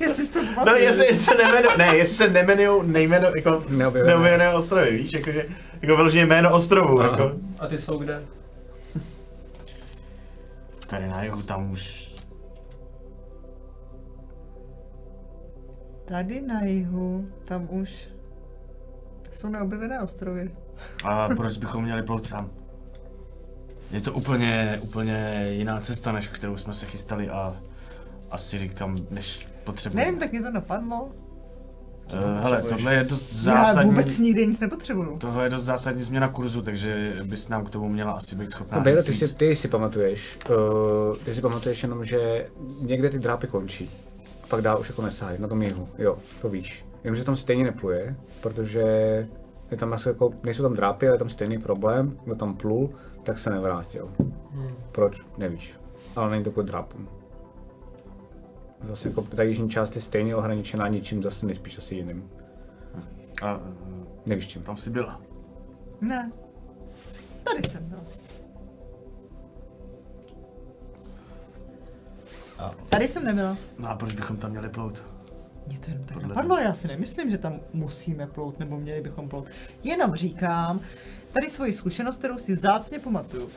[0.00, 4.54] Jestli si to No, jestli, jestli se nemenují, ne, jestli se nemenují nejmeno, jako Neobjevené.
[4.54, 5.46] ostrovy, víš, jakože,
[5.82, 7.10] jako vyloženě jméno ostrovu, Aha.
[7.10, 7.36] jako.
[7.58, 8.22] A ty jsou kde?
[10.86, 12.14] Tady na jihu, tam už...
[16.04, 18.08] Tady na jihu, tam už
[19.32, 20.50] jsou neobjevené ostrovy.
[21.04, 22.50] A proč bychom měli plout tam?
[23.90, 27.56] Je to úplně, úplně jiná cesta, než kterou jsme se chystali a
[28.30, 30.04] asi říkám, než potřebujeme.
[30.04, 31.08] Nevím, tak mě to napadlo.
[32.14, 33.90] Uh, hele, tohle je dost Já zásadní.
[33.90, 35.18] vůbec nikdy nic nepotřebuju.
[35.18, 38.78] Tohle je dost zásadní změna kurzu, takže bys nám k tomu měla asi být schopná
[38.78, 42.46] No, Bejle, ty si, ty si pamatuješ, uh, ty si pamatuješ jenom, že
[42.80, 43.90] někde ty drápy končí.
[44.48, 46.84] Pak dál už jako nesáhají, na tom jihu, jo, to víš.
[47.04, 48.80] Jenomže tam stejně nepluje, protože
[49.70, 52.90] je tam asi jako, nejsou tam drápy, ale je tam stejný problém, kdo tam plul,
[53.24, 54.10] tak se nevrátil.
[54.92, 55.26] Proč?
[55.38, 55.74] Nevíš.
[56.16, 57.08] Ale není to kvůli drápům.
[58.88, 62.30] Zase jako ta jižní část je stejně ohraničená ničím, zase nejspíš asi jiným.
[63.42, 63.62] A uh,
[64.26, 64.62] Nevíš čím.
[64.62, 65.20] tam si byla.
[66.00, 66.32] Ne.
[67.44, 68.00] Tady jsem byla.
[72.88, 73.56] Tady jsem nebyla.
[73.78, 75.04] No a proč bychom tam měli plout?
[75.66, 79.00] Mě to jenom tak Podle napadlo, já si nemyslím, že tam musíme plout, nebo měli
[79.00, 79.46] bychom plout.
[79.82, 80.80] Jenom říkám,
[81.34, 83.50] tady svoji zkušenost, kterou si vzácně pamatuju.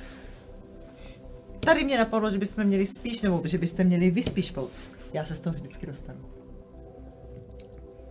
[1.60, 4.72] Tady mě napadlo, že bychom měli spíš, nebo že byste měli vy spíš plout.
[5.14, 6.20] Já se z toho vždycky dostanu.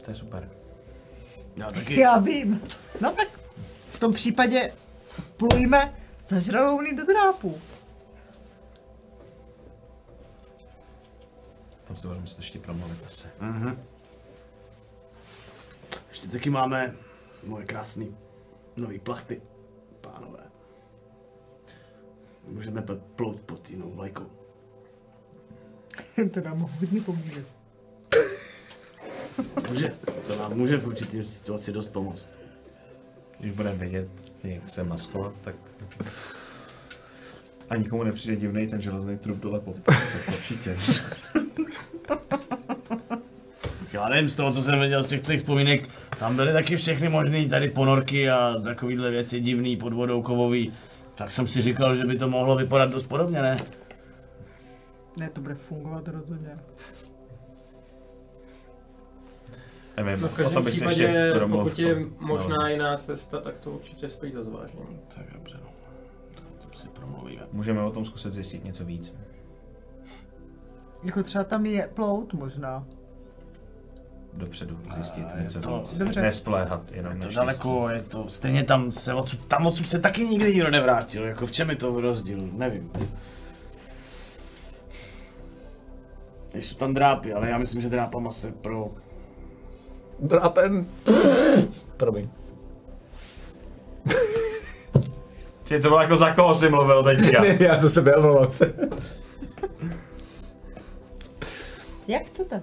[0.05, 0.51] To je super.
[1.57, 2.01] Já taky.
[2.01, 2.63] Já vím.
[3.01, 3.29] No tak
[3.91, 4.73] v tom případě
[5.37, 5.95] plujme
[6.27, 7.59] za žralouny do drápů.
[11.85, 13.25] Tam se budeme muset ještě promluvit asi.
[13.41, 13.83] Mhm.
[16.09, 16.95] Ještě taky máme
[17.45, 18.17] moje krásný
[18.77, 19.43] nový plachty.
[22.47, 22.83] Můžeme
[23.17, 24.27] plout pod jinou vlajkou.
[26.31, 27.45] to nám hodně pomůže.
[29.71, 29.93] Může,
[30.27, 32.29] to nám může v určitým situaci dost pomoct.
[33.41, 34.09] Když budeme vědět,
[34.45, 35.55] jak se maskovat, tak
[37.71, 39.77] a nikomu nepřijde divný ten železný trup dole pod.
[39.85, 40.77] Tak určitě.
[43.93, 47.09] Já nevím, z toho, co jsem viděl z těch těch vzpomínek, tam byly taky všechny
[47.09, 50.73] možné tady ponorky a takovýhle věci divný pod vodou kovový.
[51.17, 53.59] Tak jsem si říkal, že by to mohlo vypadat dost podobně, ne?
[55.19, 56.59] Ne, to bude fungovat rozhodně.
[59.97, 63.41] Nevím, No v o každém tom bych se případě, ještě pokud je možná jiná cesta,
[63.41, 65.01] tak to určitě stojí za zvážení.
[65.15, 65.71] Tak dobře, no.
[66.71, 67.43] To si promluvíme.
[67.53, 69.17] Můžeme o tom zkusit zjistit něco víc.
[71.05, 72.87] Jako třeba tam je plout možná.
[74.37, 75.99] Dopředu zjistit A něco to- víc.
[75.99, 76.23] Dobře.
[76.23, 77.37] Nespoléhat jenom Je na to štěstí.
[77.37, 81.47] daleko, je to, stejně tam se odsud, tam odsud se taky nikdy nikdo nevrátil, jako
[81.47, 82.91] v čem je to rozdíl, nevím.
[86.55, 88.89] Nejsou tam drápy, ale já myslím, že drápama se pro...
[90.21, 90.87] Drapem.
[91.97, 92.29] Promiň.
[95.65, 97.41] Ty to bylo jako za koho jsi mluvil teďka.
[97.43, 98.75] Ne, já za sebe omlouvám se.
[102.09, 102.63] Jak chcete?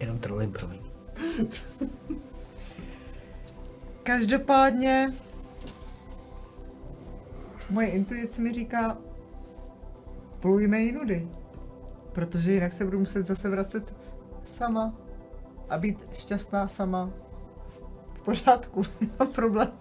[0.00, 0.80] Jenom trolím, promiň.
[4.02, 5.12] Každopádně
[7.70, 8.98] moje intuice mi říká
[10.40, 11.28] plujme jinudy,
[12.12, 13.94] protože jinak se budu muset zase vracet
[14.44, 14.94] sama
[15.68, 17.10] a být šťastná sama.
[18.14, 19.72] V pořádku, nemám problém.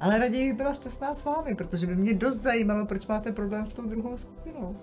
[0.00, 3.66] Ale raději bych byla šťastná s vámi, protože by mě dost zajímalo, proč máte problém
[3.66, 4.76] s tou druhou skupinou.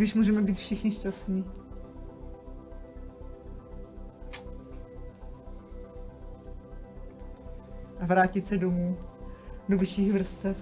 [0.00, 1.44] Když můžeme být všichni šťastní.
[8.00, 8.98] A vrátit se domů
[9.68, 10.56] do vyšších vrstev.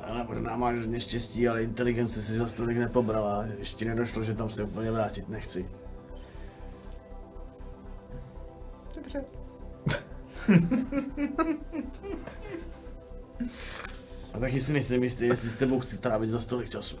[0.00, 3.44] Ale možná máš hodně štěstí, ale inteligence si za tolik nepobrala.
[3.44, 5.68] Ještě nedošlo, že tam se úplně vrátit nechci.
[8.94, 9.24] Dobře.
[14.34, 16.96] A taky si nejsem jistý, jestli s tebou chci strávit za stolik času.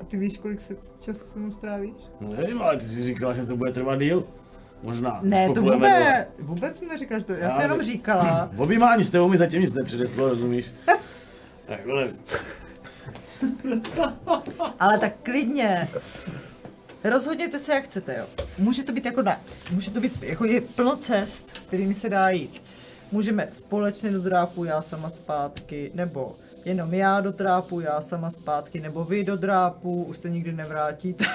[0.00, 1.94] A ty víš, kolik se času se mnou strávíš?
[2.20, 4.24] No nevím, ale ty jsi říkala, že to bude trvat díl.
[4.82, 5.20] Možná.
[5.22, 9.28] Ne, to vůbec, vůbec že to, já Já jsem jenom říkala, V objímání s tebou
[9.28, 10.72] mi zatím nic nepředeslo, rozumíš?
[11.66, 12.12] Tak, ale
[14.78, 15.88] ale tak klidně.
[17.04, 18.44] Rozhodněte se, jak chcete, jo.
[18.58, 22.30] Může to být jako ne, může to být, jako je plno cest, kterými se dá
[22.30, 22.62] jít.
[23.12, 28.80] Můžeme společně do drápu, já sama zpátky, nebo jenom já do drápu, já sama zpátky,
[28.80, 31.24] nebo vy do drápu, už se nikdy nevrátíte.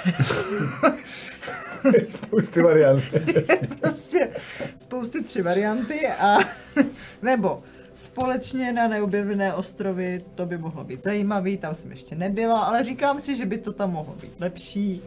[2.09, 3.03] Spousty variant.
[3.81, 4.29] prostě
[4.75, 6.37] spousty tři varianty a
[7.21, 7.63] nebo
[7.95, 13.21] společně na neobjevené ostrovy, to by mohlo být zajímavý, tam jsem ještě nebyla, ale říkám
[13.21, 15.01] si, že by to tam mohlo být lepší.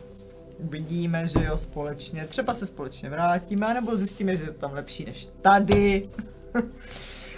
[0.58, 5.04] Uvidíme, že jo, společně, třeba se společně vrátíme, nebo zjistíme, že je to tam lepší
[5.04, 6.02] než tady.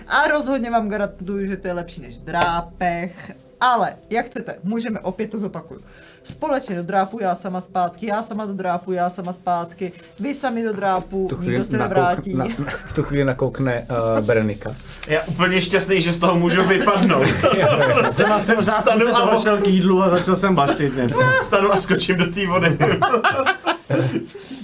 [0.06, 3.32] A rozhodně vám garantuju, že to je lepší než drápech.
[3.60, 5.80] Ale, jak chcete, můžeme, opět to zopakuju.
[6.22, 10.64] Společně do drápu, já sama zpátky, já sama do drápu, já sama zpátky, vy sami
[10.64, 12.34] do drápu, Tu nikdo se nakouk- nevrátí.
[12.34, 12.44] na,
[12.88, 13.86] v tu chvíli nakoukne
[14.18, 14.74] uh, Berenika.
[15.08, 17.26] Já úplně šťastný, že z toho můžu vypadnout.
[18.10, 18.82] jsem asi v a-
[19.12, 21.20] toho šel k jídlu a začal jsem baštit něco.
[21.42, 22.78] Vstanu a skočím do té vody.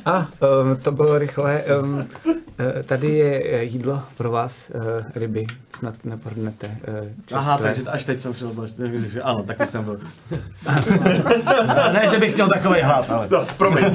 [0.05, 0.19] A
[0.63, 1.63] um, to bylo rychle.
[1.83, 2.09] Um,
[2.59, 4.83] eh, tady je eh, jídlo pro vás, uh,
[5.15, 5.47] ryby.
[5.79, 6.67] Snad nepohrnete.
[7.33, 10.01] Uh, Aha, takže až teď jsem šel takže ano, taky jsem byl.
[11.93, 13.29] Ne, že bych měl takový hlad, ale.
[13.31, 13.85] No, promiň.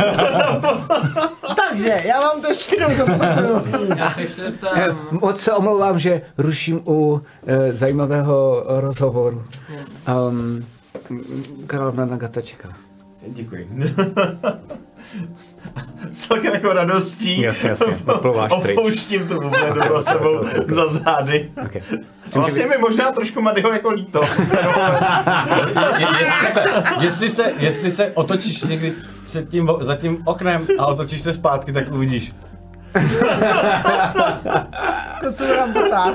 [1.55, 3.63] Takže, já vám to ještě jednou zopakuju.
[3.97, 9.43] Já se ještě zeptám, Moc se omlouvám, že ruším u eh, zajímavého rozhovoru.
[10.30, 10.65] Um,
[11.67, 12.69] královna Nagata čeká.
[13.27, 13.69] Děkuji.
[16.11, 17.98] S celkem jako radostí Jasně, jasně,
[18.50, 21.51] opouštím tu bublinu za sebou, za zády.
[21.66, 21.82] Okay.
[22.33, 24.22] A vlastně je mi možná trošku Madyho jako líto.
[25.98, 26.64] Je, jestli,
[27.00, 28.93] jestli, se, jestli se otočíš někdy
[29.25, 32.33] před tím, za tím oknem a otočíš se zpátky, tak uvidíš.
[35.19, 36.14] Kocu nám potáh.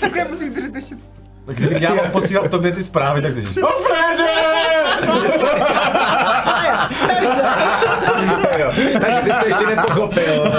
[0.00, 0.96] Takhle musíš držet ještě
[1.54, 3.56] Kdybych já posílal tobě ty zprávy, tak slyšíš.
[8.58, 8.70] jo,
[9.00, 10.52] takže ty jsi to ještě nepochopil.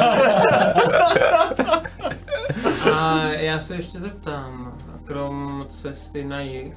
[2.93, 6.73] a já se ještě zeptám, krom cesty na jih,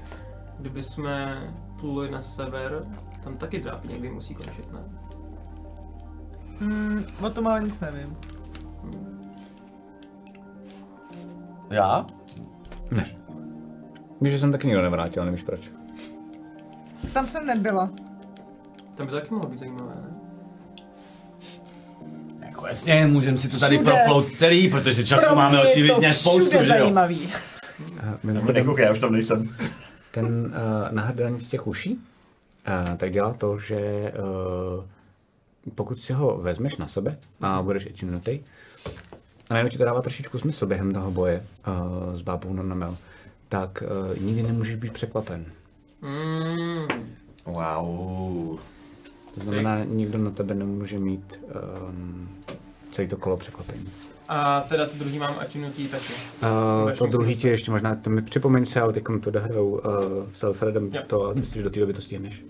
[0.58, 1.42] kdyby jsme
[1.80, 2.84] pluli na sever,
[3.24, 4.80] tam taky dráp někdy musí končit, ne?
[6.60, 8.16] Hmm, o tom ale nic nevím.
[11.70, 12.06] Já?
[14.20, 15.70] Víš, že jsem taky nikdo nevrátil, nevíš proč.
[17.12, 17.90] Tam jsem nebyla.
[18.94, 20.14] To by to taky mohlo být zajímavé, ne?
[22.46, 23.90] Jako jasně, můžeme si to tady Všude.
[23.92, 26.64] proplout celý, protože času Pro máme očividně to spoustu, že jo?
[26.64, 27.32] zajímavý.
[28.00, 29.56] A Nebo mimochodem, nekoukej, já už tam nejsem.
[30.10, 30.52] ten uh,
[30.92, 34.12] náhrdelník z těch uší, uh, tak dělá to, že
[34.78, 34.84] uh,
[35.74, 38.40] pokud si ho vezmeš na sebe a budeš attunutý,
[39.50, 42.96] a najednou ti to dává trošičku smysl během toho boje uh, s bábou Nonamel,
[43.54, 45.44] tak uh, nikdy nemůžeš být překvapen.
[46.02, 47.04] Mm,
[47.46, 48.58] Wow.
[49.34, 51.40] To znamená, nikdo na tebe nemůže mít
[51.88, 52.28] um,
[52.92, 53.84] celý to kolo překvapení.
[54.28, 56.12] a teda to druhý mám attunutí taky.
[56.84, 59.80] Uh, to druhý ti ještě možná, to mi připomeň se, ale teď to dohrajou uh,
[60.32, 61.02] s Alfredem Jo.
[61.06, 62.42] to a myslíš, že do té doby to stihneš.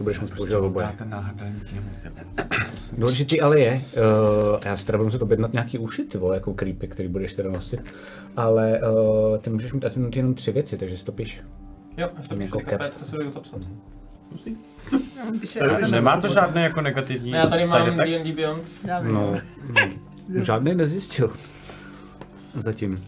[0.00, 0.88] To budeš moct používat v oboje.
[0.98, 1.90] ten náhrdelník jemu.
[2.92, 3.82] Důležitý ale je,
[4.52, 7.32] uh, já si teda budu muset objednat nějaký uši, ty vole, jako creepy, který budeš
[7.32, 7.80] teda nosit,
[8.36, 11.40] ale uh, ty můžeš mít attunutý jenom tři věci, takže si to píš.
[11.96, 12.78] Jo, já jsem jako jako cap.
[12.78, 13.60] kapet, to si budu zapsat.
[15.36, 15.90] SMS.
[15.90, 17.96] Nemá to žádný jako negativní já tady mám?
[17.96, 18.68] D&D Beyond.
[19.02, 19.40] No, no
[20.42, 21.32] žádný nezjistil.
[22.54, 23.04] Zatím.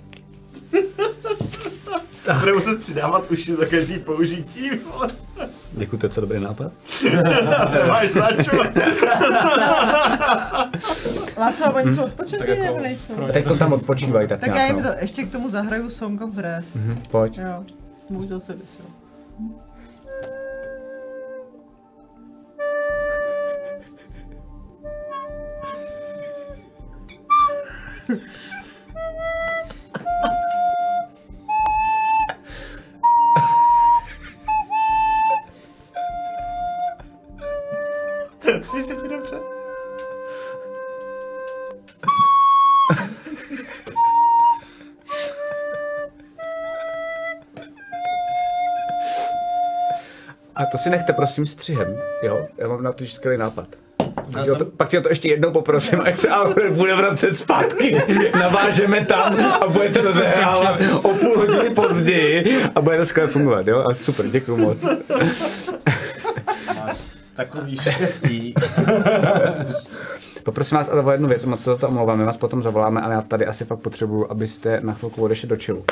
[2.41, 5.09] Bude muset přidávat uši za každý použití, vole.
[5.76, 6.73] Děkuji, to je dobrý nápad.
[7.73, 8.49] Nemáš zač.
[11.39, 13.15] Láco, a oni jsou odpočatí Tak jako nebo nejsou?
[13.33, 14.83] teď to tam odpočívají tak, Tak nějak, já jim no.
[14.83, 16.76] za, ještě k tomu zahraju Song of Rest.
[16.76, 17.39] Mhm, Pojď.
[17.39, 17.65] Jo,
[18.10, 18.86] můj zase vyšel.
[38.62, 39.36] Smí se ti dobře.
[50.55, 52.47] A to si nechte prosím střihem, jo?
[52.58, 53.66] Já mám na to skvělý nápad.
[54.32, 54.57] Pak, jsem...
[54.58, 58.02] to, pak tě to ještě jednou poprosím, až se Alfred bude vracet zpátky.
[58.39, 63.66] Navážeme tam a bude to rozehrávat o půl hodiny později a bude to skvěle fungovat,
[63.66, 63.84] jo?
[63.91, 64.78] A super, děkuji moc.
[67.35, 68.55] Takový štěstí.
[70.44, 73.01] Poprosím vás ale o jednu věc, moc se za to omlouvám, my vás potom zavoláme,
[73.01, 75.85] ale já tady asi fakt potřebuju, abyste na chvilku odešli do čilu.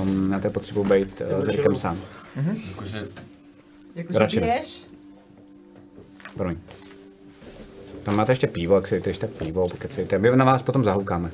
[0.00, 1.98] Um, já tady potřebuji být uh, s Rickem sám.
[2.68, 3.04] Jakože
[3.94, 4.46] Jakože Radši ne.
[4.46, 4.84] běž.
[6.36, 6.56] Promiň.
[8.02, 10.18] Tam máte ještě pivo, jak si jdete ještě tak pivo, pokecejte.
[10.18, 11.30] My na vás potom zahoukáme.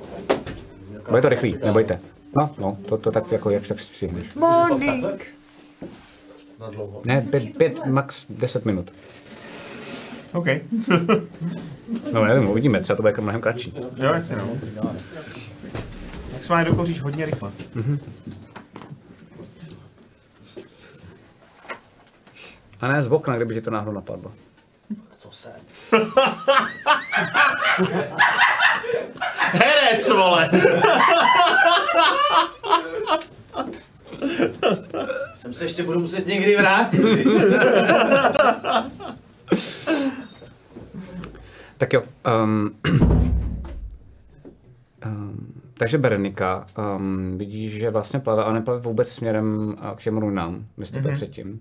[1.11, 2.01] Bude to rychlý, nebojte.
[2.37, 4.35] No, no, to, to tak jako jak tak stihneš.
[4.35, 5.23] Morning.
[6.61, 7.03] Na dlouho.
[7.05, 8.91] Ne, pět, pět, max deset minut.
[10.35, 10.47] OK.
[12.13, 13.75] No nevím, uvidíme, třeba to bude jako mnohem kratší.
[13.97, 14.49] Jo, jasně, no.
[16.33, 17.51] Jak se má dokouříš hodně rychle.
[22.81, 24.33] A ne z okna, kdyby ti to náhodou napadlo.
[25.17, 25.49] co se?
[29.53, 30.51] Herec, vole!
[35.35, 37.01] Sem se ještě budu muset někdy vrátit.
[41.79, 42.03] Tak jo.
[42.45, 42.71] Um,
[45.07, 46.67] um, takže Berenika
[46.97, 51.17] um, vidí, že vlastně plave, ale neplave vůbec směrem a, k těm runám, vystupuje mm-hmm.
[51.17, 51.61] předtím,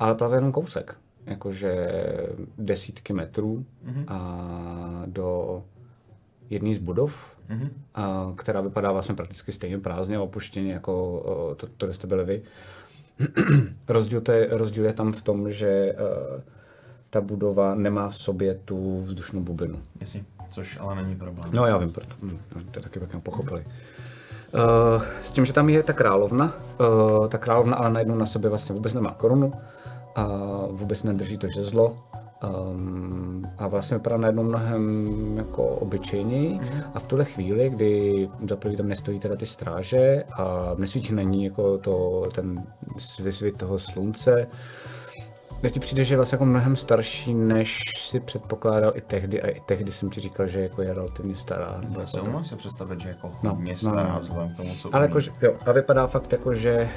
[0.00, 1.92] ale plave jenom kousek, jakože
[2.58, 4.04] desítky metrů mm-hmm.
[4.08, 5.62] a do
[6.50, 7.70] jedné z budov, mm-hmm.
[7.94, 12.06] a, která vypadá vlastně prakticky stejně prázdně a opuštěně jako o, to, to, kde jste
[12.06, 12.42] byli vy.
[13.88, 16.40] rozdíl, to je, rozdíl je tam v tom, že uh,
[17.10, 19.78] ta budova nemá v sobě tu vzdušnou bublinu.
[20.00, 21.50] Jasně, což ale není problém.
[21.52, 23.64] No já vím, proto, hm, no, to taky pak pochopili.
[24.54, 28.50] Uh, s tím, že tam je ta královna, uh, ta královna ale najednou na sobě
[28.50, 29.52] vlastně vůbec nemá korunu
[30.16, 30.26] a
[30.70, 31.98] vůbec nedrží to žezlo
[32.42, 36.60] um, a vlastně vypadá najednou mnohem jako obyčejněji
[36.94, 41.22] a v tuhle chvíli, kdy za prvý tam nestojí teda ty stráže a nesvítí na
[41.22, 42.64] ní jako to, ten
[43.30, 44.46] svit toho slunce,
[45.62, 49.48] mně ti přijde, že je vlastně jako mnohem starší, než si předpokládal i tehdy, a
[49.48, 51.76] i tehdy jsem ti říkal, že jako je relativně stará.
[51.80, 52.34] nebo Já jako tak.
[52.34, 54.20] umím si představit, že jako No, hodně no, stará no.
[54.20, 56.90] vzhledem k tomu, co Ale jakože, jo, a vypadá fakt jako, že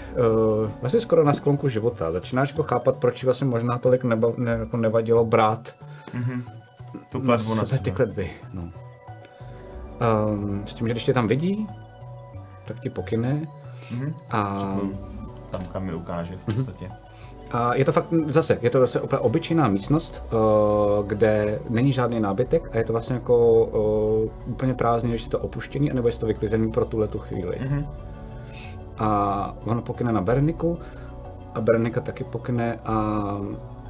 [0.64, 2.12] uh, vlastně skoro na sklonku života.
[2.12, 5.74] Začínáš jako chápat, proč vlastně možná tolik neba, ne, jako nevadilo brát
[7.12, 8.32] tu kletbu na sebe ty kletby.
[8.54, 8.62] No.
[10.32, 11.68] Um, s tím, že když tě tam vidí,
[12.66, 13.48] tak ti pokyne
[13.92, 14.14] Mhm.
[14.32, 14.56] a
[15.52, 16.90] Tam, kam mi ukáže v podstatě.
[17.54, 20.36] A je to fakt zase, je to zase úplně obyčejná místnost, eh,
[21.08, 25.40] kde není žádný nábytek a je to vlastně jako eh, úplně prázdný, když je to
[25.40, 27.58] opuštěný, anebo je to vyklizený pro tuhle tu chvíli.
[27.60, 27.86] Mm-hmm.
[28.98, 30.78] A ono pokyne na Berniku
[31.56, 33.38] a Bernika taky pokyne a,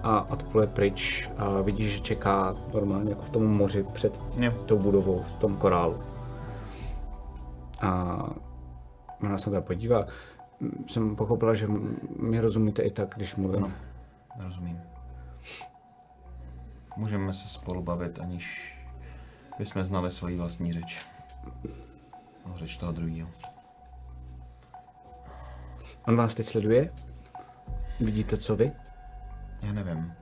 [0.03, 4.51] a odpluje pryč a vidíš, že čeká normálně jako v tom moři před Jo.
[4.65, 5.95] tou budovou, v tom korálu.
[7.81, 8.19] A
[9.23, 10.05] ona se teda podívá.
[10.87, 11.67] Jsem pochopila, že
[12.19, 13.63] mi rozumíte i tak, když mluvím.
[13.63, 13.73] Ano.
[14.39, 14.81] Rozumím.
[16.97, 18.77] Můžeme se spolu bavit, aniž
[19.59, 21.05] bychom znali svoji vlastní řeč.
[22.47, 23.29] No, řeč toho druhého.
[26.07, 26.93] On vás teď sleduje?
[27.99, 28.71] Vidíte, co vy?
[29.63, 30.13] Já nevím.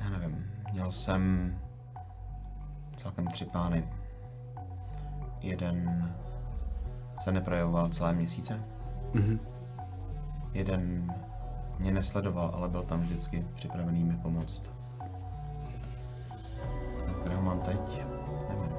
[0.00, 0.50] Já nevím.
[0.72, 1.54] Měl jsem
[2.96, 3.88] celkem tři pány.
[5.40, 6.10] Jeden
[7.20, 8.62] se neprojevoval celé měsíce.
[9.12, 9.40] Mhm.
[10.54, 11.14] Jeden
[11.78, 14.62] mě nesledoval, ale byl tam vždycky připravený mi pomoct.
[17.04, 18.02] Ten, kterého mám teď,
[18.48, 18.72] nevím.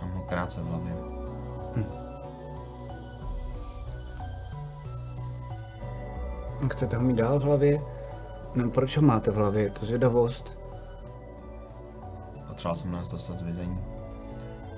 [0.00, 0.92] Mám ho krátce v hlavě.
[6.72, 7.82] Chcete ho mít dál v hlavě?
[8.54, 9.62] No, proč ho máte v hlavě?
[9.62, 10.58] Je to zvědavost?
[12.48, 13.80] Potřeboval jsem nás dostat z vězení.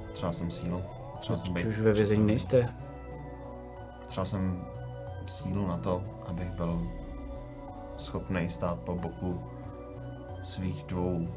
[0.07, 0.98] Potřeboval jsem sílu.
[1.19, 2.75] Potřeboval jsem být Už ve vězení nejste?
[4.03, 4.65] Potřeboval jsem
[5.27, 6.89] sílu na to, abych byl
[7.99, 9.43] schopný stát po boku
[10.45, 11.29] svých dvou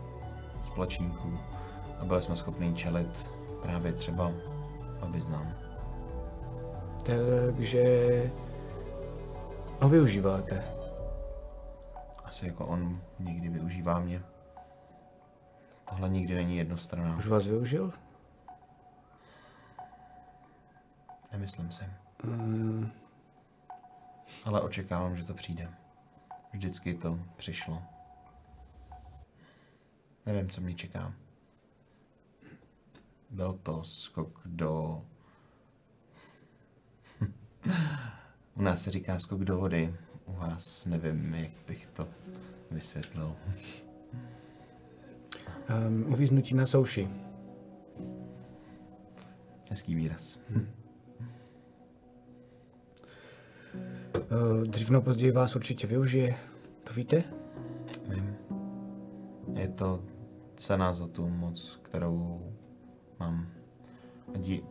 [0.65, 1.39] společníků
[1.99, 4.31] a byli jsme schopni čelit právě třeba
[5.01, 5.53] abyznám.
[7.05, 7.83] Takže
[9.81, 10.63] ho využíváte.
[12.23, 14.21] Asi jako on někdy využívá mě.
[15.89, 17.17] Tohle nikdy není jednostranná.
[17.17, 17.91] Už vás využil?
[21.31, 21.83] Nemyslím si.
[22.23, 22.91] Mm,
[24.45, 25.69] Ale očekávám, že to přijde.
[26.53, 27.83] Vždycky to přišlo.
[30.25, 31.13] Nevím, co mě čeká.
[33.29, 35.05] Byl to skok do...
[38.55, 39.95] U nás se říká skok do vody.
[40.25, 42.07] U vás nevím, jak bych to
[42.71, 43.35] vysvětlil.
[45.87, 47.09] um, uvíznutí na souši.
[49.69, 50.39] Hezký výraz.
[50.55, 50.61] Uh,
[54.65, 56.35] dřív nebo později vás určitě využije.
[56.83, 57.23] To víte?
[58.07, 58.35] Vím.
[59.53, 60.03] Je to
[60.55, 62.51] cena za tu moc, kterou
[63.19, 63.47] mám.
[64.35, 64.63] A dí,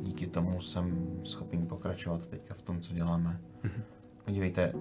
[0.00, 3.40] díky tomu jsem schopný pokračovat teďka v tom, co děláme.
[4.24, 4.72] Podívejte.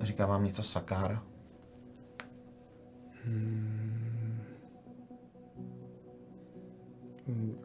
[0.00, 1.22] Říká vám něco Sakár?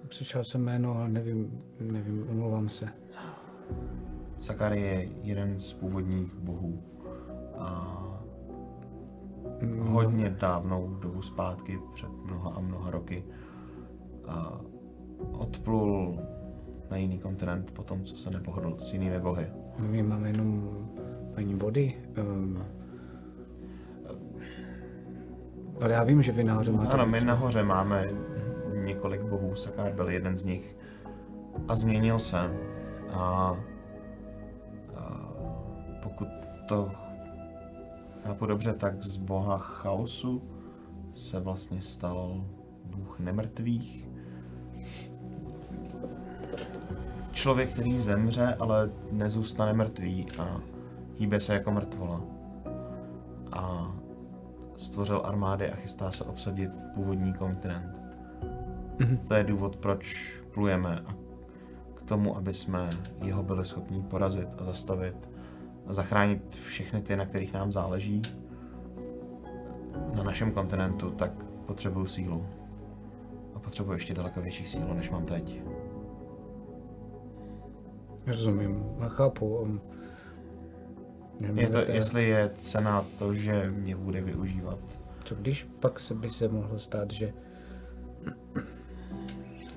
[0.09, 2.87] Slyšel jsem jméno, ale nevím, nevím, omlouvám se.
[4.39, 6.83] Sakár je jeden z původních bohů.
[7.57, 7.97] A
[9.79, 13.23] hodně dávnou dobu zpátky, před mnoha a mnoha roky,
[14.27, 14.61] a
[15.31, 16.19] odplul
[16.91, 19.47] na jiný kontinent po tom, co se nepohodl s jinými bohy.
[19.79, 20.77] My máme jenom
[21.35, 21.93] paní body.
[22.21, 22.63] Um,
[25.81, 26.93] ale já vím, že vy nahoře máte...
[26.93, 28.09] Ano, my nahoře máme
[28.93, 30.75] několik bohů, Sakár byl jeden z nich
[31.67, 32.37] a změnil se.
[33.13, 33.55] A, a
[36.03, 36.27] pokud
[36.67, 36.91] to
[38.23, 40.41] chápu dobře, tak z boha chaosu
[41.13, 42.45] se vlastně stal
[42.85, 44.09] bůh nemrtvých.
[47.31, 50.61] Člověk, který zemře, ale nezůstane mrtvý a
[51.17, 52.21] hýbe se jako mrtvola.
[53.51, 53.91] A
[54.77, 58.00] stvořil armády a chystá se obsadit původní kontinent.
[59.27, 61.15] To je důvod, proč plujeme a
[61.93, 62.89] k tomu, aby jsme
[63.21, 65.29] jeho byli schopni porazit a zastavit
[65.87, 68.21] a zachránit všechny ty, na kterých nám záleží
[70.13, 71.31] na našem kontinentu, tak
[71.65, 72.45] potřebuju sílu.
[73.55, 75.61] A potřebuji ještě daleko větší sílu, než mám teď.
[78.27, 79.55] Rozumím, chápu.
[79.57, 79.81] um,
[81.55, 84.79] Je to, jestli je cena to, že mě bude využívat.
[85.23, 87.33] Co když pak se by se mohlo stát, že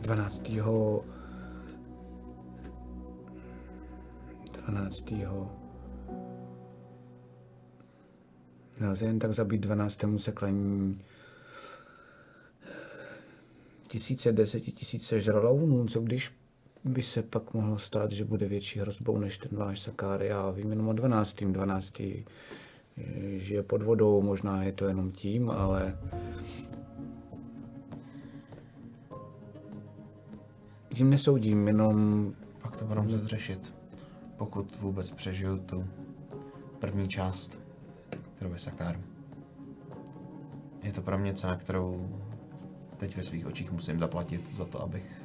[0.05, 0.43] 12.
[4.53, 5.13] 12.
[8.81, 10.05] Nelze jen tak zabít 12.
[10.17, 10.99] seklení
[13.89, 16.33] tisíce, desetitisíce žralounů, co když
[16.85, 20.23] by se pak mohlo stát, že bude větší hrozbou než ten váš Sakár.
[20.23, 21.45] Já vím jenom o 12.
[21.45, 22.03] 12.
[23.37, 25.99] žije pod vodou, možná je to jenom tím, ale
[30.95, 32.33] tím nesoudím, jenom
[32.63, 33.75] Pak to budu muset řešit.
[34.37, 35.85] Pokud vůbec přežiju tu
[36.79, 37.59] první část,
[38.37, 39.01] kterou je Sakár.
[40.83, 42.09] Je to pro mě cena, kterou
[42.97, 45.23] teď ve svých očích musím zaplatit za to, abych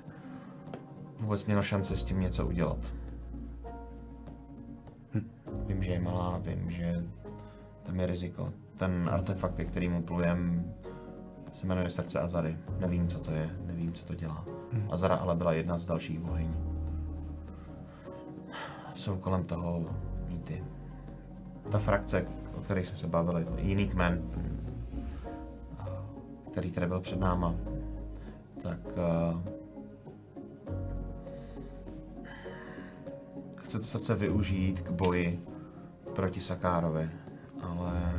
[1.20, 2.94] vůbec měl šanci s tím něco udělat.
[5.66, 7.06] Vím, že je malá, vím, že
[7.84, 8.54] tam je riziko.
[8.78, 10.74] Ten artefakt, ke kterému plujem,
[11.60, 12.58] se jmenuje Srdce Azary.
[12.80, 14.46] Nevím, co to je, nevím, co to dělá.
[14.90, 16.54] Azara ale byla jedna z dalších bohyň.
[18.94, 19.86] Jsou kolem toho
[20.28, 20.64] mýty.
[21.72, 22.26] Ta frakce,
[22.58, 24.22] o které jsme se bavili, jiný kmen,
[26.52, 27.56] který tady byl před náma,
[28.62, 29.42] tak uh,
[33.58, 35.44] chce to srdce využít k boji
[36.16, 37.10] proti Sakárovi,
[37.62, 38.14] ale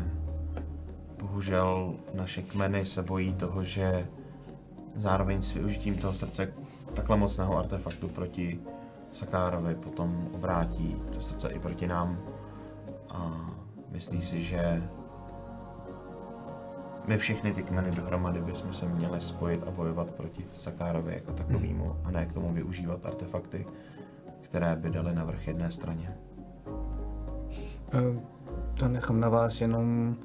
[1.20, 4.07] bohužel naše kmeny se bojí toho, že
[4.97, 6.52] zároveň s využitím toho srdce
[6.94, 8.60] takhle mocného artefaktu proti
[9.12, 12.18] Sakárovi potom obrátí to srdce i proti nám
[13.10, 13.50] a
[13.90, 14.82] myslí si, že
[17.07, 21.97] my všechny ty kmeny dohromady bychom se měli spojit a bojovat proti Sakárovi jako takovýmu
[22.05, 23.66] a ne k tomu využívat artefakty,
[24.40, 26.16] které by daly navrch jedné straně.
[27.92, 28.20] Eh,
[28.74, 30.16] To nechám na vás, jenom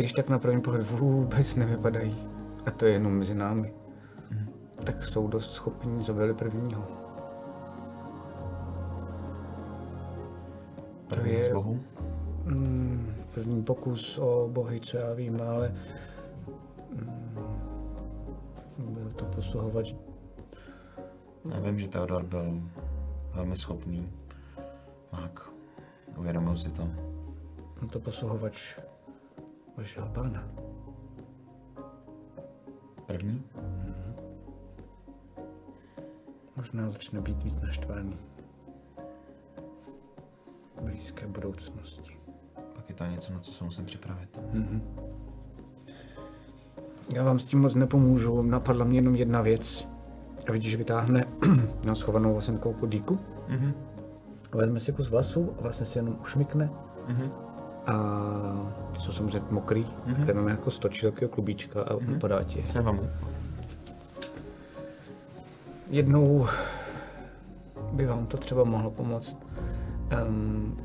[0.00, 2.28] když tak na první pohled vůbec nevypadají.
[2.66, 3.74] A to je jenom mezi námi.
[4.84, 6.84] Tak jsou dost schopní zabili prvního.
[11.08, 11.80] První je- z bohů?
[12.44, 15.74] Mm, první pokus o bohy, co já vím, ale
[16.92, 17.34] mm,
[18.78, 19.94] byl to posluhovač
[21.50, 22.62] Já vím, že Theodor byl
[23.34, 24.12] velmi schopný
[25.12, 25.50] mák.
[26.18, 26.88] Uvědomil si to.
[27.80, 28.76] byl to posluhovač
[29.76, 30.44] vašeho pána.
[33.06, 33.42] První?
[36.56, 38.18] Možná začne být víc naštvaný.
[40.76, 42.16] V blízké budoucnosti.
[42.74, 44.40] Pak je to něco, na co se musím připravit.
[47.14, 49.88] Já vám s tím moc nepomůžu, napadla mě jenom jedna věc.
[50.48, 51.24] A vidíš, že vytáhne
[51.84, 53.18] na schovanou vasenkou kudíku.
[53.48, 53.74] Mhm.
[54.52, 56.70] Vezme si kus vlasů a vlastně si jenom ušmikne.
[57.08, 57.30] Mhm.
[57.86, 57.94] A
[58.92, 60.22] ty jsou samozřejmě mokrý, mm-hmm.
[60.22, 62.18] které máme jako stočí takového klubíčka a mm-hmm.
[62.18, 62.58] podá ti.
[62.58, 62.66] je.
[62.66, 63.00] Se vám.
[65.90, 66.46] Jednou
[67.92, 69.36] by vám to třeba mohlo pomoct.
[70.28, 70.76] Um,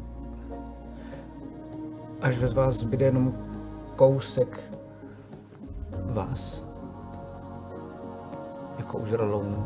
[2.21, 3.33] až ve z vás zbyde jenom
[3.95, 4.59] kousek
[6.05, 6.63] vás.
[8.77, 9.65] Jako už rolounu.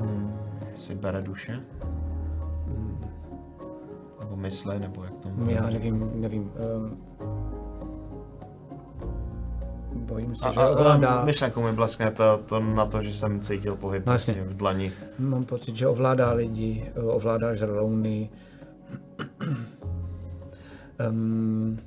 [0.00, 0.34] On
[0.74, 1.60] si bere duše?
[4.20, 5.13] Nebo mysli, nebo jak
[5.44, 6.52] to Já nevím, nevím.
[6.76, 6.98] Um,
[9.94, 13.76] bojím se, A, že ovládá, myšlenkou mi bleskne to, to na to, že jsem cítil
[13.76, 14.34] pohyb No jasně.
[14.34, 14.92] vlastně v dlani.
[15.18, 18.30] mám pocit, že ovládá lidi, eh, ovládá žralouny.
[21.10, 21.78] um,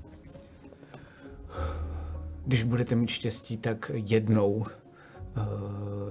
[2.45, 4.65] když budete mít štěstí, tak jednou uh,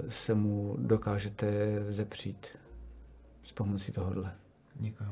[0.09, 1.47] se mu dokážete
[1.89, 2.47] zepřít
[3.43, 4.31] s pomocí tohohle.
[4.75, 5.09] Děkuju.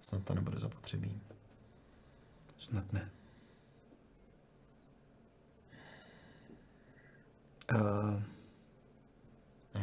[0.00, 1.20] Snad to nebude zapotřebí.
[2.60, 3.10] Snad ne.
[7.74, 8.22] Uh,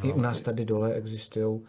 [0.03, 1.61] I u nás tady dole existují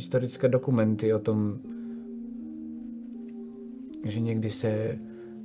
[0.00, 1.58] historické dokumenty o tom,
[4.04, 4.98] že někdy se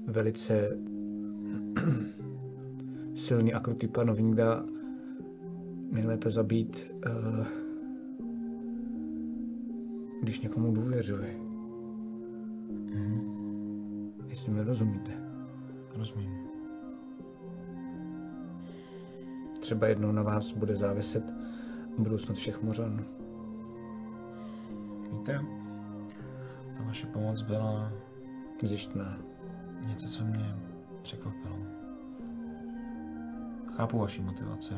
[0.07, 0.77] velice
[3.15, 4.65] silný a krutý panovník dá
[5.91, 7.64] nejlépe zabít, eh,
[10.25, 11.35] když někomu důvěřuje.
[14.27, 15.11] Jestli mi rozumíte.
[15.95, 16.47] Rozumím.
[19.59, 21.23] Třeba jednou na vás bude záviset
[21.97, 23.03] budoucnost všech mořanů.
[25.11, 25.45] Víte,
[26.77, 27.91] ta vaše pomoc byla
[28.63, 29.17] Zjištná.
[29.87, 30.55] něco, co mě
[31.01, 31.57] překvapilo.
[33.75, 34.73] Chápu vaši motivaci.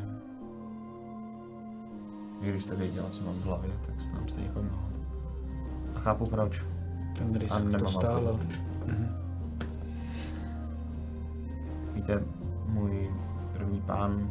[2.42, 4.97] I když jste věděla, co mám v hlavě, tak jste nám stejně pomohla.
[6.08, 6.62] Chápu proč.
[7.18, 8.26] Ten risk A to nemám vám stálo.
[8.28, 8.48] to zlý.
[11.94, 12.24] Víte,
[12.66, 13.12] můj
[13.54, 14.30] první pán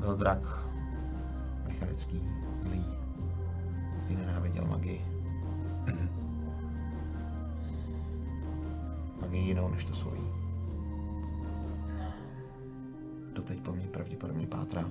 [0.00, 0.38] byl drak
[1.66, 2.22] mechanický,
[2.62, 2.84] zlý,
[3.98, 5.04] který nenáviděl magii.
[9.20, 10.22] Magii jinou než tu svoji.
[13.32, 14.84] Doteď po mně pravděpodobně pátrá.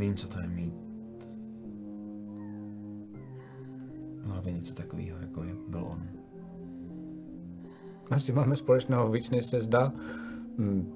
[0.00, 0.74] Vím, co to je mít
[4.42, 6.02] v něco takového, jako je, byl on.
[8.10, 9.92] Asi máme společného víc, než se zdá.
[10.58, 10.92] Hm,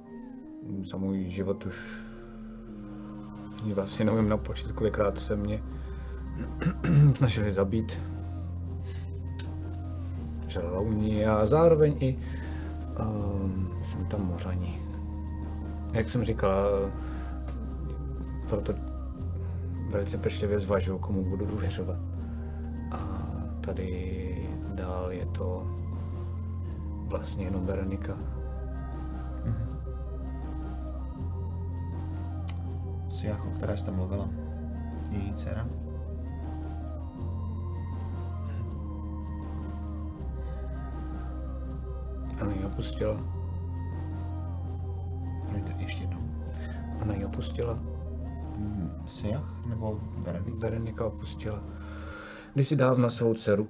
[0.91, 1.75] Za můj život už
[3.75, 5.63] vlastně nevím napočít, kolikrát se mě
[7.17, 7.99] snažili zabít.
[10.47, 12.19] Žralouni a zároveň i
[13.01, 14.81] um, jsem tam mořani.
[15.93, 16.91] Jak jsem říkal,
[18.49, 18.84] proto
[19.95, 21.99] velice pečlivě zvažuju, komu budu důvěřovat.
[22.91, 22.99] A
[23.61, 25.67] tady dál je to
[27.07, 28.17] vlastně jenom Veronika.
[33.09, 34.29] Siach, o které jste mluvila.
[35.11, 35.67] Její dcera.
[42.43, 43.21] Ona ji opustila.
[45.43, 46.21] Promiňte, ještě jednou.
[47.03, 47.94] Ona ji opustila.
[49.09, 50.57] Siach nebo Veronika?
[50.59, 51.65] Veronika opustila.
[52.55, 53.69] Když si dávno svou dceru,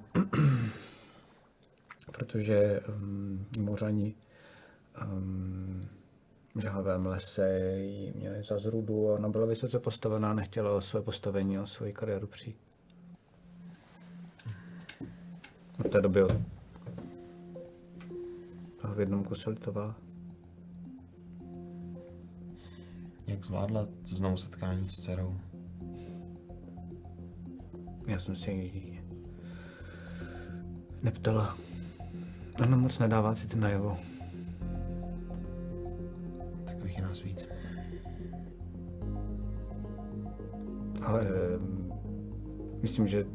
[2.11, 4.15] protože um, mořani
[5.03, 5.87] um,
[6.55, 11.01] v žhavém lese ji měli za zrudu a ona byla vysoce postavená, nechtěla o své
[11.01, 12.57] postavení, o svoji kariéru přijít.
[15.79, 16.21] Od té doby
[18.95, 19.95] v jednom kuse litovala.
[23.27, 25.35] Jak zvládla znovu setkání s dcerou?
[28.07, 29.03] Já jsem si ji
[31.03, 31.57] neptala.
[32.63, 33.97] Ona moc nedává city najevo.
[36.65, 37.49] Takových je nás víc.
[41.01, 41.93] Ale ehm,
[42.81, 43.25] myslím, že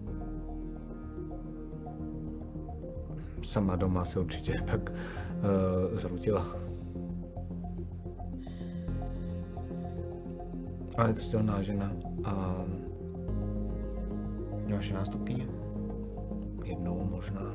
[3.43, 6.69] sama doma se určitě pak uh, zrutila.
[11.01, 11.93] Ale je to silná žena
[12.25, 12.65] a
[14.67, 15.47] Je vaše nástupkyně?
[16.65, 17.55] jednou možná.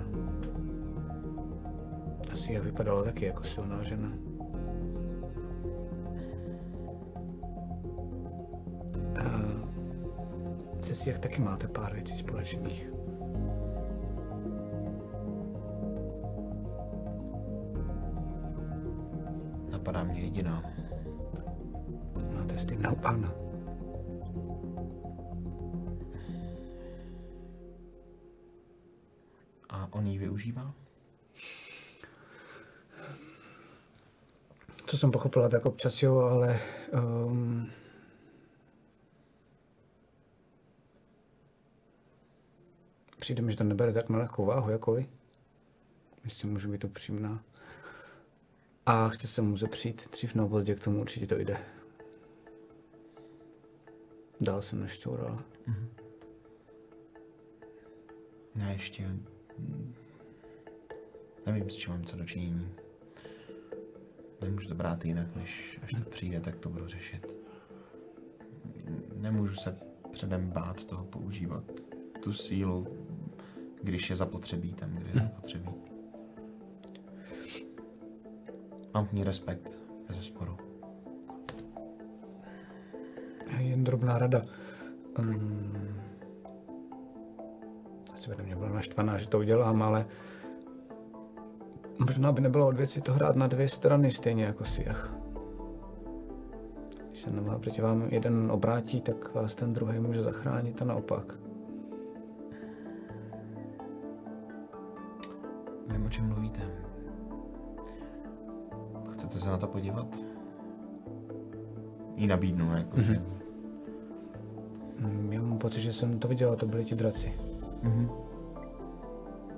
[2.31, 4.11] Asi je vypadala taky jako silná žena.
[9.19, 9.25] A
[10.81, 12.89] se si jak taky máte pár věcí společných.
[19.71, 20.74] Napadá mě jediná.
[23.05, 23.33] Pána.
[29.69, 30.73] A on ji využívá?
[34.85, 36.59] Co jsem pochopila, tak občas jo, ale
[36.93, 37.71] um,
[43.19, 45.09] přijde mi, že to nebere tak na lehkou váhu jako vy.
[46.23, 47.43] Myslím, můžu být upřímná.
[48.85, 51.57] A chce se mu zepřít, dřív nebo později k tomu určitě to jde.
[54.41, 55.39] Dál jsem nešťoural.
[58.59, 59.03] Já ještě...
[59.57, 59.93] mm,
[61.45, 62.69] Nevím, s čím mám co dočinění.
[64.41, 67.37] Nemůžu to brát jinak, než až to přijde, tak to budu řešit.
[69.15, 69.77] Nemůžu se
[70.11, 71.63] předem bát toho používat
[72.23, 72.87] tu sílu,
[73.83, 75.69] když je zapotřebí tam, kde je zapotřebí.
[78.93, 80.57] Mám k ní respekt, bez sporu.
[83.85, 84.41] Drobná rada.
[85.19, 85.73] Um,
[88.13, 90.05] asi by na mě byla naštvaná, že to udělám, ale
[91.99, 95.13] možná by nebylo od věci to hrát na dvě strany, stejně jako Siach.
[97.09, 101.33] Když se na proti vám jeden obrátí, tak vás ten druhý může zachránit a naopak.
[105.87, 106.61] Vím, o čem mluvíte.
[109.11, 110.15] Chcete se na to podívat?
[112.15, 113.44] Jí nabídnu, jako, že Mm,
[115.29, 117.33] Já mám pocit, že jsem to viděl, to byli ti draci.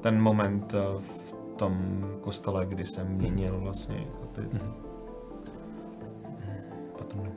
[0.02, 4.42] ten moment eh, v tom kostele, kdy jsem měnil vlastně jako ty...
[6.98, 7.32] Patrony.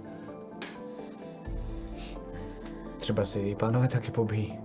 [2.98, 4.58] Třeba si její pánové taky pobíjí.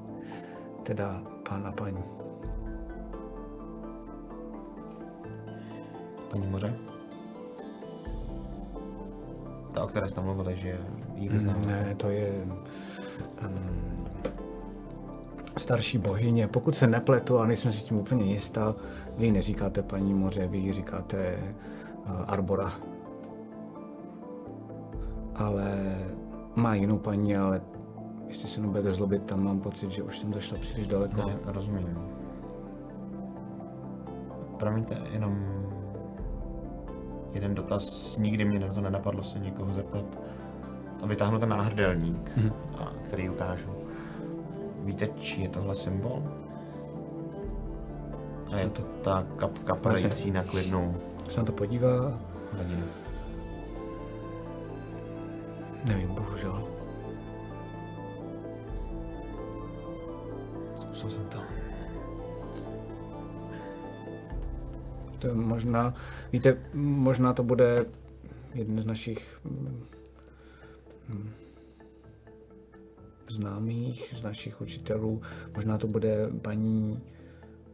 [0.83, 2.03] Teda pán a paní.
[6.31, 6.75] Paní moře?
[9.71, 10.79] Ta, o které jste mluvili, že
[11.15, 11.67] jí vyznáváte.
[11.67, 12.45] Ne, to je
[15.57, 16.47] starší bohyně.
[16.47, 18.75] Pokud se nepletu a nejsem si tím úplně jistá,
[19.19, 21.37] vy neříkáte paní moře, vy říkáte
[22.05, 22.71] uh, Arbora.
[25.35, 25.95] Ale
[26.55, 27.61] má jinou paní, ale
[28.27, 31.27] jestli se nebudete zlobit, tam mám pocit, že už jsem zašla příliš daleko.
[31.27, 31.97] Ne, rozumím.
[34.59, 35.65] Promiňte, jenom
[37.33, 38.17] jeden dotaz.
[38.17, 40.19] Nikdy mě na to nenapadlo se někoho zeptat.
[41.05, 42.31] A vytáhnu ten náhrdelník,
[42.77, 43.69] a, který ukážu.
[44.83, 46.23] Víte, čí je tohle symbol?
[48.51, 50.95] A je to ta kapka padající na klidnou
[51.29, 52.19] Se na to podívá,
[52.53, 52.83] hladinu.
[55.83, 56.67] nevím, bohužel.
[60.75, 61.39] Zkusil jsem to.
[65.19, 65.93] To je možná,
[66.31, 67.85] víte, možná to bude
[68.53, 69.39] jeden z našich
[73.29, 75.21] známých, z našich učitelů.
[75.55, 76.99] Možná to bude paní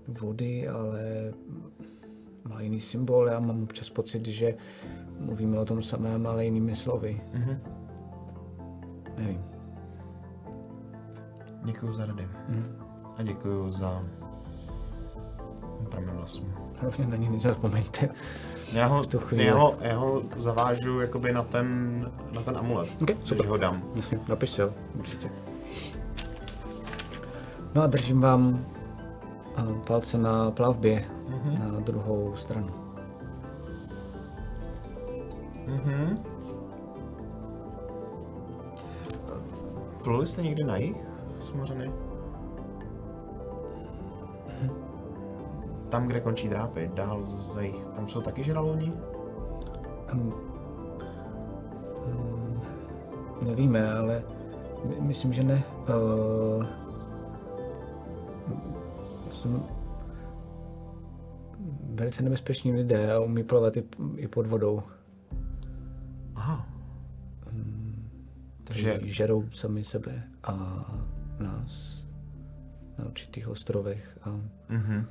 [0.08, 1.34] vody, ale
[2.44, 3.28] má jiný symbol.
[3.28, 4.56] Já mám občas pocit, že
[5.20, 7.22] mluvíme o tom samém, ale jinými slovy.
[7.34, 7.60] Mhm.
[9.18, 9.44] Nevím.
[11.64, 12.28] Děkuju za rady.
[12.48, 12.76] Mhm.
[13.18, 14.04] A děkuju za
[15.90, 16.54] pramen vlasů.
[16.76, 18.10] Hlavně na ní nezapomeňte.
[18.72, 19.02] Já ho,
[19.32, 22.90] já ho, já ho zavážu jakoby na ten, na ten amulet.
[23.02, 23.46] Okay, super.
[23.46, 23.84] ho dám.
[23.96, 25.30] Jasně, napiš si ho, určitě.
[27.76, 28.66] No a držím vám
[29.56, 31.06] a, palce na plavbě
[31.74, 32.70] na druhou stranu.
[35.68, 36.24] Mhm.
[40.04, 40.98] Pluli jste někdy na jich
[41.40, 41.52] z
[45.92, 48.94] Tam, kde končí drápy, dál za jich, tam jsou taky žraloni?
[50.14, 50.34] Um,
[52.06, 52.62] um,
[53.42, 54.24] nevíme, ale
[54.86, 55.64] my, myslím, že ne.
[55.90, 56.66] Uh,
[59.32, 59.82] jsou
[61.94, 63.84] velice nebezpeční lidé a umí plavat i,
[64.16, 64.84] i pod vodou.
[66.36, 66.68] Aha.
[68.64, 70.54] Takže Takže žerou sami sebe a
[71.40, 72.06] nás
[72.98, 74.30] na určitých ostrovech a
[74.70, 75.06] mhm.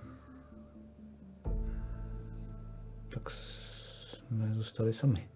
[3.14, 5.28] Tak jsme zůstali sami.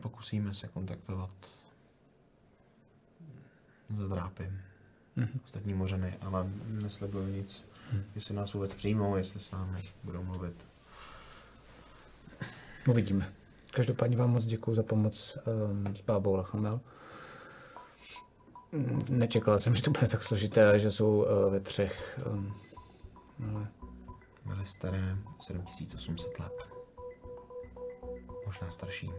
[0.00, 1.30] pokusíme se kontaktovat
[3.88, 4.52] za drápy.
[5.16, 5.40] Mhm.
[5.44, 7.64] Ostatní mořany, ale neslibuju nic.
[8.14, 10.66] Jestli nás vůbec přijmou, jestli s námi budou mluvit.
[12.88, 13.32] Uvidíme.
[13.74, 16.80] Každopádně vám moc děkuji za pomoc um, s bábou Lachamel.
[19.08, 22.20] Nečekala jsem, že to bude tak složité, že jsou uh, ve třech.
[22.26, 22.54] Um,
[23.54, 23.68] ale
[24.48, 26.68] Byly staré 7800 let.
[28.46, 29.10] Možná starší.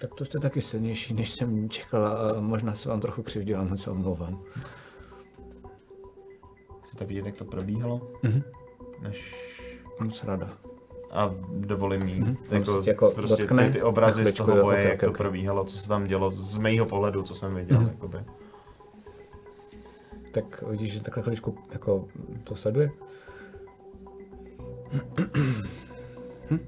[0.00, 3.90] tak to jste taky silnější, než jsem čekala možná se vám trochu křivdila, moc se
[3.90, 4.42] omlouvám.
[6.82, 8.10] Chcete vidět, jak to probíhalo?
[8.22, 8.42] Mhm.
[9.00, 9.46] Než...
[10.00, 10.58] Moc rada.
[11.10, 12.36] A dovolím mít Mhm.
[12.50, 15.64] jako, se jako prostě dotkne ty, ty obrazy z toho boje, jak ok, to probíhalo,
[15.64, 17.78] co se tam dělo z mého pohledu, co jsem viděl.
[17.80, 17.88] Mhm.
[17.88, 18.18] Jakoby.
[20.30, 22.08] Tak vidíš, že takhle chviličku jako
[22.44, 22.90] to sleduje?
[26.50, 26.58] Hm?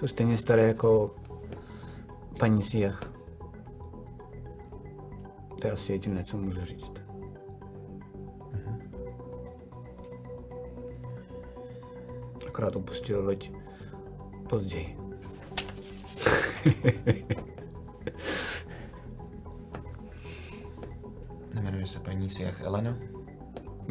[0.00, 1.14] Jsou stejně staré jako
[2.38, 3.12] paní Siach.
[5.60, 6.92] To je asi jediné, co můžu říct.
[12.48, 13.50] Akorát opustil loď
[14.48, 14.96] později.
[21.54, 22.96] Jmenuje se paní Siach Elena.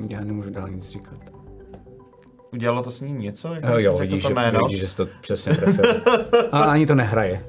[0.10, 1.20] Já nemůžu dál nic říkat.
[2.54, 3.54] Udělalo to s ní něco?
[3.54, 4.60] Jak Jo, jsem jo, vidíš, to že, jméno?
[4.60, 5.86] vidíš, že jsi to přesně trefil.
[6.52, 7.46] A ani to nehraje.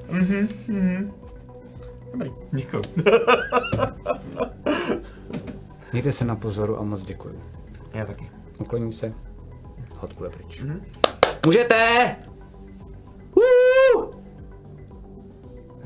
[2.11, 2.81] Dobrý, děkuji.
[5.91, 7.39] Mějte se na pozoru a moc děkuji.
[7.93, 8.29] Já taky.
[8.57, 9.13] Ukloní se
[10.01, 10.61] odpůjde pryč.
[10.61, 10.81] Mhm.
[11.45, 12.15] Můžete!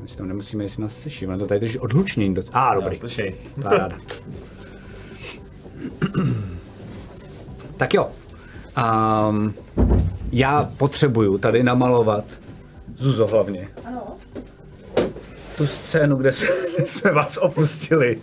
[0.06, 2.50] My si tam nemusíme, jestli nás slyší, ono to tady drží odlučnění doc.
[2.52, 2.96] A, ah, Já dobrý.
[2.96, 3.34] slyšej.
[3.62, 3.98] Paráda.
[7.76, 8.10] tak jo.
[9.30, 9.54] Um,
[10.32, 12.24] já potřebuju tady namalovat
[12.96, 13.68] Zuzo hlavně.
[13.84, 14.16] Ano.
[15.56, 16.48] tu scénu, kde jsme,
[16.86, 18.20] jsme vás opustili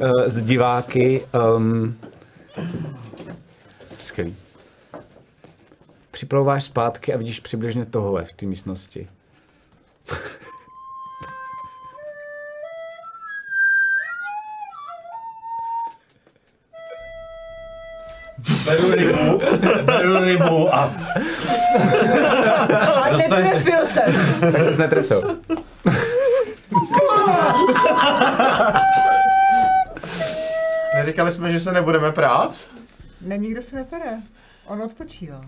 [0.00, 1.24] uh, s diváky.
[1.56, 1.96] Um,
[3.98, 4.36] skvělý.
[6.10, 9.08] Připlouváš zpátky a vidíš přibližně tohle v té místnosti.
[18.64, 19.40] Beru rybu,
[19.82, 20.92] beru rybu a
[23.02, 24.14] A netrefil ses.
[24.40, 25.38] Tak jsi netrefil.
[30.94, 32.68] Neříkali jsme, že se nebudeme prát?
[33.20, 34.10] Ne, nikdo se nepere.
[34.66, 35.44] On odpočívá.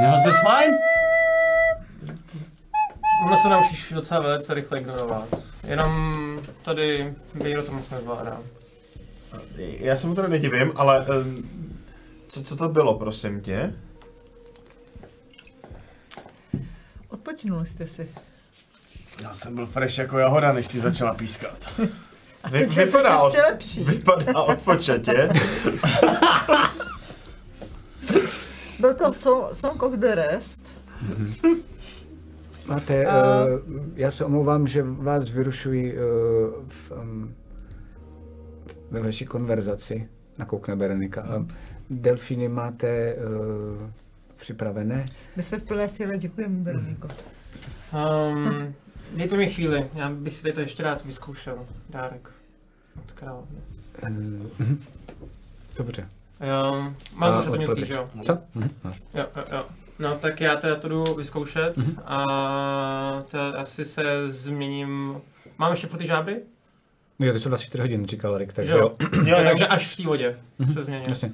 [0.00, 0.74] měl jsi fajn?
[3.26, 5.49] Ono se naučíš docela velice rychle ignorovat.
[5.68, 6.14] Jenom
[6.62, 8.40] tady Bejro to moc nezvládá.
[9.56, 11.06] Já se mu to nedivím, ale
[12.28, 13.74] co, co to bylo, prosím tě?
[17.08, 18.08] Odpočinuli jste si.
[19.22, 21.78] Já jsem byl fresh jako jahoda, než ti začala pískat.
[22.50, 23.84] Vy, Teď jsi vypadá, od, ještě lepší.
[23.84, 25.28] vypadá odpočatě.
[28.78, 30.60] Byl to so- Song of the Rest.
[32.70, 33.12] Máte, uh,
[33.94, 36.00] já se omlouvám, že vás vyrušuji uh,
[36.68, 37.34] v, um,
[38.90, 40.08] ve vaší konverzaci,
[40.38, 41.36] nakoukne Berenika.
[41.36, 41.46] Uh,
[41.90, 43.90] delfíny máte uh,
[44.38, 45.06] připravené?
[45.36, 47.08] My jsme v plné síle, děkujeme, Veroniko.
[47.92, 48.74] Um,
[49.16, 51.66] dejte mi chvíli, já bych si tady to ještě rád vyzkoušel.
[51.90, 52.30] Dárek.
[52.98, 53.58] Od královny.
[54.02, 54.08] Uh,
[54.58, 54.82] mhm.
[55.76, 56.08] Dobře.
[56.40, 58.10] Jo, mám už to že jo?
[58.24, 58.38] Co?
[58.54, 59.02] Mhm, máš.
[59.14, 59.64] Jo, jo, jo.
[60.00, 65.16] No tak já teda to jdu vyzkoušet a teda asi se změním.
[65.58, 66.36] Mám ještě furt ty žáby?
[67.18, 68.92] Jo, to jsou 24 hodin, říkal Rick, takže Že jo.
[69.00, 69.08] jo?
[69.26, 69.70] Jo, Takže jo.
[69.70, 70.38] až v té vodě
[70.72, 71.08] se změním.
[71.08, 71.32] Jasně.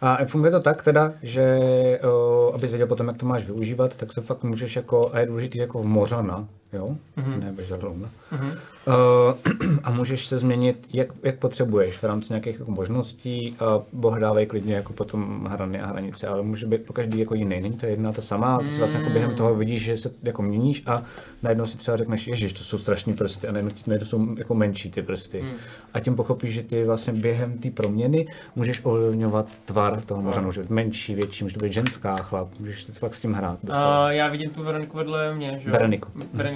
[0.00, 1.58] A funguje to tak teda, že
[2.02, 5.26] o, abys věděl potom, jak to máš využívat, tak se fakt můžeš jako, a je
[5.26, 7.40] důležitý jako v mořana, jo, Mhm.
[7.40, 8.10] ne bežadlouna.
[8.32, 8.50] Mhm.
[8.86, 14.18] Uh, a můžeš se změnit, jak, jak potřebuješ v rámci nějakých jako možností a Boh
[14.18, 17.72] dávej klidně jako potom hrany a hranice, ale může být po každý jako jiný, není
[17.76, 20.42] to jedna ta sama, a ty si vlastně jako během toho vidíš, že se jako
[20.42, 21.02] měníš a
[21.42, 24.54] najednou si třeba řekneš, ježiš, to jsou strašní prsty a najednou, ti- najednou jsou jako
[24.54, 25.40] menší ty prsty.
[25.40, 25.50] Hmm.
[25.94, 30.60] A tím pochopíš, že ty vlastně během té proměny můžeš ovlivňovat tvar toho mořana, může
[30.60, 33.58] být menší, větší, může to být ženská, chlap, můžeš si fakt s tím hrát.
[33.62, 34.06] docela.
[34.06, 35.72] A já vidím tu Veroniku vedle mě, že jo?
[35.72, 36.08] Veroniku.
[36.32, 36.55] Veroniku.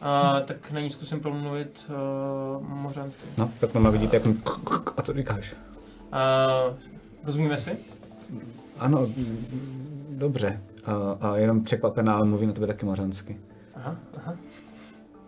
[0.00, 3.22] A tak na ní zkusím promluvit uh, mořansky.
[3.36, 4.36] No, tak mama vidíte, jak mi
[4.96, 5.54] a to říkáš.
[6.12, 6.46] A
[7.24, 7.76] rozumíme si?
[8.78, 9.06] Ano,
[10.10, 10.60] dobře.
[10.84, 13.38] A, a jenom překvapená, ale mluví na tebe taky mořansky.
[13.74, 14.34] Aha, aha.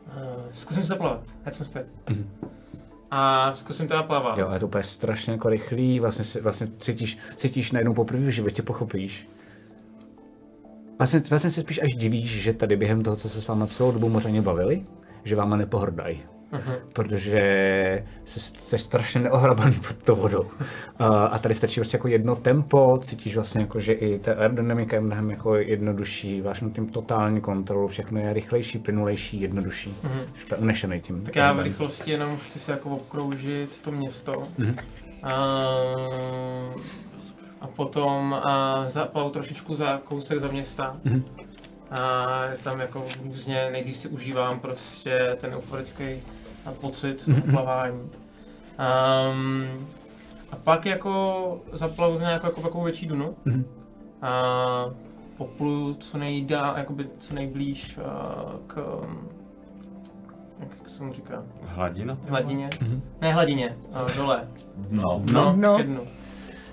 [0.07, 1.91] Uh, zkusím se zaplavat, ať jsem zpět.
[3.11, 4.39] A zkusím teda plavat.
[4.39, 8.31] Jo, je to úplně strašně jako rychlý, vlastně, si, vlastně cítíš, cítíš najednou poprvé v
[8.31, 9.29] životě, pochopíš.
[11.01, 13.93] Vlastně, vlastně se spíš až divíš, že tady během toho, co se s váma celou
[13.93, 14.83] dobu mořaně bavili,
[15.25, 16.23] že váma nepohrdají.
[16.53, 16.75] Mhm.
[16.93, 17.41] Protože
[18.25, 20.41] jsi, jsi strašně neohrabaný pod tou vodou.
[20.41, 20.49] Uh,
[21.31, 25.01] a tady stačí prostě jako jedno tempo, cítíš vlastně jako, že i ta aerodynamika je
[25.01, 29.95] mnohem jako jednodušší, nad tím totální kontrolu, všechno je rychlejší, plynulejší, jednodušší.
[30.49, 31.23] Jsi unešený tím.
[31.23, 34.49] Tak já v rychlosti jenom chci si jako obkroužit to město.
[35.23, 35.57] A,
[37.61, 40.97] a potom a zaplavu trošičku za kousek za města.
[41.05, 41.25] Mhm.
[41.91, 46.05] A je tam jako různě, nejdřív si užívám prostě ten euforický
[46.81, 47.51] pocit toho Mhm.
[47.53, 48.01] plavání.
[48.01, 49.87] Um,
[50.53, 53.37] a pak jako zaplavu z nějakou jako takovou větší dunu.
[53.45, 53.65] Mhm.
[54.23, 54.85] A
[55.37, 58.35] popluju co nejdá, jakoby co nejblíž a,
[58.67, 59.01] k,
[60.61, 62.17] jak se mu říká, Hladina?
[62.29, 62.71] hladině.
[62.81, 63.03] Mhm.
[63.21, 64.49] Ne hladině, a, dole.
[64.91, 65.23] No.
[65.33, 65.77] No, No.
[65.77, 66.07] ke dnu.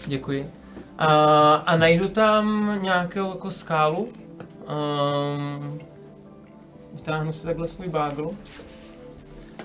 [0.08, 0.52] Děkuji.
[0.98, 4.08] A, a najdu tam nějakou jako skálu.
[4.08, 5.80] Um,
[6.94, 8.32] vytáhnu si takhle svůj bágl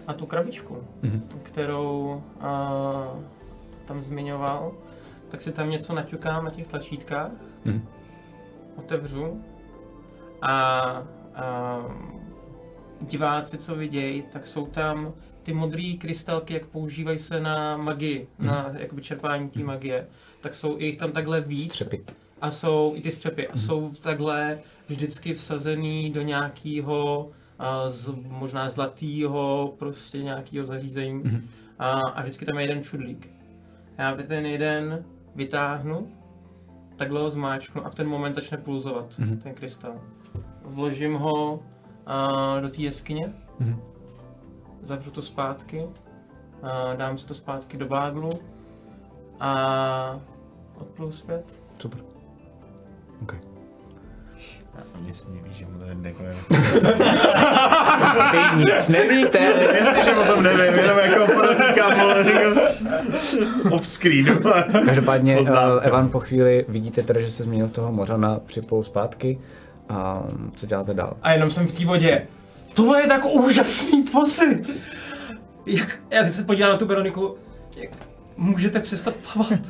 [0.07, 1.29] a tu krabičku, Mhm.
[1.43, 3.15] kterou a,
[3.85, 4.73] tam zmiňoval,
[5.29, 7.31] tak si tam něco naťukám na těch tlačítkách,
[7.65, 7.85] Mhm.
[8.77, 9.43] otevřu.
[10.43, 10.53] A,
[11.35, 11.79] a
[13.01, 15.13] diváci, co vidějí, tak jsou tam
[15.43, 20.07] ty modré krystalky, jak používají se na magii, na jakoby čerpání té magie,
[20.43, 22.05] tak jsou jich tam takhle víc Střepy.
[22.41, 27.29] a jsou i ty střepy a jsou takhle vždycky vsazený do nějakého
[27.87, 31.49] z, možná zlatého prostě nějakého zařízení
[31.79, 33.31] a, a vždycky tam je jeden čudlík.
[33.99, 35.05] Já by ten jeden
[35.35, 36.13] vytáhnu,
[36.97, 39.37] takhle ho zmáčknu a v ten moment začne pulzovat Mhm.
[39.39, 39.95] ten krystal.
[40.65, 41.63] Vložím ho
[42.07, 43.81] a, do té jeskyně, Mhm.
[44.83, 45.87] zavřu to zpátky,
[46.63, 48.31] a, dám si to zpátky do báglu
[49.41, 50.21] a
[50.83, 51.55] odpluju zpět.
[51.79, 52.01] Super.
[53.23, 53.39] Okay.
[55.01, 56.23] Mně se neví, že mu to jako
[58.33, 59.39] Vy nic nevíte.
[59.79, 62.61] Jasně, že o tom nevím, jenom jako podotýkám, ale jako
[63.71, 64.41] off screenu.
[64.87, 65.49] Každopádně uh,
[65.83, 69.41] Evan po chvíli vidíte teda, že se změnil z toho mořana, připlul zpátky.
[69.89, 70.23] A
[70.57, 71.17] co děláte dál?
[71.23, 72.27] A jenom jsem v té vodě.
[72.75, 74.71] Tohle je tak úžasný pocit!
[75.67, 77.37] Jak, já se podívám na tu Veroniku,
[77.77, 77.91] jak
[78.37, 79.61] můžete přestat plavat?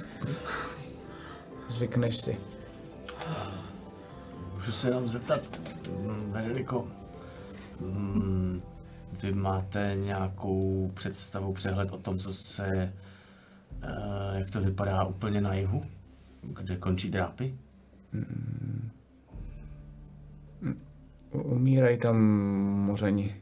[1.83, 2.37] Zvykneš si.
[4.55, 6.89] Můžu se jenom zeptat, mm, Veroniko,
[7.81, 8.63] mm,
[9.23, 12.93] vy máte nějakou představu, přehled o tom, co se,
[13.83, 15.83] eh, jak to vypadá úplně na jihu,
[16.43, 17.59] kde končí drápy?
[21.35, 22.17] U- Umírají tam
[22.87, 23.37] mořani.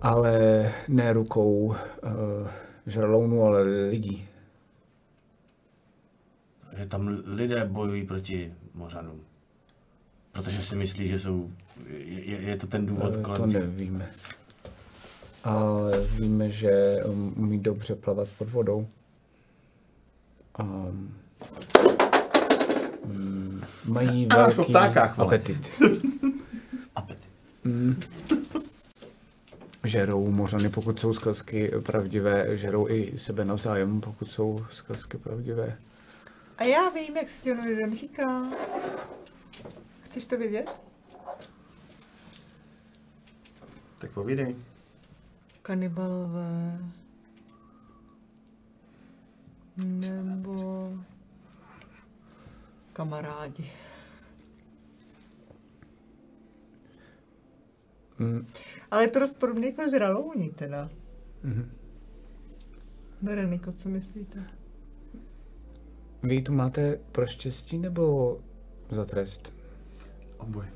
[0.00, 1.76] Ale ne rukou uh,
[2.86, 4.29] žralounů, ale lidí.
[6.80, 9.20] Že tam lidé bojují proti mořanům.
[10.32, 11.50] Protože si myslí, že jsou...
[11.86, 14.10] Je, je- to ten důvod Eh, kolem To nevíme.
[15.44, 18.86] Ale víme, že um, umí dobře plavat pod vodou.
[20.60, 21.14] Um,
[23.06, 25.68] mm, mají A velký ptákách, apetit.
[26.96, 27.30] apetit.
[29.84, 35.76] Žerou mořany, pokud jsou skazky pravdivé, žerou i sebe navzájem, pokud jsou skazky pravdivé.
[36.60, 38.50] A já vím, jak se těm lidem říká.
[40.02, 40.70] Chceš to vědět?
[43.98, 44.56] Tak povídej.
[45.62, 46.78] Kanibalové.
[50.22, 50.92] Nebo
[52.92, 53.70] kamarádi.
[58.18, 58.46] Mm,
[58.90, 60.90] Ale je to dost podobně jako žralouni teda.
[61.42, 61.70] mhm.
[63.22, 64.59] Bereniko, co myslíte?
[66.22, 68.38] Vy tu máte pro štěstí nebo
[68.90, 69.52] za trest?
[70.38, 70.68] Oboje.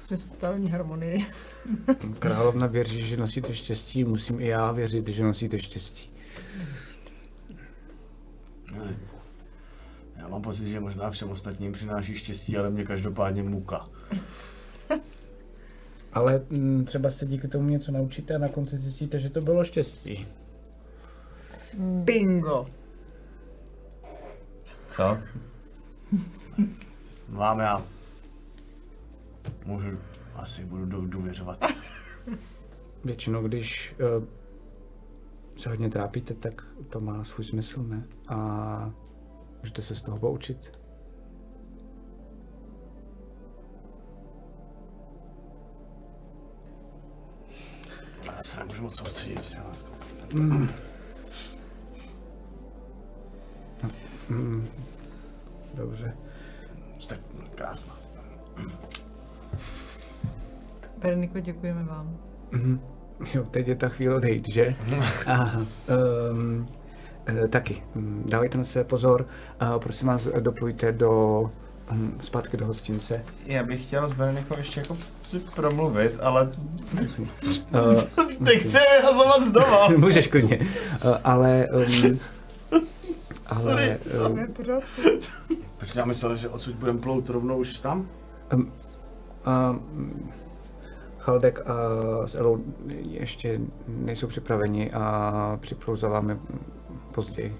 [0.00, 1.26] Jsme v totální harmonii.
[2.18, 6.10] Královna věří, že nosíte štěstí, musím i já věřit, že nosíte štěstí.
[8.72, 8.96] Ne.
[10.16, 13.88] Já mám pocit, že možná všem ostatním přináší štěstí, ale mě každopádně muka.
[16.12, 19.64] Ale mm, třeba se díky tomu něco naučíte a na konci zjistíte, že to bylo
[19.64, 20.26] štěstí.
[21.78, 22.66] Bingo.
[24.90, 25.18] Co?
[27.28, 27.86] Vám já.
[29.66, 29.98] Můžu,
[30.34, 31.64] asi budu dů- důvěřovat.
[33.04, 34.24] Většinou, když uh,
[35.58, 38.06] se hodně trápíte, tak to má svůj smysl, ne?
[38.28, 38.90] A
[39.60, 40.78] můžete se z toho poučit.
[48.26, 49.44] Já se nemůžu moc soustředit.
[49.44, 49.56] s
[55.74, 56.14] Dobře.
[57.08, 57.18] Tak
[57.54, 57.96] krásná.
[60.98, 62.16] Bereniko, děkujeme vám.
[62.50, 62.80] Mhm.
[63.34, 64.74] Jo, teď je ta chvíle odejít, že?
[65.26, 65.66] Aha.
[66.30, 66.68] Um,
[67.50, 67.82] taky.
[67.94, 69.26] Mm, Dávejte na sebe pozor.
[69.62, 71.50] Uh, prosím vás, doplujte do
[71.90, 73.22] hm, zpátky do hostince.
[73.46, 76.52] Já bych chtěl s Berenikou ještě jako si promluvit, ale
[77.74, 78.02] Uh,
[78.46, 79.88] ty chci vyhazovat znova.
[79.96, 80.58] můžeš klidně.
[80.58, 81.68] Uh, ale...
[82.02, 82.18] Um,
[83.46, 83.98] ale Sorry.
[84.28, 84.38] um.
[85.78, 88.08] Počkej, já myslel, že odsud budeme plout rovnou už tam?
[88.54, 88.72] um,
[89.70, 90.32] um,
[91.18, 91.74] Chaldek a
[92.26, 92.64] s Elou
[93.02, 96.38] ještě nejsou připraveni a připlou za vámi
[97.14, 97.56] později.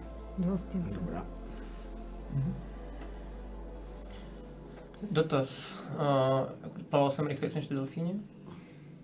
[0.47, 0.95] Hostince.
[0.95, 1.27] Dobrá.
[5.11, 5.79] Dotaz.
[5.95, 8.15] Uh, plaval jsem rychleji než ty delfíni?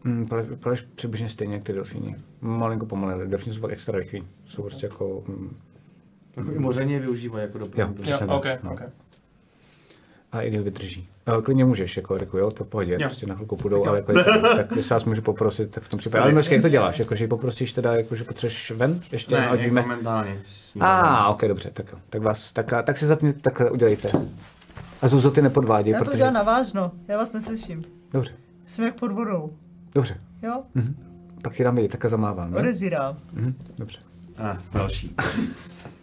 [0.04, 0.28] Mm,
[0.60, 2.16] Poleš přibližně stejně jak ty delfíny.
[2.40, 4.26] Malinko pomalé, delfíny jsou fakt extra rychlí.
[4.46, 5.22] Jsou prostě jako...
[5.28, 5.56] Mm,
[6.38, 8.10] Jako i moření je využívají jako jo, doplnění.
[8.10, 8.72] Jo, tak, ok, no.
[8.72, 8.82] ok.
[10.32, 11.08] A i vydrží.
[11.36, 12.98] Uh, klidně můžeš, jako Riku, jo, to pohodě, Jo.
[13.08, 14.12] prostě na chvilku půjdou, ale jako,
[14.56, 16.22] tak jestli vás můžu poprosit, tak v tom případě.
[16.22, 16.98] Ale Meška, jak to děláš?
[16.98, 19.00] Jako, že ji poprosíš teda, jako, že potřebuješ ven?
[19.12, 19.80] Ještě Ne, a jako hodíme.
[19.80, 20.40] momentálně.
[20.80, 21.98] A, ah, ok, dobře, tak, jo.
[22.10, 24.10] tak vás, tak, a- tak si zatím takhle udělejte.
[25.02, 26.16] A Zuzo, ty nepodváděj, Já to protože...
[26.18, 27.84] dělám navážno, já vás neslyším.
[28.12, 28.30] Dobře,
[28.66, 29.52] Jsem jak pod vodou.
[29.94, 30.20] dobře.
[30.42, 30.62] Jo?
[30.74, 30.96] Mhm.
[31.42, 32.54] Pak ti dám vědět, takhle zamávám?
[32.54, 33.16] Odezírám.
[33.32, 33.54] Mhm.
[33.78, 33.98] Dobře.
[34.38, 35.14] Ah, další.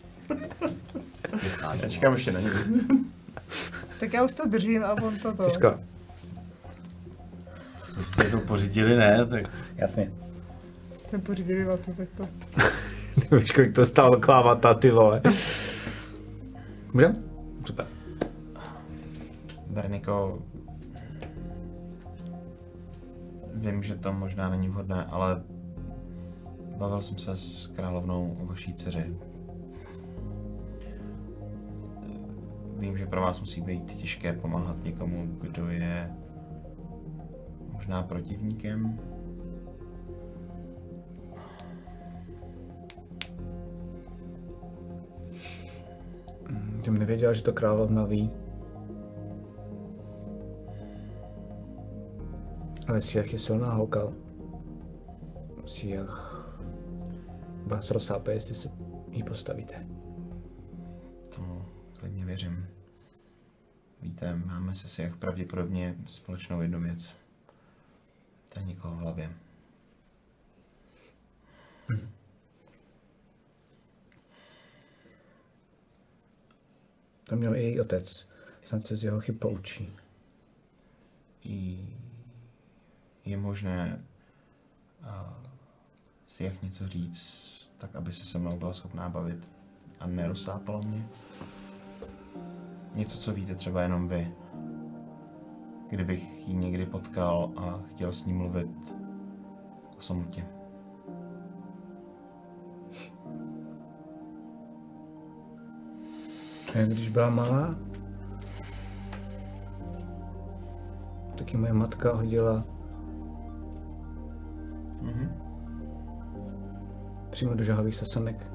[1.82, 2.52] Já čekám ještě na něj.
[4.00, 5.44] Tak já už to držím a on to to.
[5.44, 5.80] Ciska.
[7.86, 9.26] Jsme si to pořídili, ne?
[9.26, 9.44] Tak
[9.76, 10.12] Jasně.
[11.10, 12.28] Jsem pořídili vatu, tak to.
[13.30, 15.22] Ty víš, kolik to stálo klávata, ty vole.
[16.94, 17.24] Můžem?
[17.66, 17.86] Super.
[19.68, 20.40] Berniko,
[23.54, 25.44] vím, že to možná není vhodné, ale
[26.78, 29.16] bavil jsem se s královnou o vaší dceři.
[32.76, 36.12] Vím, že pro vás musí být těžké pomáhat někomu, kdo je
[37.72, 39.00] možná protivníkem.
[46.86, 48.32] Jsem nevěděl, že to královna ví.
[52.88, 54.14] Ale Siach je silná holka.
[55.66, 56.36] Siach
[57.66, 58.70] vás rozsápe, jestli se
[59.12, 59.95] jí postavíte.
[62.06, 62.68] Klidně věřím.
[64.02, 67.14] Víte, máme se si jak pravděpodobně společnou jednu věc.
[68.54, 69.34] To je někoho v hlavě.
[77.24, 78.28] To měl i její otec.
[78.64, 79.96] Snad se z jeho chyb poučí.
[81.44, 81.88] I
[83.26, 84.06] je možné,
[85.04, 85.44] a
[86.28, 89.48] si jak něco říct, tak aby se se mnou byla schopná bavit
[90.00, 91.08] a nerozsápala mě.
[92.96, 94.34] Něco, co víte třeba jenom vy.
[95.90, 98.96] Kdybych ji někdy potkal a chtěl s ní mluvit
[99.98, 100.46] o samotě.
[106.76, 107.76] A Když byla malá,
[111.38, 112.64] taky moje matka hodila
[115.02, 115.32] Mhm.
[117.30, 118.55] přímo do žahavých sasanek.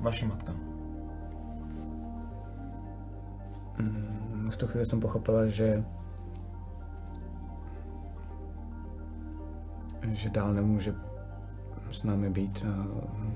[0.00, 0.52] Vaše matka.
[3.78, 5.84] Mm, V tu chvíli jsem pochopila, že
[10.12, 10.94] že dál nemůže
[11.90, 12.86] s námi být a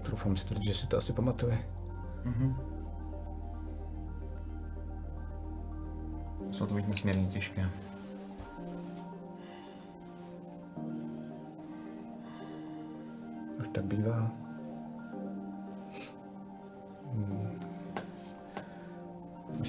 [0.02, 1.58] troufám si tvrdit, že si to asi pamatuje.
[2.24, 2.56] Mhm.
[6.50, 7.68] Jsou to být nesmírně těžké.
[13.60, 14.41] Už tak bývá.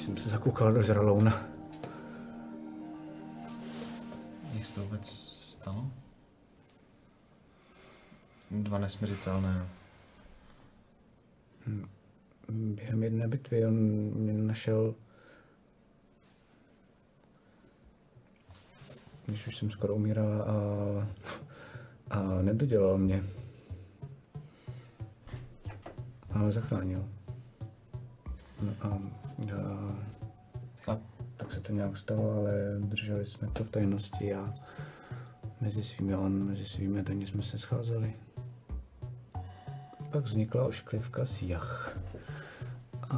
[0.03, 1.47] Jsem se zakoukala do žralouna.
[4.53, 5.91] Jak se to vůbec stalo?
[8.51, 9.67] Dva nesměřitelné.
[12.49, 14.95] Během jedné bitvy on mě našel,
[19.25, 20.53] když už jsem skoro umírala a,
[22.09, 23.23] a nedodělal mě.
[26.31, 27.09] Ale zachránil.
[28.61, 29.93] No a, a
[30.87, 30.97] A
[31.37, 34.53] tak se to nějak stalo, ale drželi jsme to v tajnosti a
[35.61, 38.13] mezi svými on, mezi svými ní jsme se scházeli.
[40.11, 41.97] Pak vznikla ošklivka s jach.
[43.09, 43.17] A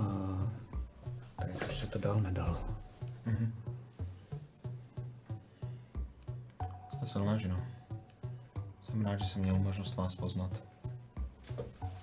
[1.36, 2.58] tak už se to dál nedalo.
[6.94, 7.68] jste silná žena.
[8.82, 10.64] Jsem rád, že jsem měl možnost vás poznat.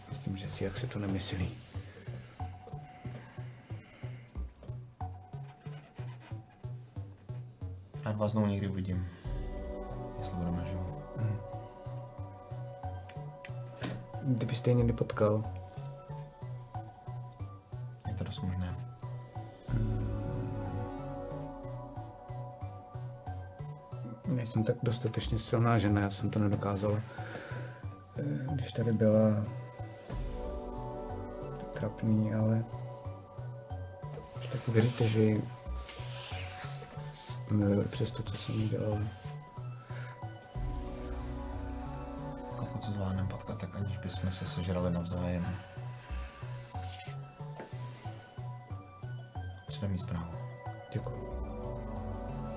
[0.08, 1.61] Myslím, že si jak se to nemyslí.
[8.12, 9.06] Rád vás znovu někdy uvidím.
[10.18, 11.02] Jestli budeme naživu.
[14.22, 15.44] Kdybyste ji někdy potkal,
[18.08, 18.76] Je to dost možné.
[24.26, 27.00] nejsem tak dostatečně silná žena, já jsem to nedokázal.
[28.18, 29.44] Eh, Když tady byla
[31.74, 32.64] trapný, ale
[34.38, 35.42] už tak věříte, že ji
[37.52, 38.98] miluji přes to, co jsem dělal.
[42.58, 45.46] Pokud se zvládneme potkat, tak aniž bychom se sežrali navzájem.
[49.68, 50.32] Předem mít zprávu.
[50.92, 51.30] Děkuji.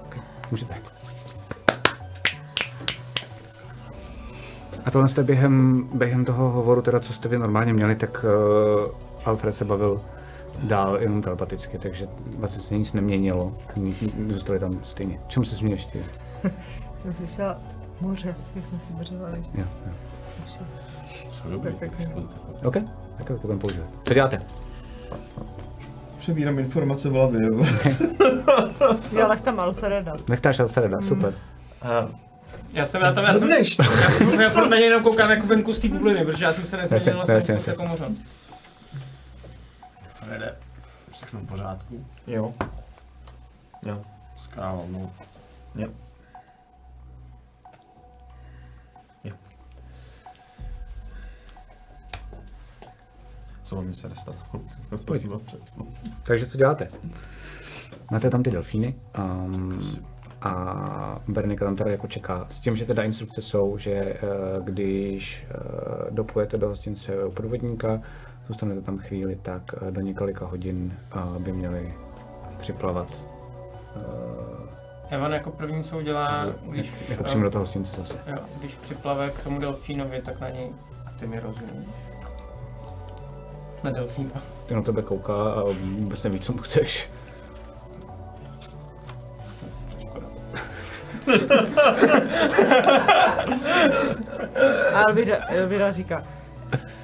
[0.06, 0.22] Okay.
[0.51, 0.75] Můžete.
[4.85, 8.25] A tohle jste během, během toho hovoru, teda co jste vy normálně měli, tak
[8.85, 8.91] uh,
[9.25, 10.01] Alfred se bavil
[10.66, 13.53] dál jenom telepaticky, takže vlastně se nic neměnilo.
[13.76, 15.19] Ni- ni- Zůstali tam stejně.
[15.27, 16.06] Čemu se směješ ty?
[17.02, 17.58] Jsem slyšela
[18.02, 19.92] moře, jak jsem si držela, Jo, jo.
[21.30, 22.74] Co dobrý, Tak, tak, tak, OK,
[23.18, 23.88] tak to budeme používat.
[24.03, 24.40] Co děláte?
[26.18, 27.42] Přebírám informace v hlavě.
[29.11, 30.14] Já lech tam Alfreda.
[30.30, 31.34] Nechtáš Alfreda, super.
[32.74, 35.48] Já jsem na tom, já jsem, já, jsem- já furt na něj jenom koukám jako
[35.48, 38.16] venku z té bubliny, protože já jsem se nezměnil, Jasně, jsem jako mořan.
[41.26, 42.06] Všechno v pořádku.
[42.28, 42.54] jo.
[43.86, 44.02] Jo.
[44.38, 45.12] S královnou.
[45.78, 45.88] Jo.
[49.24, 49.36] Jo.
[53.64, 54.36] Co mi se dostat?
[55.06, 55.28] Pojď.
[56.24, 56.88] Takže co děláte?
[58.12, 59.80] Máte tam ty delfíny um,
[60.42, 62.48] a Bernika tam teda jako čeká.
[62.50, 64.20] S tím, že teda instrukce jsou, že eh,
[64.64, 65.56] když eh,
[66.12, 68.02] dopujete do hostince u průvodníka,
[68.48, 71.93] zůstanete tam chvíli, tak eh, do několika hodin eh, by měli
[72.59, 73.07] připlavat.
[75.09, 78.14] Evan jako první, co udělá, z- když, jako přímo do toho hostince zase.
[78.27, 80.69] jo, když připlave k tomu delfínovi, tak na něj,
[81.07, 81.88] a ty mi rozumíš.
[83.83, 84.30] Na delfína.
[84.67, 85.64] Ty na tebe kouká a
[85.98, 87.09] vůbec neví, co mu chceš.
[89.99, 90.27] Škoda.
[94.93, 96.24] A Elvira, Elvira říká,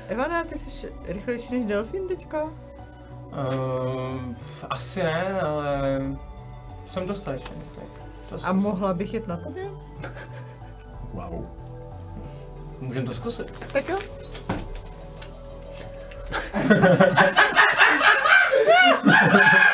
[0.08, 2.44] Evana, ty jsi rychlejší než delfín teďka?
[2.44, 2.52] Uh,
[4.70, 6.02] asi ne, ale
[6.86, 7.56] jsem dostatečný.
[8.30, 9.70] To A mohla bych jet na tobě?
[11.14, 11.46] Wow.
[12.80, 13.68] Můžeme to zkusit.
[13.74, 14.00] Tak jo.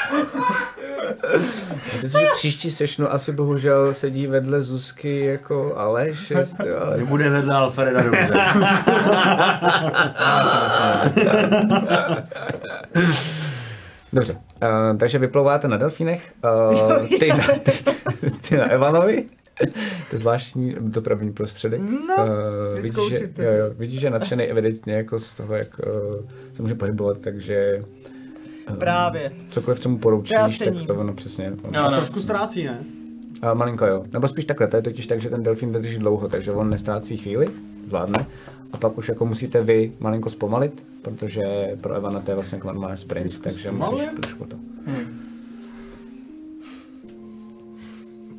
[2.02, 6.98] Myslím že příští sešnu asi bohužel sedí vedle Zuzky jako Aleš, ale...
[7.06, 8.30] Bude vedle Alfreda dobře.
[14.14, 17.72] Dobře, uh, takže vyplouváte na delfínech, uh, ty, na, ty,
[18.42, 19.26] ty na Evanovi,
[20.10, 21.82] to je zvláštní dopravní prostředek.
[21.82, 25.80] No, uh, vidíš, že, jo, jo, vidíš, že je nadšený evidentně jako z toho, jak
[25.80, 27.84] uh, se může pohybovat, takže
[28.76, 29.32] Právě.
[29.50, 31.52] cokoliv, co mu poroučíš, Já tak to ono přesně.
[31.52, 31.96] ono- No, no.
[31.96, 32.80] Trošku ztrácí, ne?
[33.42, 34.06] A malinko jo.
[34.14, 37.18] Nebo spíš takhle, to je totiž tak, že ten delfín vydrží dlouho, takže on nestrácí
[37.18, 37.48] chvíli,
[37.88, 38.26] zvládne.
[38.74, 41.42] A pak už jako musíte vy malinko zpomalit, protože
[41.82, 44.56] pro Evana to je vlastně jako normální sprint, takže musíš trošku to.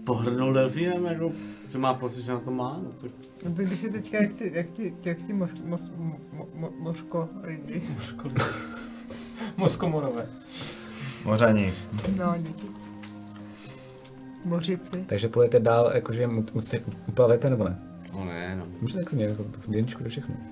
[0.04, 1.32] Pohrnul delfínem, jako,
[1.68, 3.10] co má pocit, že na to má, no tak
[3.44, 6.16] No ty, když si teďka, jak ty, jak ty, jak ty mož, mos, mo,
[6.54, 7.82] mo, mořko lidi.
[9.56, 10.26] Moskomorové.
[11.24, 11.72] Mořaní.
[12.16, 12.66] No, díky.
[14.44, 15.04] Mořici.
[15.08, 16.28] Takže plujete dál, jakože
[16.70, 17.78] ty uplavete nebo ne?
[18.12, 18.66] no ne, no.
[18.80, 20.34] Můžete jako nějak v děničku to všechno.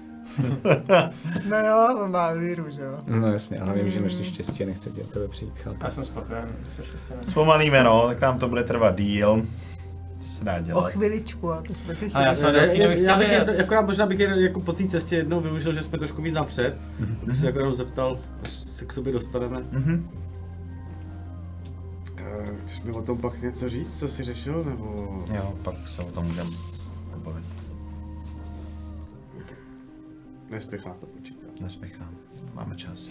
[1.48, 2.98] No jo, on má víru, že jo.
[3.06, 5.76] No jasně, ale vím, že množství štěstí a nechce dělat tebe přijít, chápu.
[5.80, 7.20] Já jsem spokojený, že se štěstěné.
[7.26, 9.46] Zpomalíme, no, tak nám to bude trvat díl.
[10.20, 10.90] Co se dá O dělat?
[10.92, 12.36] chviličku, a to se taky A já chvíli.
[12.36, 15.16] jsem delfíny bych já chtěl bych jen, akorát možná bych jen, jako po té cestě
[15.16, 16.76] jednou využil, že jsme trošku víc napřed.
[17.26, 19.64] Bych se jako jenom zeptal, až se k sobě dostaneme.
[19.70, 20.10] Mhm.
[22.16, 24.86] Eh, Chceš mi o tom pak něco říct, co jsi řešil, nebo...
[25.34, 26.50] Jo, pak se o tom můžeme
[27.10, 27.44] pobavit.
[30.50, 31.50] Nespěchá to počítám.
[31.60, 32.10] Nespěchám.
[32.54, 33.08] Máme čas.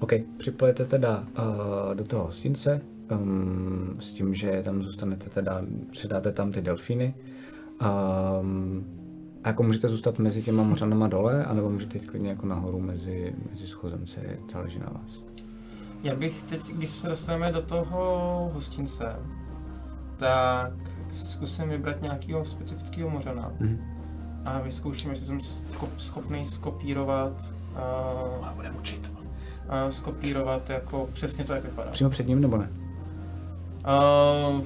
[0.00, 2.80] OK, připojete teda uh, do toho hostince
[3.10, 7.14] um, s tím, že tam zůstanete teda, předáte tam ty delfíny.
[8.40, 8.84] Um,
[9.44, 13.34] a jako můžete zůstat mezi těma mořanama dole, anebo můžete jít klidně jako nahoru mezi,
[13.50, 14.20] mezi schozemci,
[14.52, 15.22] záleží na vás.
[16.02, 19.16] Já bych teď, když se dostaneme do toho hostince,
[20.16, 20.72] tak
[21.10, 23.52] si zkusím vybrat nějakého specifického mořana.
[23.60, 23.78] Mhm.
[24.44, 27.52] A vyzkouším, jestli jsem schop, schopný skopírovat,
[28.40, 29.12] uh, bude mučit.
[29.18, 31.90] uh, skopírovat jako přesně to, jak vypadá.
[31.90, 32.70] Přímo před ním nebo ne?
[33.86, 34.64] Uh,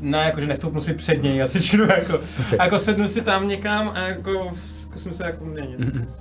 [0.00, 2.20] ne, jakože nestoupnu si před něj, já si činu jako,
[2.58, 5.80] jako sednu si tam někam a jako zkusím se jako měnit.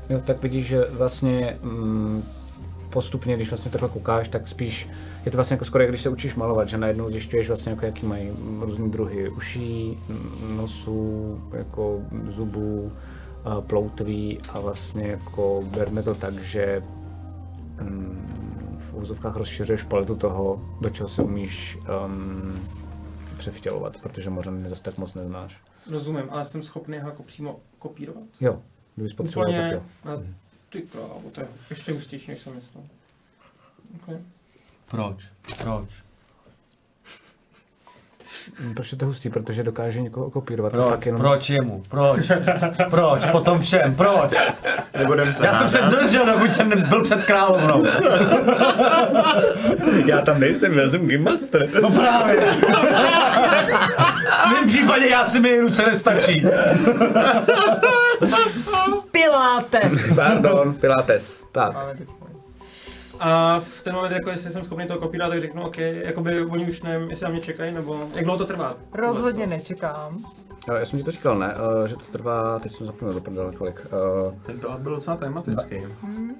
[0.09, 2.23] Jo, tak vidíš, že vlastně mm,
[2.89, 4.89] postupně, když vlastně takhle koukáš, tak spíš
[5.25, 7.85] je to vlastně jako skoro, jak když se učíš malovat, že najednou zjišťuješ vlastně, jako
[7.85, 12.91] jaký mají různý druhy uší, mm, nosů, jako zubů,
[13.67, 16.81] ploutví a vlastně jako berme to tak, že
[17.81, 18.62] mm,
[18.93, 22.67] v úzovkách rozšiřuješ paletu toho, do čeho se umíš um,
[23.37, 25.57] převtělovat, protože mořany zase tak moc neznáš.
[25.91, 28.23] Rozumím, ale jsem schopný ho jako přímo kopírovat.
[28.41, 28.61] Jo,
[28.95, 29.83] kdybys potřeboval, tak Úplně jo.
[30.05, 30.23] na
[30.69, 32.83] ty krávo, to je ještě hustější, než jsem myslel.
[34.03, 34.17] Okay.
[34.89, 35.31] Proč?
[35.63, 36.03] Proč?
[38.75, 39.29] Proč je to hustý?
[39.29, 40.71] Protože dokáže někoho kopírovat.
[40.71, 41.05] Proč?
[41.05, 41.21] jenom...
[41.21, 41.83] Proč jemu?
[41.89, 42.31] Proč?
[42.89, 43.25] Proč?
[43.25, 43.95] Po tom všem?
[43.95, 44.37] Proč?
[44.97, 45.99] Nebudeme se Já jsem se hádat.
[45.99, 47.83] držel, dokud jsem byl před královnou.
[50.05, 51.67] Já tam nejsem, já jsem Game Master.
[51.81, 52.41] No právě.
[54.35, 56.45] V tvém případě já si mi ruce nestačí.
[59.11, 59.79] Piláte!
[60.15, 61.43] Pardon, Pilates.
[61.51, 61.75] Tak.
[63.23, 66.67] A v ten moment, jako jestli jsem schopný to kopírovat, tak řeknu, OK, jakoby oni
[66.67, 68.75] už nevím, jestli na mě čekají, nebo jak dlouho to trvá.
[68.93, 70.25] Rozhodně nečekám.
[70.67, 71.55] Jo, Já jsem ti to říkal, ne?
[71.81, 73.87] Uh, že to trvá, teď jsem zapomněl do prdele kolik.
[74.25, 75.75] Uh, Ten dohled byl docela tematický.
[75.79, 76.35] Myslím,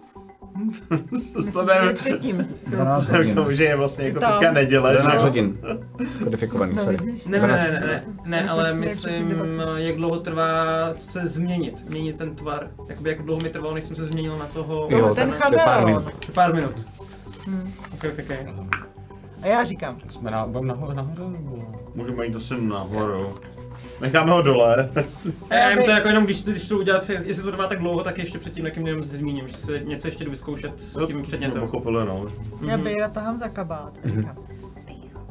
[1.53, 1.93] to nevím.
[1.93, 2.47] předtím.
[2.67, 3.35] 12 K hodin.
[3.35, 5.17] tomu, že je vlastně jako teďka neděle, 12 že?
[5.25, 5.57] hodin.
[6.23, 6.97] Kodifikovaný, No sorry.
[7.29, 10.45] Ne, ne, ne, ne, ne, ale myslím, předtím jak dlouho trvá
[10.99, 12.67] se změnit, měnit ten tvar.
[12.87, 14.87] Jakoby jak dlouho mi trvalo, než jsem se změnil na toho...
[14.91, 15.85] Jo, No, ten tak to chameleon.
[15.85, 16.31] minut.
[16.33, 16.87] Pár minut.
[17.45, 17.71] Hmm.
[17.93, 18.19] Ok, ok,
[18.59, 18.75] ok.
[19.41, 21.71] A já říkám, Jsme na, budeme nahoře, nahoře nebo?
[21.95, 23.35] Můžeme jít asi nahoru.
[24.01, 24.89] Necháme ho dole.
[25.49, 28.17] Já jim to jako jenom, když, když to udělat, jestli to trvá tak dlouho, tak
[28.17, 31.61] ještě předtím nekým jenom zmíním, že se něco ještě jdu vyzkoušet s tím Jsme předmětem.
[31.61, 32.27] pochopili, no.
[32.67, 32.83] já Mhm.
[32.83, 33.93] Bejra tahám za kabát.
[34.85, 35.27] Bejro,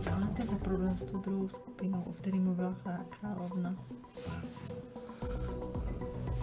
[0.00, 3.74] co máte za problém s tou druhou skupinou, o který mluvila krá- královna?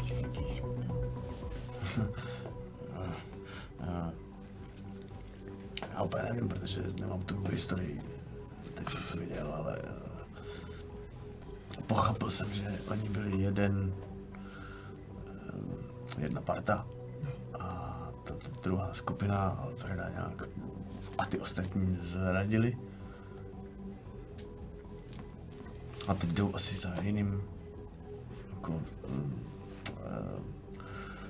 [0.04, 0.96] Vysvětlíš mi to.
[5.94, 8.02] Já úplně nevím, protože nemám tu historii.
[8.74, 9.78] Teď jsem to viděl, ale
[11.82, 13.94] pochopil jsem, že oni byli jeden,
[16.18, 16.88] eh, jedna parta
[17.60, 20.44] a ta, druhá skupina Alfreda nějak
[21.18, 22.78] a ty ostatní zradili.
[26.08, 27.44] A teď jdou asi za jiným,
[28.54, 28.72] jako,
[29.10, 29.46] mm,
[29.90, 30.42] eh,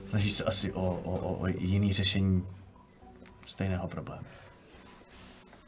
[0.05, 2.47] snaží se asi o, o, o, jiný řešení
[3.45, 4.27] stejného problému.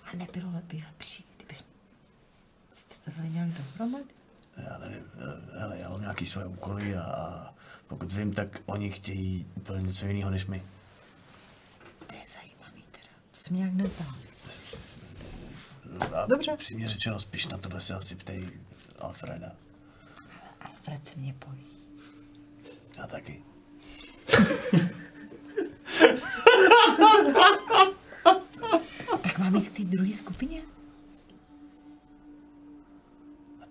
[0.05, 1.67] A nebylo by lepší, kdybychom
[2.73, 4.16] jste to dali nějak dohromady?
[4.57, 5.03] Já nevím,
[5.53, 7.53] hele, já mám nějaký své úkoly a, a
[7.87, 10.63] pokud vím, tak oni chtějí úplně něco jiného než my.
[12.07, 13.07] To je zajímavý teda.
[13.31, 14.05] To se mi nějak nezdá.
[16.15, 16.57] A Dobře.
[16.57, 18.49] Přímě řečeno, spíš na tohle se asi ptej
[18.99, 19.51] Alfreda.
[20.61, 21.65] Alfred se mě bojí.
[22.97, 23.43] Já taky.
[29.21, 30.61] Tak mám jít k té druhé skupině?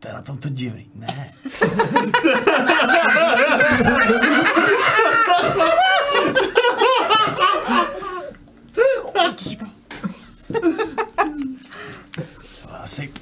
[0.06, 0.86] To je na tom to divný.
[0.94, 1.32] Ne.
[12.70, 13.12] Asi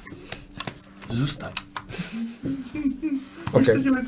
[1.09, 1.51] zůstaň.
[3.51, 3.75] Okay.
[3.75, 3.99] Um,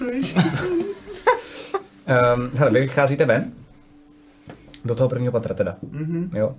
[2.53, 3.53] hele, vy vycházíte ven?
[4.85, 5.77] Do toho prvního patra teda.
[5.83, 6.37] Mm-hmm.
[6.37, 6.55] Jo.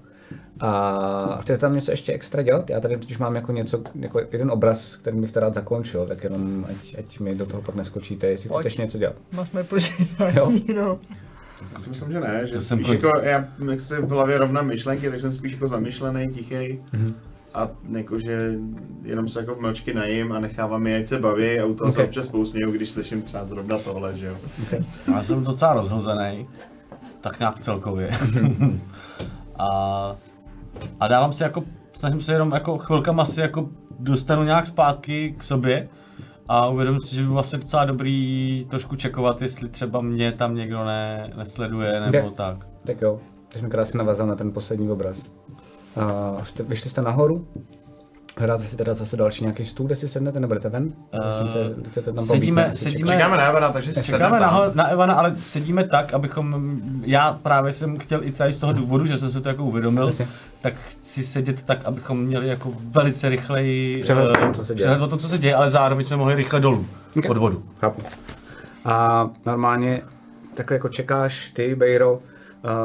[0.60, 2.70] A chcete tam něco ještě extra dělat?
[2.70, 6.24] Já tady totiž mám jako něco, jako jeden obraz, který bych teda rád zakončil, tak
[6.24, 9.16] jenom ať, ať mi do toho pak neskočíte, jestli chcete ještě něco dělat.
[9.32, 10.74] Máš moje požádání, Jo.
[10.76, 10.98] no.
[11.74, 14.08] Já si myslím, že ne, že To jsem spíš pro- jako, já jak se v
[14.10, 16.80] hlavě rovnám myšlenky, tak jsem spíš jako zamyšlený, tichý.
[16.92, 17.14] Mhm.
[17.54, 18.52] A jakože
[19.02, 21.98] jenom se jako mlčky najím a nechávám je, ať se baví a u toho se
[22.00, 22.06] Ok.
[22.06, 24.36] občas pousměju, když slyším třeba zrovna tohle, že jo.
[25.14, 26.48] Já jsem docela rozhozený,
[27.20, 28.10] tak nějak celkově.
[29.58, 30.16] a,
[31.00, 31.62] a dávám si jako,
[31.92, 35.88] snažím se jenom jako chvilkama si jako dostanu nějak zpátky k sobě
[36.48, 40.84] a uvědomím si, že by vlastně docela dobrý trošku čekovat, jestli třeba mě tam někdo
[40.84, 42.34] ne, nesleduje nebo Ok.
[42.34, 42.66] tak.
[42.84, 45.26] Tak jo, teď jsme krásně navázal na ten poslední obraz.
[46.40, 47.48] A jste, vyšli jste nahoru,
[48.36, 50.84] hledáte si teda zase další nějaký stůl, kde si sednete, nebo jdete ven?
[51.44, 54.70] Uh, se, chcete tam sedíme- pobít, sedíme- Čekáme na Evana, takže si Čekáme sedneme na,
[54.74, 59.06] na Evana, ale sedíme tak, abychom, já právě jsem chtěl i celý z toho důvodu,
[59.06, 60.26] že jsem se to jako uvědomil, Jasně.
[60.60, 64.74] tak chci sedět tak, abychom měli jako velice rychleji Přehled o tom, eh, co se
[64.74, 64.84] děje.
[64.84, 66.86] přehled o tom, co se děje, ale zároveň jsme mohli rychle dolů,
[67.18, 67.26] Ok.
[67.26, 67.62] pod vodu.
[67.80, 68.02] Chápu.
[68.84, 70.02] A normálně
[70.54, 72.18] tak jako čekáš ty, Bejro,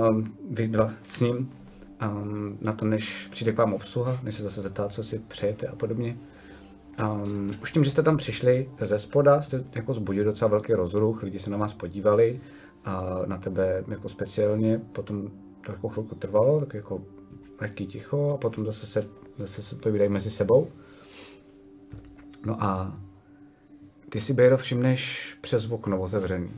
[0.10, 1.50] um, vy dva s ním,
[2.10, 5.68] um, na to, než přijde k vám obsluha, než se zase zeptá, co si přejete
[5.68, 6.16] a podobně.
[7.02, 11.24] Um, už tím, že jste tam přišli ze spoda, jste jako zbudili docela velký rozruch,
[11.24, 12.40] lidi se na vás podívali
[12.86, 15.32] a na tebe jako speciálně, potom
[15.66, 17.02] to jako chvilku trvalo, tak jako
[17.62, 19.08] lehký ticho a potom zase se,
[19.38, 20.68] zase se povídají mezi sebou.
[22.46, 22.98] No a
[24.10, 26.50] ty si, Bejro, všimneš přes okno otevřený.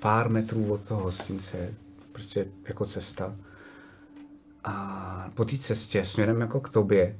[0.00, 1.74] Pár metrů od toho hostince,
[2.12, 3.36] prostě jako cesta.
[4.64, 7.16] A po té cestě směrem jako k tobě,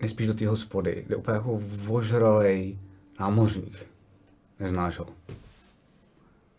[0.00, 2.78] nejspíš do té hospody, kde úplně jako ožralej
[3.20, 3.86] námořník.
[4.60, 5.06] Neznáš ho.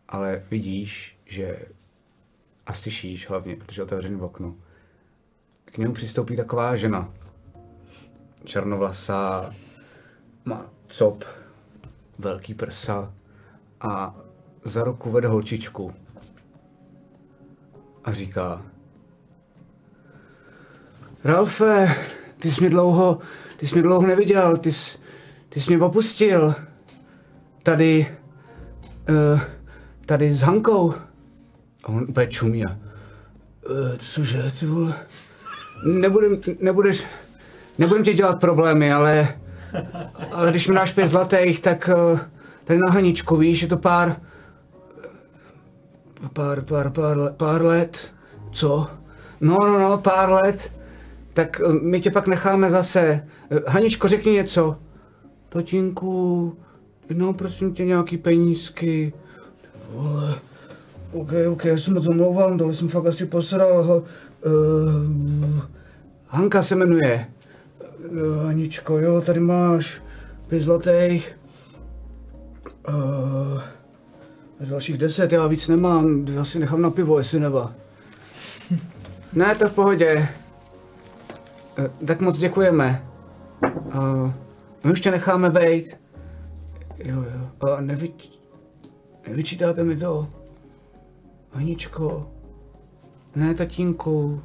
[0.07, 1.65] Ale vidíš, že
[2.65, 4.55] a slyšíš hlavně, protože je otevřený v okno.
[5.65, 7.13] K němu přistoupí taková žena.
[8.45, 9.53] Černovlasá,
[10.45, 11.23] má cop,
[12.19, 13.13] velký prsa
[13.81, 14.15] a
[14.63, 15.93] za ruku vede holčičku.
[18.03, 18.65] A říká,
[21.25, 21.95] Ralfe,
[22.39, 23.19] ty jsi mě dlouho,
[23.57, 24.97] ty jsi mě dlouho neviděl, ty jsi,
[25.49, 26.55] ty jsi mě opustil.
[27.63, 28.15] Tady,
[29.09, 29.39] uh,
[30.05, 30.93] tady s Hankou.
[31.83, 32.77] A on úplně čumí a, uh,
[33.97, 34.93] cože, ty vole,
[35.85, 37.03] nebudem, nebudeš,
[37.77, 39.35] nebudem ti dělat problémy, ale
[40.31, 42.19] ale když mi dáš pět zlatých, tak uh,
[42.63, 44.15] tady na Haničku, víš, je to pár,
[46.33, 48.13] pár, pár, pár, pár let,
[48.51, 48.87] co?
[49.41, 50.71] No, no, no, pár let,
[51.35, 53.27] tak uh, my tě pak necháme zase.
[53.51, 54.75] Uh, Haničko, řekni něco.
[55.49, 56.57] Tatínku,
[57.13, 59.13] no prosím tě nějaký penízky.
[59.89, 60.35] Vole.
[61.11, 63.83] OK, OK, já se moc omlouvám, tohle jsem fakt asi posral.
[63.83, 65.59] Ho, uh,
[66.27, 67.27] Hanka se jmenuje.
[68.11, 70.01] Jo, Aničko, jo, tady máš
[70.47, 71.37] pět zlatých.
[72.89, 73.61] Uh,
[74.59, 77.73] dalších deset, já víc nemám, já si nechám na pivo, jestli neba.
[79.33, 80.27] Ne, to v pohodě.
[81.77, 83.05] Eh, Tak moc děkujeme.
[83.85, 84.31] Uh,
[84.83, 85.97] my už tě necháme bejt.
[86.97, 87.71] Jo, jo.
[87.75, 88.13] A nevy,
[89.27, 90.27] nevyčítáte mi to?
[91.53, 92.31] Aničko.
[93.35, 94.41] Ne, tatínku.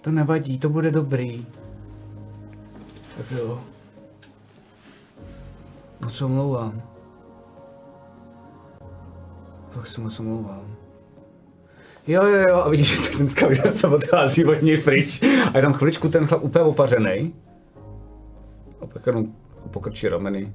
[0.00, 1.46] To nevadí, to bude dobrý.
[3.16, 3.60] Tak jo.
[6.04, 6.82] Moc omlouvám.
[9.70, 10.77] Fakt se moc omlouvám.
[12.08, 15.22] Jo, jo, jo, a vidíš, že ten skavě se odchází od něj pryč.
[15.22, 17.34] A je tam chviličku ten chlap úplně opařený.
[18.80, 19.26] A pak jenom
[19.70, 20.52] pokrčí rameny.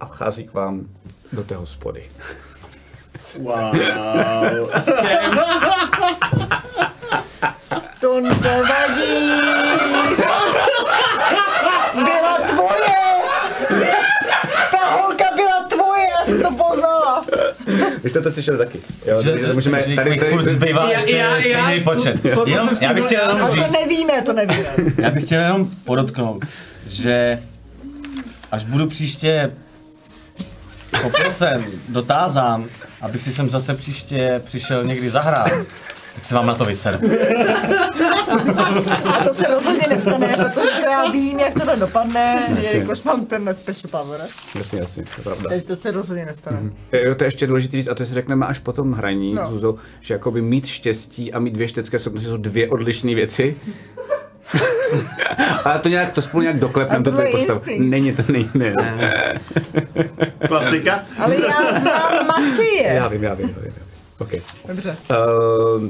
[0.00, 0.88] A vchází k vám
[1.32, 2.10] do té hospody.
[3.38, 3.76] Wow.
[8.00, 9.45] To nevadí!
[18.30, 18.78] Slyšeli taky.
[19.06, 21.76] Jo, Že, takže to můžeme, že tady, jich tady, furt zbývá Já- ještě já- stejný
[21.76, 22.24] já- počet.
[22.24, 24.64] Jenom, já bych chtěl jenom A to říct, nevíme, to nevíme.
[24.98, 26.44] já bych chtěl jenom podotknout,
[26.86, 27.42] že
[28.52, 29.52] až budu příště
[31.02, 32.64] poprosen, dotázán,
[33.00, 35.52] abych si sem zase příště přišel někdy zahrát,
[36.22, 36.98] se vám na to vyseru.
[39.04, 43.54] A to se rozhodně nestane, protože to já vím, jak tohle dopadne, jelikož mám ten
[43.54, 44.20] special power.
[44.58, 45.48] jasně, jasně, to je pravda.
[45.48, 46.58] Takže to se rozhodně nestane.
[46.92, 49.50] Jo, to je ještě důležité říct, a to si řekneme až po tom hraní, No.
[49.50, 53.56] Zuzo, že jakoby mít štěstí a mít dvě štětské schopnosti jsou dvě odlišné věci.
[55.64, 57.62] a to nějak, to spolu nějak doklepneme, to tady je postav.
[57.78, 59.40] Není to, není, ne, ne.
[60.48, 61.00] Klasika.
[61.18, 62.92] Ale já znám Matěje.
[62.94, 63.72] Já vím, já vím, já vím.
[64.18, 64.30] OK.
[64.68, 64.96] Dobře.
[65.10, 65.88] Uh,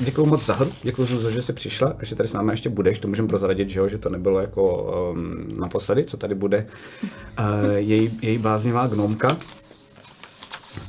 [0.00, 2.68] děkuji moc za hru, děkuji Zuzo, že jsi přišla a že tady s námi ještě
[2.68, 6.66] budeš, to můžeme prozradit, že, jo, že to nebylo jako um, naposledy, co tady bude
[7.38, 7.44] uh,
[7.74, 9.28] její, její bláznivá gnomka.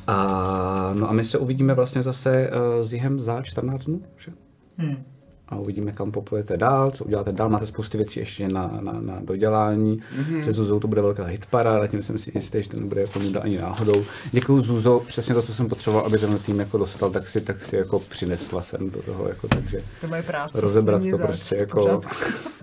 [0.08, 4.32] A, no a my se uvidíme vlastně zase uh, s Jihem za 14 dnů, že?
[4.78, 5.13] Hmm.
[5.54, 7.50] A uvidíme, kam popujete dál, co uděláte dál.
[7.50, 10.00] Máte spousty věcí ještě na, na, na dodělání.
[10.20, 10.44] Mm-hmm.
[10.44, 13.20] Se Zuzou to bude velká hitpara, ale tím jsem si jistý, že to nebude jako
[13.20, 14.04] nuda ani náhodou.
[14.32, 17.64] Děkuji Zuzo, přesně to, co jsem potřeboval, aby ten tým jako dostal, tak si, tak
[17.64, 20.62] si jako přinesla sem do toho, jako, takže To je moje práce.
[20.62, 22.02] rozebrat to prostě jako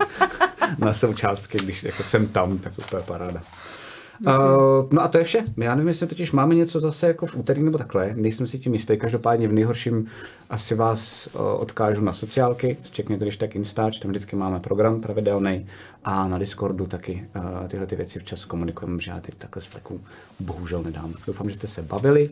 [0.79, 3.41] na součástky, když jako jsem tam, tak to je paráda.
[4.27, 5.45] Uh, no a to je vše.
[5.57, 8.13] Já nevím, jestli totiž máme něco zase jako v úterý nebo takhle.
[8.17, 8.99] Nejsem si tím jistý.
[8.99, 10.07] Každopádně v nejhorším
[10.51, 12.77] asi vás uh, odkážu na sociálky.
[12.91, 15.67] Čekněte když tak Instač, tam vždycky máme program pravidelný.
[16.05, 19.67] A na Discordu taky uh, tyhle ty věci včas komunikujeme, že já teď takhle z
[19.67, 20.01] fleku
[20.41, 21.15] bohužel nedám.
[21.27, 22.31] Doufám, že jste se bavili.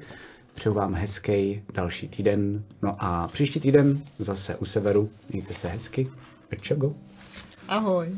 [0.55, 2.63] Přeju vám hezký další týden.
[2.83, 5.09] No a příští týden zase u severu.
[5.33, 6.09] Mějte se hezky.
[6.61, 6.95] Čego?
[7.69, 8.09] Ahoj.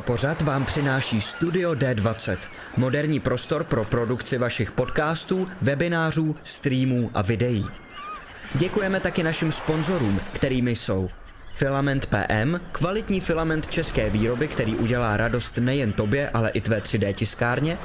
[0.00, 2.36] Tento pořad vám přináší Studio D20,
[2.76, 7.66] moderní prostor pro produkci vašich podcastů, webinářů, streamů a videí.
[8.54, 11.10] Děkujeme taky našim sponzorům, kterými jsou
[11.52, 17.14] Filament PM, kvalitní filament české výroby, který udělá radost nejen tobě, ale i tvé 3D
[17.14, 17.78] tiskárně,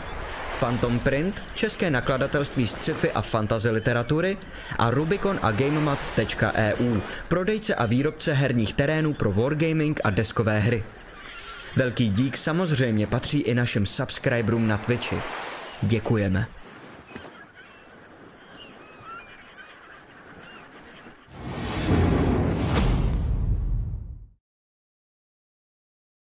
[0.60, 4.38] Phantom Print, české nakladatelství z sci-fi a fantasy literatury
[4.80, 10.84] a Rubicon a GameMat.eu, prodejce a výrobce herních terénů pro wargaming a deskové hry.
[11.76, 15.18] Velký dík samozřejmě patří i našim subscriberům na Twitchi.
[15.82, 16.48] Děkujeme.